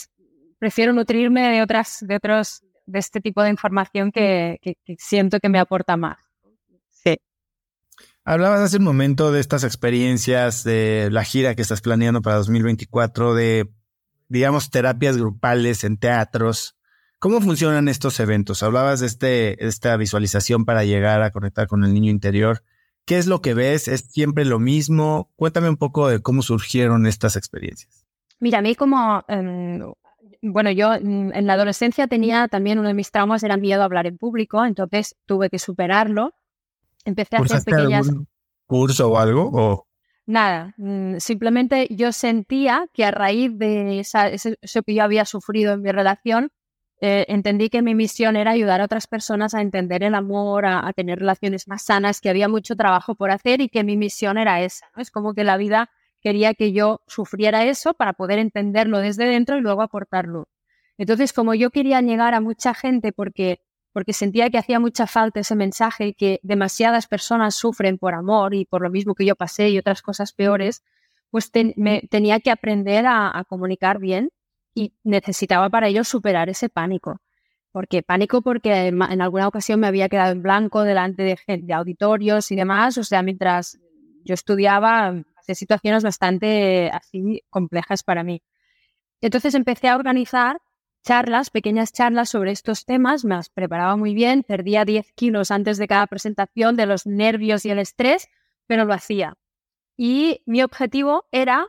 prefiero 0.58 0.92
nutrirme 0.92 1.50
de 1.50 1.62
otras, 1.62 1.98
de 2.06 2.16
otros, 2.16 2.62
de 2.86 2.98
este 2.98 3.20
tipo 3.20 3.42
de 3.42 3.50
información 3.50 4.12
que 4.12 4.58
siento 4.98 5.40
que 5.40 5.48
me 5.48 5.58
aporta 5.58 5.96
más. 5.96 6.18
Hablabas 8.26 8.60
hace 8.60 8.78
un 8.78 8.84
momento 8.84 9.32
de 9.32 9.40
estas 9.40 9.64
experiencias, 9.64 10.64
de 10.64 11.10
la 11.12 11.24
gira 11.24 11.54
que 11.54 11.60
estás 11.60 11.82
planeando 11.82 12.22
para 12.22 12.36
2024, 12.36 13.34
de, 13.34 13.70
digamos, 14.28 14.70
terapias 14.70 15.18
grupales 15.18 15.84
en 15.84 15.98
teatros. 15.98 16.74
¿Cómo 17.18 17.42
funcionan 17.42 17.86
estos 17.86 18.18
eventos? 18.20 18.62
Hablabas 18.62 19.00
de 19.00 19.06
este, 19.06 19.66
esta 19.66 19.94
visualización 19.98 20.64
para 20.64 20.84
llegar 20.84 21.20
a 21.20 21.32
conectar 21.32 21.66
con 21.66 21.84
el 21.84 21.92
niño 21.92 22.10
interior. 22.10 22.62
¿Qué 23.04 23.18
es 23.18 23.26
lo 23.26 23.42
que 23.42 23.52
ves? 23.52 23.88
¿Es 23.88 24.06
siempre 24.10 24.46
lo 24.46 24.58
mismo? 24.58 25.30
Cuéntame 25.36 25.68
un 25.68 25.76
poco 25.76 26.08
de 26.08 26.22
cómo 26.22 26.40
surgieron 26.40 27.06
estas 27.06 27.36
experiencias. 27.36 28.06
Mira, 28.40 28.60
a 28.60 28.62
mí 28.62 28.74
como, 28.74 29.22
em, 29.28 29.80
bueno, 30.44 30.70
yo 30.70 30.94
en 30.94 31.46
la 31.46 31.54
adolescencia 31.54 32.06
tenía 32.06 32.48
también 32.48 32.78
uno 32.78 32.88
de 32.88 32.94
mis 32.94 33.10
traumas 33.10 33.42
era 33.42 33.56
miedo 33.56 33.82
a 33.82 33.84
hablar 33.86 34.06
en 34.06 34.18
público, 34.18 34.64
entonces 34.64 35.16
tuve 35.26 35.50
que 35.50 35.58
superarlo 35.58 36.34
Empecé 37.04 37.36
a 37.36 37.40
hacer 37.40 37.62
pequeñas... 37.64 38.10
curso 38.66 39.10
o 39.10 39.18
algo? 39.18 39.50
O... 39.52 39.86
Nada, 40.26 40.74
mm, 40.78 41.18
simplemente 41.18 41.86
yo 41.90 42.12
sentía 42.12 42.86
que 42.92 43.04
a 43.04 43.10
raíz 43.10 43.50
de 43.58 44.00
esa, 44.00 44.28
eso 44.28 44.82
que 44.82 44.94
yo 44.94 45.02
había 45.02 45.26
sufrido 45.26 45.74
en 45.74 45.82
mi 45.82 45.92
relación, 45.92 46.50
eh, 47.00 47.26
entendí 47.28 47.68
que 47.68 47.82
mi 47.82 47.94
misión 47.94 48.36
era 48.36 48.52
ayudar 48.52 48.80
a 48.80 48.84
otras 48.84 49.06
personas 49.06 49.52
a 49.54 49.60
entender 49.60 50.02
el 50.02 50.14
amor, 50.14 50.64
a, 50.64 50.90
tener 50.94 51.18
relaciones 51.18 51.68
más 51.68 51.82
sanas, 51.82 52.22
que 52.22 52.30
había 52.30 52.48
mucho 52.48 52.74
trabajo 52.74 53.14
por 53.14 53.30
hacer 53.30 53.60
y 53.60 53.68
que 53.68 53.84
mi 53.84 53.98
misión 53.98 54.38
era 54.38 54.62
esa. 54.62 54.86
Es 54.96 55.10
como 55.10 55.34
que 55.34 55.44
la 55.44 55.58
vida 55.58 55.90
quería 56.24 56.54
que 56.54 56.72
yo 56.72 57.02
sufriera 57.06 57.64
eso 57.66 57.92
para 57.92 58.14
poder 58.14 58.38
entenderlo 58.38 58.98
desde 58.98 59.26
dentro 59.26 59.58
y 59.58 59.60
luego 59.60 59.82
aportarlo. 59.82 60.48
Entonces, 60.96 61.34
como 61.34 61.54
yo 61.54 61.70
quería 61.70 62.00
llegar 62.00 62.32
a 62.34 62.40
mucha 62.40 62.72
gente 62.72 63.12
porque 63.12 63.60
porque 63.92 64.12
sentía 64.12 64.50
que 64.50 64.58
hacía 64.58 64.80
mucha 64.80 65.06
falta 65.06 65.38
ese 65.38 65.54
mensaje 65.54 66.08
y 66.08 66.14
que 66.14 66.40
demasiadas 66.42 67.06
personas 67.06 67.54
sufren 67.54 67.96
por 67.96 68.14
amor 68.14 68.52
y 68.52 68.64
por 68.64 68.82
lo 68.82 68.90
mismo 68.90 69.14
que 69.14 69.24
yo 69.24 69.36
pasé 69.36 69.68
y 69.68 69.78
otras 69.78 70.02
cosas 70.02 70.32
peores, 70.32 70.82
pues 71.30 71.52
tenía 71.52 72.40
que 72.40 72.50
aprender 72.50 73.04
a, 73.06 73.44
comunicar 73.48 74.00
bien 74.00 74.30
y 74.74 74.94
necesitaba 75.04 75.70
para 75.70 75.86
ello 75.86 76.02
superar 76.02 76.48
ese 76.48 76.68
pánico. 76.68 77.20
Porque 77.70 78.02
pánico 78.02 78.42
porque 78.42 78.88
en, 78.88 79.00
alguna 79.00 79.46
ocasión 79.46 79.78
me 79.78 79.86
había 79.86 80.08
quedado 80.08 80.32
en 80.32 80.42
blanco 80.42 80.82
delante 80.82 81.22
de, 81.22 81.58
de 81.62 81.72
auditorios 81.72 82.50
y 82.50 82.56
demás, 82.56 82.98
o 82.98 83.04
sea, 83.04 83.22
mientras 83.22 83.78
yo 84.24 84.34
estudiaba, 84.34 85.14
hacía 85.44 85.54
situaciones 85.54 86.02
bastante 86.02 86.90
así 86.92 87.42
complejas 87.50 88.02
para 88.02 88.24
mí. 88.24 88.42
Entonces 89.20 89.54
empecé 89.54 89.88
a 89.88 89.96
organizar 89.96 90.58
charlas, 91.02 91.50
pequeñas 91.50 91.92
charlas 91.92 92.30
sobre 92.30 92.50
estos 92.50 92.86
temas, 92.86 93.24
me 93.24 93.34
las 93.36 93.50
preparaba 93.50 93.96
muy 93.96 94.14
bien, 94.14 94.42
perdía 94.42 94.84
10 94.84 95.12
kilos 95.12 95.50
antes 95.50 95.76
de 95.76 95.86
cada 95.86 96.06
presentación 96.06 96.76
de 96.76 96.86
los 96.86 97.06
nervios 97.06 97.66
y 97.66 97.70
el 97.70 97.78
estrés, 97.78 98.28
pero 98.66 98.86
lo 98.86 98.94
hacía. 98.94 99.34
Y 99.96 100.42
mi 100.46 100.62
objetivo 100.62 101.26
era 101.30 101.68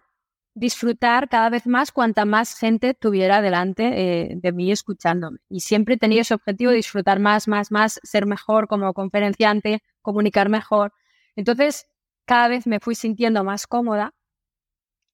disfrutar 0.53 1.27
cada 1.27 1.49
vez 1.49 1.67
más 1.67 1.91
cuanta 1.91 2.23
más 2.23 2.57
gente 2.57 2.93
tuviera 2.93 3.41
delante 3.41 3.83
eh, 4.31 4.35
de 4.37 4.51
mí 4.53 4.71
escuchándome. 4.71 5.39
Y 5.49 5.59
siempre 5.59 5.97
tenía 5.97 6.21
ese 6.21 6.33
objetivo, 6.33 6.71
disfrutar 6.71 7.19
más, 7.19 7.49
más, 7.49 7.71
más, 7.71 7.99
ser 8.03 8.25
mejor 8.25 8.67
como 8.69 8.93
conferenciante, 8.93 9.83
comunicar 10.01 10.47
mejor. 10.47 10.93
Entonces, 11.35 11.87
cada 12.25 12.47
vez 12.47 12.67
me 12.67 12.79
fui 12.79 12.95
sintiendo 12.95 13.43
más 13.43 13.67
cómoda 13.67 14.13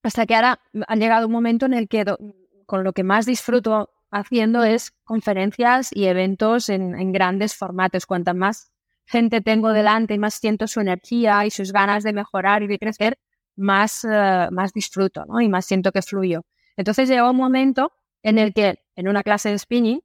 hasta 0.04 0.26
que 0.26 0.36
ahora 0.36 0.60
ha 0.88 0.96
llegado 0.96 1.28
un 1.28 1.34
momento 1.34 1.66
en 1.66 1.74
el 1.74 1.88
que 1.88 2.06
con 2.66 2.84
lo 2.84 2.94
que 2.94 3.04
más 3.04 3.26
disfruto 3.26 3.90
haciendo 4.10 4.64
es 4.64 4.92
conferencias 5.04 5.90
y 5.94 6.06
eventos 6.06 6.70
en, 6.70 7.12
grandes 7.12 7.56
formatos. 7.56 8.06
Cuanta 8.06 8.34
más 8.34 8.72
gente 9.06 9.42
tengo 9.42 9.74
delante 9.74 10.14
y 10.14 10.20
más 10.20 10.36
siento 10.36 10.68
su 10.68 10.80
energía 10.80 11.46
y 11.46 11.52
sus 11.52 11.72
ganas 11.72 12.04
de 12.04 12.14
mejorar 12.14 12.64
y 12.64 12.68
de 12.68 12.80
crecer, 12.80 13.18
más, 13.56 14.04
eh, 14.04 14.48
más 14.52 14.74
disfruto 14.74 15.26
¿no? 15.26 15.42
y 15.42 15.50
más 15.50 15.66
siento 15.66 15.92
que 15.92 16.02
fluyo. 16.02 16.44
Entonces 16.78 17.10
llegó 17.10 17.30
un 17.30 17.38
momento 17.38 17.92
en 18.24 18.38
el 18.38 18.54
que 18.54 18.80
en 18.96 19.08
una 19.08 19.24
clase 19.24 19.50
de 19.50 19.60
spinning 19.60 20.02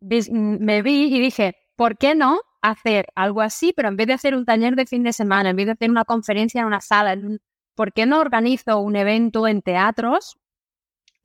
me 0.00 0.82
vi 0.82 1.14
y 1.14 1.20
dije, 1.20 1.56
¿por 1.76 1.98
qué 1.98 2.14
no 2.14 2.40
hacer 2.62 3.06
algo 3.14 3.40
así, 3.40 3.72
pero 3.74 3.88
en 3.88 3.96
vez 3.96 4.06
de 4.06 4.12
hacer 4.14 4.34
un 4.34 4.44
taller 4.44 4.76
de 4.76 4.86
fin 4.86 5.02
de 5.02 5.12
semana, 5.12 5.50
en 5.50 5.56
vez 5.56 5.66
de 5.66 5.72
hacer 5.72 5.90
una 5.90 6.04
conferencia 6.04 6.60
en 6.60 6.66
una 6.66 6.80
sala, 6.80 7.16
¿por 7.74 7.92
qué 7.92 8.06
no 8.06 8.20
organizo 8.20 8.78
un 8.80 8.96
evento 8.96 9.46
en 9.46 9.62
teatros 9.62 10.38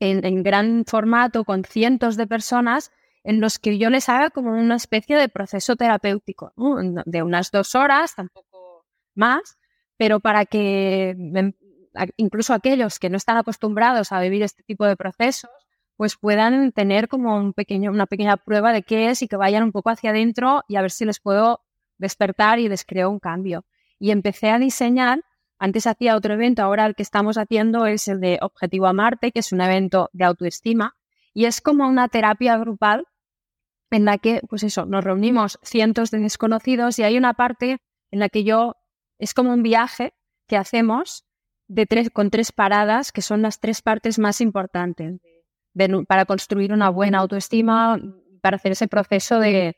en, 0.00 0.42
gran 0.42 0.84
formato 0.84 1.44
con 1.44 1.64
cientos 1.64 2.16
de 2.16 2.26
personas 2.26 2.90
en 3.24 3.40
los 3.40 3.58
que 3.58 3.78
yo 3.78 3.88
les 3.88 4.08
haga 4.08 4.30
como 4.30 4.50
una 4.50 4.76
especie 4.76 5.16
de 5.16 5.28
proceso 5.28 5.76
terapéutico, 5.76 6.52
de 7.06 7.22
unas 7.22 7.50
dos 7.52 7.74
horas, 7.74 8.16
tampoco 8.16 8.84
más, 9.14 9.58
pero 9.96 10.18
para 10.18 10.44
que 10.44 11.14
incluso 12.16 12.52
aquellos 12.54 12.98
que 12.98 13.10
no 13.10 13.16
están 13.16 13.36
acostumbrados 13.36 14.10
a 14.10 14.20
vivir 14.20 14.42
este 14.42 14.64
tipo 14.64 14.86
de 14.86 14.96
procesos, 14.96 15.50
pues 16.02 16.16
puedan 16.16 16.72
tener 16.72 17.06
como 17.06 17.36
un 17.36 17.52
pequeño, 17.52 17.92
una 17.92 18.06
pequeña 18.06 18.36
prueba 18.36 18.72
de 18.72 18.82
qué 18.82 19.10
es 19.10 19.22
y 19.22 19.28
que 19.28 19.36
vayan 19.36 19.62
un 19.62 19.70
poco 19.70 19.88
hacia 19.88 20.10
adentro 20.10 20.64
y 20.66 20.74
a 20.74 20.82
ver 20.82 20.90
si 20.90 21.04
les 21.04 21.20
puedo 21.20 21.60
despertar 21.96 22.58
y 22.58 22.68
les 22.68 22.84
creo 22.84 23.08
un 23.08 23.20
cambio. 23.20 23.64
Y 24.00 24.10
empecé 24.10 24.50
a 24.50 24.58
diseñar 24.58 25.20
antes 25.60 25.86
hacía 25.86 26.16
otro 26.16 26.34
evento, 26.34 26.60
ahora 26.60 26.86
el 26.86 26.96
que 26.96 27.04
estamos 27.04 27.38
haciendo 27.38 27.86
es 27.86 28.08
el 28.08 28.18
de 28.18 28.40
Objetivo 28.42 28.88
a 28.88 28.92
Marte, 28.92 29.30
que 29.30 29.38
es 29.38 29.52
un 29.52 29.60
evento 29.60 30.10
de 30.12 30.24
autoestima 30.24 30.96
y 31.34 31.44
es 31.44 31.60
como 31.60 31.86
una 31.86 32.08
terapia 32.08 32.56
grupal 32.58 33.06
en 33.92 34.04
la 34.04 34.18
que, 34.18 34.40
pues 34.48 34.64
eso, 34.64 34.86
nos 34.86 35.04
reunimos 35.04 35.60
cientos 35.62 36.10
de 36.10 36.18
desconocidos 36.18 36.98
y 36.98 37.04
hay 37.04 37.16
una 37.16 37.34
parte 37.34 37.78
en 38.10 38.18
la 38.18 38.28
que 38.28 38.42
yo, 38.42 38.74
es 39.20 39.34
como 39.34 39.52
un 39.52 39.62
viaje 39.62 40.14
que 40.48 40.56
hacemos 40.56 41.26
de 41.68 41.86
tres, 41.86 42.10
con 42.10 42.30
tres 42.30 42.50
paradas, 42.50 43.12
que 43.12 43.22
son 43.22 43.40
las 43.42 43.60
tres 43.60 43.82
partes 43.82 44.18
más 44.18 44.40
importantes 44.40 45.20
para 46.06 46.24
construir 46.24 46.72
una 46.72 46.90
buena 46.90 47.18
autoestima, 47.18 48.00
para 48.40 48.56
hacer 48.56 48.72
ese 48.72 48.88
proceso 48.88 49.40
de, 49.40 49.76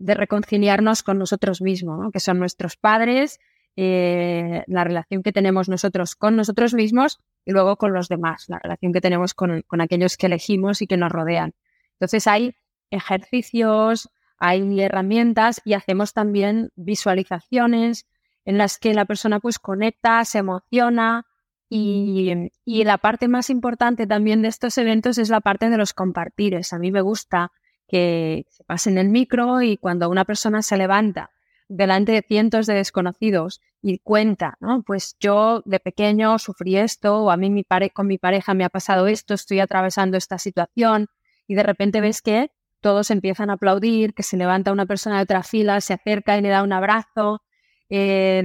reconciliarnos 0.00 1.02
con 1.02 1.18
nosotros 1.18 1.60
mismos, 1.60 2.12
que 2.12 2.20
son 2.20 2.38
nuestros 2.38 2.76
padres 2.76 3.38
eh, 3.80 4.64
la 4.66 4.82
relación 4.82 5.22
que 5.22 5.30
tenemos 5.30 5.68
nosotros 5.68 6.16
con 6.16 6.34
nosotros 6.34 6.74
mismos 6.74 7.20
y 7.44 7.52
luego 7.52 7.76
con 7.76 7.92
los 7.92 8.08
demás, 8.08 8.46
la 8.48 8.58
relación 8.58 8.92
que 8.92 9.00
tenemos 9.00 9.34
con, 9.34 9.62
aquellos 9.78 10.16
que 10.16 10.26
elegimos 10.26 10.82
y 10.82 10.88
que 10.88 10.96
nos 10.96 11.12
rodean. 11.12 11.54
Entonces 11.92 12.26
hay 12.26 12.56
ejercicios, 12.90 14.10
hay 14.36 14.80
herramientas 14.80 15.62
y 15.64 15.74
hacemos 15.74 16.12
también 16.12 16.72
visualizaciones 16.74 18.08
en 18.44 18.58
las 18.58 18.78
que 18.78 18.94
la 18.94 19.04
persona 19.04 19.38
pues 19.38 19.60
conecta, 19.60 20.24
se 20.24 20.38
emociona 20.38 21.27
y, 21.68 22.50
y, 22.64 22.84
la 22.84 22.98
parte 22.98 23.28
más 23.28 23.50
importante 23.50 24.06
también 24.06 24.42
de 24.42 24.48
estos 24.48 24.78
eventos 24.78 25.18
es 25.18 25.28
la 25.28 25.40
parte 25.40 25.68
de 25.68 25.76
los 25.76 25.92
compartires. 25.92 26.72
A 26.72 26.78
mí 26.78 26.90
me 26.90 27.02
gusta 27.02 27.52
que 27.86 28.46
se 28.50 28.64
pasen 28.64 28.98
el 28.98 29.08
micro 29.08 29.60
y 29.62 29.76
cuando 29.76 30.08
una 30.08 30.24
persona 30.24 30.62
se 30.62 30.76
levanta 30.76 31.30
delante 31.68 32.12
de 32.12 32.22
cientos 32.22 32.66
de 32.66 32.74
desconocidos 32.74 33.60
y 33.82 33.98
cuenta, 33.98 34.56
¿no? 34.60 34.82
Pues 34.82 35.16
yo 35.20 35.62
de 35.64 35.80
pequeño 35.80 36.38
sufrí 36.38 36.76
esto, 36.76 37.24
o 37.24 37.30
a 37.30 37.36
mí 37.36 37.50
mi 37.50 37.64
con 37.92 38.06
mi 38.06 38.18
pareja 38.18 38.54
me 38.54 38.64
ha 38.64 38.70
pasado 38.70 39.06
esto, 39.06 39.34
estoy 39.34 39.60
atravesando 39.60 40.16
esta 40.16 40.38
situación, 40.38 41.08
y 41.46 41.54
de 41.54 41.62
repente 41.62 42.00
ves 42.00 42.22
que 42.22 42.50
todos 42.80 43.10
empiezan 43.10 43.50
a 43.50 43.54
aplaudir, 43.54 44.14
que 44.14 44.22
se 44.22 44.36
levanta 44.36 44.72
una 44.72 44.86
persona 44.86 45.16
de 45.16 45.22
otra 45.22 45.42
fila, 45.42 45.80
se 45.80 45.94
acerca 45.94 46.36
y 46.38 46.42
le 46.42 46.48
da 46.48 46.62
un 46.62 46.72
abrazo, 46.72 47.42
eh, 47.90 48.42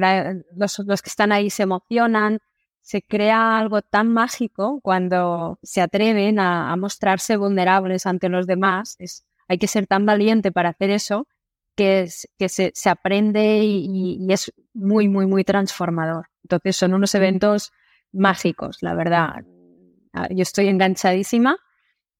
los, 0.55 1.01
que 1.01 1.09
están 1.09 1.31
ahí 1.31 1.49
se 1.49 1.63
emocionan, 1.63 2.39
se 2.83 3.01
crea 3.01 3.57
algo 3.57 3.81
tan 3.81 4.09
mágico 4.09 4.81
cuando 4.83 5.57
se 5.63 5.81
atreven 5.81 6.37
a, 6.37 6.75
mostrarse 6.75 7.37
vulnerables 7.37 8.05
ante 8.05 8.27
los 8.27 8.45
demás. 8.45 8.97
Es, 8.99 9.25
hay 9.47 9.57
que 9.57 9.67
ser 9.67 9.87
tan 9.87 10.05
valiente 10.05 10.51
para 10.51 10.69
hacer 10.69 10.89
eso 10.89 11.25
que, 11.75 12.09
que 12.37 12.49
se, 12.49 12.71
se, 12.75 12.89
aprende 12.89 13.61
y, 13.63 14.27
es 14.29 14.53
muy, 14.73 15.07
muy, 15.07 15.25
muy 15.25 15.45
transformador. 15.45 16.27
Entonces 16.43 16.75
son 16.75 16.93
unos 16.93 17.15
eventos 17.15 17.71
mágicos, 18.11 18.79
la 18.81 18.93
verdad. 18.93 19.45
Ah, 20.11 20.27
yo 20.29 20.43
estoy 20.43 20.67
enganchadísima 20.67 21.57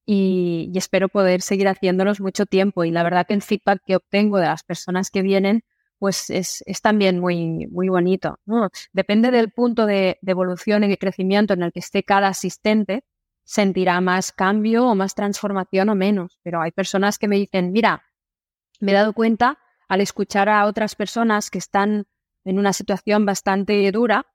y, 0.06 0.72
espero 0.74 1.10
poder 1.10 1.42
seguir 1.42 1.68
haciéndolos 1.68 2.22
mucho 2.22 2.46
tiempo. 2.46 2.84
Y 2.84 2.90
la 2.90 3.02
verdad 3.02 3.26
que 3.26 3.34
el 3.34 3.42
feedback 3.42 3.82
que 3.86 3.96
obtengo 3.96 4.38
de 4.38 4.46
las 4.46 4.62
personas 4.62 5.10
que 5.10 5.20
vienen, 5.20 5.62
pues 5.98 6.30
es, 6.30 6.62
también 6.82 7.20
muy, 7.20 7.66
muy 7.68 7.88
bonito. 7.88 8.38
Depende 8.92 9.30
del 9.30 9.50
punto 9.50 9.86
de, 9.86 10.18
de 10.20 10.30
evolución 10.32 10.84
y 10.84 10.88
de 10.88 10.98
crecimiento 10.98 11.54
en 11.54 11.62
el 11.62 11.72
que 11.72 11.80
esté 11.80 12.02
cada 12.02 12.28
asistente, 12.28 13.04
sentirá 13.44 14.00
más 14.00 14.32
cambio 14.32 14.86
o 14.86 14.94
más 14.94 15.14
transformación 15.14 15.88
o 15.88 15.94
menos. 15.94 16.38
Pero 16.42 16.60
hay 16.60 16.72
personas 16.72 17.18
que 17.18 17.28
me 17.28 17.36
dicen, 17.36 17.72
mira, 17.72 18.02
me 18.80 18.92
he 18.92 18.94
dado 18.94 19.12
cuenta 19.12 19.58
al 19.88 20.00
escuchar 20.00 20.48
a 20.48 20.66
otras 20.66 20.94
personas 20.94 21.50
que 21.50 21.58
están 21.58 22.06
en 22.44 22.58
una 22.58 22.72
situación 22.72 23.24
bastante 23.26 23.90
dura 23.92 24.26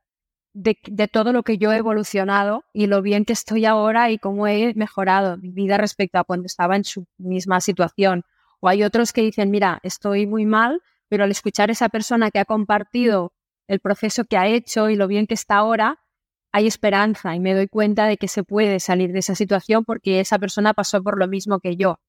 de, 0.54 1.08
todo 1.08 1.32
lo 1.32 1.44
que 1.44 1.58
yo 1.58 1.72
he 1.72 1.78
evolucionado 1.78 2.66
y 2.74 2.88
lo 2.88 3.02
bien 3.02 3.26
que 3.26 3.34
estoy 3.34 3.66
ahora 3.66 4.10
y 4.12 4.18
cómo 4.18 4.48
he 4.48 4.74
mejorado 4.74 5.38
mi 5.38 5.52
vida 5.52 5.78
respecto 5.78 6.20
a 6.20 6.24
cuando 6.24 6.48
estaba 6.48 6.76
en 6.76 6.84
su 6.84 7.06
misma 7.18 7.62
situación. 7.62 8.24
O 8.60 8.68
hay 8.68 8.84
otros 8.84 9.14
que 9.14 9.22
dicen, 9.22 9.52
mira, 9.52 9.80
estoy 9.84 10.28
muy 10.28 10.46
mal, 10.46 10.82
pero 11.10 11.24
al 11.24 11.32
escuchar 11.32 11.70
a 11.70 11.74
esa 11.74 11.90
persona 11.90 12.32
que 12.32 12.40
ha 12.40 12.46
compartido 12.46 13.34
el 13.68 13.80
proceso 13.80 14.26
que 14.26 14.38
ha 14.38 14.48
hecho 14.48 14.90
y 14.90 14.96
lo 14.96 15.08
bien 15.08 15.28
que 15.28 15.34
está 15.34 15.58
ahora, 15.58 16.00
hay 16.52 16.68
esperanza 16.68 17.36
y 17.36 17.40
me 17.40 17.54
doy 17.54 17.68
cuenta 17.68 18.06
de 18.06 18.18
que 18.18 18.28
se 18.28 18.44
puede 18.44 18.80
salir 18.80 19.12
de 19.12 19.20
esa 19.20 19.36
situación 19.36 19.86
porque 19.86 20.20
esa 20.20 20.40
persona 20.40 20.74
pasó 20.74 21.04
por 21.04 21.20
lo 21.20 21.28
mismo 21.28 21.60
que 21.60 21.76
yo. 21.76 22.00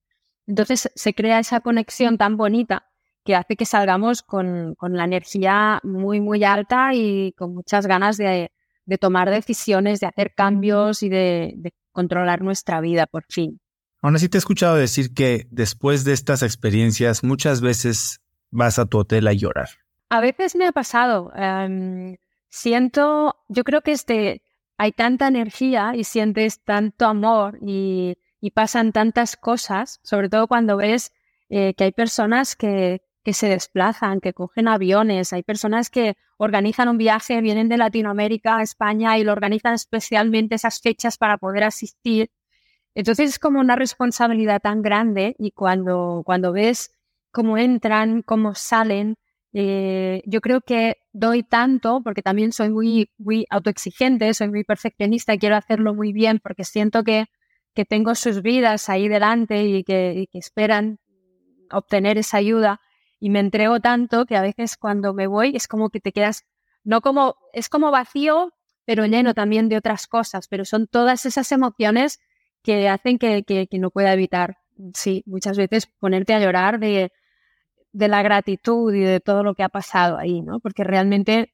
Entonces 0.46 0.90
se 0.94 1.14
crea 1.14 1.38
esa 1.38 1.60
conexión 1.60 2.18
tan 2.18 2.36
bonita 2.36 2.86
que 3.24 3.36
hace 3.36 3.56
que 3.56 3.66
salgamos 3.66 4.22
con, 4.22 4.76
la 4.80 5.04
energía 5.04 5.80
muy, 5.82 6.20
muy 6.20 6.44
alta 6.44 6.94
y 6.94 7.32
con 7.32 7.54
muchas 7.54 7.86
ganas 7.86 8.16
de, 8.16 8.50
tomar 8.98 9.30
decisiones, 9.30 10.00
de 10.00 10.06
hacer 10.06 10.32
cambios 10.34 11.02
y 11.02 11.08
de, 11.08 11.72
controlar 11.92 12.42
nuestra 12.42 12.80
vida 12.80 13.06
por 13.06 13.24
fin. 13.28 13.60
Aún 14.00 14.16
así 14.16 14.28
te 14.28 14.38
he 14.38 14.40
escuchado 14.40 14.76
decir 14.76 15.12
que 15.12 15.46
después 15.50 16.04
de 16.04 16.14
estas 16.14 16.42
experiencias 16.42 17.22
muchas 17.22 17.60
veces 17.60 18.20
vas 18.50 18.78
a 18.78 18.86
tu 18.86 18.98
hotel 18.98 19.28
a 19.28 19.32
llorar. 19.32 19.68
A 20.08 20.20
veces 20.20 20.56
me 20.56 20.66
ha 20.66 20.72
pasado. 20.72 21.32
Em, 21.34 22.16
siento, 22.48 23.36
yo 23.48 23.64
creo 23.64 23.82
que 23.82 23.92
este, 23.92 24.42
hay 24.76 24.92
tanta 24.92 25.28
energía 25.28 25.92
y 25.94 26.04
sientes 26.04 26.62
tanto 26.64 27.06
amor 27.06 27.58
y 27.62 28.16
pasan 28.54 28.92
tantas 28.92 29.36
cosas, 29.36 30.00
sobre 30.02 30.28
todo 30.28 30.48
cuando 30.48 30.76
ves 30.76 31.12
eh, 31.50 31.74
que 31.74 31.84
hay 31.84 31.92
personas 31.92 32.56
que, 32.56 33.02
que 33.24 33.32
se 33.32 33.48
desplazan, 33.48 34.20
que 34.20 34.32
cogen 34.32 34.68
aviones, 34.68 35.32
hay 35.32 35.42
personas 35.42 35.90
que 35.90 36.16
organizan 36.38 36.88
un 36.88 36.96
viaje, 36.96 37.40
vienen 37.40 37.68
de 37.68 37.76
Latinoamérica 37.76 38.58
a 38.58 38.62
España 38.62 39.18
y 39.18 39.24
lo 39.24 39.32
organizan 39.32 39.74
especialmente 39.74 40.54
esas 40.54 40.80
fechas 40.80 41.18
para 41.18 41.38
poder 41.38 41.64
asistir. 41.64 42.30
Entonces 42.94 43.30
es 43.30 43.38
como 43.38 43.60
una 43.60 43.76
responsabilidad 43.76 44.60
tan 44.60 44.82
grande 44.82 45.36
y 45.38 45.52
cuando, 45.52 46.22
cuando 46.24 46.52
ves 46.52 46.92
cómo 47.30 47.58
entran, 47.58 48.22
cómo 48.22 48.54
salen, 48.54 49.16
eh, 49.52 50.22
yo 50.26 50.40
creo 50.40 50.60
que 50.60 50.98
doy 51.12 51.42
tanto 51.42 52.02
porque 52.04 52.22
también 52.22 52.52
soy 52.52 52.70
muy, 52.70 53.10
muy 53.18 53.46
autoexigente, 53.50 54.32
soy 54.32 54.48
muy 54.48 54.62
perfeccionista 54.64 55.36
quiero 55.36 55.56
hacerlo 55.56 55.92
muy 55.92 56.12
bien 56.12 56.38
porque 56.40 56.64
siento 56.64 57.02
que 57.02 57.26
que 57.74 57.84
tengo 57.84 58.14
sus 58.14 58.42
vidas 58.42 58.88
ahí 58.88 59.08
delante 59.08 59.64
y 59.64 59.84
que, 59.84 60.28
esperan 60.32 60.98
obtener 61.70 62.18
esa 62.18 62.38
ayuda. 62.38 62.80
Y 63.20 63.30
me 63.30 63.40
entrego 63.40 63.80
tanto 63.80 64.26
que 64.26 64.36
a 64.36 64.42
veces 64.42 64.76
cuando 64.76 65.14
me 65.14 65.26
voy 65.26 65.54
es 65.54 65.68
como 65.68 65.90
que 65.90 66.00
te 66.00 66.12
quedas, 66.12 66.44
no 66.84 67.00
como, 67.00 67.36
es 67.52 67.68
como 67.68 67.90
vacío, 67.90 68.52
pero 68.84 69.06
lleno 69.06 69.34
también 69.34 69.68
de 69.68 69.76
otras 69.76 70.06
cosas, 70.06 70.48
pero 70.48 70.64
son 70.64 70.86
todas 70.86 71.26
esas 71.26 71.52
emociones 71.52 72.18
que 72.62 72.88
hacen 72.88 73.18
que, 73.18 73.44
que, 73.44 73.78
no 73.78 73.90
pueda 73.90 74.12
evitar, 74.12 74.58
sí, 74.94 75.22
muchas 75.26 75.56
veces 75.56 75.86
ponerte 75.86 76.34
a 76.34 76.40
llorar 76.40 76.80
de, 76.80 77.12
de 77.92 78.08
la 78.08 78.22
gratitud 78.22 78.94
y 78.94 79.00
de 79.00 79.20
todo 79.20 79.42
lo 79.42 79.54
que 79.54 79.62
ha 79.62 79.68
pasado 79.68 80.16
ahí, 80.16 80.42
¿no? 80.42 80.60
Porque 80.60 80.84
realmente 80.84 81.52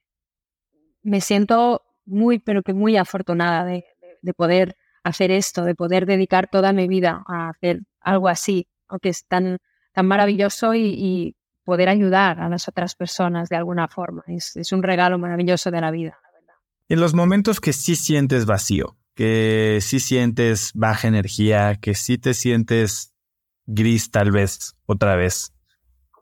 me 1.02 1.20
siento 1.20 1.82
muy, 2.04 2.38
pero 2.38 2.62
que 2.62 2.74
muy 2.74 2.96
afortunada 2.96 3.64
de, 3.64 3.84
de 4.22 4.34
poder 4.34 4.76
hacer 5.06 5.30
esto, 5.30 5.64
de 5.64 5.74
poder 5.74 6.04
dedicar 6.04 6.48
toda 6.48 6.72
mi 6.72 6.88
vida 6.88 7.22
a 7.26 7.50
hacer 7.50 7.82
algo 8.00 8.28
así, 8.28 8.68
que 9.00 9.08
es 9.08 9.26
tan, 9.26 9.58
tan 9.92 10.06
maravilloso 10.06 10.74
y, 10.74 11.36
poder 11.64 11.88
ayudar 11.88 12.38
a 12.38 12.48
las 12.48 12.68
otras 12.68 12.94
personas 12.94 13.48
de 13.48 13.56
alguna 13.56 13.88
forma. 13.88 14.22
Es, 14.28 14.70
un 14.70 14.84
regalo 14.84 15.18
maravilloso 15.18 15.72
de 15.72 15.80
la 15.80 15.90
vida. 15.90 16.16
En 16.88 17.00
los 17.00 17.12
momentos 17.12 17.60
que 17.60 17.72
sí 17.72 17.96
sientes 17.96 18.46
vacío, 18.46 18.96
que 19.16 19.80
sí 19.82 19.98
sientes 19.98 20.70
baja 20.76 21.08
energía, 21.08 21.74
que 21.74 21.96
sí 21.96 22.18
te 22.18 22.34
sientes 22.34 23.16
gris 23.66 24.12
tal 24.12 24.30
vez 24.30 24.76
otra 24.86 25.16
vez, 25.16 25.55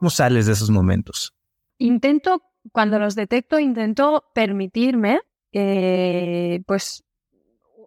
¿cómo 0.05 0.10
sales 0.10 0.44
de 0.44 0.52
esos 0.52 0.68
momentos? 0.68 1.32
Intento, 1.78 2.43
cuando 2.72 2.98
los 2.98 3.14
detecto, 3.14 3.59
intento 3.59 4.26
permitirme, 4.35 5.20
eh, 5.51 6.62
pues 6.66 7.05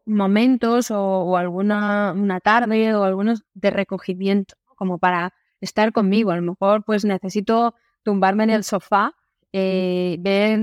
momentos 0.03 0.89
o, 0.89 1.37
alguna 1.37 2.13
una 2.13 2.39
tarde 2.39 2.95
o 2.95 3.03
algunos 3.03 3.43
de 3.53 3.69
recogimiento, 3.69 4.55
como 4.65 4.97
para 4.97 5.31
estar 5.61 5.91
conmigo. 5.91 6.31
A 6.31 6.37
lo 6.37 6.41
mejor 6.41 6.83
pues 6.83 7.05
necesito 7.05 7.75
tumbarme 8.01 8.45
en 8.45 8.49
el 8.49 8.63
sofá, 8.63 9.13
eh, 9.53 10.17
ver, 10.19 10.59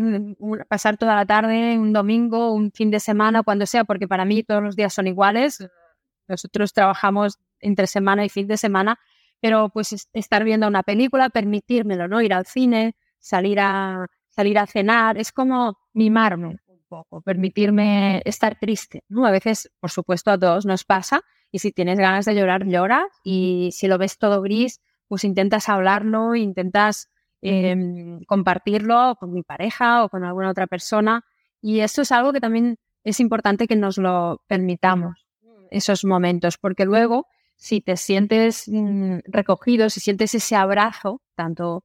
pasar 0.67 0.97
toda 0.97 1.15
la 1.15 1.25
tarde, 1.25 1.79
un 1.79 1.93
domingo, 1.93 2.53
un 2.53 2.73
fin 2.73 2.91
de 2.91 2.99
semana, 2.99 3.45
cuando 3.45 3.65
sea, 3.65 3.85
porque 3.85 4.09
para 4.09 4.25
mí 4.25 4.43
todos 4.43 4.61
los 4.61 4.75
días 4.75 4.93
son 4.93 5.07
iguales. 5.07 5.65
Nosotros 6.27 6.73
trabajamos 6.73 7.39
entre 7.61 7.87
semana 7.87 8.25
y 8.25 8.29
fin 8.29 8.49
de 8.49 8.57
semana, 8.57 8.99
pero 9.45 9.69
pues 9.69 10.09
estar 10.15 10.43
viendo 10.43 10.67
una 10.67 10.83
película, 10.83 11.29
permitírmelo, 11.29 12.09
¿no? 12.09 12.23
Ir 12.23 12.33
al 12.33 12.47
cine, 12.47 12.97
salir 13.19 13.61
a, 13.61 14.07
salir 14.31 14.59
a 14.59 14.67
cenar, 14.67 15.19
es 15.19 15.33
como 15.33 15.77
mimarme 15.93 16.47
un 16.67 16.81
poco, 16.89 17.21
permitirme 17.21 18.23
estar 18.25 18.59
triste, 18.59 19.05
¿no? 19.07 19.27
A 19.27 19.31
veces, 19.31 19.71
por 19.81 19.91
supuesto, 19.91 20.31
a 20.31 20.39
todos 20.39 20.65
nos 20.65 20.85
pasa 20.85 21.21
y 21.53 21.59
si 21.59 21.73
tienes 21.73 21.99
ganas 21.99 22.25
de 22.25 22.35
llorar, 22.35 22.65
llora 22.65 23.07
y 23.23 23.69
si 23.73 23.87
lo 23.87 23.99
ves 23.99 24.17
todo 24.17 24.41
gris, 24.41 24.81
pues 25.09 25.25
intentas 25.25 25.69
hablarlo, 25.69 26.35
intentas 26.35 27.11
em, 27.43 28.25
compartirlo 28.25 29.17
con 29.21 29.31
mi 29.31 29.43
pareja 29.43 30.05
o 30.05 30.09
con 30.09 30.25
alguna 30.25 30.49
otra 30.49 30.67
persona 30.67 31.23
y 31.61 31.81
eso 31.81 32.01
es 32.01 32.13
algo 32.13 32.33
que 32.33 32.41
también 32.41 32.79
es 33.03 33.21
importante 33.21 33.67
que 33.67 33.77
nos 33.77 33.99
lo 33.99 34.43
permitamos, 34.47 35.27
esos 35.71 36.07
momentos, 36.07 36.57
porque 36.57 36.87
luego 36.87 37.27
si 37.57 37.81
te 37.81 37.97
sientes 37.97 38.69
mm, 38.69 39.19
recogido, 39.27 39.91
si 39.91 40.01
sientes 40.01 40.35
ese 40.35 40.57
abrazo, 40.57 41.23
tanto 41.35 41.85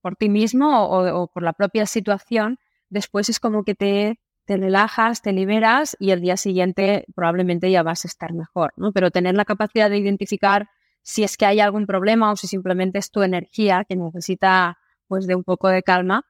por 0.00 0.16
ti 0.16 0.28
mismo 0.28 0.86
o, 0.86 1.28
por 1.28 1.42
la 1.42 1.52
propia 1.52 1.86
situación, 1.86 2.58
después 2.88 3.28
es 3.28 3.40
como 3.40 3.64
que 3.64 3.74
te, 3.74 4.20
te, 4.44 4.56
relajas, 4.56 5.22
te 5.22 5.32
liberas 5.32 5.96
y 5.98 6.10
el 6.10 6.20
día 6.20 6.36
siguiente 6.36 7.04
probablemente 7.14 7.70
ya 7.70 7.82
vas 7.82 8.04
a 8.04 8.08
estar 8.08 8.32
mejor, 8.32 8.72
¿no? 8.76 8.92
Pero 8.92 9.10
tener 9.10 9.34
la 9.34 9.44
capacidad 9.44 9.90
de 9.90 9.98
identificar 9.98 10.68
si 11.02 11.24
es 11.24 11.36
que 11.36 11.46
hay 11.46 11.60
algún 11.60 11.86
problema 11.86 12.30
o 12.30 12.36
si 12.36 12.46
simplemente 12.46 12.98
es 12.98 13.10
tu 13.10 13.22
energía 13.22 13.84
que 13.88 13.96
necesita 13.96 14.78
pues 15.06 15.26
de 15.26 15.34
un 15.34 15.44
poco 15.44 15.68
de 15.68 15.82
calma, 15.82 16.24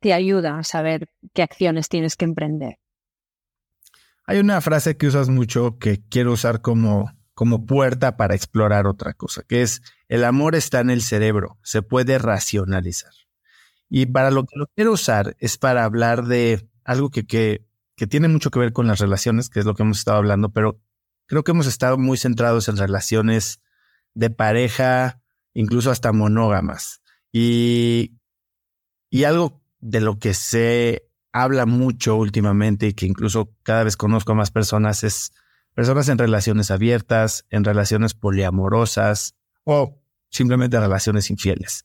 te 0.00 0.12
ayuda 0.12 0.58
a 0.58 0.64
saber 0.64 1.08
qué 1.32 1.42
acciones 1.42 1.88
tienes 1.88 2.16
que 2.16 2.24
emprender. 2.24 2.78
Hay 4.24 4.38
una 4.38 4.60
frase 4.60 4.96
que 4.96 5.06
usas 5.06 5.28
mucho 5.28 5.78
que 5.78 6.02
quiero 6.08 6.32
usar 6.32 6.60
como 6.60 7.15
como 7.36 7.66
puerta 7.66 8.16
para 8.16 8.34
explorar 8.34 8.86
otra 8.86 9.12
cosa, 9.12 9.42
que 9.46 9.60
es 9.60 9.82
el 10.08 10.24
amor 10.24 10.54
está 10.54 10.80
en 10.80 10.88
el 10.88 11.02
cerebro, 11.02 11.58
se 11.62 11.82
puede 11.82 12.16
racionalizar. 12.16 13.12
Y 13.90 14.06
para 14.06 14.30
lo 14.30 14.46
que 14.46 14.58
lo 14.58 14.68
quiero 14.74 14.92
usar 14.92 15.36
es 15.38 15.58
para 15.58 15.84
hablar 15.84 16.24
de 16.24 16.66
algo 16.82 17.10
que, 17.10 17.26
que, 17.26 17.66
que 17.94 18.06
tiene 18.06 18.28
mucho 18.28 18.50
que 18.50 18.58
ver 18.58 18.72
con 18.72 18.86
las 18.86 19.00
relaciones, 19.00 19.50
que 19.50 19.60
es 19.60 19.66
lo 19.66 19.74
que 19.74 19.82
hemos 19.82 19.98
estado 19.98 20.16
hablando, 20.16 20.48
pero 20.48 20.80
creo 21.26 21.44
que 21.44 21.50
hemos 21.50 21.66
estado 21.66 21.98
muy 21.98 22.16
centrados 22.16 22.70
en 22.70 22.78
relaciones 22.78 23.60
de 24.14 24.30
pareja, 24.30 25.20
incluso 25.52 25.90
hasta 25.90 26.12
monógamas. 26.12 27.02
Y, 27.32 28.16
y 29.10 29.24
algo 29.24 29.62
de 29.80 30.00
lo 30.00 30.18
que 30.18 30.32
se 30.32 31.10
habla 31.32 31.66
mucho 31.66 32.16
últimamente 32.16 32.86
y 32.86 32.94
que 32.94 33.04
incluso 33.04 33.54
cada 33.62 33.84
vez 33.84 33.98
conozco 33.98 34.32
a 34.32 34.36
más 34.36 34.50
personas 34.50 35.04
es 35.04 35.32
personas 35.76 36.08
en 36.08 36.16
relaciones 36.16 36.70
abiertas, 36.70 37.44
en 37.50 37.62
relaciones 37.62 38.14
poliamorosas 38.14 39.36
o 39.62 40.00
simplemente 40.30 40.80
relaciones 40.80 41.30
infieles. 41.30 41.84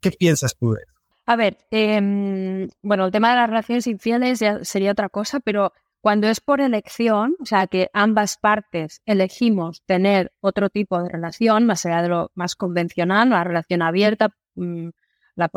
¿Qué 0.00 0.10
piensas 0.10 0.56
tú 0.56 0.72
de 0.72 0.82
eso? 0.82 0.92
A 1.26 1.36
ver, 1.36 1.58
em, 1.70 2.68
bueno, 2.82 3.06
el 3.06 3.12
tema 3.12 3.30
de 3.30 3.36
las 3.36 3.48
relaciones 3.48 3.86
infieles 3.86 4.40
ya 4.40 4.64
sería 4.64 4.90
otra 4.90 5.08
cosa, 5.08 5.38
pero 5.38 5.72
cuando 6.00 6.26
es 6.26 6.40
por 6.40 6.60
elección, 6.60 7.36
o 7.40 7.46
sea, 7.46 7.68
que 7.68 7.88
ambas 7.92 8.36
partes 8.36 9.00
elegimos 9.06 9.82
tener 9.86 10.32
otro 10.40 10.68
tipo 10.68 11.00
de 11.00 11.08
relación, 11.08 11.66
más 11.66 11.86
allá 11.86 12.02
de 12.02 12.08
lo 12.08 12.32
más 12.34 12.56
convencional, 12.56 13.30
la 13.30 13.44
relación 13.44 13.82
abierta, 13.82 14.34
mm, 14.56 14.88
la 15.36 15.48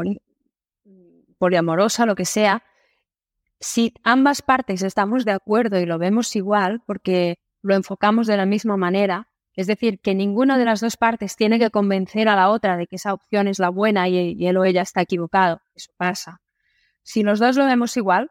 poliamorosa, 1.39 2.05
lo 2.05 2.13
que 2.13 2.25
sea, 2.25 2.61
si 3.65 3.95
ambas 4.03 4.43
partes 4.43 4.83
estamos 4.83 5.25
de 5.25 5.31
acuerdo 5.31 5.79
y 5.79 5.87
lo 5.87 5.97
vemos 5.97 6.35
igual, 6.35 6.83
porque 6.85 7.39
lo 7.63 7.73
enfocamos 7.73 8.27
de 8.27 8.37
la 8.37 8.45
misma 8.45 8.77
manera, 8.77 9.27
es 9.55 9.65
decir, 9.65 9.99
que 10.01 10.13
ninguna 10.13 10.59
de 10.59 10.65
las 10.65 10.81
dos 10.81 10.97
partes 10.97 11.35
tiene 11.35 11.57
que 11.57 11.71
convencer 11.71 12.29
a 12.29 12.35
la 12.35 12.49
otra 12.51 12.77
de 12.77 12.85
que 12.85 12.97
esa 12.97 13.11
opción 13.11 13.47
es 13.47 13.57
la 13.57 13.69
buena 13.69 14.07
y, 14.07 14.45
él 14.45 14.57
o 14.57 14.65
ella 14.65 14.83
está 14.83 15.01
equivocado, 15.01 15.61
eso 15.73 15.91
pasa. 15.97 16.41
Si 17.01 17.23
los 17.23 17.39
dos 17.39 17.57
lo 17.57 17.65
vemos 17.65 17.97
igual, 17.97 18.29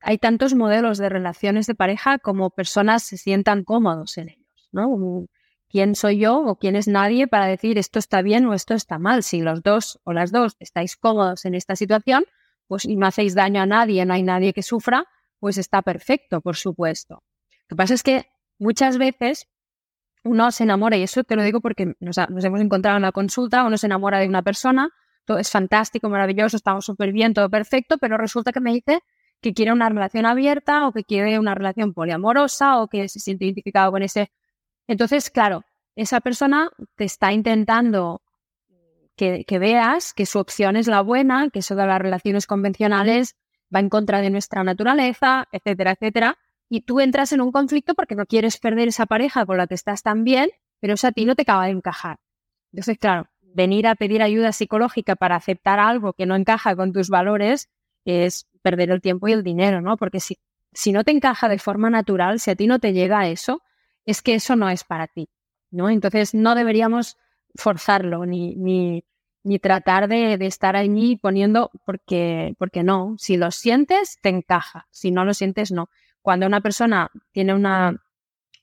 hay 0.00 0.18
tantos 0.18 0.54
modelos 0.54 0.98
de 0.98 1.08
relaciones 1.08 1.66
de 1.66 1.74
pareja 1.74 2.18
como 2.18 2.50
personas 2.50 3.04
se 3.04 3.16
sientan 3.16 3.64
cómodos 3.64 4.18
en 4.18 4.28
ellos, 4.28 4.68
¿no? 4.70 5.26
¿Quién 5.70 5.94
soy 5.94 6.18
yo 6.18 6.40
o 6.40 6.56
quién 6.56 6.76
es 6.76 6.88
nadie 6.88 7.26
para 7.26 7.46
decir 7.46 7.78
esto 7.78 7.98
está 7.98 8.20
bien 8.20 8.44
o 8.44 8.52
esto 8.52 8.74
está 8.74 8.98
mal? 8.98 9.22
Si 9.22 9.40
los 9.40 9.62
dos 9.62 9.98
o 10.04 10.12
las 10.12 10.30
dos 10.30 10.56
estáis 10.60 10.98
cómodos 10.98 11.46
en 11.46 11.54
esta 11.54 11.74
situación, 11.74 12.26
pues 12.66 12.84
y 12.84 12.96
no 12.96 13.06
hacéis 13.06 13.34
daño 13.34 13.62
a 13.62 13.66
nadie, 13.66 14.04
no 14.04 14.14
hay 14.14 14.22
nadie 14.22 14.52
que 14.52 14.62
sufra, 14.62 15.06
pues 15.38 15.58
está 15.58 15.82
perfecto, 15.82 16.40
por 16.40 16.56
supuesto. 16.56 17.22
Lo 17.68 17.68
que 17.68 17.76
pasa 17.76 17.94
es 17.94 18.02
que 18.02 18.26
muchas 18.58 18.98
veces 18.98 19.48
uno 20.24 20.50
se 20.50 20.64
enamora, 20.64 20.96
y 20.96 21.02
eso 21.02 21.24
te 21.24 21.36
lo 21.36 21.42
digo 21.42 21.60
porque 21.60 21.94
nos, 22.00 22.18
hemos 22.18 22.60
encontrado 22.60 22.96
en 22.96 23.02
la 23.02 23.12
consulta, 23.12 23.64
uno 23.64 23.78
se 23.78 23.86
enamora 23.86 24.18
de 24.18 24.28
una 24.28 24.42
persona, 24.42 24.90
todo 25.24 25.38
es 25.38 25.50
fantástico, 25.50 26.08
maravilloso, 26.08 26.56
estamos 26.56 26.84
súper 26.84 27.12
bien, 27.12 27.34
todo 27.34 27.48
perfecto, 27.48 27.98
pero 27.98 28.16
resulta 28.16 28.52
que 28.52 28.60
me 28.60 28.72
dice 28.72 29.00
que 29.40 29.54
quiere 29.54 29.72
una 29.72 29.88
relación 29.88 30.26
abierta 30.26 30.86
o 30.86 30.92
que 30.92 31.04
quiere 31.04 31.38
una 31.38 31.54
relación 31.54 31.92
poliamorosa 31.92 32.80
o 32.80 32.88
que 32.88 33.08
se 33.08 33.20
siente 33.20 33.44
identificado 33.44 33.92
con 33.92 34.02
ese. 34.02 34.32
Entonces, 34.86 35.30
claro, 35.30 35.64
esa 35.94 36.20
persona 36.20 36.70
te 36.96 37.04
está 37.04 37.32
intentando 37.32 38.22
que, 39.16 39.58
veas 39.58 40.12
que 40.12 40.26
su 40.26 40.38
opción 40.38 40.76
es 40.76 40.86
la 40.86 41.00
buena, 41.00 41.50
que 41.50 41.60
eso 41.60 41.74
de 41.74 41.86
las 41.86 42.00
relaciones 42.00 42.46
convencionales 42.46 43.36
va 43.74 43.80
en 43.80 43.88
contra 43.88 44.20
de 44.20 44.30
nuestra 44.30 44.62
naturaleza, 44.62 45.48
etcétera, 45.52 45.92
etcétera. 45.92 46.38
Y 46.68 46.82
tú 46.82 47.00
entras 47.00 47.32
en 47.32 47.40
un 47.40 47.52
conflicto 47.52 47.94
porque 47.94 48.14
no 48.14 48.26
quieres 48.26 48.58
perder 48.58 48.88
esa 48.88 49.06
pareja 49.06 49.46
con 49.46 49.56
la 49.56 49.66
que 49.66 49.74
estás 49.74 50.02
tan 50.02 50.24
bien, 50.24 50.50
pero 50.80 50.94
eso 50.94 51.08
a 51.08 51.12
ti 51.12 51.24
no 51.24 51.34
te 51.34 51.42
acaba 51.42 51.66
de 51.66 51.72
encajar. 51.72 52.18
Entonces, 52.72 52.98
claro, 52.98 53.28
venir 53.40 53.86
a 53.86 53.94
pedir 53.94 54.22
ayuda 54.22 54.52
psicológica 54.52 55.16
para 55.16 55.36
aceptar 55.36 55.80
algo 55.80 56.12
que 56.12 56.26
no 56.26 56.36
encaja 56.36 56.76
con 56.76 56.92
tus 56.92 57.08
valores 57.08 57.70
es 58.04 58.46
perder 58.62 58.90
el 58.90 59.00
tiempo 59.00 59.28
y 59.28 59.32
el 59.32 59.42
dinero, 59.42 59.80
¿no? 59.80 59.96
Porque 59.96 60.20
si, 60.20 60.38
si 60.72 60.92
no 60.92 61.04
te 61.04 61.10
encaja 61.10 61.48
de 61.48 61.58
forma 61.58 61.88
natural, 61.88 62.38
si 62.38 62.50
a 62.50 62.56
ti 62.56 62.66
no 62.66 62.78
te 62.78 62.92
llega 62.92 63.28
eso, 63.28 63.62
es 64.04 64.22
que 64.22 64.34
eso 64.34 64.56
no 64.56 64.68
es 64.68 64.84
para 64.84 65.06
ti, 65.06 65.28
¿no? 65.70 65.88
Entonces 65.88 66.34
no 66.34 66.54
deberíamos 66.54 67.16
forzarlo 67.56 68.26
ni, 68.26 68.54
ni, 68.56 69.04
ni 69.42 69.58
tratar 69.58 70.08
de, 70.08 70.34
estar 70.46 70.76
allí 70.76 71.16
poniendo 71.16 71.70
porque, 71.84 72.54
porque 72.58 72.82
no. 72.82 73.14
Si 73.18 73.36
lo 73.36 73.50
sientes, 73.50 74.18
te 74.20 74.28
encaja. 74.28 74.86
Si 74.90 75.10
no 75.10 75.24
lo 75.24 75.34
sientes, 75.34 75.70
no. 75.70 75.88
Cuando 76.22 76.46
una 76.46 76.60
persona 76.60 77.10
tiene 77.32 77.54
una 77.54 78.02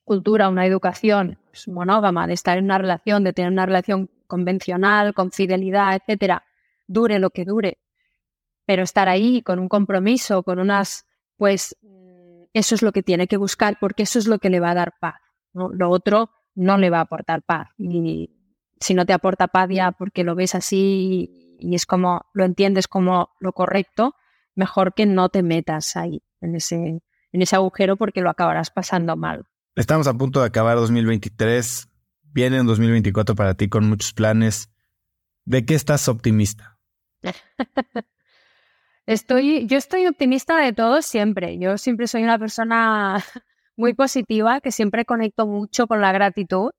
cultura, 0.04 0.50
una 0.50 0.66
educación 0.66 1.40
pues, 1.50 1.68
monógama, 1.68 2.28
de 2.28 2.34
estar 2.34 2.58
en 2.58 2.66
una 2.66 2.78
relación, 2.78 3.24
de 3.24 3.34
tener 3.34 3.52
una 3.52 3.66
relación 3.66 4.10
convencional, 4.28 5.14
con 5.14 5.32
fidelidad, 5.32 5.96
etcétera, 5.96 6.44
dure 6.88 7.20
lo 7.20 7.30
que 7.30 7.46
dure, 7.46 7.80
pero 8.66 8.84
estar 8.84 9.08
ahí 9.08 9.42
con 9.42 9.60
un 9.60 9.70
compromiso, 9.70 10.44
con 10.44 10.60
unas, 10.60 11.06
pues 11.38 11.78
eso 12.54 12.76
es 12.76 12.82
lo 12.82 12.92
que 12.92 13.04
tiene 13.04 13.28
que 13.28 13.38
buscar 13.38 13.78
porque 13.80 14.04
eso 14.04 14.20
es 14.20 14.28
lo 14.28 14.40
que 14.40 14.50
le 14.50 14.60
va 14.60 14.72
a 14.72 14.76
dar 14.76 14.94
paz. 15.00 15.16
Lo 15.54 15.90
otro 15.90 16.32
no 16.56 16.78
le 16.78 16.90
va 16.90 17.00
a 17.00 17.02
aportar 17.02 17.42
paz. 17.44 17.70
Y 17.78 18.32
si 18.84 18.94
no 18.94 19.06
te 19.06 19.14
aporta 19.14 19.48
paz 19.48 19.70
ya 19.72 19.94
porque 19.94 20.24
lo 20.24 20.36
ves 20.36 20.56
así 20.56 21.56
y 21.58 21.74
es 21.74 21.86
como 21.86 22.26
lo 22.34 22.44
entiendes 22.44 22.90
como 22.90 23.30
lo 23.40 23.54
correcto, 23.54 24.16
mejor 24.56 24.94
que 24.94 25.06
no 25.06 25.30
te 25.30 25.42
metas 25.42 25.96
ahí 25.96 26.22
en 26.42 26.56
ese, 26.56 26.76
en 27.32 27.42
ese 27.42 27.56
agujero 27.56 27.96
porque 27.96 28.20
lo 28.20 28.30
acabarás 28.30 28.72
pasando 28.72 29.16
mal. 29.16 29.46
Estamos 29.76 30.08
a 30.08 30.14
punto 30.14 30.42
de 30.42 30.48
acabar 30.48 30.76
2023. 30.76 31.88
Viene 32.24 32.58
en 32.58 32.68
2024 32.68 33.36
para 33.36 33.54
ti 33.56 33.70
con 33.70 33.88
muchos 33.88 34.14
planes. 34.14 34.70
¿De 35.46 35.66
qué 35.66 35.76
estás 35.76 36.10
optimista? 36.10 36.78
estoy, 39.06 39.66
yo 39.66 39.78
estoy 39.78 40.08
optimista 40.08 40.58
de 40.58 40.74
todo 40.74 41.02
siempre. 41.02 41.58
Yo 41.58 41.78
siempre 41.78 42.08
soy 42.08 42.24
una 42.24 42.38
persona 42.38 43.24
muy 43.78 43.94
positiva, 43.94 44.60
que 44.60 44.74
siempre 44.74 45.06
conecto 45.06 45.48
mucho 45.48 45.88
con 45.88 46.02
la 46.02 46.12
gratitud. 46.12 46.72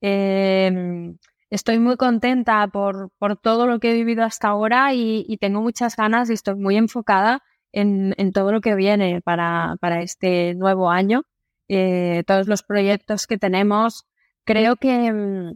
Eh, 0.00 1.14
estoy 1.52 1.78
muy 1.78 1.96
contenta 1.98 2.66
por, 2.68 3.10
por, 3.18 3.36
todo 3.36 3.66
lo 3.66 3.78
que 3.78 3.90
he 3.90 3.94
vivido 3.94 4.24
hasta 4.24 4.48
ahora 4.48 4.94
y, 4.94 5.36
tengo 5.38 5.60
muchas 5.60 5.96
ganas 5.96 6.30
y 6.30 6.32
estoy 6.32 6.54
muy 6.54 6.76
enfocada 6.76 7.42
en, 7.72 8.14
en 8.16 8.32
todo 8.32 8.52
lo 8.52 8.62
que 8.62 8.74
viene 8.74 9.20
para, 9.20 9.76
para 9.80 10.00
este 10.02 10.54
nuevo 10.54 10.90
año. 10.90 11.24
Eh, 11.68 12.24
todos 12.26 12.48
los 12.48 12.62
proyectos 12.62 13.26
que 13.26 13.36
tenemos, 13.36 14.06
creo 14.44 14.76
que, 14.76 15.12
mm, 15.12 15.54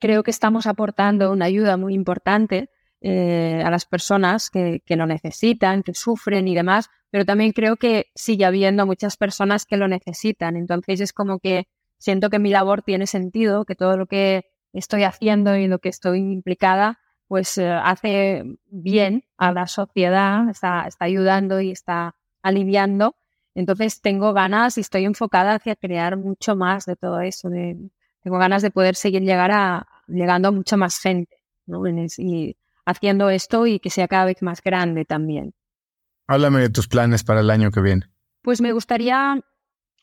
creo 0.00 0.22
que 0.22 0.30
estamos 0.30 0.66
aportando 0.66 1.30
una 1.30 1.44
ayuda 1.44 1.76
muy 1.76 1.92
importante 1.92 2.70
eh, 3.02 3.62
a 3.64 3.70
las 3.70 3.84
personas 3.84 4.48
que, 4.48 4.80
que, 4.86 4.96
lo 4.96 5.06
necesitan, 5.06 5.82
que 5.82 5.92
sufren 5.92 6.48
y 6.48 6.54
demás, 6.54 6.88
pero 7.10 7.26
también 7.26 7.52
creo 7.52 7.76
que 7.76 8.06
sigue 8.14 8.46
habiendo 8.46 8.86
muchas 8.86 9.18
personas 9.18 9.66
que 9.66 9.76
lo 9.76 9.88
necesitan. 9.88 10.56
Entonces 10.56 11.00
es 11.00 11.12
como 11.12 11.38
que 11.38 11.66
siento 11.98 12.30
que 12.30 12.38
mi 12.38 12.50
labor 12.50 12.82
tiene 12.82 13.06
sentido, 13.06 13.64
que 13.64 13.74
todo 13.74 13.96
lo 13.96 14.06
que 14.06 14.46
estoy 14.72 15.04
haciendo 15.04 15.56
y 15.56 15.66
lo 15.66 15.78
que 15.78 15.88
estoy 15.88 16.18
implicada, 16.18 17.00
pues 17.26 17.58
eh, 17.58 17.68
hace 17.70 18.44
bien 18.66 19.24
a 19.36 19.52
la 19.52 19.66
sociedad, 19.66 20.48
está, 20.48 20.86
está 20.86 21.04
ayudando 21.04 21.60
y 21.60 21.70
está 21.70 22.14
aliviando. 22.42 23.16
Entonces 23.54 24.00
tengo 24.00 24.32
ganas 24.32 24.78
y 24.78 24.82
estoy 24.82 25.04
enfocada 25.04 25.54
hacia 25.54 25.76
crear 25.76 26.16
mucho 26.16 26.56
más 26.56 26.86
de 26.86 26.96
todo 26.96 27.20
eso. 27.20 27.50
De, 27.50 27.76
tengo 28.22 28.38
ganas 28.38 28.62
de 28.62 28.70
poder 28.70 28.94
seguir 28.94 29.22
llegar 29.22 29.50
a, 29.50 29.86
llegando 30.06 30.48
a 30.48 30.52
mucha 30.52 30.76
más 30.76 30.98
gente. 30.98 31.36
¿no? 31.66 31.82
Y 31.86 32.56
haciendo 32.86 33.30
esto 33.30 33.66
y 33.66 33.78
que 33.80 33.90
sea 33.90 34.08
cada 34.08 34.24
vez 34.24 34.42
más 34.42 34.62
grande 34.62 35.04
también. 35.04 35.54
Háblame 36.26 36.60
de 36.60 36.70
tus 36.70 36.88
planes 36.88 37.24
para 37.24 37.40
el 37.40 37.50
año 37.50 37.70
que 37.70 37.80
viene. 37.80 38.10
Pues 38.42 38.60
me 38.60 38.72
gustaría 38.72 39.40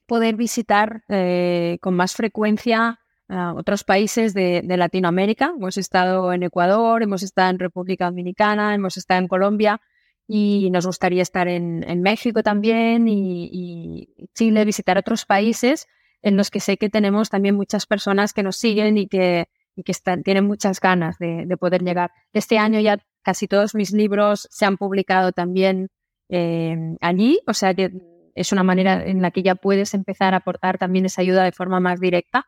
poder 0.05 0.35
visitar 0.35 1.03
eh, 1.09 1.77
con 1.81 1.95
más 1.95 2.13
frecuencia 2.13 2.99
otros 3.27 3.83
países 3.83 4.35
de, 4.35 4.61
Latinoamérica. 4.63 5.53
Hemos 5.57 5.77
estado 5.77 6.31
en 6.31 6.43
Ecuador, 6.43 7.01
hemos 7.01 7.23
estado 7.23 7.49
en 7.49 7.57
República 7.57 8.05
Dominicana, 8.05 8.75
hemos 8.75 8.97
estado 8.97 9.19
en 9.19 9.27
Colombia 9.27 9.81
y 10.27 10.69
nos 10.69 10.85
gustaría 10.85 11.23
estar 11.23 11.47
en, 11.47 12.01
México 12.03 12.43
también 12.43 13.07
y, 13.07 13.49
y, 13.51 14.27
Chile, 14.35 14.63
visitar 14.63 14.99
otros 14.99 15.25
países 15.25 15.87
en 16.21 16.37
los 16.37 16.51
que 16.51 16.59
sé 16.59 16.77
que 16.77 16.89
tenemos 16.91 17.31
también 17.31 17.55
muchas 17.55 17.87
personas 17.87 18.31
que 18.31 18.43
nos 18.43 18.57
siguen 18.57 18.99
y 18.99 19.07
que 19.07 19.47
y 19.75 19.83
que 19.83 19.91
están, 19.91 20.23
tienen 20.23 20.45
muchas 20.45 20.79
ganas 20.79 21.17
de, 21.19 21.45
poder 21.59 21.83
llegar. 21.83 22.11
Este 22.33 22.57
año 22.57 22.79
ya 22.79 22.97
casi 23.21 23.47
todos 23.47 23.75
mis 23.75 23.91
libros 23.91 24.47
se 24.51 24.65
han 24.65 24.77
publicado 24.77 25.31
también 25.31 25.89
eh, 26.29 26.95
allí, 27.01 27.39
o 27.45 27.53
sea 27.53 27.73
que 27.73 27.91
es 28.35 28.51
una 28.51 28.63
manera 28.63 29.03
en 29.03 29.21
la 29.21 29.31
que 29.31 29.41
ya 29.41 29.55
puedes 29.55 29.93
empezar 29.93 30.33
a 30.33 30.37
aportar 30.37 30.77
también 30.77 31.05
esa 31.05 31.21
ayuda 31.21 31.43
de 31.43 31.51
forma 31.51 31.79
más 31.79 31.99
directa. 31.99 32.45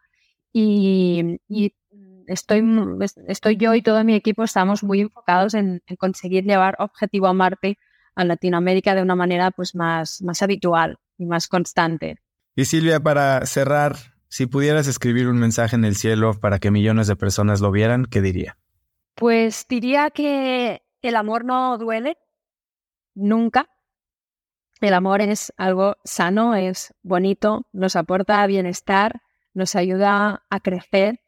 Y, 0.54 1.40
estoy, 2.28 2.64
estoy 3.28 3.58
yo 3.58 3.74
y 3.74 3.82
todo 3.82 4.04
mi 4.04 4.14
equipo 4.14 4.44
estamos 4.44 4.84
muy 4.84 5.02
enfocados 5.02 5.54
en, 5.54 5.82
conseguir 5.98 6.44
llevar 6.44 6.76
Objetivo 6.80 7.28
a 7.28 7.34
Marte 7.34 7.78
a 8.16 8.26
Latinoamérica 8.26 8.96
de 8.96 9.02
una 9.02 9.16
manera 9.16 9.52
pues 9.52 9.76
más, 9.76 10.22
más 10.22 10.42
habitual 10.42 10.98
y 11.18 11.26
más 11.26 11.48
constante. 11.48 12.18
Y 12.56 12.66
Silvia, 12.66 13.00
para 13.00 13.46
cerrar, 13.46 13.96
si 14.28 14.48
pudieras 14.48 14.88
escribir 14.88 15.28
un 15.28 15.38
mensaje 15.38 15.76
en 15.76 15.86
el 15.86 15.96
cielo 15.96 16.34
para 16.40 16.60
que 16.60 16.72
millones 16.72 17.08
de 17.08 17.16
personas 17.16 17.62
lo 17.62 17.72
vieran, 17.72 18.06
¿qué 18.06 18.22
diría? 18.22 18.58
Pues 19.14 19.66
diría 19.70 20.10
que 20.10 20.82
el 21.02 21.16
amor 21.16 21.46
no 21.46 21.78
duele 21.78 22.18
nunca. 23.14 23.70
El 24.82 24.94
amor 24.94 25.22
es 25.22 25.54
algo 25.58 25.98
sano, 26.04 26.56
es 26.56 26.94
bonito, 27.02 27.68
nos 27.74 27.96
aporta 27.96 28.46
bienestar, 28.46 29.22
nos 29.54 29.76
ayuda 29.76 30.46
a 30.50 30.60
crecer 30.60 31.22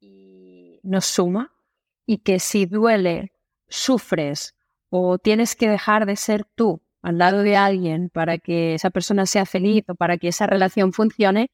y 0.00 0.80
nos 0.82 1.06
suma. 1.06 1.52
Y 2.06 2.18
que 2.18 2.38
si 2.38 2.66
duele, 2.66 3.32
sufres 3.68 4.54
o 4.90 5.18
tienes 5.18 5.56
que 5.56 5.68
dejar 5.68 6.06
de 6.06 6.16
ser 6.16 6.44
tú 6.54 6.82
al 7.02 7.18
lado 7.18 7.42
de 7.42 7.56
alguien 7.56 8.10
para 8.10 8.38
que 8.38 8.74
esa 8.74 8.90
persona 8.90 9.26
sea 9.26 9.44
feliz 9.44 9.84
o 9.88 9.94
para 9.94 10.16
que 10.16 10.28
esa 10.28 10.46
relación 10.46 10.92
funcione, 10.92 11.50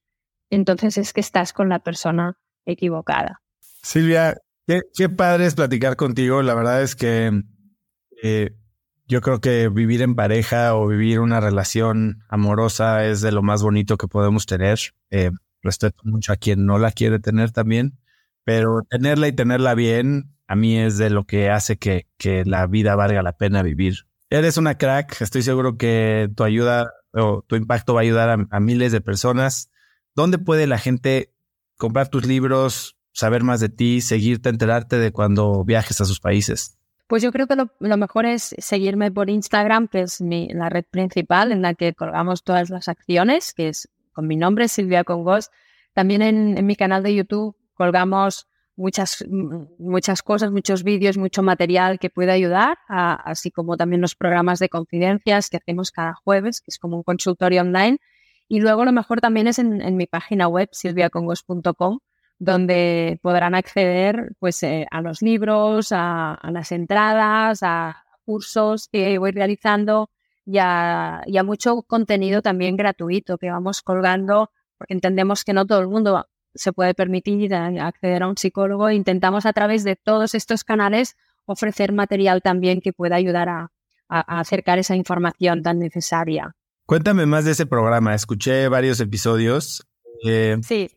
entonces 0.50 0.98
es 0.98 1.12
que 1.12 1.20
estás 1.20 1.52
con 1.52 1.68
la 1.68 1.78
persona 1.78 2.38
equivocada. 2.66 3.42
Silvia, 3.82 4.36
qué, 4.66 5.08
padre 5.08 5.46
es 5.46 5.54
platicar 5.54 5.96
contigo. 5.96 6.42
La 6.42 6.54
verdad 6.54 6.82
es 6.82 6.94
que 6.94 7.42
eh, 8.22 8.50
yo 9.10 9.20
creo 9.20 9.40
que 9.40 9.68
vivir 9.68 10.02
en 10.02 10.14
pareja 10.14 10.76
o 10.76 10.86
vivir 10.86 11.18
una 11.18 11.40
relación 11.40 12.22
amorosa 12.28 13.04
es 13.04 13.20
de 13.20 13.32
lo 13.32 13.42
más 13.42 13.60
bonito 13.60 13.98
que 13.98 14.06
podemos 14.06 14.46
tener. 14.46 14.78
Eh, 15.10 15.32
respeto 15.62 16.00
mucho 16.04 16.32
a 16.32 16.36
quien 16.36 16.64
no 16.64 16.78
la 16.78 16.92
quiere 16.92 17.18
tener 17.18 17.50
también, 17.50 17.98
pero 18.44 18.82
tenerla 18.88 19.26
y 19.26 19.32
tenerla 19.32 19.74
bien 19.74 20.30
a 20.46 20.54
mí 20.54 20.78
es 20.78 20.96
de 20.96 21.10
lo 21.10 21.24
que 21.24 21.50
hace 21.50 21.76
que, 21.76 22.06
que 22.18 22.44
la 22.44 22.68
vida 22.68 22.94
valga 22.94 23.20
la 23.24 23.36
pena 23.36 23.64
vivir. 23.64 24.06
Eres 24.30 24.56
una 24.58 24.78
crack, 24.78 25.20
estoy 25.20 25.42
seguro 25.42 25.76
que 25.76 26.30
tu 26.36 26.44
ayuda 26.44 26.92
o 27.12 27.42
tu 27.42 27.56
impacto 27.56 27.94
va 27.94 28.00
a 28.00 28.02
ayudar 28.02 28.46
a 28.48 28.60
miles 28.60 28.92
de 28.92 29.00
personas. 29.00 29.72
¿Dónde 30.14 30.38
puede 30.38 30.68
la 30.68 30.78
gente 30.78 31.34
comprar 31.76 32.08
tus 32.08 32.26
libros, 32.26 32.96
saber 33.12 33.42
más 33.42 33.58
de 33.58 33.70
ti, 33.70 34.02
seguirte, 34.02 34.50
enterarte 34.50 35.00
de 35.00 35.10
cuando 35.10 35.64
viajes 35.64 36.00
a 36.00 36.04
sus 36.04 36.20
países? 36.20 36.79
Pues 37.10 37.24
yo 37.24 37.32
creo 37.32 37.48
que 37.48 37.56
lo, 37.56 37.96
mejor 37.96 38.24
es 38.24 38.54
seguirme 38.58 39.10
por 39.10 39.30
Instagram, 39.30 39.88
que 39.88 40.02
es 40.02 40.20
mi, 40.20 40.46
la 40.50 40.68
red 40.68 40.84
principal 40.88 41.50
en 41.50 41.60
la 41.60 41.74
que 41.74 41.92
colgamos 41.92 42.44
todas 42.44 42.70
las 42.70 42.86
acciones, 42.86 43.52
que 43.52 43.66
es 43.66 43.90
con 44.12 44.28
mi 44.28 44.36
nombre, 44.36 44.68
Silvia 44.68 45.02
Congos. 45.02 45.50
También 45.92 46.22
en, 46.22 46.64
mi 46.64 46.76
canal 46.76 47.02
de 47.02 47.12
YouTube 47.12 47.56
colgamos 47.74 48.46
muchas, 48.76 49.24
muchas 49.28 50.22
cosas, 50.22 50.52
muchos 50.52 50.84
vídeos, 50.84 51.18
mucho 51.18 51.42
material 51.42 51.98
que 51.98 52.10
puede 52.10 52.30
ayudar, 52.30 52.78
así 52.86 53.50
como 53.50 53.76
también 53.76 54.00
los 54.00 54.14
programas 54.14 54.60
de 54.60 54.68
confidencias 54.68 55.50
que 55.50 55.56
hacemos 55.56 55.90
cada 55.90 56.14
jueves, 56.14 56.60
que 56.60 56.66
es 56.68 56.78
como 56.78 56.96
un 56.96 57.02
consultorio 57.02 57.62
online 57.62 57.98
y 58.46 58.60
luego 58.60 58.84
lo 58.84 58.90
mejor 58.90 59.20
también 59.20 59.48
es 59.48 59.58
en, 59.58 59.96
mi 59.96 60.06
página 60.06 60.46
web, 60.46 60.68
silviacongos.com, 60.70 61.98
donde 62.40 63.20
podrán 63.22 63.54
acceder 63.54 64.32
pues, 64.40 64.62
eh, 64.64 64.86
a 64.90 65.02
los 65.02 65.22
libros, 65.22 65.92
a, 65.92 66.40
las 66.50 66.72
entradas, 66.72 67.60
a 67.62 68.02
cursos 68.24 68.88
que 68.88 69.18
voy 69.18 69.30
realizando 69.30 70.10
y 70.44 70.58
a, 70.58 71.22
mucho 71.44 71.82
contenido 71.82 72.42
también 72.42 72.76
gratuito 72.76 73.38
que 73.38 73.50
vamos 73.50 73.82
colgando, 73.82 74.50
porque 74.78 74.94
entendemos 74.94 75.44
que 75.44 75.52
no 75.52 75.66
todo 75.66 75.80
el 75.80 75.88
mundo 75.88 76.26
se 76.54 76.72
puede 76.72 76.94
permitir 76.94 77.54
acceder 77.54 78.24
a 78.24 78.28
un 78.28 78.36
psicólogo. 78.36 78.90
Intentamos 78.90 79.46
a 79.46 79.52
través 79.52 79.84
de 79.84 79.94
todos 79.94 80.34
estos 80.34 80.64
canales 80.64 81.16
ofrecer 81.44 81.92
material 81.92 82.42
también 82.42 82.80
que 82.80 82.92
pueda 82.92 83.16
ayudar 83.16 83.48
a 83.48 83.70
acercar 84.08 84.78
esa 84.78 84.96
información 84.96 85.62
tan 85.62 85.78
necesaria. 85.78 86.56
Cuéntame 86.90 87.24
más 87.24 87.44
de 87.44 87.52
ese 87.52 87.66
programa. 87.66 88.16
Escuché 88.16 88.66
varios 88.66 88.98
episodios. 88.98 89.86
Eh, 90.24 90.56
sí. 90.62 90.90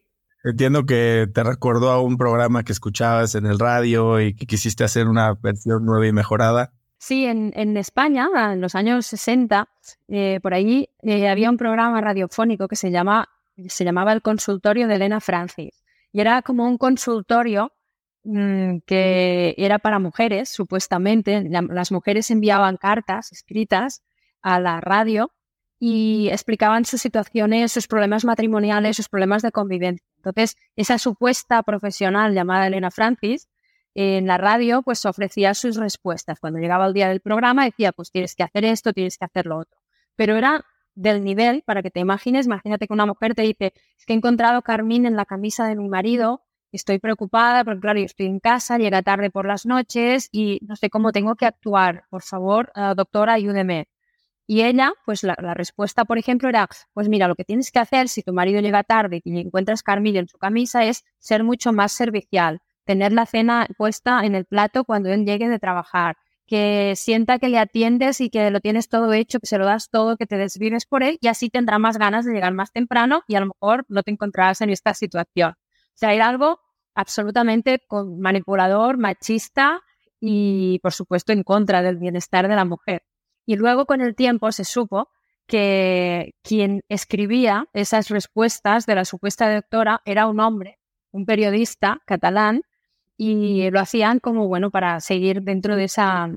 Entiendo 0.43 0.85
que 0.85 1.29
te 1.33 1.41
recordó 1.41 1.89
a 1.91 2.01
un 2.01 2.17
programa 2.17 2.63
que 2.63 2.73
escuchabas 2.73 3.35
en 3.35 3.45
el 3.45 3.59
radio 3.59 4.19
y 4.19 4.35
que 4.35 4.45
quisiste 4.45 4.83
hacer 4.83 5.07
una 5.07 5.33
versión 5.35 5.85
nueva 5.85 6.05
y 6.05 6.11
mejorada. 6.11 6.73
Sí, 6.97 7.25
en, 7.25 7.77
España, 7.77 8.29
en 8.51 8.61
los 8.61 8.75
años 8.75 9.05
60, 9.07 9.69
eh, 10.09 10.39
por 10.41 10.53
allí 10.53 10.89
eh, 11.01 11.29
había 11.29 11.49
un 11.49 11.57
programa 11.57 11.99
radiofónico 12.01 12.67
que 12.67 12.75
se, 12.75 12.91
llama, 12.91 13.27
se 13.67 13.85
llamaba 13.85 14.13
El 14.13 14.21
Consultorio 14.21 14.87
de 14.87 14.95
Elena 14.95 15.21
Francis. 15.21 15.83
Y 16.11 16.19
era 16.21 16.41
como 16.41 16.65
un 16.65 16.77
consultorio 16.77 17.71
mm, 18.23 18.79
que 18.85 19.55
era 19.57 19.79
para 19.79 19.99
mujeres, 19.99 20.49
supuestamente. 20.49 21.43
las 21.49 21.91
mujeres 21.91 22.31
enviaban 22.31 22.77
cartas 22.77 23.31
escritas 23.31 24.03
a 24.41 24.59
la 24.59 24.81
radio 24.81 25.31
y 25.79 26.29
explicaban 26.31 26.85
sus 26.85 27.01
situaciones, 27.01 27.71
sus 27.73 27.87
problemas 27.87 28.23
matrimoniales, 28.23 28.95
sus 28.95 29.09
problemas 29.09 29.41
de 29.41 29.51
convivencia. 29.51 30.12
Entonces, 30.23 30.57
esa 30.75 30.97
supuesta 30.97 31.63
profesional 31.63 32.33
llamada 32.33 32.67
Elena 32.67 32.91
Francis, 32.91 33.49
en 33.95 34.25
la 34.25 34.37
radio, 34.37 34.81
pues 34.81 35.05
ofrecía 35.05 35.53
sus 35.53 35.75
respuestas. 35.75 36.39
Cuando 36.39 36.59
llegaba 36.59 36.87
el 36.87 36.93
día 36.93 37.09
del 37.09 37.21
programa, 37.21 37.65
decía, 37.65 37.91
pues 37.91 38.11
tienes 38.11 38.35
que 38.35 38.43
hacer 38.43 38.65
esto, 38.65 38.93
tienes 38.93 39.17
que 39.17 39.25
hacer 39.25 39.45
lo 39.45 39.57
otro. 39.57 39.79
Pero 40.15 40.35
era 40.35 40.65
del 40.95 41.23
nivel, 41.23 41.63
para 41.63 41.81
que 41.83 41.91
te 41.91 41.99
imagines, 41.99 42.45
imagínate 42.45 42.87
que 42.87 42.93
una 42.93 43.05
mujer 43.05 43.35
te 43.35 43.43
dice, 43.43 43.73
es 43.97 44.05
que 44.05 44.13
he 44.13 44.15
encontrado 44.15 44.61
carmín 44.61 45.05
en 45.05 45.15
la 45.15 45.25
camisa 45.25 45.67
de 45.67 45.75
mi 45.75 45.89
marido, 45.89 46.41
estoy 46.71 46.99
preocupada 46.99 47.63
porque, 47.63 47.81
claro, 47.81 47.99
yo 47.99 48.05
estoy 48.05 48.27
en 48.27 48.39
casa, 48.39 48.77
llega 48.77 49.01
tarde 49.01 49.29
por 49.29 49.45
las 49.45 49.65
noches 49.65 50.29
y 50.31 50.59
no 50.67 50.75
sé 50.75 50.89
cómo 50.89 51.11
tengo 51.11 51.35
que 51.35 51.45
actuar. 51.45 52.05
Por 52.09 52.23
favor, 52.23 52.71
uh, 52.75 52.95
doctora, 52.95 53.33
ayúdeme. 53.33 53.87
Y 54.45 54.63
ella, 54.63 54.93
pues 55.05 55.23
la, 55.23 55.35
respuesta, 55.53 56.03
por 56.05 56.17
ejemplo, 56.17 56.49
era, 56.49 56.67
pues 56.93 57.07
mira, 57.07 57.27
lo 57.27 57.35
que 57.35 57.45
tienes 57.45 57.71
que 57.71 57.79
hacer 57.79 58.09
si 58.09 58.23
tu 58.23 58.33
marido 58.33 58.59
llega 58.59 58.83
tarde 58.83 59.21
y 59.23 59.39
encuentras 59.39 59.83
carmillo 59.83 60.19
en 60.19 60.27
su 60.27 60.37
camisa 60.37 60.83
es 60.83 61.03
ser 61.19 61.43
mucho 61.43 61.71
más 61.71 61.93
servicial, 61.93 62.59
tener 62.83 63.13
la 63.13 63.25
cena 63.25 63.67
puesta 63.77 64.25
en 64.25 64.35
el 64.35 64.45
plato 64.45 64.83
cuando 64.83 65.09
él 65.09 65.25
llegue 65.25 65.47
de 65.47 65.59
trabajar, 65.59 66.17
que 66.45 66.93
sienta 66.97 67.39
que 67.39 67.47
le 67.47 67.57
atiendes 67.57 68.19
y 68.19 68.29
que 68.29 68.51
lo 68.51 68.59
tienes 68.59 68.89
todo 68.89 69.13
hecho, 69.13 69.39
que 69.39 69.47
se 69.47 69.57
lo 69.57 69.65
das 69.65 69.89
todo, 69.89 70.17
que 70.17 70.25
te 70.27 70.37
desvives 70.37 70.85
por 70.85 71.03
él 71.03 71.17
y 71.21 71.27
así 71.27 71.49
tendrá 71.49 71.79
más 71.79 71.97
ganas 71.97 72.25
de 72.25 72.33
llegar 72.33 72.53
más 72.53 72.73
temprano 72.73 73.23
y 73.27 73.35
a 73.35 73.39
lo 73.39 73.47
mejor 73.47 73.85
no 73.87 74.03
te 74.03 74.11
encontrarás 74.11 74.59
en 74.59 74.69
esta 74.69 74.93
situación. 74.93 75.51
O 75.51 75.95
sea, 75.95 76.13
era 76.13 76.27
algo 76.27 76.59
absolutamente 76.95 77.81
manipulador, 78.19 78.97
machista 78.97 79.81
y, 80.19 80.79
por 80.83 80.93
supuesto, 80.93 81.31
en 81.31 81.43
contra 81.43 81.81
del 81.81 81.97
bienestar 81.97 82.47
de 82.47 82.55
la 82.55 82.65
mujer. 82.65 83.03
Y 83.45 83.55
luego 83.55 83.85
con 83.85 84.01
el 84.01 84.15
tiempo 84.15 84.51
se 84.51 84.63
supo 84.63 85.09
que 85.47 86.35
quien 86.41 86.83
escribía 86.89 87.67
esas 87.73 88.09
respuestas 88.09 88.85
de 88.85 88.95
la 88.95 89.05
supuesta 89.05 89.53
doctora 89.53 90.01
era 90.05 90.27
un 90.27 90.39
hombre, 90.39 90.79
un 91.11 91.25
periodista 91.25 92.01
catalán, 92.05 92.61
y 93.17 93.69
lo 93.69 93.79
hacían 93.79 94.19
como, 94.19 94.47
bueno, 94.47 94.71
para 94.71 94.99
seguir 94.99 95.43
dentro 95.43 95.75
de 95.75 95.85
esa, 95.85 96.29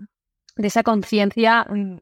de 0.57 0.67
esa 0.67 0.83
conciencia 0.83 1.67
mm, 1.69 1.97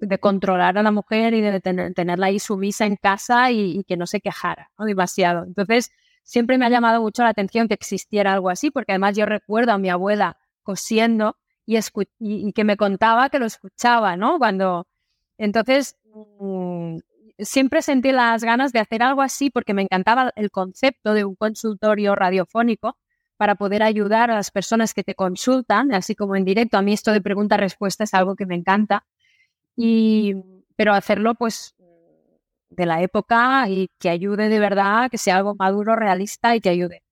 de 0.00 0.18
controlar 0.18 0.78
a 0.78 0.82
la 0.82 0.90
mujer 0.90 1.34
y 1.34 1.40
de 1.40 1.60
tenerla 1.60 2.26
ahí 2.26 2.38
sumisa 2.38 2.86
en 2.86 2.96
casa 2.96 3.50
y, 3.50 3.84
que 3.84 3.96
no 3.96 4.06
se 4.06 4.20
quejara 4.20 4.70
demasiado. 4.78 5.44
Entonces, 5.44 5.90
siempre 6.22 6.58
me 6.58 6.66
ha 6.66 6.70
llamado 6.70 7.00
mucho 7.00 7.22
la 7.22 7.30
atención 7.30 7.68
que 7.68 7.74
existiera 7.74 8.32
algo 8.32 8.50
así, 8.50 8.70
porque 8.70 8.92
además 8.92 9.16
yo 9.16 9.26
recuerdo 9.26 9.72
a 9.72 9.78
mi 9.78 9.88
abuela 9.88 10.36
cosiendo 10.62 11.36
y, 11.66 11.78
y, 12.18 12.52
que 12.52 12.64
me 12.64 12.76
contaba 12.76 13.30
que 13.30 13.38
lo 13.38 13.46
escuchaba, 13.46 14.16
¿no? 14.16 14.38
Cuando... 14.38 14.86
Entonces, 15.38 15.96
mm, 16.50 16.98
siempre 17.38 17.82
sentí 17.82 18.12
las 18.12 18.44
ganas 18.44 18.72
de 18.72 18.80
hacer 18.80 19.02
algo 19.02 19.22
así 19.22 19.50
porque 19.50 19.74
me 19.74 19.82
encantaba 19.82 20.32
el 20.36 20.50
concepto 20.50 21.14
de 21.14 21.24
un 21.24 21.34
consultorio 21.34 22.14
radiofónico 22.14 22.96
para 23.36 23.56
poder 23.56 23.82
ayudar 23.82 24.30
a 24.30 24.36
las 24.36 24.50
personas 24.50 24.94
que 24.94 25.02
te 25.02 25.14
consultan, 25.14 25.92
así 25.92 26.14
como 26.14 26.36
en 26.36 26.44
directo. 26.44 26.78
A 26.78 26.82
mí 26.82 26.92
esto 26.92 27.12
de 27.12 27.20
pregunta-respuesta 27.20 28.04
es 28.04 28.14
algo 28.14 28.36
que 28.36 28.46
me 28.46 28.54
encanta. 28.54 29.04
Y, 29.76 30.34
pero 30.76 30.94
hacerlo 30.94 31.34
pues 31.34 31.74
de 32.70 32.86
la 32.86 33.02
época 33.02 33.68
y 33.68 33.90
que 33.98 34.10
ayude 34.10 34.48
de 34.48 34.58
verdad, 34.58 35.10
que 35.10 35.18
sea 35.18 35.36
algo 35.36 35.54
maduro, 35.56 35.96
realista 35.96 36.56
y 36.56 36.60
que 36.60 36.70
ayude. 36.70 37.03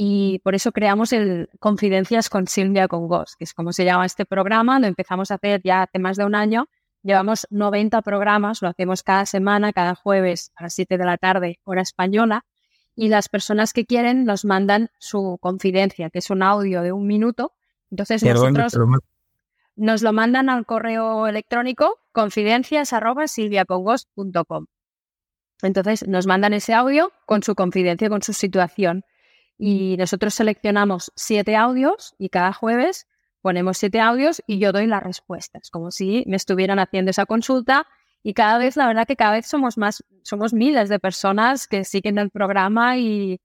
Y 0.00 0.38
por 0.44 0.54
eso 0.54 0.70
creamos 0.70 1.12
el 1.12 1.50
Confidencias 1.58 2.30
con 2.30 2.46
Silvia 2.46 2.86
con 2.86 3.08
Ghost, 3.08 3.34
que 3.36 3.42
es 3.42 3.52
como 3.52 3.72
se 3.72 3.84
llama 3.84 4.06
este 4.06 4.24
programa. 4.24 4.78
Lo 4.78 4.86
empezamos 4.86 5.32
a 5.32 5.34
hacer 5.34 5.60
ya 5.64 5.82
hace 5.82 5.98
más 5.98 6.16
de 6.16 6.24
un 6.24 6.36
año. 6.36 6.68
Llevamos 7.02 7.48
90 7.50 8.00
programas, 8.02 8.62
lo 8.62 8.68
hacemos 8.68 9.02
cada 9.02 9.26
semana, 9.26 9.72
cada 9.72 9.96
jueves 9.96 10.52
a 10.54 10.62
las 10.62 10.74
7 10.74 10.98
de 10.98 11.04
la 11.04 11.18
tarde, 11.18 11.58
hora 11.64 11.82
española. 11.82 12.44
Y 12.94 13.08
las 13.08 13.28
personas 13.28 13.72
que 13.72 13.86
quieren 13.86 14.24
nos 14.24 14.44
mandan 14.44 14.90
su 15.00 15.36
confidencia, 15.40 16.10
que 16.10 16.20
es 16.20 16.30
un 16.30 16.44
audio 16.44 16.82
de 16.82 16.92
un 16.92 17.08
minuto. 17.08 17.54
Entonces 17.90 18.22
nosotros 18.22 18.78
nos 19.74 20.02
lo 20.02 20.12
mandan 20.12 20.48
al 20.48 20.64
correo 20.64 21.26
electrónico 21.26 21.98
confidencias.silviacongos.com. 22.12 24.66
Entonces 25.62 26.06
nos 26.06 26.28
mandan 26.28 26.52
ese 26.52 26.72
audio 26.72 27.10
con 27.26 27.42
su 27.42 27.56
confidencia, 27.56 28.08
con 28.08 28.22
su 28.22 28.32
situación. 28.32 29.02
Y 29.58 29.96
nosotros 29.96 30.34
seleccionamos 30.34 31.12
siete 31.16 31.56
audios 31.56 32.14
y 32.18 32.28
cada 32.28 32.52
jueves 32.52 33.08
ponemos 33.42 33.78
siete 33.78 34.00
audios 34.00 34.42
y 34.46 34.58
yo 34.58 34.72
doy 34.72 34.86
las 34.86 35.02
respuestas, 35.02 35.70
como 35.70 35.90
si 35.90 36.24
me 36.26 36.36
estuvieran 36.36 36.78
haciendo 36.78 37.10
esa 37.10 37.26
consulta. 37.26 37.86
Y 38.22 38.34
cada 38.34 38.58
vez, 38.58 38.76
la 38.76 38.86
verdad 38.86 39.06
que 39.06 39.16
cada 39.16 39.32
vez 39.32 39.46
somos 39.46 39.78
más, 39.78 40.04
somos 40.22 40.52
miles 40.52 40.88
de 40.88 40.98
personas 40.98 41.66
que 41.66 41.84
siguen 41.84 42.18
el 42.18 42.30
programa 42.30 42.98
y, 42.98 43.40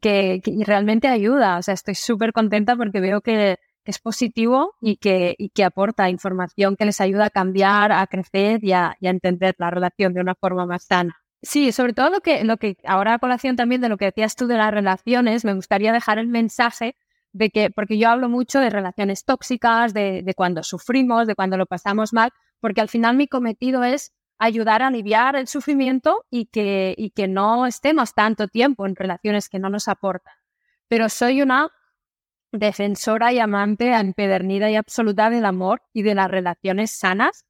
que, 0.00 0.40
realmente 0.66 1.08
ayuda. 1.08 1.58
O 1.58 1.62
sea, 1.62 1.74
estoy 1.74 1.94
súper 1.94 2.32
contenta 2.32 2.76
porque 2.76 3.00
veo 3.00 3.20
que, 3.20 3.58
es 3.84 3.98
positivo 3.98 4.76
y 4.80 4.96
que, 4.96 5.36
que 5.54 5.64
aporta 5.64 6.08
información 6.08 6.76
que 6.76 6.84
les 6.84 7.00
ayuda 7.00 7.26
a 7.26 7.30
cambiar, 7.30 7.90
a 7.90 8.06
crecer 8.06 8.62
y 8.64 8.72
a, 8.72 8.96
entender 9.00 9.56
la 9.58 9.70
relación 9.70 10.14
de 10.14 10.20
una 10.20 10.36
forma 10.36 10.66
más 10.66 10.84
sana. 10.84 11.21
Sí, 11.42 11.72
sobre 11.72 11.92
todo 11.92 12.10
lo 12.10 12.20
que, 12.20 12.44
lo 12.44 12.56
que 12.56 12.76
ahora 12.84 13.14
a 13.14 13.18
colación 13.18 13.56
también 13.56 13.80
de 13.80 13.88
lo 13.88 13.96
que 13.96 14.04
decías 14.06 14.36
tú 14.36 14.46
de 14.46 14.56
las 14.56 14.72
relaciones, 14.72 15.44
me 15.44 15.54
gustaría 15.54 15.92
dejar 15.92 16.18
el 16.18 16.28
mensaje 16.28 16.96
de 17.32 17.50
que, 17.50 17.70
porque 17.70 17.98
yo 17.98 18.10
hablo 18.10 18.28
mucho 18.28 18.60
de 18.60 18.70
relaciones 18.70 19.24
tóxicas, 19.24 19.92
de, 19.92 20.22
de 20.22 20.34
cuando 20.34 20.62
sufrimos, 20.62 21.26
de 21.26 21.34
cuando 21.34 21.56
lo 21.56 21.66
pasamos 21.66 22.12
mal, 22.12 22.30
porque 22.60 22.80
al 22.80 22.88
final 22.88 23.16
mi 23.16 23.26
cometido 23.26 23.82
es 23.82 24.12
ayudar 24.38 24.82
a 24.82 24.88
aliviar 24.88 25.36
el 25.36 25.48
sufrimiento 25.48 26.24
y 26.30 26.46
que, 26.46 26.94
y 26.96 27.10
que 27.10 27.28
no 27.28 27.66
estemos 27.66 28.14
tanto 28.14 28.48
tiempo 28.48 28.86
en 28.86 28.96
relaciones 28.96 29.48
que 29.48 29.58
no 29.58 29.68
nos 29.68 29.88
aportan. 29.88 30.34
Pero 30.88 31.08
soy 31.08 31.42
una 31.42 31.70
defensora 32.52 33.32
y 33.32 33.38
amante 33.38 33.92
empedernida 33.92 34.70
y 34.70 34.76
absoluta 34.76 35.30
del 35.30 35.44
amor 35.44 35.82
y 35.92 36.02
de 36.02 36.14
las 36.14 36.30
relaciones 36.30 36.90
sanas. 36.90 37.46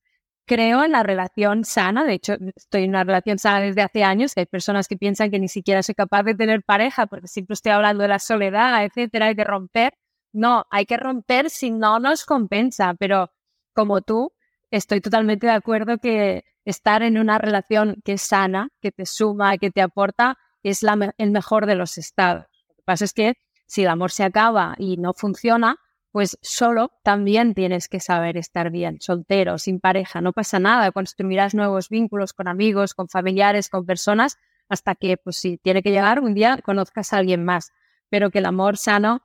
Creo 0.47 0.83
en 0.85 0.93
la 0.93 1.03
relación 1.05 1.65
sana, 1.65 2.05
de 2.05 2.15
hecho 2.15 2.35
estoy 2.57 2.85
en 2.85 2.91
una 2.91 3.05
relación 3.05 3.39
sana 3.39 3.61
desde 3.61 3.83
hace 3.83 4.03
años, 4.03 4.33
hay 4.37 4.47
personas 4.47 4.89
que 4.89 4.97
piensan 4.97 5.31
que 5.31 5.39
ni 5.39 5.49
siquiera 5.49 5.83
soy 5.83 5.95
capaz 5.95 6.25
de 6.25 6.35
tener 6.35 6.65
pareja 6.65 7.07
porque 7.07 7.29
siempre 7.29 7.55
estoy 7.55 7.73
hablando 7.73 8.03
de 8.03 8.09
la 8.09 8.19
soledad, 8.19 8.85
etcétera, 8.85 9.31
y 9.31 9.35
de 9.35 9.45
romper. 9.45 9.95
No, 10.33 10.65
hay 10.71 10.87
que 10.87 10.97
romper 10.97 11.49
si 11.49 11.71
no 11.71 12.01
nos 12.01 12.25
compensa, 12.25 12.95
pero 12.95 13.31
como 13.73 14.01
tú, 14.03 14.33
estoy 14.71 15.01
totalmente 15.01 15.47
de 15.47 15.53
acuerdo 15.53 15.99
que 15.99 16.45
estar 16.65 17.03
en 17.03 17.19
una 17.19 17.39
relación 17.39 18.03
que 18.05 18.15
es 18.15 18.23
sana, 18.23 18.69
que 18.81 18.91
te 18.91 19.07
suma, 19.07 19.59
que 19.59 19.71
te 19.71 19.83
aporta, 19.83 20.39
es 20.63 20.83
el 21.19 21.31
mejor 21.31 21.67
de 21.67 21.77
los 21.77 21.99
estados. 21.99 22.47
Lo 22.69 22.75
que 22.75 22.83
pasa 22.85 23.05
es 23.05 23.13
que 23.13 23.35
si 23.67 23.83
el 23.83 23.89
amor 23.89 24.11
se 24.11 24.25
acaba 24.25 24.75
y 24.79 24.97
no 24.97 25.13
funciona, 25.13 25.77
pues 26.13 26.39
solo 26.43 26.93
también 27.03 27.55
tienes 27.55 27.89
que 27.89 27.99
saber 27.99 28.37
estar 28.37 28.71
bien, 28.71 29.01
soltero, 29.01 29.59
sin 29.59 29.81
pareja, 29.81 30.21
no 30.21 30.33
pasa 30.33 30.59
nada, 30.59 30.93
construirás 30.93 31.55
nuevos 31.55 31.89
vínculos 31.89 32.35
con 32.35 32.49
amigos, 32.49 32.93
con 32.93 33.09
familiares, 33.09 33.71
con 33.71 33.87
personas, 33.87 34.37
hasta 34.69 34.95
que, 34.95 35.17
pues 35.17 35.37
si 35.37 35.57
tiene 35.57 35.83
que 35.83 35.91
llegar 35.91 36.21
un 36.21 36.35
día, 36.35 36.59
conozcas 36.63 37.13
a 37.13 37.19
alguien 37.19 37.45
más, 37.45 37.73
pero 38.11 38.31
que 38.31 38.41
el 38.41 38.47
amor 38.47 38.77
sano, 38.77 39.23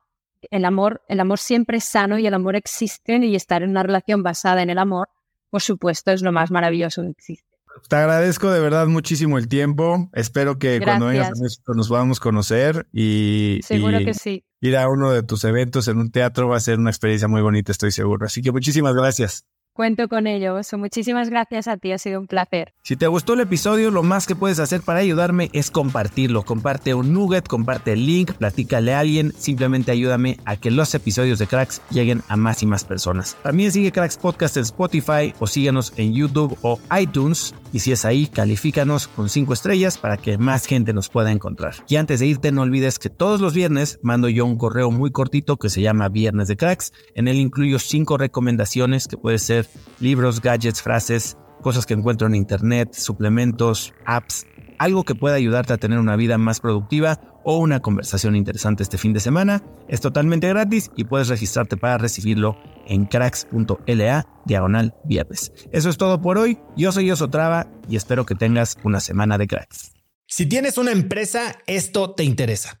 el 0.50 0.64
amor, 0.64 1.02
el 1.08 1.20
amor 1.20 1.38
siempre 1.38 1.76
es 1.76 1.84
sano 1.84 2.18
y 2.18 2.26
el 2.26 2.34
amor 2.34 2.56
existe 2.56 3.16
y 3.16 3.36
estar 3.36 3.62
en 3.62 3.70
una 3.70 3.82
relación 3.82 4.22
basada 4.22 4.62
en 4.62 4.70
el 4.70 4.78
amor, 4.78 5.08
por 5.50 5.60
supuesto, 5.60 6.10
es 6.10 6.22
lo 6.22 6.32
más 6.32 6.50
maravilloso 6.50 7.02
que 7.02 7.10
existe. 7.10 7.47
Te 7.88 7.96
agradezco 7.96 8.50
de 8.50 8.60
verdad 8.60 8.86
muchísimo 8.86 9.38
el 9.38 9.48
tiempo. 9.48 10.08
Espero 10.12 10.58
que 10.58 10.80
cuando 10.82 11.06
vengas 11.06 11.28
a 11.28 11.42
México 11.42 11.74
nos 11.74 11.88
podamos 11.88 12.20
conocer 12.20 12.86
y, 12.92 13.60
seguro 13.62 13.98
que 13.98 14.14
sí. 14.14 14.44
ir 14.60 14.76
a 14.76 14.88
uno 14.88 15.12
de 15.12 15.22
tus 15.22 15.44
eventos 15.44 15.88
en 15.88 15.98
un 15.98 16.10
teatro 16.10 16.48
va 16.48 16.56
a 16.56 16.60
ser 16.60 16.78
una 16.78 16.90
experiencia 16.90 17.28
muy 17.28 17.42
bonita, 17.42 17.72
estoy 17.72 17.92
seguro. 17.92 18.26
Así 18.26 18.42
que 18.42 18.52
muchísimas 18.52 18.94
gracias. 18.94 19.44
Cuento 19.78 20.08
con 20.08 20.26
ello. 20.26 20.56
muchísimas 20.76 21.30
gracias 21.30 21.68
a 21.68 21.76
ti, 21.76 21.92
ha 21.92 21.98
sido 21.98 22.18
un 22.18 22.26
placer. 22.26 22.74
Si 22.82 22.96
te 22.96 23.06
gustó 23.06 23.34
el 23.34 23.40
episodio, 23.42 23.92
lo 23.92 24.02
más 24.02 24.26
que 24.26 24.34
puedes 24.34 24.58
hacer 24.58 24.80
para 24.80 24.98
ayudarme 24.98 25.50
es 25.52 25.70
compartirlo. 25.70 26.42
Comparte 26.42 26.94
un 26.94 27.12
nugget, 27.12 27.46
comparte 27.46 27.92
el 27.92 28.04
link, 28.04 28.32
platícale 28.32 28.92
a 28.92 28.98
alguien, 28.98 29.32
simplemente 29.38 29.92
ayúdame 29.92 30.40
a 30.46 30.56
que 30.56 30.72
los 30.72 30.92
episodios 30.96 31.38
de 31.38 31.46
Cracks 31.46 31.80
lleguen 31.90 32.22
a 32.26 32.36
más 32.36 32.60
y 32.64 32.66
más 32.66 32.82
personas. 32.82 33.36
También 33.44 33.70
sigue 33.70 33.92
Cracks 33.92 34.16
Podcast 34.16 34.56
en 34.56 34.64
Spotify 34.64 35.32
o 35.38 35.46
síguenos 35.46 35.92
en 35.96 36.12
YouTube 36.12 36.58
o 36.62 36.80
iTunes. 36.98 37.54
Y 37.70 37.80
si 37.80 37.92
es 37.92 38.04
ahí, 38.06 38.26
califícanos 38.26 39.06
con 39.06 39.28
5 39.28 39.52
estrellas 39.52 39.98
para 39.98 40.16
que 40.16 40.38
más 40.38 40.64
gente 40.64 40.94
nos 40.94 41.10
pueda 41.10 41.30
encontrar. 41.30 41.74
Y 41.86 41.96
antes 41.96 42.18
de 42.18 42.26
irte, 42.26 42.50
no 42.50 42.62
olvides 42.62 42.98
que 42.98 43.10
todos 43.10 43.40
los 43.40 43.52
viernes 43.54 44.00
mando 44.02 44.28
yo 44.28 44.46
un 44.46 44.56
correo 44.56 44.90
muy 44.90 45.12
cortito 45.12 45.58
que 45.58 45.68
se 45.68 45.82
llama 45.82 46.08
Viernes 46.08 46.48
de 46.48 46.56
Cracks. 46.56 46.92
En 47.14 47.28
él 47.28 47.36
incluyo 47.36 47.78
5 47.78 48.16
recomendaciones 48.16 49.06
que 49.06 49.18
puede 49.18 49.38
ser 49.38 49.67
libros, 50.00 50.40
gadgets, 50.40 50.82
frases, 50.82 51.36
cosas 51.62 51.86
que 51.86 51.94
encuentro 51.94 52.26
en 52.26 52.34
internet, 52.34 52.94
suplementos, 52.94 53.92
apps, 54.06 54.46
algo 54.78 55.04
que 55.04 55.14
pueda 55.14 55.36
ayudarte 55.36 55.72
a 55.72 55.78
tener 55.78 55.98
una 55.98 56.16
vida 56.16 56.38
más 56.38 56.60
productiva 56.60 57.20
o 57.44 57.58
una 57.58 57.80
conversación 57.80 58.36
interesante 58.36 58.82
este 58.82 58.98
fin 58.98 59.12
de 59.12 59.20
semana. 59.20 59.62
Es 59.88 60.00
totalmente 60.00 60.48
gratis 60.48 60.90
y 60.96 61.04
puedes 61.04 61.28
registrarte 61.28 61.76
para 61.76 61.98
recibirlo 61.98 62.56
en 62.86 63.06
cracks.la 63.06 64.26
diagonal 64.44 64.94
viernes. 65.04 65.52
Eso 65.72 65.90
es 65.90 65.96
todo 65.96 66.20
por 66.20 66.38
hoy. 66.38 66.58
Yo 66.76 66.92
soy 66.92 67.10
Osotrava 67.10 67.66
y 67.88 67.96
espero 67.96 68.24
que 68.24 68.34
tengas 68.34 68.76
una 68.84 69.00
semana 69.00 69.38
de 69.38 69.46
cracks. 69.46 69.92
Si 70.26 70.46
tienes 70.46 70.76
una 70.78 70.92
empresa, 70.92 71.56
esto 71.66 72.10
te 72.10 72.22
interesa. 72.22 72.80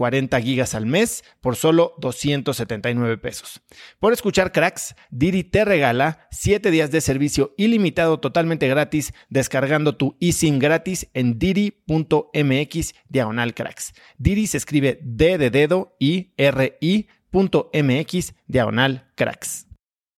40 0.00 0.40
gigas 0.40 0.74
al 0.74 0.86
mes 0.86 1.24
por 1.42 1.56
solo 1.56 1.92
279 1.98 3.18
pesos. 3.18 3.60
Por 3.98 4.14
escuchar 4.14 4.50
cracks, 4.50 4.94
Didi 5.10 5.44
te 5.44 5.62
regala 5.66 6.26
7 6.30 6.70
días 6.70 6.90
de 6.90 7.02
servicio 7.02 7.52
ilimitado 7.58 8.18
totalmente 8.18 8.66
gratis 8.66 9.12
descargando 9.28 9.98
tu 9.98 10.16
eSIM 10.18 10.58
gratis 10.58 11.08
en 11.12 11.38
didi.mx 11.38 12.94
diagonal 13.10 13.52
cracks. 13.52 13.92
Didi 14.16 14.46
se 14.46 14.56
escribe 14.56 14.98
D 15.02 15.36
de 15.36 15.50
dedo 15.50 15.94
y 15.98 16.32
R 16.38 16.78
diagonal 18.46 19.06
cracks. 19.16 19.69